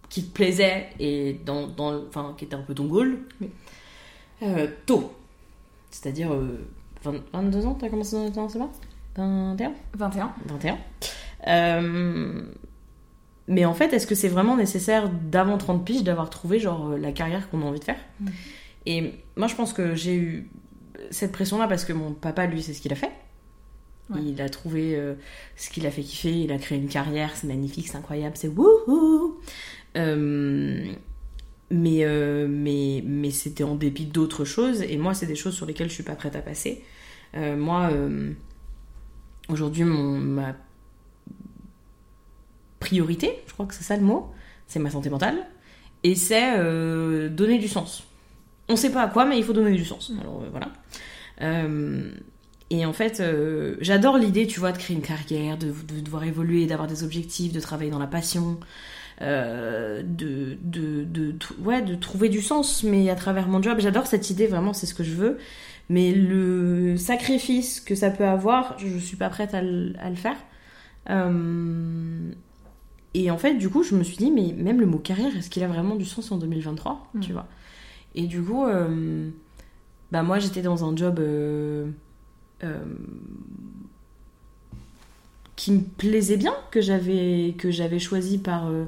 qui 0.08 0.24
te 0.24 0.32
plaisait 0.32 0.88
et 1.00 1.40
dans, 1.44 1.66
dans, 1.66 2.06
enfin, 2.06 2.34
qui 2.38 2.44
était 2.44 2.54
un 2.54 2.62
peu 2.62 2.74
ton 2.74 2.86
goal 2.86 3.18
Oui. 3.40 3.50
euh, 4.42 4.68
tôt. 4.86 5.12
C'est-à-dire 5.90 6.32
euh, 6.32 6.66
20 7.02 7.14
22 7.32 7.66
ans, 7.66 7.74
tu 7.74 7.84
as 7.84 7.88
commencé 7.88 8.30
dans 8.30 8.48
c'est 8.48 8.58
pas 8.58 8.68
21 9.16 9.72
21. 9.96 10.34
21. 10.46 10.78
Euh, 11.48 12.42
mais 13.48 13.64
en 13.64 13.74
fait, 13.74 13.92
est-ce 13.92 14.06
que 14.06 14.14
c'est 14.14 14.28
vraiment 14.28 14.56
nécessaire 14.56 15.08
d'avant 15.08 15.56
30 15.58 15.84
piges 15.84 16.02
d'avoir 16.02 16.30
trouvé 16.30 16.58
genre 16.58 16.90
euh, 16.90 16.98
la 16.98 17.12
carrière 17.12 17.48
qu'on 17.50 17.62
a 17.62 17.64
envie 17.64 17.78
de 17.78 17.84
faire? 17.84 17.98
Mm. 18.20 18.26
Et 18.86 19.14
moi, 19.36 19.48
je 19.48 19.54
pense 19.54 19.72
que 19.72 19.94
j'ai 19.94 20.14
eu 20.16 20.50
cette 21.10 21.32
pression-là 21.32 21.66
parce 21.68 21.84
que 21.84 21.92
mon 21.92 22.12
papa, 22.12 22.46
lui, 22.46 22.62
c'est 22.62 22.74
ce 22.74 22.80
qu'il 22.80 22.92
a 22.92 22.96
fait. 22.96 23.12
Ouais. 24.10 24.20
Il 24.24 24.40
a 24.40 24.48
trouvé 24.48 24.94
euh, 24.96 25.14
ce 25.56 25.68
qu'il 25.70 25.86
a 25.86 25.90
fait 25.90 26.02
kiffer, 26.02 26.42
il 26.42 26.52
a 26.52 26.58
créé 26.58 26.78
une 26.78 26.88
carrière, 26.88 27.30
c'est 27.34 27.46
magnifique, 27.48 27.88
c'est 27.88 27.96
incroyable, 27.96 28.36
c'est 28.36 28.48
wouhou 28.48 28.84
Euh, 28.88 29.25
mais, 31.70 32.04
euh, 32.04 32.46
mais, 32.48 33.02
mais 33.04 33.30
c'était 33.30 33.64
en 33.64 33.74
dépit 33.74 34.06
d'autres 34.06 34.44
choses, 34.44 34.82
et 34.82 34.96
moi, 34.96 35.14
c'est 35.14 35.26
des 35.26 35.34
choses 35.34 35.54
sur 35.54 35.66
lesquelles 35.66 35.88
je 35.88 35.94
suis 35.94 36.02
pas 36.02 36.14
prête 36.14 36.36
à 36.36 36.42
passer. 36.42 36.84
Euh, 37.34 37.56
moi, 37.56 37.90
euh, 37.92 38.32
aujourd'hui, 39.48 39.84
ma 39.84 40.54
priorité, 42.78 43.42
je 43.46 43.52
crois 43.52 43.66
que 43.66 43.74
c'est 43.74 43.84
ça 43.84 43.96
le 43.96 44.02
mot, 44.02 44.30
c'est 44.66 44.78
ma 44.78 44.90
santé 44.90 45.10
mentale, 45.10 45.46
et 46.04 46.14
c'est 46.14 46.58
euh, 46.58 47.28
donner 47.28 47.58
du 47.58 47.68
sens. 47.68 48.04
On 48.68 48.76
sait 48.76 48.90
pas 48.90 49.02
à 49.02 49.08
quoi, 49.08 49.24
mais 49.24 49.38
il 49.38 49.44
faut 49.44 49.52
donner 49.52 49.72
du 49.72 49.84
sens. 49.84 50.12
Alors 50.20 50.42
euh, 50.42 50.48
voilà. 50.50 50.72
Euh, 51.42 52.10
et 52.70 52.84
en 52.84 52.92
fait, 52.92 53.20
euh, 53.20 53.76
j'adore 53.80 54.18
l'idée, 54.18 54.46
tu 54.46 54.60
vois, 54.60 54.72
de 54.72 54.78
créer 54.78 54.96
une 54.96 55.02
carrière, 55.02 55.56
de, 55.56 55.66
de 55.66 56.00
devoir 56.00 56.24
évoluer, 56.24 56.66
d'avoir 56.66 56.88
des 56.88 57.04
objectifs, 57.04 57.52
de 57.52 57.60
travailler 57.60 57.90
dans 57.90 57.98
la 57.98 58.08
passion, 58.08 58.58
euh, 59.22 60.02
de, 60.02 60.56
de, 60.62 61.04
de, 61.04 61.34
ouais, 61.62 61.82
de 61.82 61.94
trouver 61.94 62.28
du 62.28 62.42
sens, 62.42 62.82
mais 62.82 63.08
à 63.10 63.14
travers 63.16 63.48
mon 63.48 63.62
job. 63.62 63.78
J'adore 63.80 64.06
cette 64.06 64.30
idée, 64.30 64.46
vraiment, 64.46 64.72
c'est 64.72 64.86
ce 64.86 64.94
que 64.94 65.04
je 65.04 65.14
veux. 65.14 65.38
Mais 65.88 66.12
le 66.12 66.96
sacrifice 66.96 67.80
que 67.80 67.94
ça 67.94 68.10
peut 68.10 68.24
avoir, 68.26 68.78
je, 68.78 68.88
je 68.88 68.98
suis 68.98 69.16
pas 69.16 69.28
prête 69.30 69.54
à, 69.54 69.62
le- 69.62 69.94
à 70.00 70.10
le 70.10 70.16
faire. 70.16 70.36
Euh, 71.10 72.30
et 73.14 73.30
en 73.30 73.38
fait, 73.38 73.54
du 73.54 73.68
coup, 73.70 73.82
je 73.82 73.94
me 73.94 74.02
suis 74.04 74.16
dit, 74.16 74.30
mais 74.30 74.52
même 74.56 74.80
le 74.80 74.86
mot 74.86 74.98
carrière, 74.98 75.34
est-ce 75.36 75.48
qu'il 75.50 75.62
a 75.62 75.68
vraiment 75.68 75.96
du 75.96 76.04
sens 76.04 76.30
en 76.32 76.38
2023 76.38 77.08
Mm. 77.14 77.20
Tu 77.20 77.32
vois? 77.32 77.46
Et 78.14 78.26
du 78.26 78.42
coup, 78.42 78.64
euh, 78.66 79.30
bah 80.12 80.22
moi, 80.22 80.38
j'étais 80.38 80.62
dans 80.62 80.84
un 80.90 80.96
job 80.96 81.18
euh, 81.20 81.86
qui 85.56 85.72
me 85.72 85.80
plaisait 85.80 86.36
bien, 86.36 86.54
que 86.70 86.80
j'avais 86.80 87.54
que 87.58 87.70
j'avais 87.70 87.98
choisi 87.98 88.38
par 88.38 88.68
euh, 88.68 88.84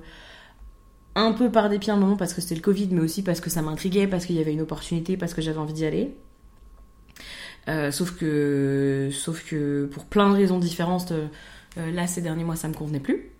un 1.15 1.33
peu 1.33 1.51
par 1.51 1.71
dépit 1.71 1.91
un 1.91 1.97
moment 1.97 2.17
parce 2.17 2.35
que 2.35 2.41
c'était 2.43 2.55
le 2.55 2.61
Covid, 2.61 2.89
mais 2.93 3.01
aussi 3.01 3.23
parce 3.23 3.41
que 3.41 3.51
ça 3.51 3.63
m'intriguait, 3.63 4.07
parce 4.07 4.27
qu'il 4.27 4.37
y 4.37 4.41
avait 4.41 4.53
une 4.53 4.61
opportunité, 4.61 5.17
parce 5.17 5.35
que 5.35 5.43
j'avais 5.43 5.59
envie 5.59 5.73
d'y 5.73 5.87
aller. 5.87 6.15
Euh, 7.69 7.91
sauf 7.91 8.17
que 8.17 9.09
sauf 9.13 9.45
que 9.45 9.87
pour 9.87 10.05
plein 10.05 10.31
de 10.31 10.35
raisons 10.37 10.59
différentes, 10.59 11.13
euh, 11.13 11.91
là 11.91 12.07
ces 12.07 12.21
derniers 12.21 12.45
mois 12.45 12.57
ça 12.57 12.69
me 12.69 12.75
convenait 12.75 13.01
plus, 13.01 13.31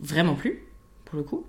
vraiment 0.00 0.34
plus 0.34 0.62
pour 1.04 1.16
le 1.16 1.22
coup. 1.22 1.46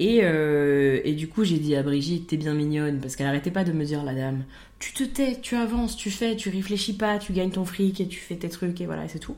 Et, 0.00 0.18
et 0.18 1.12
du 1.14 1.26
coup, 1.26 1.42
j'ai 1.42 1.58
dit 1.58 1.74
à 1.74 1.82
Brigitte, 1.82 2.28
t'es 2.28 2.36
bien 2.36 2.54
mignonne, 2.54 3.00
parce 3.00 3.16
qu'elle 3.16 3.26
arrêtait 3.26 3.50
pas 3.50 3.64
de 3.64 3.72
me 3.72 3.84
dire, 3.84 4.04
la 4.04 4.14
dame, 4.14 4.44
tu 4.78 4.92
te 4.92 5.02
tais, 5.02 5.40
tu 5.40 5.56
avances, 5.56 5.96
tu 5.96 6.12
fais, 6.12 6.36
tu 6.36 6.50
réfléchis 6.50 6.96
pas, 6.96 7.18
tu 7.18 7.32
gagnes 7.32 7.50
ton 7.50 7.64
fric 7.64 8.00
et 8.00 8.06
tu 8.06 8.20
fais 8.20 8.36
tes 8.36 8.48
trucs, 8.48 8.80
et 8.80 8.86
voilà, 8.86 9.06
et 9.06 9.08
c'est 9.08 9.18
tout. 9.18 9.36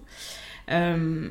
Euh, 0.71 1.31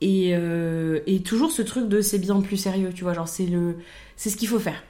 et, 0.00 0.32
euh, 0.34 1.00
et 1.06 1.22
toujours 1.22 1.52
ce 1.52 1.62
truc 1.62 1.88
de 1.88 2.00
c'est 2.00 2.18
bien 2.18 2.40
plus 2.40 2.56
sérieux, 2.56 2.92
tu 2.92 3.04
vois, 3.04 3.14
genre 3.14 3.28
c'est 3.28 3.46
le, 3.46 3.76
c'est 4.16 4.30
ce 4.30 4.36
qu'il 4.36 4.48
faut 4.48 4.58
faire. 4.58 4.82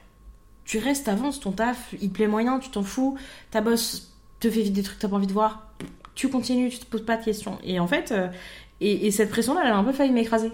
tu 0.65 0.79
restes, 0.79 1.07
avances 1.07 1.39
ton 1.39 1.51
taf, 1.51 1.93
il 2.01 2.09
te 2.09 2.15
plaît 2.15 2.27
moyen, 2.27 2.59
tu 2.59 2.69
t'en 2.69 2.83
fous, 2.83 3.17
ta 3.51 3.61
boss 3.61 4.11
te 4.39 4.49
fait 4.49 4.61
vite 4.61 4.73
des 4.73 4.83
trucs 4.83 4.97
que 4.97 5.01
t'as 5.01 5.09
pas 5.09 5.17
envie 5.17 5.27
de 5.27 5.33
voir, 5.33 5.73
tu 6.15 6.29
continues, 6.29 6.69
tu 6.69 6.79
te 6.79 6.85
poses 6.85 7.05
pas 7.05 7.17
de 7.17 7.23
questions. 7.23 7.59
Et 7.63 7.79
en 7.79 7.87
fait, 7.87 8.11
euh, 8.11 8.27
et, 8.81 9.07
et 9.07 9.11
cette 9.11 9.29
pression-là, 9.29 9.61
elle 9.65 9.71
a 9.71 9.77
un 9.77 9.83
peu 9.83 9.93
failli 9.93 10.11
m'écraser. 10.11 10.51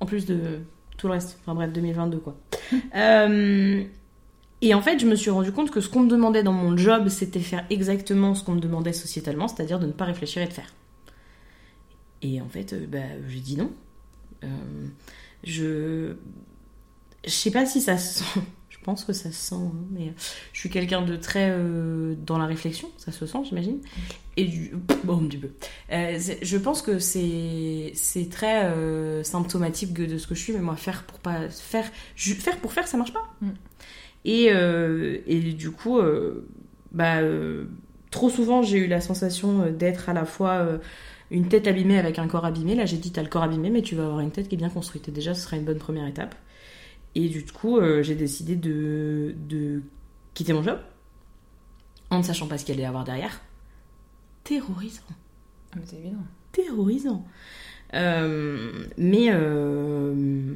En 0.00 0.06
plus 0.06 0.26
de 0.26 0.60
tout 0.96 1.06
le 1.06 1.14
reste. 1.14 1.38
Enfin 1.40 1.54
bref, 1.54 1.72
2022 1.72 2.18
quoi. 2.18 2.36
Euh, 2.94 3.82
et 4.62 4.74
en 4.74 4.82
fait, 4.82 4.98
je 4.98 5.06
me 5.06 5.14
suis 5.14 5.30
rendu 5.30 5.50
compte 5.52 5.70
que 5.70 5.80
ce 5.80 5.88
qu'on 5.88 6.00
me 6.00 6.08
demandait 6.08 6.42
dans 6.42 6.52
mon 6.52 6.76
job, 6.76 7.08
c'était 7.08 7.40
faire 7.40 7.64
exactement 7.70 8.34
ce 8.34 8.44
qu'on 8.44 8.52
me 8.52 8.60
demandait 8.60 8.92
sociétalement, 8.92 9.48
c'est-à-dire 9.48 9.78
de 9.78 9.86
ne 9.86 9.92
pas 9.92 10.04
réfléchir 10.04 10.42
et 10.42 10.46
de 10.46 10.52
faire. 10.52 10.72
Et 12.22 12.40
en 12.40 12.48
fait, 12.48 12.72
euh, 12.72 12.86
bah, 12.86 12.98
j'ai 13.28 13.40
dit 13.40 13.56
non. 13.56 13.70
Euh, 14.44 14.48
je. 15.44 16.14
Je 17.24 17.30
sais 17.30 17.50
pas 17.50 17.66
si 17.66 17.80
ça 17.80 17.98
se 17.98 18.24
sent. 18.24 18.40
Je 18.70 18.86
pense 18.86 19.04
que 19.04 19.12
ça 19.12 19.30
se 19.30 19.36
sent, 19.36 19.56
hein, 19.56 19.72
mais 19.90 20.14
je 20.54 20.58
suis 20.58 20.70
quelqu'un 20.70 21.02
de 21.02 21.14
très 21.14 21.50
euh, 21.50 22.14
dans 22.24 22.38
la 22.38 22.46
réflexion, 22.46 22.88
ça 22.96 23.12
se 23.12 23.26
sent, 23.26 23.36
j'imagine. 23.46 23.78
Et 24.38 24.46
du. 24.46 24.72
Bon, 25.04 25.18
petit 25.28 25.36
peu. 25.36 25.50
Euh, 25.92 26.18
je 26.40 26.56
pense 26.56 26.80
que 26.80 26.98
c'est 26.98 27.92
c'est 27.94 28.30
très 28.30 28.72
symptomatique 29.22 29.92
de 29.92 30.16
ce 30.16 30.26
que 30.26 30.34
je 30.34 30.40
suis, 30.40 30.54
mais 30.54 30.60
moi, 30.60 30.76
faire 30.76 31.02
pour 31.02 31.18
pas. 31.18 31.50
Faire, 31.50 31.84
ju- 32.16 32.32
faire 32.36 32.56
pour 32.56 32.72
faire, 32.72 32.88
ça 32.88 32.96
marche 32.96 33.12
pas. 33.12 33.28
Mm. 33.42 33.50
Et, 34.24 34.44
et 35.26 35.40
du 35.52 35.72
coup, 35.72 36.00
bah, 36.92 37.18
trop 38.10 38.30
souvent, 38.30 38.62
j'ai 38.62 38.78
eu 38.78 38.86
la 38.86 39.02
sensation 39.02 39.70
d'être 39.72 40.08
à 40.08 40.14
la 40.14 40.24
fois 40.24 40.66
une 41.30 41.48
tête 41.48 41.66
abîmée 41.66 41.98
avec 41.98 42.18
un 42.18 42.26
corps 42.28 42.44
abîmé. 42.44 42.74
Là, 42.74 42.86
j'ai 42.86 42.96
dit, 42.96 43.12
t'as 43.12 43.22
le 43.22 43.28
corps 43.28 43.42
abîmé, 43.44 43.70
mais 43.70 43.82
tu 43.82 43.94
vas 43.94 44.04
avoir 44.04 44.20
une 44.20 44.30
tête 44.32 44.48
qui 44.48 44.54
est 44.54 44.58
bien 44.58 44.70
construite. 44.70 45.08
Et 45.08 45.12
déjà, 45.12 45.34
ce 45.34 45.42
serait 45.42 45.58
une 45.58 45.64
bonne 45.64 45.78
première 45.78 46.06
étape. 46.06 46.34
Et 47.14 47.28
du 47.28 47.44
coup, 47.44 47.78
euh, 47.78 48.02
j'ai 48.02 48.14
décidé 48.14 48.56
de, 48.56 49.34
de 49.48 49.82
quitter 50.34 50.52
mon 50.52 50.62
job 50.62 50.78
en 52.10 52.18
ne 52.18 52.22
sachant 52.22 52.46
pas 52.46 52.58
ce 52.58 52.64
qu'il 52.64 52.74
allait 52.74 52.82
y 52.82 52.86
avoir 52.86 53.04
derrière. 53.04 53.40
Terrorisant 54.44 55.02
Ah, 55.72 55.76
mais 55.76 55.82
c'est 55.86 55.96
évident. 55.96 56.18
terrorisant. 56.52 57.24
Euh, 57.94 58.84
mais 58.96 59.28
euh, 59.30 60.54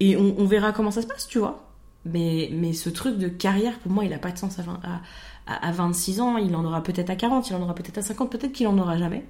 et 0.00 0.16
on, 0.16 0.34
on 0.38 0.44
verra 0.46 0.72
comment 0.72 0.90
ça 0.90 1.02
se 1.02 1.06
passe, 1.06 1.26
tu 1.28 1.38
vois. 1.38 1.68
Mais, 2.04 2.50
mais 2.52 2.72
ce 2.72 2.90
truc 2.90 3.16
de 3.18 3.28
carrière, 3.28 3.78
pour 3.78 3.92
moi, 3.92 4.04
il 4.04 4.12
a 4.12 4.18
pas 4.18 4.32
de 4.32 4.38
sens 4.38 4.58
à, 4.58 4.62
20 4.62 4.80
à, 4.82 5.00
à- 5.46 5.68
à 5.68 5.72
26 5.72 6.20
ans. 6.20 6.36
Il 6.36 6.54
en 6.56 6.64
aura 6.64 6.82
peut-être 6.82 7.10
à 7.10 7.16
40, 7.16 7.48
il 7.50 7.54
en 7.54 7.62
aura 7.62 7.74
peut-être 7.74 7.98
à 7.98 8.02
50, 8.02 8.30
peut-être 8.30 8.52
qu'il 8.52 8.66
en 8.66 8.76
aura 8.78 8.98
jamais. 8.98 9.24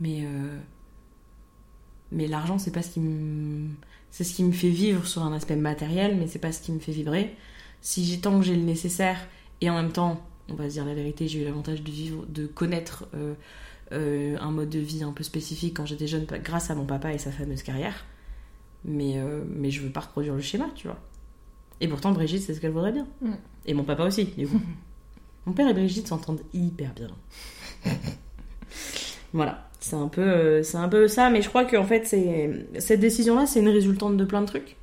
Mais, 0.00 0.20
euh, 0.22 0.58
mais 2.12 2.26
l'argent, 2.26 2.58
c'est 2.58 2.72
pas 2.72 2.82
ce 2.82 2.90
qui 2.90 3.00
me. 3.00 3.68
C'est 4.10 4.24
ce 4.24 4.34
qui 4.34 4.42
me 4.42 4.52
fait 4.52 4.70
vivre 4.70 5.06
sur 5.06 5.22
un 5.22 5.32
aspect 5.32 5.56
matériel, 5.56 6.16
mais 6.16 6.26
c'est 6.26 6.40
pas 6.40 6.50
ce 6.50 6.60
qui 6.60 6.72
me 6.72 6.80
fait 6.80 6.92
vibrer. 6.92 7.36
Si 7.80 8.04
j'ai 8.04 8.20
tant 8.20 8.38
que 8.38 8.44
j'ai 8.44 8.56
le 8.56 8.62
nécessaire, 8.62 9.18
et 9.60 9.70
en 9.70 9.74
même 9.74 9.92
temps, 9.92 10.20
on 10.48 10.54
va 10.54 10.68
se 10.68 10.74
dire 10.74 10.84
la 10.84 10.94
vérité, 10.94 11.28
j'ai 11.28 11.42
eu 11.42 11.44
l'avantage 11.44 11.82
de 11.82 11.90
vivre, 11.90 12.24
de 12.26 12.46
connaître 12.46 13.06
euh, 13.14 13.34
euh, 13.92 14.36
un 14.40 14.50
mode 14.50 14.68
de 14.68 14.78
vie 14.78 15.02
un 15.02 15.12
peu 15.12 15.22
spécifique 15.22 15.76
quand 15.76 15.86
j'étais 15.86 16.06
jeune, 16.06 16.24
grâce 16.24 16.70
à 16.70 16.74
mon 16.74 16.86
papa 16.86 17.12
et 17.12 17.18
sa 17.18 17.30
fameuse 17.30 17.62
carrière. 17.62 18.04
Mais, 18.84 19.18
euh, 19.18 19.44
mais 19.46 19.70
je 19.70 19.82
veux 19.82 19.90
pas 19.90 20.00
reproduire 20.00 20.34
le 20.34 20.40
schéma, 20.40 20.68
tu 20.74 20.86
vois. 20.86 20.98
Et 21.80 21.88
pourtant, 21.88 22.12
Brigitte, 22.12 22.42
c'est 22.42 22.54
ce 22.54 22.60
qu'elle 22.60 22.72
voudrait 22.72 22.92
bien. 22.92 23.06
Mm. 23.20 23.32
Et 23.66 23.74
mon 23.74 23.84
papa 23.84 24.04
aussi, 24.04 24.24
du 24.24 24.46
coup. 24.46 24.60
mon 25.46 25.52
père 25.52 25.68
et 25.68 25.74
Brigitte 25.74 26.08
s'entendent 26.08 26.42
hyper 26.52 26.92
bien. 26.94 27.08
voilà. 29.32 29.69
C'est 29.80 29.96
un, 29.96 30.08
peu, 30.08 30.20
euh, 30.20 30.62
c'est 30.62 30.76
un 30.76 30.88
peu 30.88 31.08
ça, 31.08 31.30
mais 31.30 31.40
je 31.40 31.48
crois 31.48 31.64
qu'en 31.64 31.84
fait, 31.84 32.06
c'est, 32.06 32.50
cette 32.78 33.00
décision-là, 33.00 33.46
c'est 33.46 33.60
une 33.60 33.68
résultante 33.68 34.16
de 34.16 34.24
plein 34.24 34.42
de 34.42 34.46
trucs. 34.46 34.76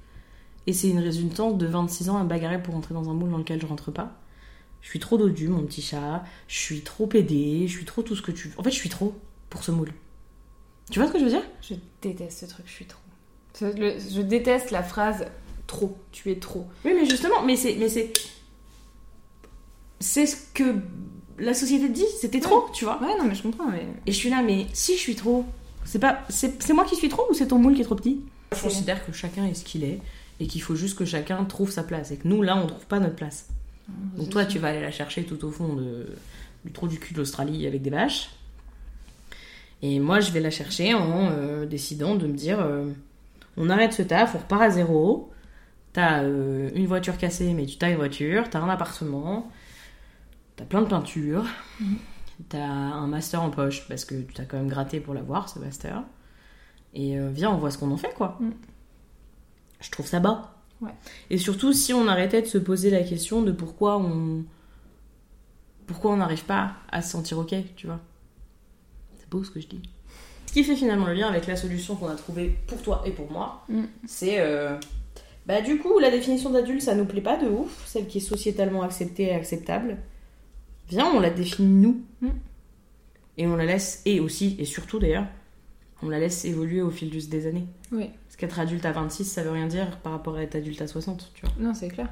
Et 0.66 0.74
c'est 0.74 0.89
une 0.89 1.00
résultante 1.00 1.58
de 1.58 1.68
26 1.68 2.10
ans 2.10 2.18
à 2.18 2.24
bagarrer 2.24 2.62
pour 2.62 2.74
rentrer 2.74 2.93
dans 2.93 3.10
un 3.10 3.14
moule 3.14 3.30
dans 3.30 3.38
lequel 3.38 3.62
je 3.62 3.66
rentre 3.68 3.91
pas. 3.91 4.20
Je 4.82 4.89
suis 4.89 5.00
trop 5.00 5.18
dodu, 5.18 5.48
mon 5.50 5.64
petit 5.64 5.82
chat. 5.82 6.24
Je 6.48 6.58
suis 6.58 6.82
trop 6.82 7.08
pédé. 7.08 7.68
Je 7.68 7.72
suis 7.72 7.86
trop 7.86 8.02
tout 8.02 8.16
ce 8.16 8.22
que 8.22 8.32
tu 8.32 8.48
veux. 8.50 8.60
En 8.60 8.64
fait, 8.64 8.72
je 8.72 8.76
suis 8.76 8.89
trop 8.89 9.14
pour 9.50 9.64
ce 9.64 9.72
moule. 9.72 9.91
Tu 10.89 11.00
vois 11.00 11.08
ce 11.08 11.14
que 11.14 11.20
je 11.20 11.24
veux 11.26 11.30
dire? 11.30 11.43
Je 11.62 11.76
déteste 12.02 12.39
ce 12.39 12.45
truc, 12.45 12.66
je 12.68 12.72
suis 12.74 12.86
trop. 12.86 13.00
Le- 13.62 13.98
je 14.00 14.22
déteste 14.22 14.72
la 14.72 14.84
phrase 14.84 15.26
trop, 15.68 15.98
tu 16.12 16.32
es 16.32 16.36
trop. 16.38 16.66
Oui, 16.86 16.91
mais 16.95 17.06
justement, 17.06 17.43
mais 17.43 17.56
c'est, 17.56 17.76
mais 17.76 17.89
c'est, 17.89 18.14
c'est 20.00 20.26
ce 20.26 20.38
que 20.54 20.76
la 21.38 21.54
société 21.54 21.90
dit. 21.90 22.06
C'était 22.20 22.40
trop, 22.40 22.66
tu 22.74 22.86
vois. 22.86 23.00
Ouais, 23.02 23.18
non, 23.18 23.26
mais 23.26 23.36
je 23.36 23.44
comprends, 23.44 23.68
mais. 23.68 23.86
Et 24.06 24.12
je 24.12 24.18
suis 24.18 24.30
là, 24.30 24.42
mais 24.42 24.68
si 24.74 24.94
je 24.94 25.00
suis 25.00 25.16
trop, 25.16 25.46
c'est 25.86 26.00
pas, 26.00 26.22
c'est, 26.30 26.62
c'est 26.62 26.74
moi 26.74 26.86
qui 26.86 26.96
suis 26.96 27.10
trop 27.10 27.24
ou 27.30 27.34
c'est 27.34 27.48
ton 27.48 27.60
moule 27.60 27.76
qui 27.76 27.82
est 27.82 27.86
trop 27.86 27.96
petit? 27.96 28.22
Je 28.56 28.62
considère 28.62 29.06
que 29.06 29.12
chacun 29.12 29.46
est 29.46 29.54
ce 29.54 29.64
qu'il 29.64 29.84
est 29.84 30.00
et 30.40 30.48
qu'il 30.48 30.62
faut 30.62 30.76
juste 30.76 30.98
que 30.98 31.06
chacun 31.06 31.44
trouve 31.46 31.72
sa 31.72 31.84
place 31.84 32.12
et 32.12 32.18
que 32.18 32.28
nous 32.28 32.42
là, 32.42 32.58
on 32.58 32.68
trouve 32.68 32.86
pas 32.86 33.00
notre 33.00 33.16
place. 33.16 33.48
Donc 34.18 34.30
toi, 34.30 34.46
tu 34.46 34.60
vas 34.60 34.70
aller 34.70 34.82
la 34.82 34.92
chercher 34.92 35.24
tout 35.24 35.44
au 35.46 35.52
fond 35.52 35.74
de, 35.74 36.08
du 36.66 36.72
trou 36.72 36.88
du 36.88 37.00
cul 37.00 37.14
de 37.14 37.20
l'Australie 37.20 37.66
avec 37.66 37.82
des 37.82 37.90
vaches. 37.90 38.30
Et 39.82 40.00
moi, 40.00 40.20
je 40.20 40.32
vais 40.32 40.40
la 40.40 40.50
chercher 40.50 40.94
en 40.94 41.30
euh, 41.32 41.66
décidant 41.66 42.16
de 42.16 42.28
me 42.28 42.34
dire, 42.34 42.60
euh, 42.60 42.90
on 43.56 43.70
arrête 43.70 43.94
ce 43.94 44.02
taf, 44.02 44.36
on 44.36 44.40
repart 44.40 44.62
à 44.62 44.70
zéro. 44.70 45.32
T'as 45.94 46.24
euh, 46.24 46.70
une 46.76 46.86
voiture 46.86 47.18
cassée, 47.18 47.54
mais 47.54 47.66
tu 47.66 47.78
t'as 47.78 47.90
une 47.90 47.98
voiture. 47.98 48.50
T'as 48.50 48.60
un 48.60 48.70
appartement. 48.70 49.50
T'as 50.58 50.66
plein 50.66 50.82
de 50.82 50.88
peintures. 50.88 51.45
T'as 52.49 52.60
un 52.66 53.08
master 53.08 53.41
en 53.41 53.49
poche 53.49 53.88
parce 53.88 54.03
que 54.05 54.16
tu 54.16 54.34
t'as 54.34 54.43
quand 54.43 54.58
même 54.58 54.68
gratté 54.68 54.99
pour 54.99 55.14
l'avoir, 55.14 55.47
ce 55.49 55.60
master. 55.60 56.03
Et 56.93 57.18
euh, 57.18 57.30
viens, 57.32 57.51
on 57.51 57.58
voit 57.58 57.72
ce 57.72 57.78
qu'on 57.78 57.91
en 57.91 57.97
fait, 57.97 58.14
quoi. 58.14 58.38
Mm. 58.39 58.49
Je 59.82 59.91
trouve 59.91 60.05
ça 60.08 60.20
bas. 60.20 60.53
Ouais. 60.82 60.91
Et 61.30 61.38
surtout, 61.38 61.74
si 61.74 61.93
on 61.93 62.08
arrêtait 62.08 62.41
de 62.41 62.47
se 62.47 62.58
poser 62.58 62.89
la 62.89 63.01
question 63.03 63.41
de 63.41 63.51
pourquoi 63.51 63.97
on. 63.97 64.43
Pourquoi 65.88 66.12
on 66.12 66.18
n'arrive 66.18 66.43
pas 66.43 66.74
à 66.91 67.01
se 67.01 67.12
sentir 67.12 67.38
ok, 67.39 67.55
tu 67.76 67.88
vois. 67.88 67.99
C'est 69.18 69.30
beau 69.30 69.43
ce 69.43 69.51
que 69.51 69.60
je 69.62 69.68
dis. 69.68 69.82
Ce 70.47 70.53
qui 70.53 70.64
fait 70.64 70.76
finalement 70.76 71.05
le 71.05 71.14
lien 71.14 71.28
avec 71.30 71.47
la 71.47 71.55
solution 71.55 71.95
qu'on 71.95 72.08
a 72.10 72.16
trouvée 72.16 72.58
pour 72.68 72.82
toi 72.82 73.01
et 73.05 73.12
pour 73.12 73.32
moi, 73.32 73.64
Mm. 73.70 73.84
c'est. 74.05 74.39
euh, 74.39 74.78
Bah, 75.45 75.62
du 75.62 75.78
coup, 75.80 75.97
la 75.99 76.12
définition 76.12 76.49
d'adulte, 76.49 76.82
ça 76.82 76.93
nous 76.93 77.05
plaît 77.05 77.22
pas 77.22 77.38
de 77.38 77.47
ouf, 77.47 77.84
celle 77.88 78.05
qui 78.08 78.18
est 78.18 78.22
sociétalement 78.22 78.82
acceptée 78.84 79.24
et 79.28 79.34
acceptable. 79.34 79.97
Viens, 80.90 81.08
on 81.14 81.20
la 81.20 81.30
définit 81.30 81.70
nous. 81.88 82.02
Mm. 82.22 82.28
Et 83.40 83.48
on 83.48 83.56
la 83.56 83.66
laisse, 83.66 84.02
et 84.06 84.20
aussi, 84.20 84.56
et 84.60 84.66
surtout 84.66 84.98
d'ailleurs, 85.00 85.26
on 86.02 86.10
la 86.10 86.20
laisse 86.20 86.46
évoluer 86.46 86.82
au 86.82 86.90
fil 86.90 87.10
des 87.30 87.48
années. 87.48 87.66
Oui, 87.92 88.10
Parce 88.28 88.36
qu'être 88.38 88.60
adulte 88.60 88.86
à 88.86 88.92
26, 88.92 89.26
ça 89.26 89.44
veut 89.44 89.52
rien 89.52 89.68
dire 89.68 89.98
par 90.00 90.12
rapport 90.14 90.36
à 90.38 90.44
être 90.44 90.56
adulte 90.56 90.82
à 90.82 90.88
60, 90.88 91.32
tu 91.34 91.46
vois. 91.46 91.54
non, 91.60 91.74
c'est 91.74 91.88
clair. 91.90 92.10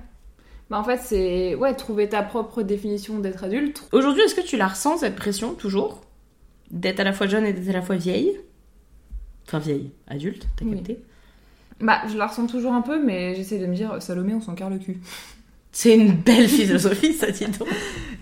Bah, 0.70 0.80
en 0.80 0.84
fait, 0.84 0.98
c'est. 1.04 1.56
Ouais, 1.56 1.76
trouver 1.76 2.10
ta 2.10 2.24
propre 2.24 2.64
définition 2.64 3.20
d'être 3.20 3.44
adulte. 3.44 3.88
Aujourd'hui, 3.92 4.24
est-ce 4.24 4.34
que 4.36 4.42
tu 4.42 4.58
la 4.58 4.68
ressens, 4.68 4.98
cette 4.98 5.16
pression, 5.16 5.54
toujours? 5.54 6.02
D'être 6.72 7.00
à 7.00 7.04
la 7.04 7.14
fois 7.14 7.28
jeune 7.28 7.46
et 7.46 7.54
d'être 7.54 7.70
à 7.70 7.74
la 7.74 7.82
fois 7.84 7.96
vieille? 7.96 8.32
Enfin, 9.48 9.60
vieille, 9.60 9.92
adulte, 10.08 10.48
t'as 10.58 10.66
Oui. 10.66 10.76
capté? 10.76 11.00
Bah, 11.82 12.02
je 12.12 12.18
la 12.18 12.26
ressens 12.28 12.48
toujours 12.48 12.74
un 12.74 12.82
peu, 12.82 13.04
mais 13.04 13.36
j'essaie 13.36 13.60
de 13.60 13.66
me 13.68 13.76
dire, 13.76 14.02
Salomé, 14.02 14.34
on 14.34 14.42
s'en 14.42 14.56
carre 14.56 14.70
le 14.72 14.80
cul. 14.80 15.00
C'est 15.76 15.94
une 15.94 16.14
belle 16.14 16.48
philosophie, 16.60 17.14
ça, 17.14 17.30
dis 17.32 17.46
donc. 17.48 17.68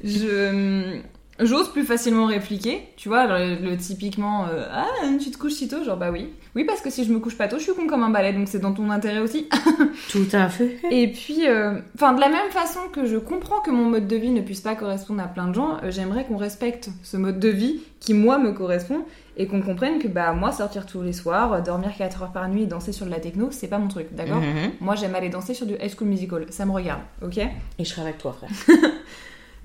Je. 0.04 1.02
J'ose 1.40 1.72
plus 1.72 1.84
facilement 1.84 2.28
répliquer, 2.28 2.82
tu 2.96 3.10
vois, 3.10 3.26
le, 3.26 3.56
le 3.56 3.76
typiquement 3.76 4.46
euh, 4.46 4.66
Ah, 4.72 4.86
tu 5.20 5.32
te 5.32 5.38
couches 5.38 5.54
si 5.54 5.68
tôt 5.68 5.84
Genre, 5.84 5.98
bah 5.98 6.12
oui. 6.12 6.30
Oui, 6.56 6.64
parce 6.64 6.82
que 6.82 6.92
si 6.92 7.04
je 7.04 7.12
me 7.12 7.20
couche 7.20 7.36
pas 7.36 7.48
tôt, 7.48 7.58
je 7.58 7.64
suis 7.64 7.74
con 7.74 7.88
comme 7.88 8.04
un 8.04 8.12
balai, 8.12 8.34
donc 8.34 8.48
c'est 8.48 8.60
dans 8.60 8.74
ton 8.74 8.92
intérêt 8.92 9.20
aussi. 9.20 9.50
Tout 10.12 10.28
à 10.32 10.48
fait. 10.48 10.78
Et 10.92 11.08
puis, 11.12 11.48
euh, 11.48 11.80
enfin, 11.96 12.14
de 12.14 12.20
la 12.22 12.30
même 12.30 12.52
façon 12.52 12.82
que 12.92 13.06
je 13.08 13.18
comprends 13.18 13.62
que 13.62 13.72
mon 13.72 13.86
mode 13.86 14.08
de 14.08 14.16
vie 14.16 14.30
ne 14.30 14.42
puisse 14.42 14.62
pas 14.62 14.76
correspondre 14.76 15.24
à 15.24 15.28
plein 15.28 15.48
de 15.48 15.56
gens, 15.56 15.78
euh, 15.84 15.90
j'aimerais 15.90 16.26
qu'on 16.26 16.38
respecte 16.38 16.90
ce 17.02 17.18
mode 17.18 17.40
de 17.40 17.50
vie 17.50 17.80
qui, 18.00 18.14
moi, 18.14 18.38
me 18.38 18.52
correspond 18.52 19.04
et 19.36 19.48
qu'on 19.48 19.64
comprenne 19.64 19.98
que, 19.98 20.08
bah, 20.08 20.34
moi, 20.34 20.52
sortir 20.52 20.86
tous 20.86 21.02
les 21.02 21.14
soirs, 21.14 21.64
dormir 21.64 21.92
4 21.98 22.22
heures 22.22 22.32
par 22.32 22.48
nuit 22.48 22.64
et 22.64 22.68
danser 22.68 22.92
sur 22.92 23.08
de 23.08 23.12
la 23.12 23.20
techno, 23.20 23.48
c'est 23.50 23.68
pas 23.68 23.80
mon 23.80 23.88
truc, 23.88 24.08
d'accord? 24.12 24.42
Mhm. 24.42 24.74
Moi, 24.82 24.94
j'aime 24.94 25.16
aller 25.16 25.30
danser 25.30 25.56
sur 25.56 25.66
du 25.66 25.74
High 25.74 25.92
School 25.98 26.10
Musical, 26.10 26.46
ça 26.52 26.66
me 26.68 26.72
regarde, 26.72 27.02
ok? 27.24 27.38
Et 27.40 27.50
je 27.80 27.90
serai 27.90 28.04
avec 28.04 28.20
toi, 28.20 28.34
frère. 28.34 28.52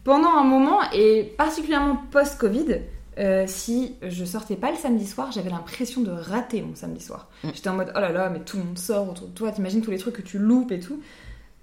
Pendant 0.04 0.30
un 0.30 0.44
moment, 0.44 0.80
et 0.92 1.24
particulièrement 1.36 1.96
post-Covid, 2.10 2.80
euh, 3.18 3.44
si 3.46 3.96
je 4.02 4.24
sortais 4.24 4.56
pas 4.56 4.70
le 4.70 4.76
samedi 4.76 5.06
soir, 5.06 5.32
j'avais 5.32 5.50
l'impression 5.50 6.02
de 6.02 6.10
rater 6.10 6.62
mon 6.62 6.74
samedi 6.74 7.02
soir. 7.02 7.28
Mm. 7.42 7.48
J'étais 7.54 7.68
en 7.68 7.74
mode 7.74 7.92
oh 7.96 8.00
là 8.00 8.12
là, 8.12 8.30
mais 8.30 8.40
tout 8.40 8.58
le 8.58 8.64
monde 8.64 8.78
sort 8.78 9.10
autour 9.10 9.28
de 9.28 9.34
toi, 9.34 9.50
t'imagines 9.50 9.82
tous 9.82 9.90
les 9.90 9.98
trucs 9.98 10.14
que 10.14 10.22
tu 10.22 10.38
loupes 10.38 10.70
et 10.70 10.78
tout. 10.78 11.00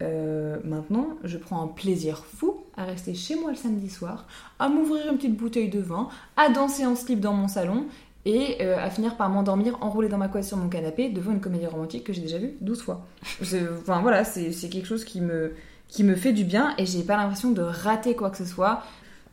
Euh, 0.01 0.57
maintenant, 0.65 1.07
je 1.23 1.37
prends 1.37 1.63
un 1.63 1.67
plaisir 1.67 2.25
fou 2.25 2.57
à 2.75 2.83
rester 2.83 3.13
chez 3.13 3.35
moi 3.35 3.51
le 3.51 3.55
samedi 3.55 3.89
soir, 3.89 4.27
à 4.59 4.67
m'ouvrir 4.67 5.09
une 5.09 5.15
petite 5.15 5.37
bouteille 5.37 5.69
de 5.69 5.79
vin, 5.79 6.09
à 6.35 6.49
danser 6.49 6.85
en 6.85 6.95
slip 6.95 7.21
dans 7.21 7.33
mon 7.33 7.47
salon 7.47 7.85
et 8.25 8.57
euh, 8.59 8.77
à 8.77 8.89
finir 8.89 9.15
par 9.15 9.29
m'endormir 9.29 9.77
enroulée 9.81 10.09
dans 10.09 10.17
ma 10.17 10.27
couette 10.27 10.43
sur 10.43 10.57
mon 10.57 10.67
canapé 10.67 11.09
devant 11.09 11.31
une 11.31 11.39
comédie 11.39 11.67
romantique 11.67 12.03
que 12.03 12.11
j'ai 12.11 12.21
déjà 12.21 12.39
vue 12.39 12.57
12 12.59 12.81
fois. 12.81 13.05
Enfin 13.41 14.01
voilà, 14.01 14.25
c'est 14.25 14.51
quelque 14.69 14.87
chose 14.87 15.05
qui 15.05 15.21
me, 15.21 15.53
qui 15.87 16.03
me 16.03 16.15
fait 16.15 16.33
du 16.33 16.43
bien 16.43 16.73
et 16.77 16.85
j'ai 16.85 17.03
pas 17.03 17.17
l'impression 17.17 17.51
de 17.51 17.61
rater 17.61 18.15
quoi 18.15 18.29
que 18.29 18.37
ce 18.37 18.45
soit. 18.45 18.83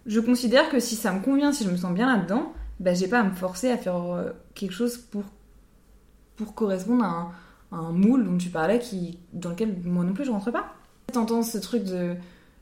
Je 0.07 0.21
considère 0.21 0.69
que 0.69 0.81
si 0.81 0.97
ça 0.97 1.13
me 1.13 1.21
convient, 1.21 1.53
si 1.53 1.65
je 1.65 1.71
me 1.71 1.77
sens 1.77 1.93
bien 1.93 2.15
là-dedans, 2.15 2.53
bah, 2.81 2.95
j'ai 2.95 3.09
pas 3.09 3.21
à 3.21 3.23
me 3.23 3.35
forcer 3.35 3.71
à 3.71 3.77
faire 3.77 4.03
euh, 4.13 4.31
quelque 4.55 4.73
chose 4.73 4.97
pour, 4.97 5.25
pour 6.37 6.55
correspondre 6.55 7.05
à 7.05 7.33
un, 7.71 7.93
moule 7.93 8.25
dont 8.25 8.37
tu 8.37 8.49
parlais 8.49 8.79
qui, 8.79 9.19
dans 9.33 9.51
lequel 9.51 9.77
moi 9.85 10.05
non 10.05 10.13
plus 10.13 10.25
je 10.25 10.31
rentre 10.31 10.51
pas. 10.51 10.75
T'entends 11.13 11.43
ce 11.43 11.59
truc 11.59 11.85
de 11.85 12.15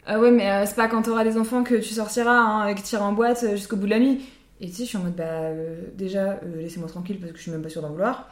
ah 0.06 0.18
ouais, 0.18 0.30
mais 0.30 0.50
euh, 0.50 0.64
c'est 0.66 0.76
pas 0.76 0.88
quand 0.88 1.02
t'auras 1.02 1.24
des 1.24 1.36
enfants 1.36 1.62
que 1.62 1.74
tu 1.74 1.94
sortiras 1.94 2.32
hein, 2.32 2.66
et 2.68 2.74
que 2.74 2.96
en 2.96 3.12
boîte 3.12 3.44
euh, 3.44 3.56
jusqu'au 3.56 3.76
bout 3.76 3.86
de 3.86 3.90
la 3.90 3.98
nuit. 3.98 4.24
Et 4.60 4.66
tu 4.66 4.72
sais, 4.72 4.84
je 4.84 4.88
suis 4.88 4.98
en 4.98 5.02
mode 5.02 5.16
bah 5.16 5.52
déjà, 5.94 6.38
laissez-moi 6.56 6.88
tranquille 6.88 7.18
parce 7.18 7.32
que 7.32 7.38
je 7.38 7.42
suis 7.42 7.50
même 7.50 7.62
pas 7.62 7.70
sûre 7.70 7.80
d'en 7.80 7.90
vouloir. 7.90 8.28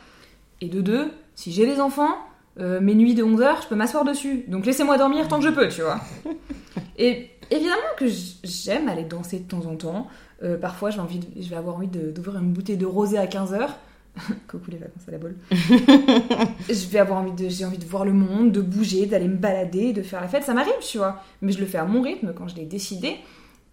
Et 0.60 0.68
de 0.68 0.80
deux, 0.82 1.10
si 1.34 1.52
j'ai 1.52 1.64
des 1.64 1.80
enfants, 1.80 2.16
euh, 2.60 2.80
mes 2.80 2.94
nuits 2.94 3.14
de 3.14 3.22
11h, 3.22 3.62
je 3.62 3.68
peux 3.68 3.74
m'asseoir 3.76 4.04
dessus. 4.04 4.44
Donc 4.48 4.66
laissez-moi 4.66 4.98
dormir 4.98 5.28
tant 5.28 5.38
que 5.38 5.44
je 5.44 5.50
peux, 5.50 5.68
tu 5.68 5.82
vois. 5.82 6.00
et 6.98 7.30
évidemment 7.50 7.76
que 7.96 8.06
j'aime 8.44 8.88
aller 8.88 9.04
danser 9.04 9.38
de 9.40 9.48
temps 9.48 9.64
en 9.66 9.76
temps. 9.76 10.08
Euh, 10.42 10.56
parfois, 10.56 10.90
j'ai 10.90 11.00
envie 11.00 11.18
de- 11.18 11.42
je 11.42 11.48
vais 11.48 11.56
avoir 11.56 11.76
envie 11.76 11.88
d'ouvrir 11.88 12.38
une 12.40 12.52
bouteille 12.52 12.76
de 12.76 12.86
rosé 12.86 13.18
à 13.18 13.26
15h. 13.26 13.68
Coucou 14.48 14.70
les 14.70 14.78
vacances 14.78 15.06
à 15.08 15.10
la 15.12 15.18
bolle. 15.18 15.36
je 15.50 16.88
vais 16.88 16.98
avoir 16.98 17.20
envie 17.20 17.32
de, 17.32 17.48
j'ai 17.48 17.64
envie 17.64 17.78
de 17.78 17.84
voir 17.84 18.04
le 18.04 18.12
monde, 18.12 18.52
de 18.52 18.60
bouger, 18.60 19.06
d'aller 19.06 19.28
me 19.28 19.36
balader, 19.36 19.92
de 19.92 20.02
faire 20.02 20.20
la 20.20 20.28
fête. 20.28 20.44
Ça 20.44 20.54
m'arrive, 20.54 20.72
tu 20.80 20.98
vois. 20.98 21.22
Mais 21.42 21.52
je 21.52 21.60
le 21.60 21.66
fais 21.66 21.78
à 21.78 21.84
mon 21.84 22.02
rythme 22.02 22.32
quand 22.36 22.48
je 22.48 22.56
l'ai 22.56 22.64
décidé. 22.64 23.16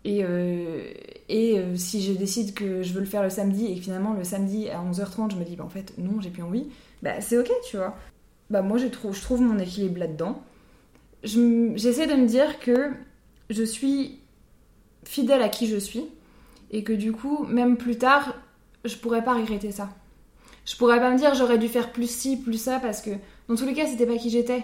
Et, 0.04 0.20
euh, 0.24 0.84
et 1.30 1.58
euh, 1.58 1.76
si 1.76 2.04
je 2.04 2.14
décide 2.14 2.54
que 2.54 2.84
je 2.84 2.94
veux 2.94 3.00
le 3.00 3.08
faire 3.08 3.24
le 3.24 3.32
samedi 3.32 3.66
et 3.66 3.76
que 3.76 3.82
finalement 3.82 4.14
le 4.14 4.24
samedi 4.24 4.70
à 4.70 4.80
11h30 4.80 5.32
je 5.32 5.36
me 5.36 5.44
dis 5.44 5.56
bah 5.56 5.64
en 5.64 5.70
fait 5.70 5.94
non 5.98 6.22
j'ai 6.22 6.30
plus 6.30 6.44
envie, 6.44 6.68
bah 7.02 7.22
c'est 7.22 7.40
ok 7.40 7.50
tu 7.68 7.78
vois. 7.78 7.96
Bah 8.50 8.62
moi 8.62 8.78
je 8.78 8.88
trouve, 8.88 9.16
je 9.16 9.22
trouve 9.22 9.42
mon 9.42 9.58
équilibre 9.60 10.00
là-dedans. 10.00 10.42
Je 11.24 11.72
J'essaie 11.76 12.08
de 12.08 12.14
me 12.14 12.28
dire 12.28 12.60
que 12.60 12.92
je 13.50 13.64
suis 13.64 14.20
fidèle 15.04 15.42
à 15.42 15.50
qui 15.50 15.68
je 15.68 15.78
suis 15.78 16.06
et 16.72 16.84
que 16.84 16.94
du 16.94 17.12
coup 17.12 17.46
même 17.46 17.78
plus 17.78 17.98
tard 17.98 18.36
je 18.86 18.96
pourrais 18.98 19.24
pas 19.24 19.34
regretter 19.34 19.72
ça. 19.72 19.90
Je 20.66 20.76
pourrais 20.78 21.00
pas 21.00 21.12
me 21.12 21.18
dire 21.18 21.34
j'aurais 21.36 21.58
dû 21.58 21.68
faire 21.68 21.92
plus 21.92 22.10
ci, 22.10 22.38
plus 22.38 22.58
ça 22.62 22.80
parce 22.80 23.02
que 23.02 23.12
dans 23.48 23.56
tous 23.56 23.66
les 23.66 23.74
cas 23.74 23.86
c'était 23.88 24.06
pas 24.06 24.18
qui 24.18 24.30
j'étais. 24.30 24.64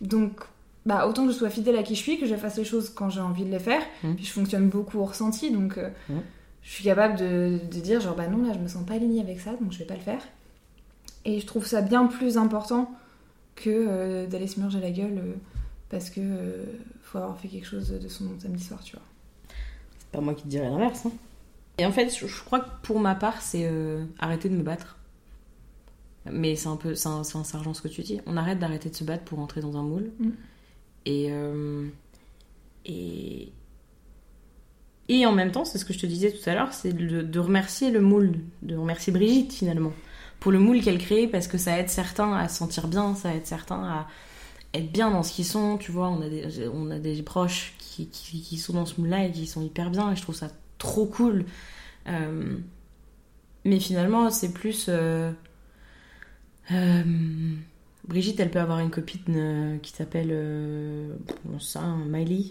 Donc 0.00 0.40
bah 0.84 1.06
autant 1.06 1.24
que 1.26 1.32
je 1.32 1.36
sois 1.36 1.50
fidèle 1.50 1.76
à 1.76 1.84
qui 1.84 1.94
je 1.94 2.00
suis, 2.00 2.18
que 2.18 2.26
je 2.26 2.34
fasse 2.34 2.56
les 2.56 2.64
choses 2.64 2.90
quand 2.90 3.08
j'ai 3.08 3.20
envie 3.20 3.44
de 3.44 3.50
les 3.50 3.60
faire. 3.60 3.82
Mm. 4.02 4.14
Puis 4.14 4.24
je 4.24 4.32
fonctionne 4.32 4.68
beaucoup 4.68 4.98
au 4.98 5.04
ressenti, 5.04 5.50
donc 5.52 5.78
euh, 5.78 5.90
Mm. 6.08 6.14
je 6.62 6.70
suis 6.70 6.84
capable 6.84 7.16
de, 7.16 7.58
de 7.70 7.80
dire 7.80 8.00
genre 8.00 8.16
bah 8.16 8.26
non 8.26 8.44
là 8.44 8.52
je 8.52 8.58
me 8.58 8.66
sens 8.68 8.84
pas 8.84 8.94
alignée 8.94 9.20
avec 9.20 9.40
ça, 9.40 9.52
donc 9.60 9.70
je 9.70 9.78
vais 9.78 9.84
pas 9.84 9.94
le 9.94 10.00
faire. 10.00 10.22
Et 11.24 11.38
je 11.38 11.46
trouve 11.46 11.64
ça 11.66 11.82
bien 11.82 12.06
plus 12.06 12.36
important 12.36 12.90
que 13.62 13.70
euh, 13.70 14.26
d'aller 14.26 14.46
se 14.46 14.58
murger 14.60 14.80
la 14.80 14.90
gueule 14.90 15.18
euh, 15.18 15.34
parce 15.88 16.10
que 16.10 16.20
euh, 16.20 16.64
faut 17.02 17.18
avoir 17.18 17.38
fait 17.38 17.48
quelque 17.48 17.66
chose 17.66 17.90
de 17.90 18.08
son 18.08 18.38
samedi 18.40 18.62
soir, 18.62 18.82
tu 18.82 18.96
vois. 18.96 19.04
C'est 19.98 20.08
pas 20.10 20.20
moi 20.20 20.34
qui 20.34 20.42
te 20.44 20.48
dirais 20.48 20.68
l'inverse. 20.68 21.06
hein. 21.06 21.12
Et 21.78 21.86
en 21.86 21.92
fait, 21.92 22.14
je, 22.14 22.26
je 22.26 22.44
crois 22.44 22.60
que 22.60 22.68
pour 22.82 23.00
ma 23.00 23.14
part, 23.14 23.40
c'est 23.40 23.70
arrêter 24.18 24.48
de 24.48 24.56
me 24.56 24.62
battre. 24.62 24.98
Mais 26.30 26.54
c'est 26.54 26.68
un 26.68 26.76
peu, 26.76 26.94
c'est 26.94 27.08
un, 27.08 27.24
sergent 27.24 27.74
ce 27.74 27.82
que 27.82 27.88
tu 27.88 28.02
dis. 28.02 28.20
On 28.26 28.36
arrête 28.36 28.58
d'arrêter 28.58 28.90
de 28.90 28.94
se 28.94 29.04
battre 29.04 29.24
pour 29.24 29.38
entrer 29.38 29.60
dans 29.60 29.76
un 29.76 29.82
moule. 29.82 30.12
Mm. 30.20 30.30
Et, 31.06 31.26
euh, 31.30 31.86
et 32.84 33.52
et 35.08 35.26
en 35.26 35.32
même 35.32 35.50
temps, 35.50 35.64
c'est 35.64 35.78
ce 35.78 35.84
que 35.84 35.92
je 35.92 35.98
te 35.98 36.06
disais 36.06 36.30
tout 36.32 36.48
à 36.48 36.54
l'heure, 36.54 36.72
c'est 36.72 36.92
de, 36.92 37.22
de 37.22 37.40
remercier 37.40 37.90
le 37.90 38.00
moule, 38.00 38.36
de 38.62 38.76
remercier 38.76 39.12
Brigitte 39.12 39.52
finalement 39.52 39.92
pour 40.42 40.50
le 40.50 40.58
moule 40.58 40.80
qu'elle 40.80 40.98
crée 40.98 41.28
parce 41.28 41.46
que 41.46 41.56
ça 41.56 41.78
aide 41.78 41.88
certains 41.88 42.32
à 42.32 42.48
se 42.48 42.56
sentir 42.58 42.88
bien, 42.88 43.14
ça 43.14 43.32
aide 43.32 43.46
certains 43.46 43.84
à 43.84 44.08
être 44.74 44.90
bien 44.90 45.12
dans 45.12 45.22
ce 45.22 45.32
qu'ils 45.32 45.44
sont. 45.44 45.78
Tu 45.78 45.92
vois, 45.92 46.08
on 46.08 46.20
a 46.90 46.98
des, 46.98 47.22
proches 47.22 47.74
qui, 47.78 48.58
sont 48.58 48.72
dans 48.72 48.84
ce 48.84 49.00
moule-là 49.00 49.26
et 49.26 49.30
qui 49.30 49.46
sont 49.46 49.62
hyper 49.62 49.90
bien 49.90 50.10
et 50.10 50.16
je 50.16 50.22
trouve 50.22 50.34
ça 50.34 50.48
trop 50.78 51.06
cool. 51.06 51.44
Euh, 52.08 52.58
mais 53.64 53.78
finalement, 53.78 54.30
c'est 54.30 54.52
plus. 54.52 54.86
euh, 54.88 55.30
euh, 56.72 57.02
Brigitte, 58.08 58.40
elle 58.40 58.50
peut 58.50 58.58
avoir 58.58 58.80
une 58.80 58.90
copine 58.90 59.78
qui 59.80 59.92
s'appelle. 59.92 60.36
Ça, 61.60 61.82
Miley. 62.08 62.46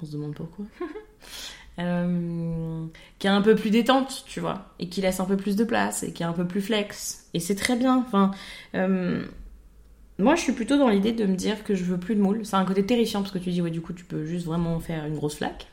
On 0.00 0.06
se 0.06 0.12
demande 0.12 0.36
pourquoi. 0.36 0.66
Euh, 1.80 2.86
qui 3.18 3.26
est 3.26 3.30
un 3.30 3.42
peu 3.42 3.56
plus 3.56 3.70
détente, 3.70 4.24
tu 4.28 4.38
vois, 4.38 4.66
et 4.78 4.88
qui 4.88 5.00
laisse 5.00 5.18
un 5.18 5.24
peu 5.24 5.36
plus 5.36 5.56
de 5.56 5.64
place, 5.64 6.04
et 6.04 6.12
qui 6.12 6.22
est 6.22 6.26
un 6.26 6.32
peu 6.32 6.46
plus 6.46 6.60
flex. 6.60 7.28
Et 7.34 7.40
c'est 7.40 7.56
très 7.56 7.74
bien. 7.76 7.96
Enfin, 7.96 8.30
euh, 8.74 9.24
moi, 10.18 10.36
je 10.36 10.42
suis 10.42 10.52
plutôt 10.52 10.78
dans 10.78 10.88
l'idée 10.88 11.12
de 11.12 11.26
me 11.26 11.34
dire 11.34 11.64
que 11.64 11.74
je 11.74 11.84
veux 11.84 11.98
plus 11.98 12.14
de 12.14 12.20
moule. 12.20 12.44
C'est 12.46 12.56
un 12.56 12.64
côté 12.64 12.86
terrifiant 12.86 13.22
parce 13.22 13.32
que 13.32 13.38
tu 13.38 13.50
dis, 13.50 13.60
ouais, 13.60 13.70
du 13.70 13.80
coup, 13.80 13.92
tu 13.92 14.04
peux 14.04 14.24
juste 14.24 14.46
vraiment 14.46 14.78
faire 14.78 15.04
une 15.06 15.16
grosse 15.16 15.36
flaque. 15.36 15.66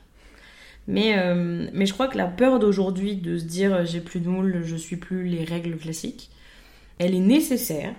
Mais, 0.87 1.17
euh, 1.19 1.67
mais 1.73 1.85
je 1.85 1.93
crois 1.93 2.07
que 2.07 2.17
la 2.17 2.25
peur 2.25 2.57
d'aujourd'hui 2.57 3.15
de 3.15 3.37
se 3.37 3.45
dire 3.45 3.85
j'ai 3.85 4.01
plus 4.01 4.19
de 4.19 4.27
moule, 4.27 4.61
je 4.63 4.75
suis 4.75 4.97
plus 4.97 5.27
les 5.27 5.43
règles 5.43 5.77
classiques, 5.77 6.31
elle 6.97 7.13
est 7.13 7.19
nécessaire 7.19 7.93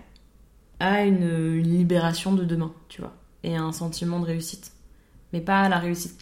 à 0.80 1.05
une, 1.05 1.22
une 1.22 1.78
libération 1.78 2.32
de 2.32 2.44
demain, 2.44 2.72
tu 2.88 3.00
vois, 3.00 3.14
et 3.44 3.57
à 3.57 3.62
un 3.62 3.70
sentiment 3.72 4.18
de 4.18 4.26
réussite. 4.26 4.72
Mais 5.32 5.40
pas 5.40 5.61
à 5.61 5.68
la 5.68 5.78
réussite 5.78 6.18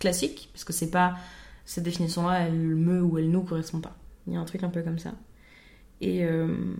classique, 0.00 0.50
parce 0.52 0.64
que 0.64 0.72
c'est 0.72 0.90
pas 0.90 1.16
cette 1.64 1.84
définition-là, 1.84 2.40
elle 2.40 2.54
me 2.54 3.00
ou 3.00 3.18
elle 3.18 3.30
nous 3.30 3.42
correspond 3.42 3.78
pas. 3.78 3.96
Il 4.26 4.32
y 4.32 4.36
a 4.36 4.40
un 4.40 4.44
truc 4.44 4.64
un 4.64 4.70
peu 4.70 4.82
comme 4.82 4.98
ça. 4.98 5.14
Et, 6.00 6.24
euh, 6.24 6.74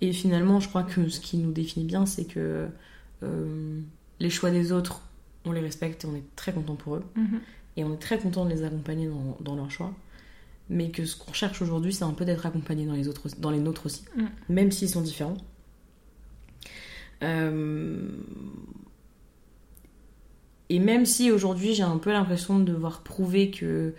et 0.00 0.12
finalement, 0.12 0.58
je 0.58 0.68
crois 0.68 0.82
que 0.82 1.08
ce 1.08 1.20
qui 1.20 1.36
nous 1.36 1.52
définit 1.52 1.84
bien, 1.84 2.06
c'est 2.06 2.24
que 2.24 2.68
euh, 3.22 3.80
les 4.18 4.30
choix 4.30 4.50
des 4.50 4.72
autres, 4.72 5.02
on 5.44 5.52
les 5.52 5.60
respecte 5.60 6.04
et 6.04 6.06
on 6.08 6.16
est 6.16 6.24
très 6.34 6.52
content 6.52 6.74
pour 6.74 6.96
eux. 6.96 7.04
Et 7.76 7.84
on 7.84 7.94
est 7.94 7.98
très 7.98 8.18
content 8.18 8.44
de 8.44 8.50
les 8.50 8.64
accompagner 8.64 9.06
dans, 9.06 9.36
dans 9.40 9.54
leurs 9.54 9.70
choix. 9.70 9.92
Mais 10.68 10.90
que 10.90 11.04
ce 11.04 11.16
qu'on 11.16 11.32
cherche 11.32 11.62
aujourd'hui, 11.62 11.92
c'est 11.92 12.04
un 12.04 12.12
peu 12.12 12.24
d'être 12.24 12.46
accompagné 12.46 12.86
dans 12.86 12.94
les, 12.94 13.08
autres, 13.08 13.28
dans 13.38 13.50
les 13.50 13.58
nôtres 13.58 13.86
aussi. 13.86 14.04
Mm. 14.16 14.24
Même 14.48 14.70
s'ils 14.70 14.88
sont 14.88 15.02
différents. 15.02 15.36
Euh, 17.22 18.08
Et 20.70 20.78
même 20.78 21.04
si 21.04 21.32
aujourd'hui 21.32 21.74
j'ai 21.74 21.82
un 21.82 21.98
peu 21.98 22.12
l'impression 22.12 22.60
de 22.60 22.64
devoir 22.64 23.02
prouver 23.02 23.50
que 23.50 23.92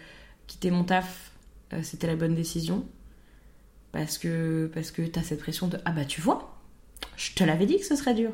quitter 0.47 0.72
mon 0.72 0.86
taf, 0.86 1.34
euh, 1.74 1.82
c'était 1.84 2.07
la 2.07 2.15
bonne 2.15 2.34
décision. 2.34 2.86
Parce 3.91 4.17
que, 4.17 4.72
parce 4.74 4.89
que 4.89 5.01
t'as 5.01 5.22
cette 5.22 5.41
pression 5.41 5.67
de 5.67 5.78
Ah 5.84 5.91
bah 5.91 6.05
tu 6.05 6.22
vois, 6.22 6.57
je 7.17 7.34
te 7.34 7.43
l'avais 7.43 7.65
dit 7.65 7.78
que 7.78 7.86
ce 7.86 7.97
serait 7.97 8.13
dur. 8.13 8.32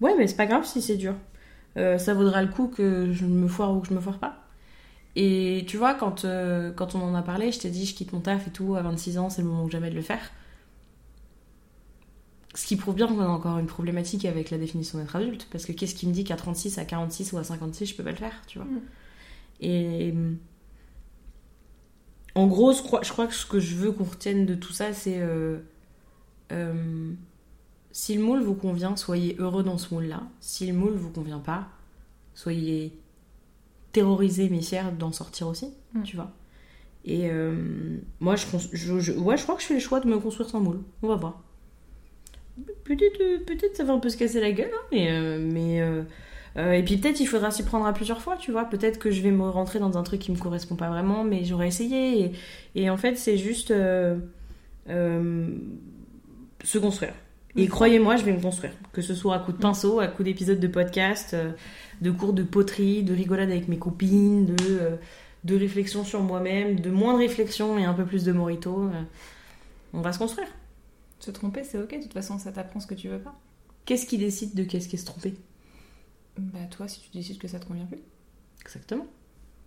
Ouais, 0.00 0.14
mais 0.16 0.26
c'est 0.26 0.36
pas 0.36 0.46
grave 0.46 0.64
si 0.64 0.80
c'est 0.80 0.96
dur. 0.96 1.14
Euh, 1.76 1.98
ça 1.98 2.14
vaudra 2.14 2.42
le 2.42 2.48
coup 2.48 2.68
que 2.68 3.12
je 3.12 3.26
me 3.26 3.48
foire 3.48 3.76
ou 3.76 3.80
que 3.80 3.88
je 3.88 3.94
me 3.94 4.00
foire 4.00 4.18
pas. 4.18 4.44
Et 5.14 5.64
tu 5.68 5.76
vois, 5.76 5.94
quand, 5.94 6.24
euh, 6.24 6.72
quand 6.72 6.94
on 6.94 7.02
en 7.02 7.14
a 7.14 7.22
parlé, 7.22 7.52
je 7.52 7.60
t'ai 7.60 7.70
dit 7.70 7.84
je 7.86 7.94
quitte 7.94 8.14
mon 8.14 8.20
taf 8.20 8.48
et 8.48 8.50
tout, 8.50 8.76
à 8.76 8.82
26 8.82 9.18
ans, 9.18 9.28
c'est 9.30 9.42
le 9.42 9.48
moment 9.48 9.68
jamais 9.68 9.90
de 9.90 9.94
le 9.94 10.02
faire. 10.02 10.30
Ce 12.54 12.66
qui 12.66 12.76
prouve 12.76 12.94
bien 12.94 13.06
qu'on 13.08 13.20
a 13.20 13.26
encore 13.26 13.58
une 13.58 13.66
problématique 13.66 14.24
avec 14.24 14.50
la 14.50 14.58
définition 14.58 14.98
d'être 14.98 15.16
adulte. 15.16 15.48
Parce 15.50 15.64
que 15.66 15.72
qu'est-ce 15.72 15.94
qui 15.94 16.06
me 16.06 16.12
dit 16.12 16.24
qu'à 16.24 16.36
36, 16.36 16.78
à 16.78 16.84
46 16.84 17.32
ou 17.32 17.38
à 17.38 17.44
56, 17.44 17.86
je 17.86 17.94
peux 17.96 18.04
pas 18.04 18.10
le 18.12 18.16
faire, 18.16 18.42
tu 18.46 18.58
vois. 18.58 18.66
Mm. 18.68 18.80
Et 19.60 20.14
en 22.34 22.46
gros, 22.46 22.72
je 22.72 22.82
crois, 22.82 23.02
je 23.02 23.10
crois 23.12 23.26
que 23.26 23.34
ce 23.34 23.46
que 23.46 23.60
je 23.60 23.76
veux 23.76 23.92
qu'on 23.92 24.04
retienne 24.04 24.44
de 24.46 24.54
tout 24.54 24.72
ça, 24.72 24.92
c'est 24.92 25.18
euh, 25.20 25.58
euh, 26.52 27.12
si 27.92 28.14
le 28.16 28.22
moule 28.22 28.42
vous 28.42 28.54
convient, 28.54 28.96
soyez 28.96 29.36
heureux 29.38 29.62
dans 29.62 29.78
ce 29.78 29.94
moule-là. 29.94 30.22
Si 30.40 30.66
le 30.66 30.72
moule 30.74 30.94
vous 30.94 31.10
convient 31.10 31.38
pas, 31.38 31.68
soyez 32.34 32.92
terrorisé 33.92 34.48
mais 34.50 34.62
fier 34.62 34.92
d'en 34.92 35.12
sortir 35.12 35.48
aussi, 35.48 35.68
Mm. 35.94 36.02
tu 36.02 36.16
vois. 36.16 36.32
Et 37.04 37.30
euh, 37.30 37.98
moi, 38.20 38.34
je, 38.36 38.46
cons- 38.46 38.58
je, 38.72 38.98
je- 38.98 39.12
ouais, 39.12 39.36
je 39.36 39.42
crois 39.44 39.54
que 39.56 39.62
je 39.62 39.66
fais 39.66 39.74
le 39.74 39.80
choix 39.80 40.00
de 40.00 40.08
me 40.08 40.18
construire 40.18 40.48
sans 40.50 40.60
moule. 40.60 40.80
On 41.02 41.08
va 41.08 41.16
voir. 41.16 41.42
Peut-être, 42.84 43.20
euh, 43.20 43.38
peut-être 43.44 43.76
ça 43.76 43.84
va 43.84 43.94
un 43.94 43.98
peu 43.98 44.08
se 44.08 44.16
casser 44.16 44.40
la 44.40 44.52
gueule, 44.52 44.70
hein, 44.72 44.86
mais, 44.92 45.10
euh, 45.10 45.38
mais 45.40 45.80
euh, 46.56 46.72
et 46.72 46.84
puis 46.84 46.98
peut-être 46.98 47.18
il 47.18 47.26
faudra 47.26 47.50
s'y 47.50 47.64
prendre 47.64 47.84
à 47.86 47.92
plusieurs 47.92 48.20
fois, 48.20 48.36
tu 48.36 48.52
vois. 48.52 48.64
Peut-être 48.66 48.98
que 48.98 49.10
je 49.10 49.20
vais 49.22 49.32
me 49.32 49.48
rentrer 49.48 49.80
dans 49.80 49.98
un 49.98 50.04
truc 50.04 50.20
qui 50.20 50.30
me 50.30 50.38
correspond 50.38 50.76
pas 50.76 50.88
vraiment, 50.88 51.24
mais 51.24 51.44
j'aurais 51.44 51.66
essayé. 51.66 52.20
Et, 52.24 52.32
et 52.76 52.90
en 52.90 52.96
fait, 52.96 53.16
c'est 53.16 53.36
juste 53.36 53.72
euh, 53.72 54.18
se 56.62 56.78
construire. 56.78 57.12
Et 57.56 57.66
croyez-moi, 57.66 58.16
je 58.16 58.24
vais 58.24 58.32
me 58.32 58.40
construire. 58.40 58.72
Que 58.92 59.02
ce 59.02 59.14
soit 59.14 59.36
à 59.36 59.38
coup 59.40 59.52
de 59.52 59.58
pinceau, 59.58 60.00
à 60.00 60.06
coup 60.08 60.22
d'épisodes 60.22 60.58
de 60.58 60.68
podcast, 60.68 61.36
de 62.00 62.10
cours 62.10 62.32
de 62.32 62.42
poterie, 62.42 63.02
de 63.04 63.14
rigolade 63.14 63.50
avec 63.50 63.68
mes 63.68 63.78
copines, 63.78 64.46
de, 64.46 64.98
de 65.44 65.56
réflexion 65.56 66.04
sur 66.04 66.20
moi-même, 66.20 66.80
de 66.80 66.90
moins 66.90 67.14
de 67.14 67.18
réflexion 67.18 67.78
et 67.78 67.84
un 67.84 67.94
peu 67.94 68.04
plus 68.04 68.24
de 68.24 68.32
morito. 68.32 68.90
on 69.92 70.00
va 70.00 70.12
se 70.12 70.18
construire. 70.18 70.48
Se 71.24 71.30
tromper, 71.30 71.64
c'est 71.64 71.78
ok, 71.78 71.96
de 71.96 72.02
toute 72.02 72.12
façon, 72.12 72.38
ça 72.38 72.52
t'apprend 72.52 72.80
ce 72.80 72.86
que 72.86 72.92
tu 72.92 73.08
veux 73.08 73.18
pas. 73.18 73.34
Qu'est-ce 73.86 74.04
qui 74.04 74.18
décide 74.18 74.54
de 74.54 74.62
qu'est-ce 74.62 74.88
qui 74.88 74.96
est 74.96 74.98
se 74.98 75.06
tromper 75.06 75.32
Bah, 76.36 76.58
toi, 76.70 76.86
si 76.86 77.00
tu 77.00 77.08
décides 77.16 77.38
que 77.38 77.48
ça 77.48 77.58
te 77.58 77.64
convient 77.64 77.86
plus, 77.86 78.00
Exactement. 78.60 79.06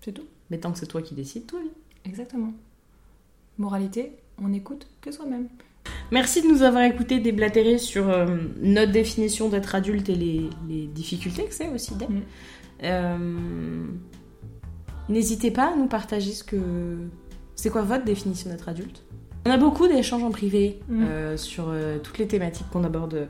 c'est 0.01 0.11
tout. 0.11 0.27
Mais 0.51 0.59
tant 0.59 0.71
que 0.71 0.77
c'est 0.77 0.85
toi 0.85 1.01
qui 1.01 1.15
décides, 1.15 1.51
va 1.51 1.59
bien. 1.59 1.71
Exactement. 2.05 2.53
Moralité, 3.57 4.11
on 4.39 4.53
écoute 4.53 4.87
que 5.01 5.11
soi-même. 5.11 5.47
Merci 6.11 6.43
de 6.43 6.47
nous 6.47 6.61
avoir 6.61 6.83
écoutés 6.83 7.19
déblatérer 7.19 7.79
sur 7.79 8.07
euh, 8.07 8.37
notre 8.61 8.91
définition 8.91 9.49
d'être 9.49 9.73
adulte 9.73 10.09
et 10.09 10.15
les, 10.15 10.47
les 10.69 10.85
difficultés 10.85 11.45
que 11.45 11.55
c'est 11.55 11.69
aussi 11.69 11.95
d'être. 11.95 12.11
Mm. 12.11 12.21
Euh, 12.83 13.87
N'hésitez 15.09 15.49
pas 15.49 15.73
à 15.73 15.75
nous 15.75 15.87
partager 15.87 16.33
ce 16.33 16.43
que. 16.43 16.97
C'est 17.55 17.71
quoi 17.71 17.81
votre 17.81 18.05
définition 18.05 18.51
d'être 18.51 18.69
adulte? 18.69 19.03
On 19.47 19.49
a 19.49 19.57
beaucoup 19.57 19.87
d'échanges 19.87 20.23
en 20.23 20.31
privé 20.31 20.79
Mm. 20.89 21.03
euh, 21.03 21.37
sur 21.37 21.65
euh, 21.69 21.99
toutes 22.03 22.17
les 22.17 22.27
thématiques 22.27 22.67
qu'on 22.71 22.83
aborde 22.83 23.27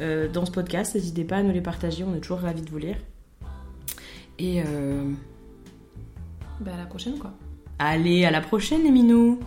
euh, 0.00 0.28
dans 0.28 0.44
ce 0.44 0.50
podcast. 0.50 0.94
N'hésitez 0.94 1.24
pas 1.24 1.36
à 1.36 1.42
nous 1.42 1.52
les 1.52 1.62
partager, 1.62 2.04
on 2.04 2.14
est 2.14 2.20
toujours 2.20 2.40
ravis 2.40 2.60
de 2.62 2.68
vous 2.70 2.78
lire. 2.78 2.96
Et 4.38 4.62
Bah, 6.60 6.72
à 6.74 6.78
la 6.78 6.84
prochaine, 6.86 7.18
quoi. 7.18 7.32
allez, 7.78 8.24
à 8.24 8.30
la 8.30 8.40
prochaine 8.40 8.82
les 8.82 8.90
minous 8.90 9.38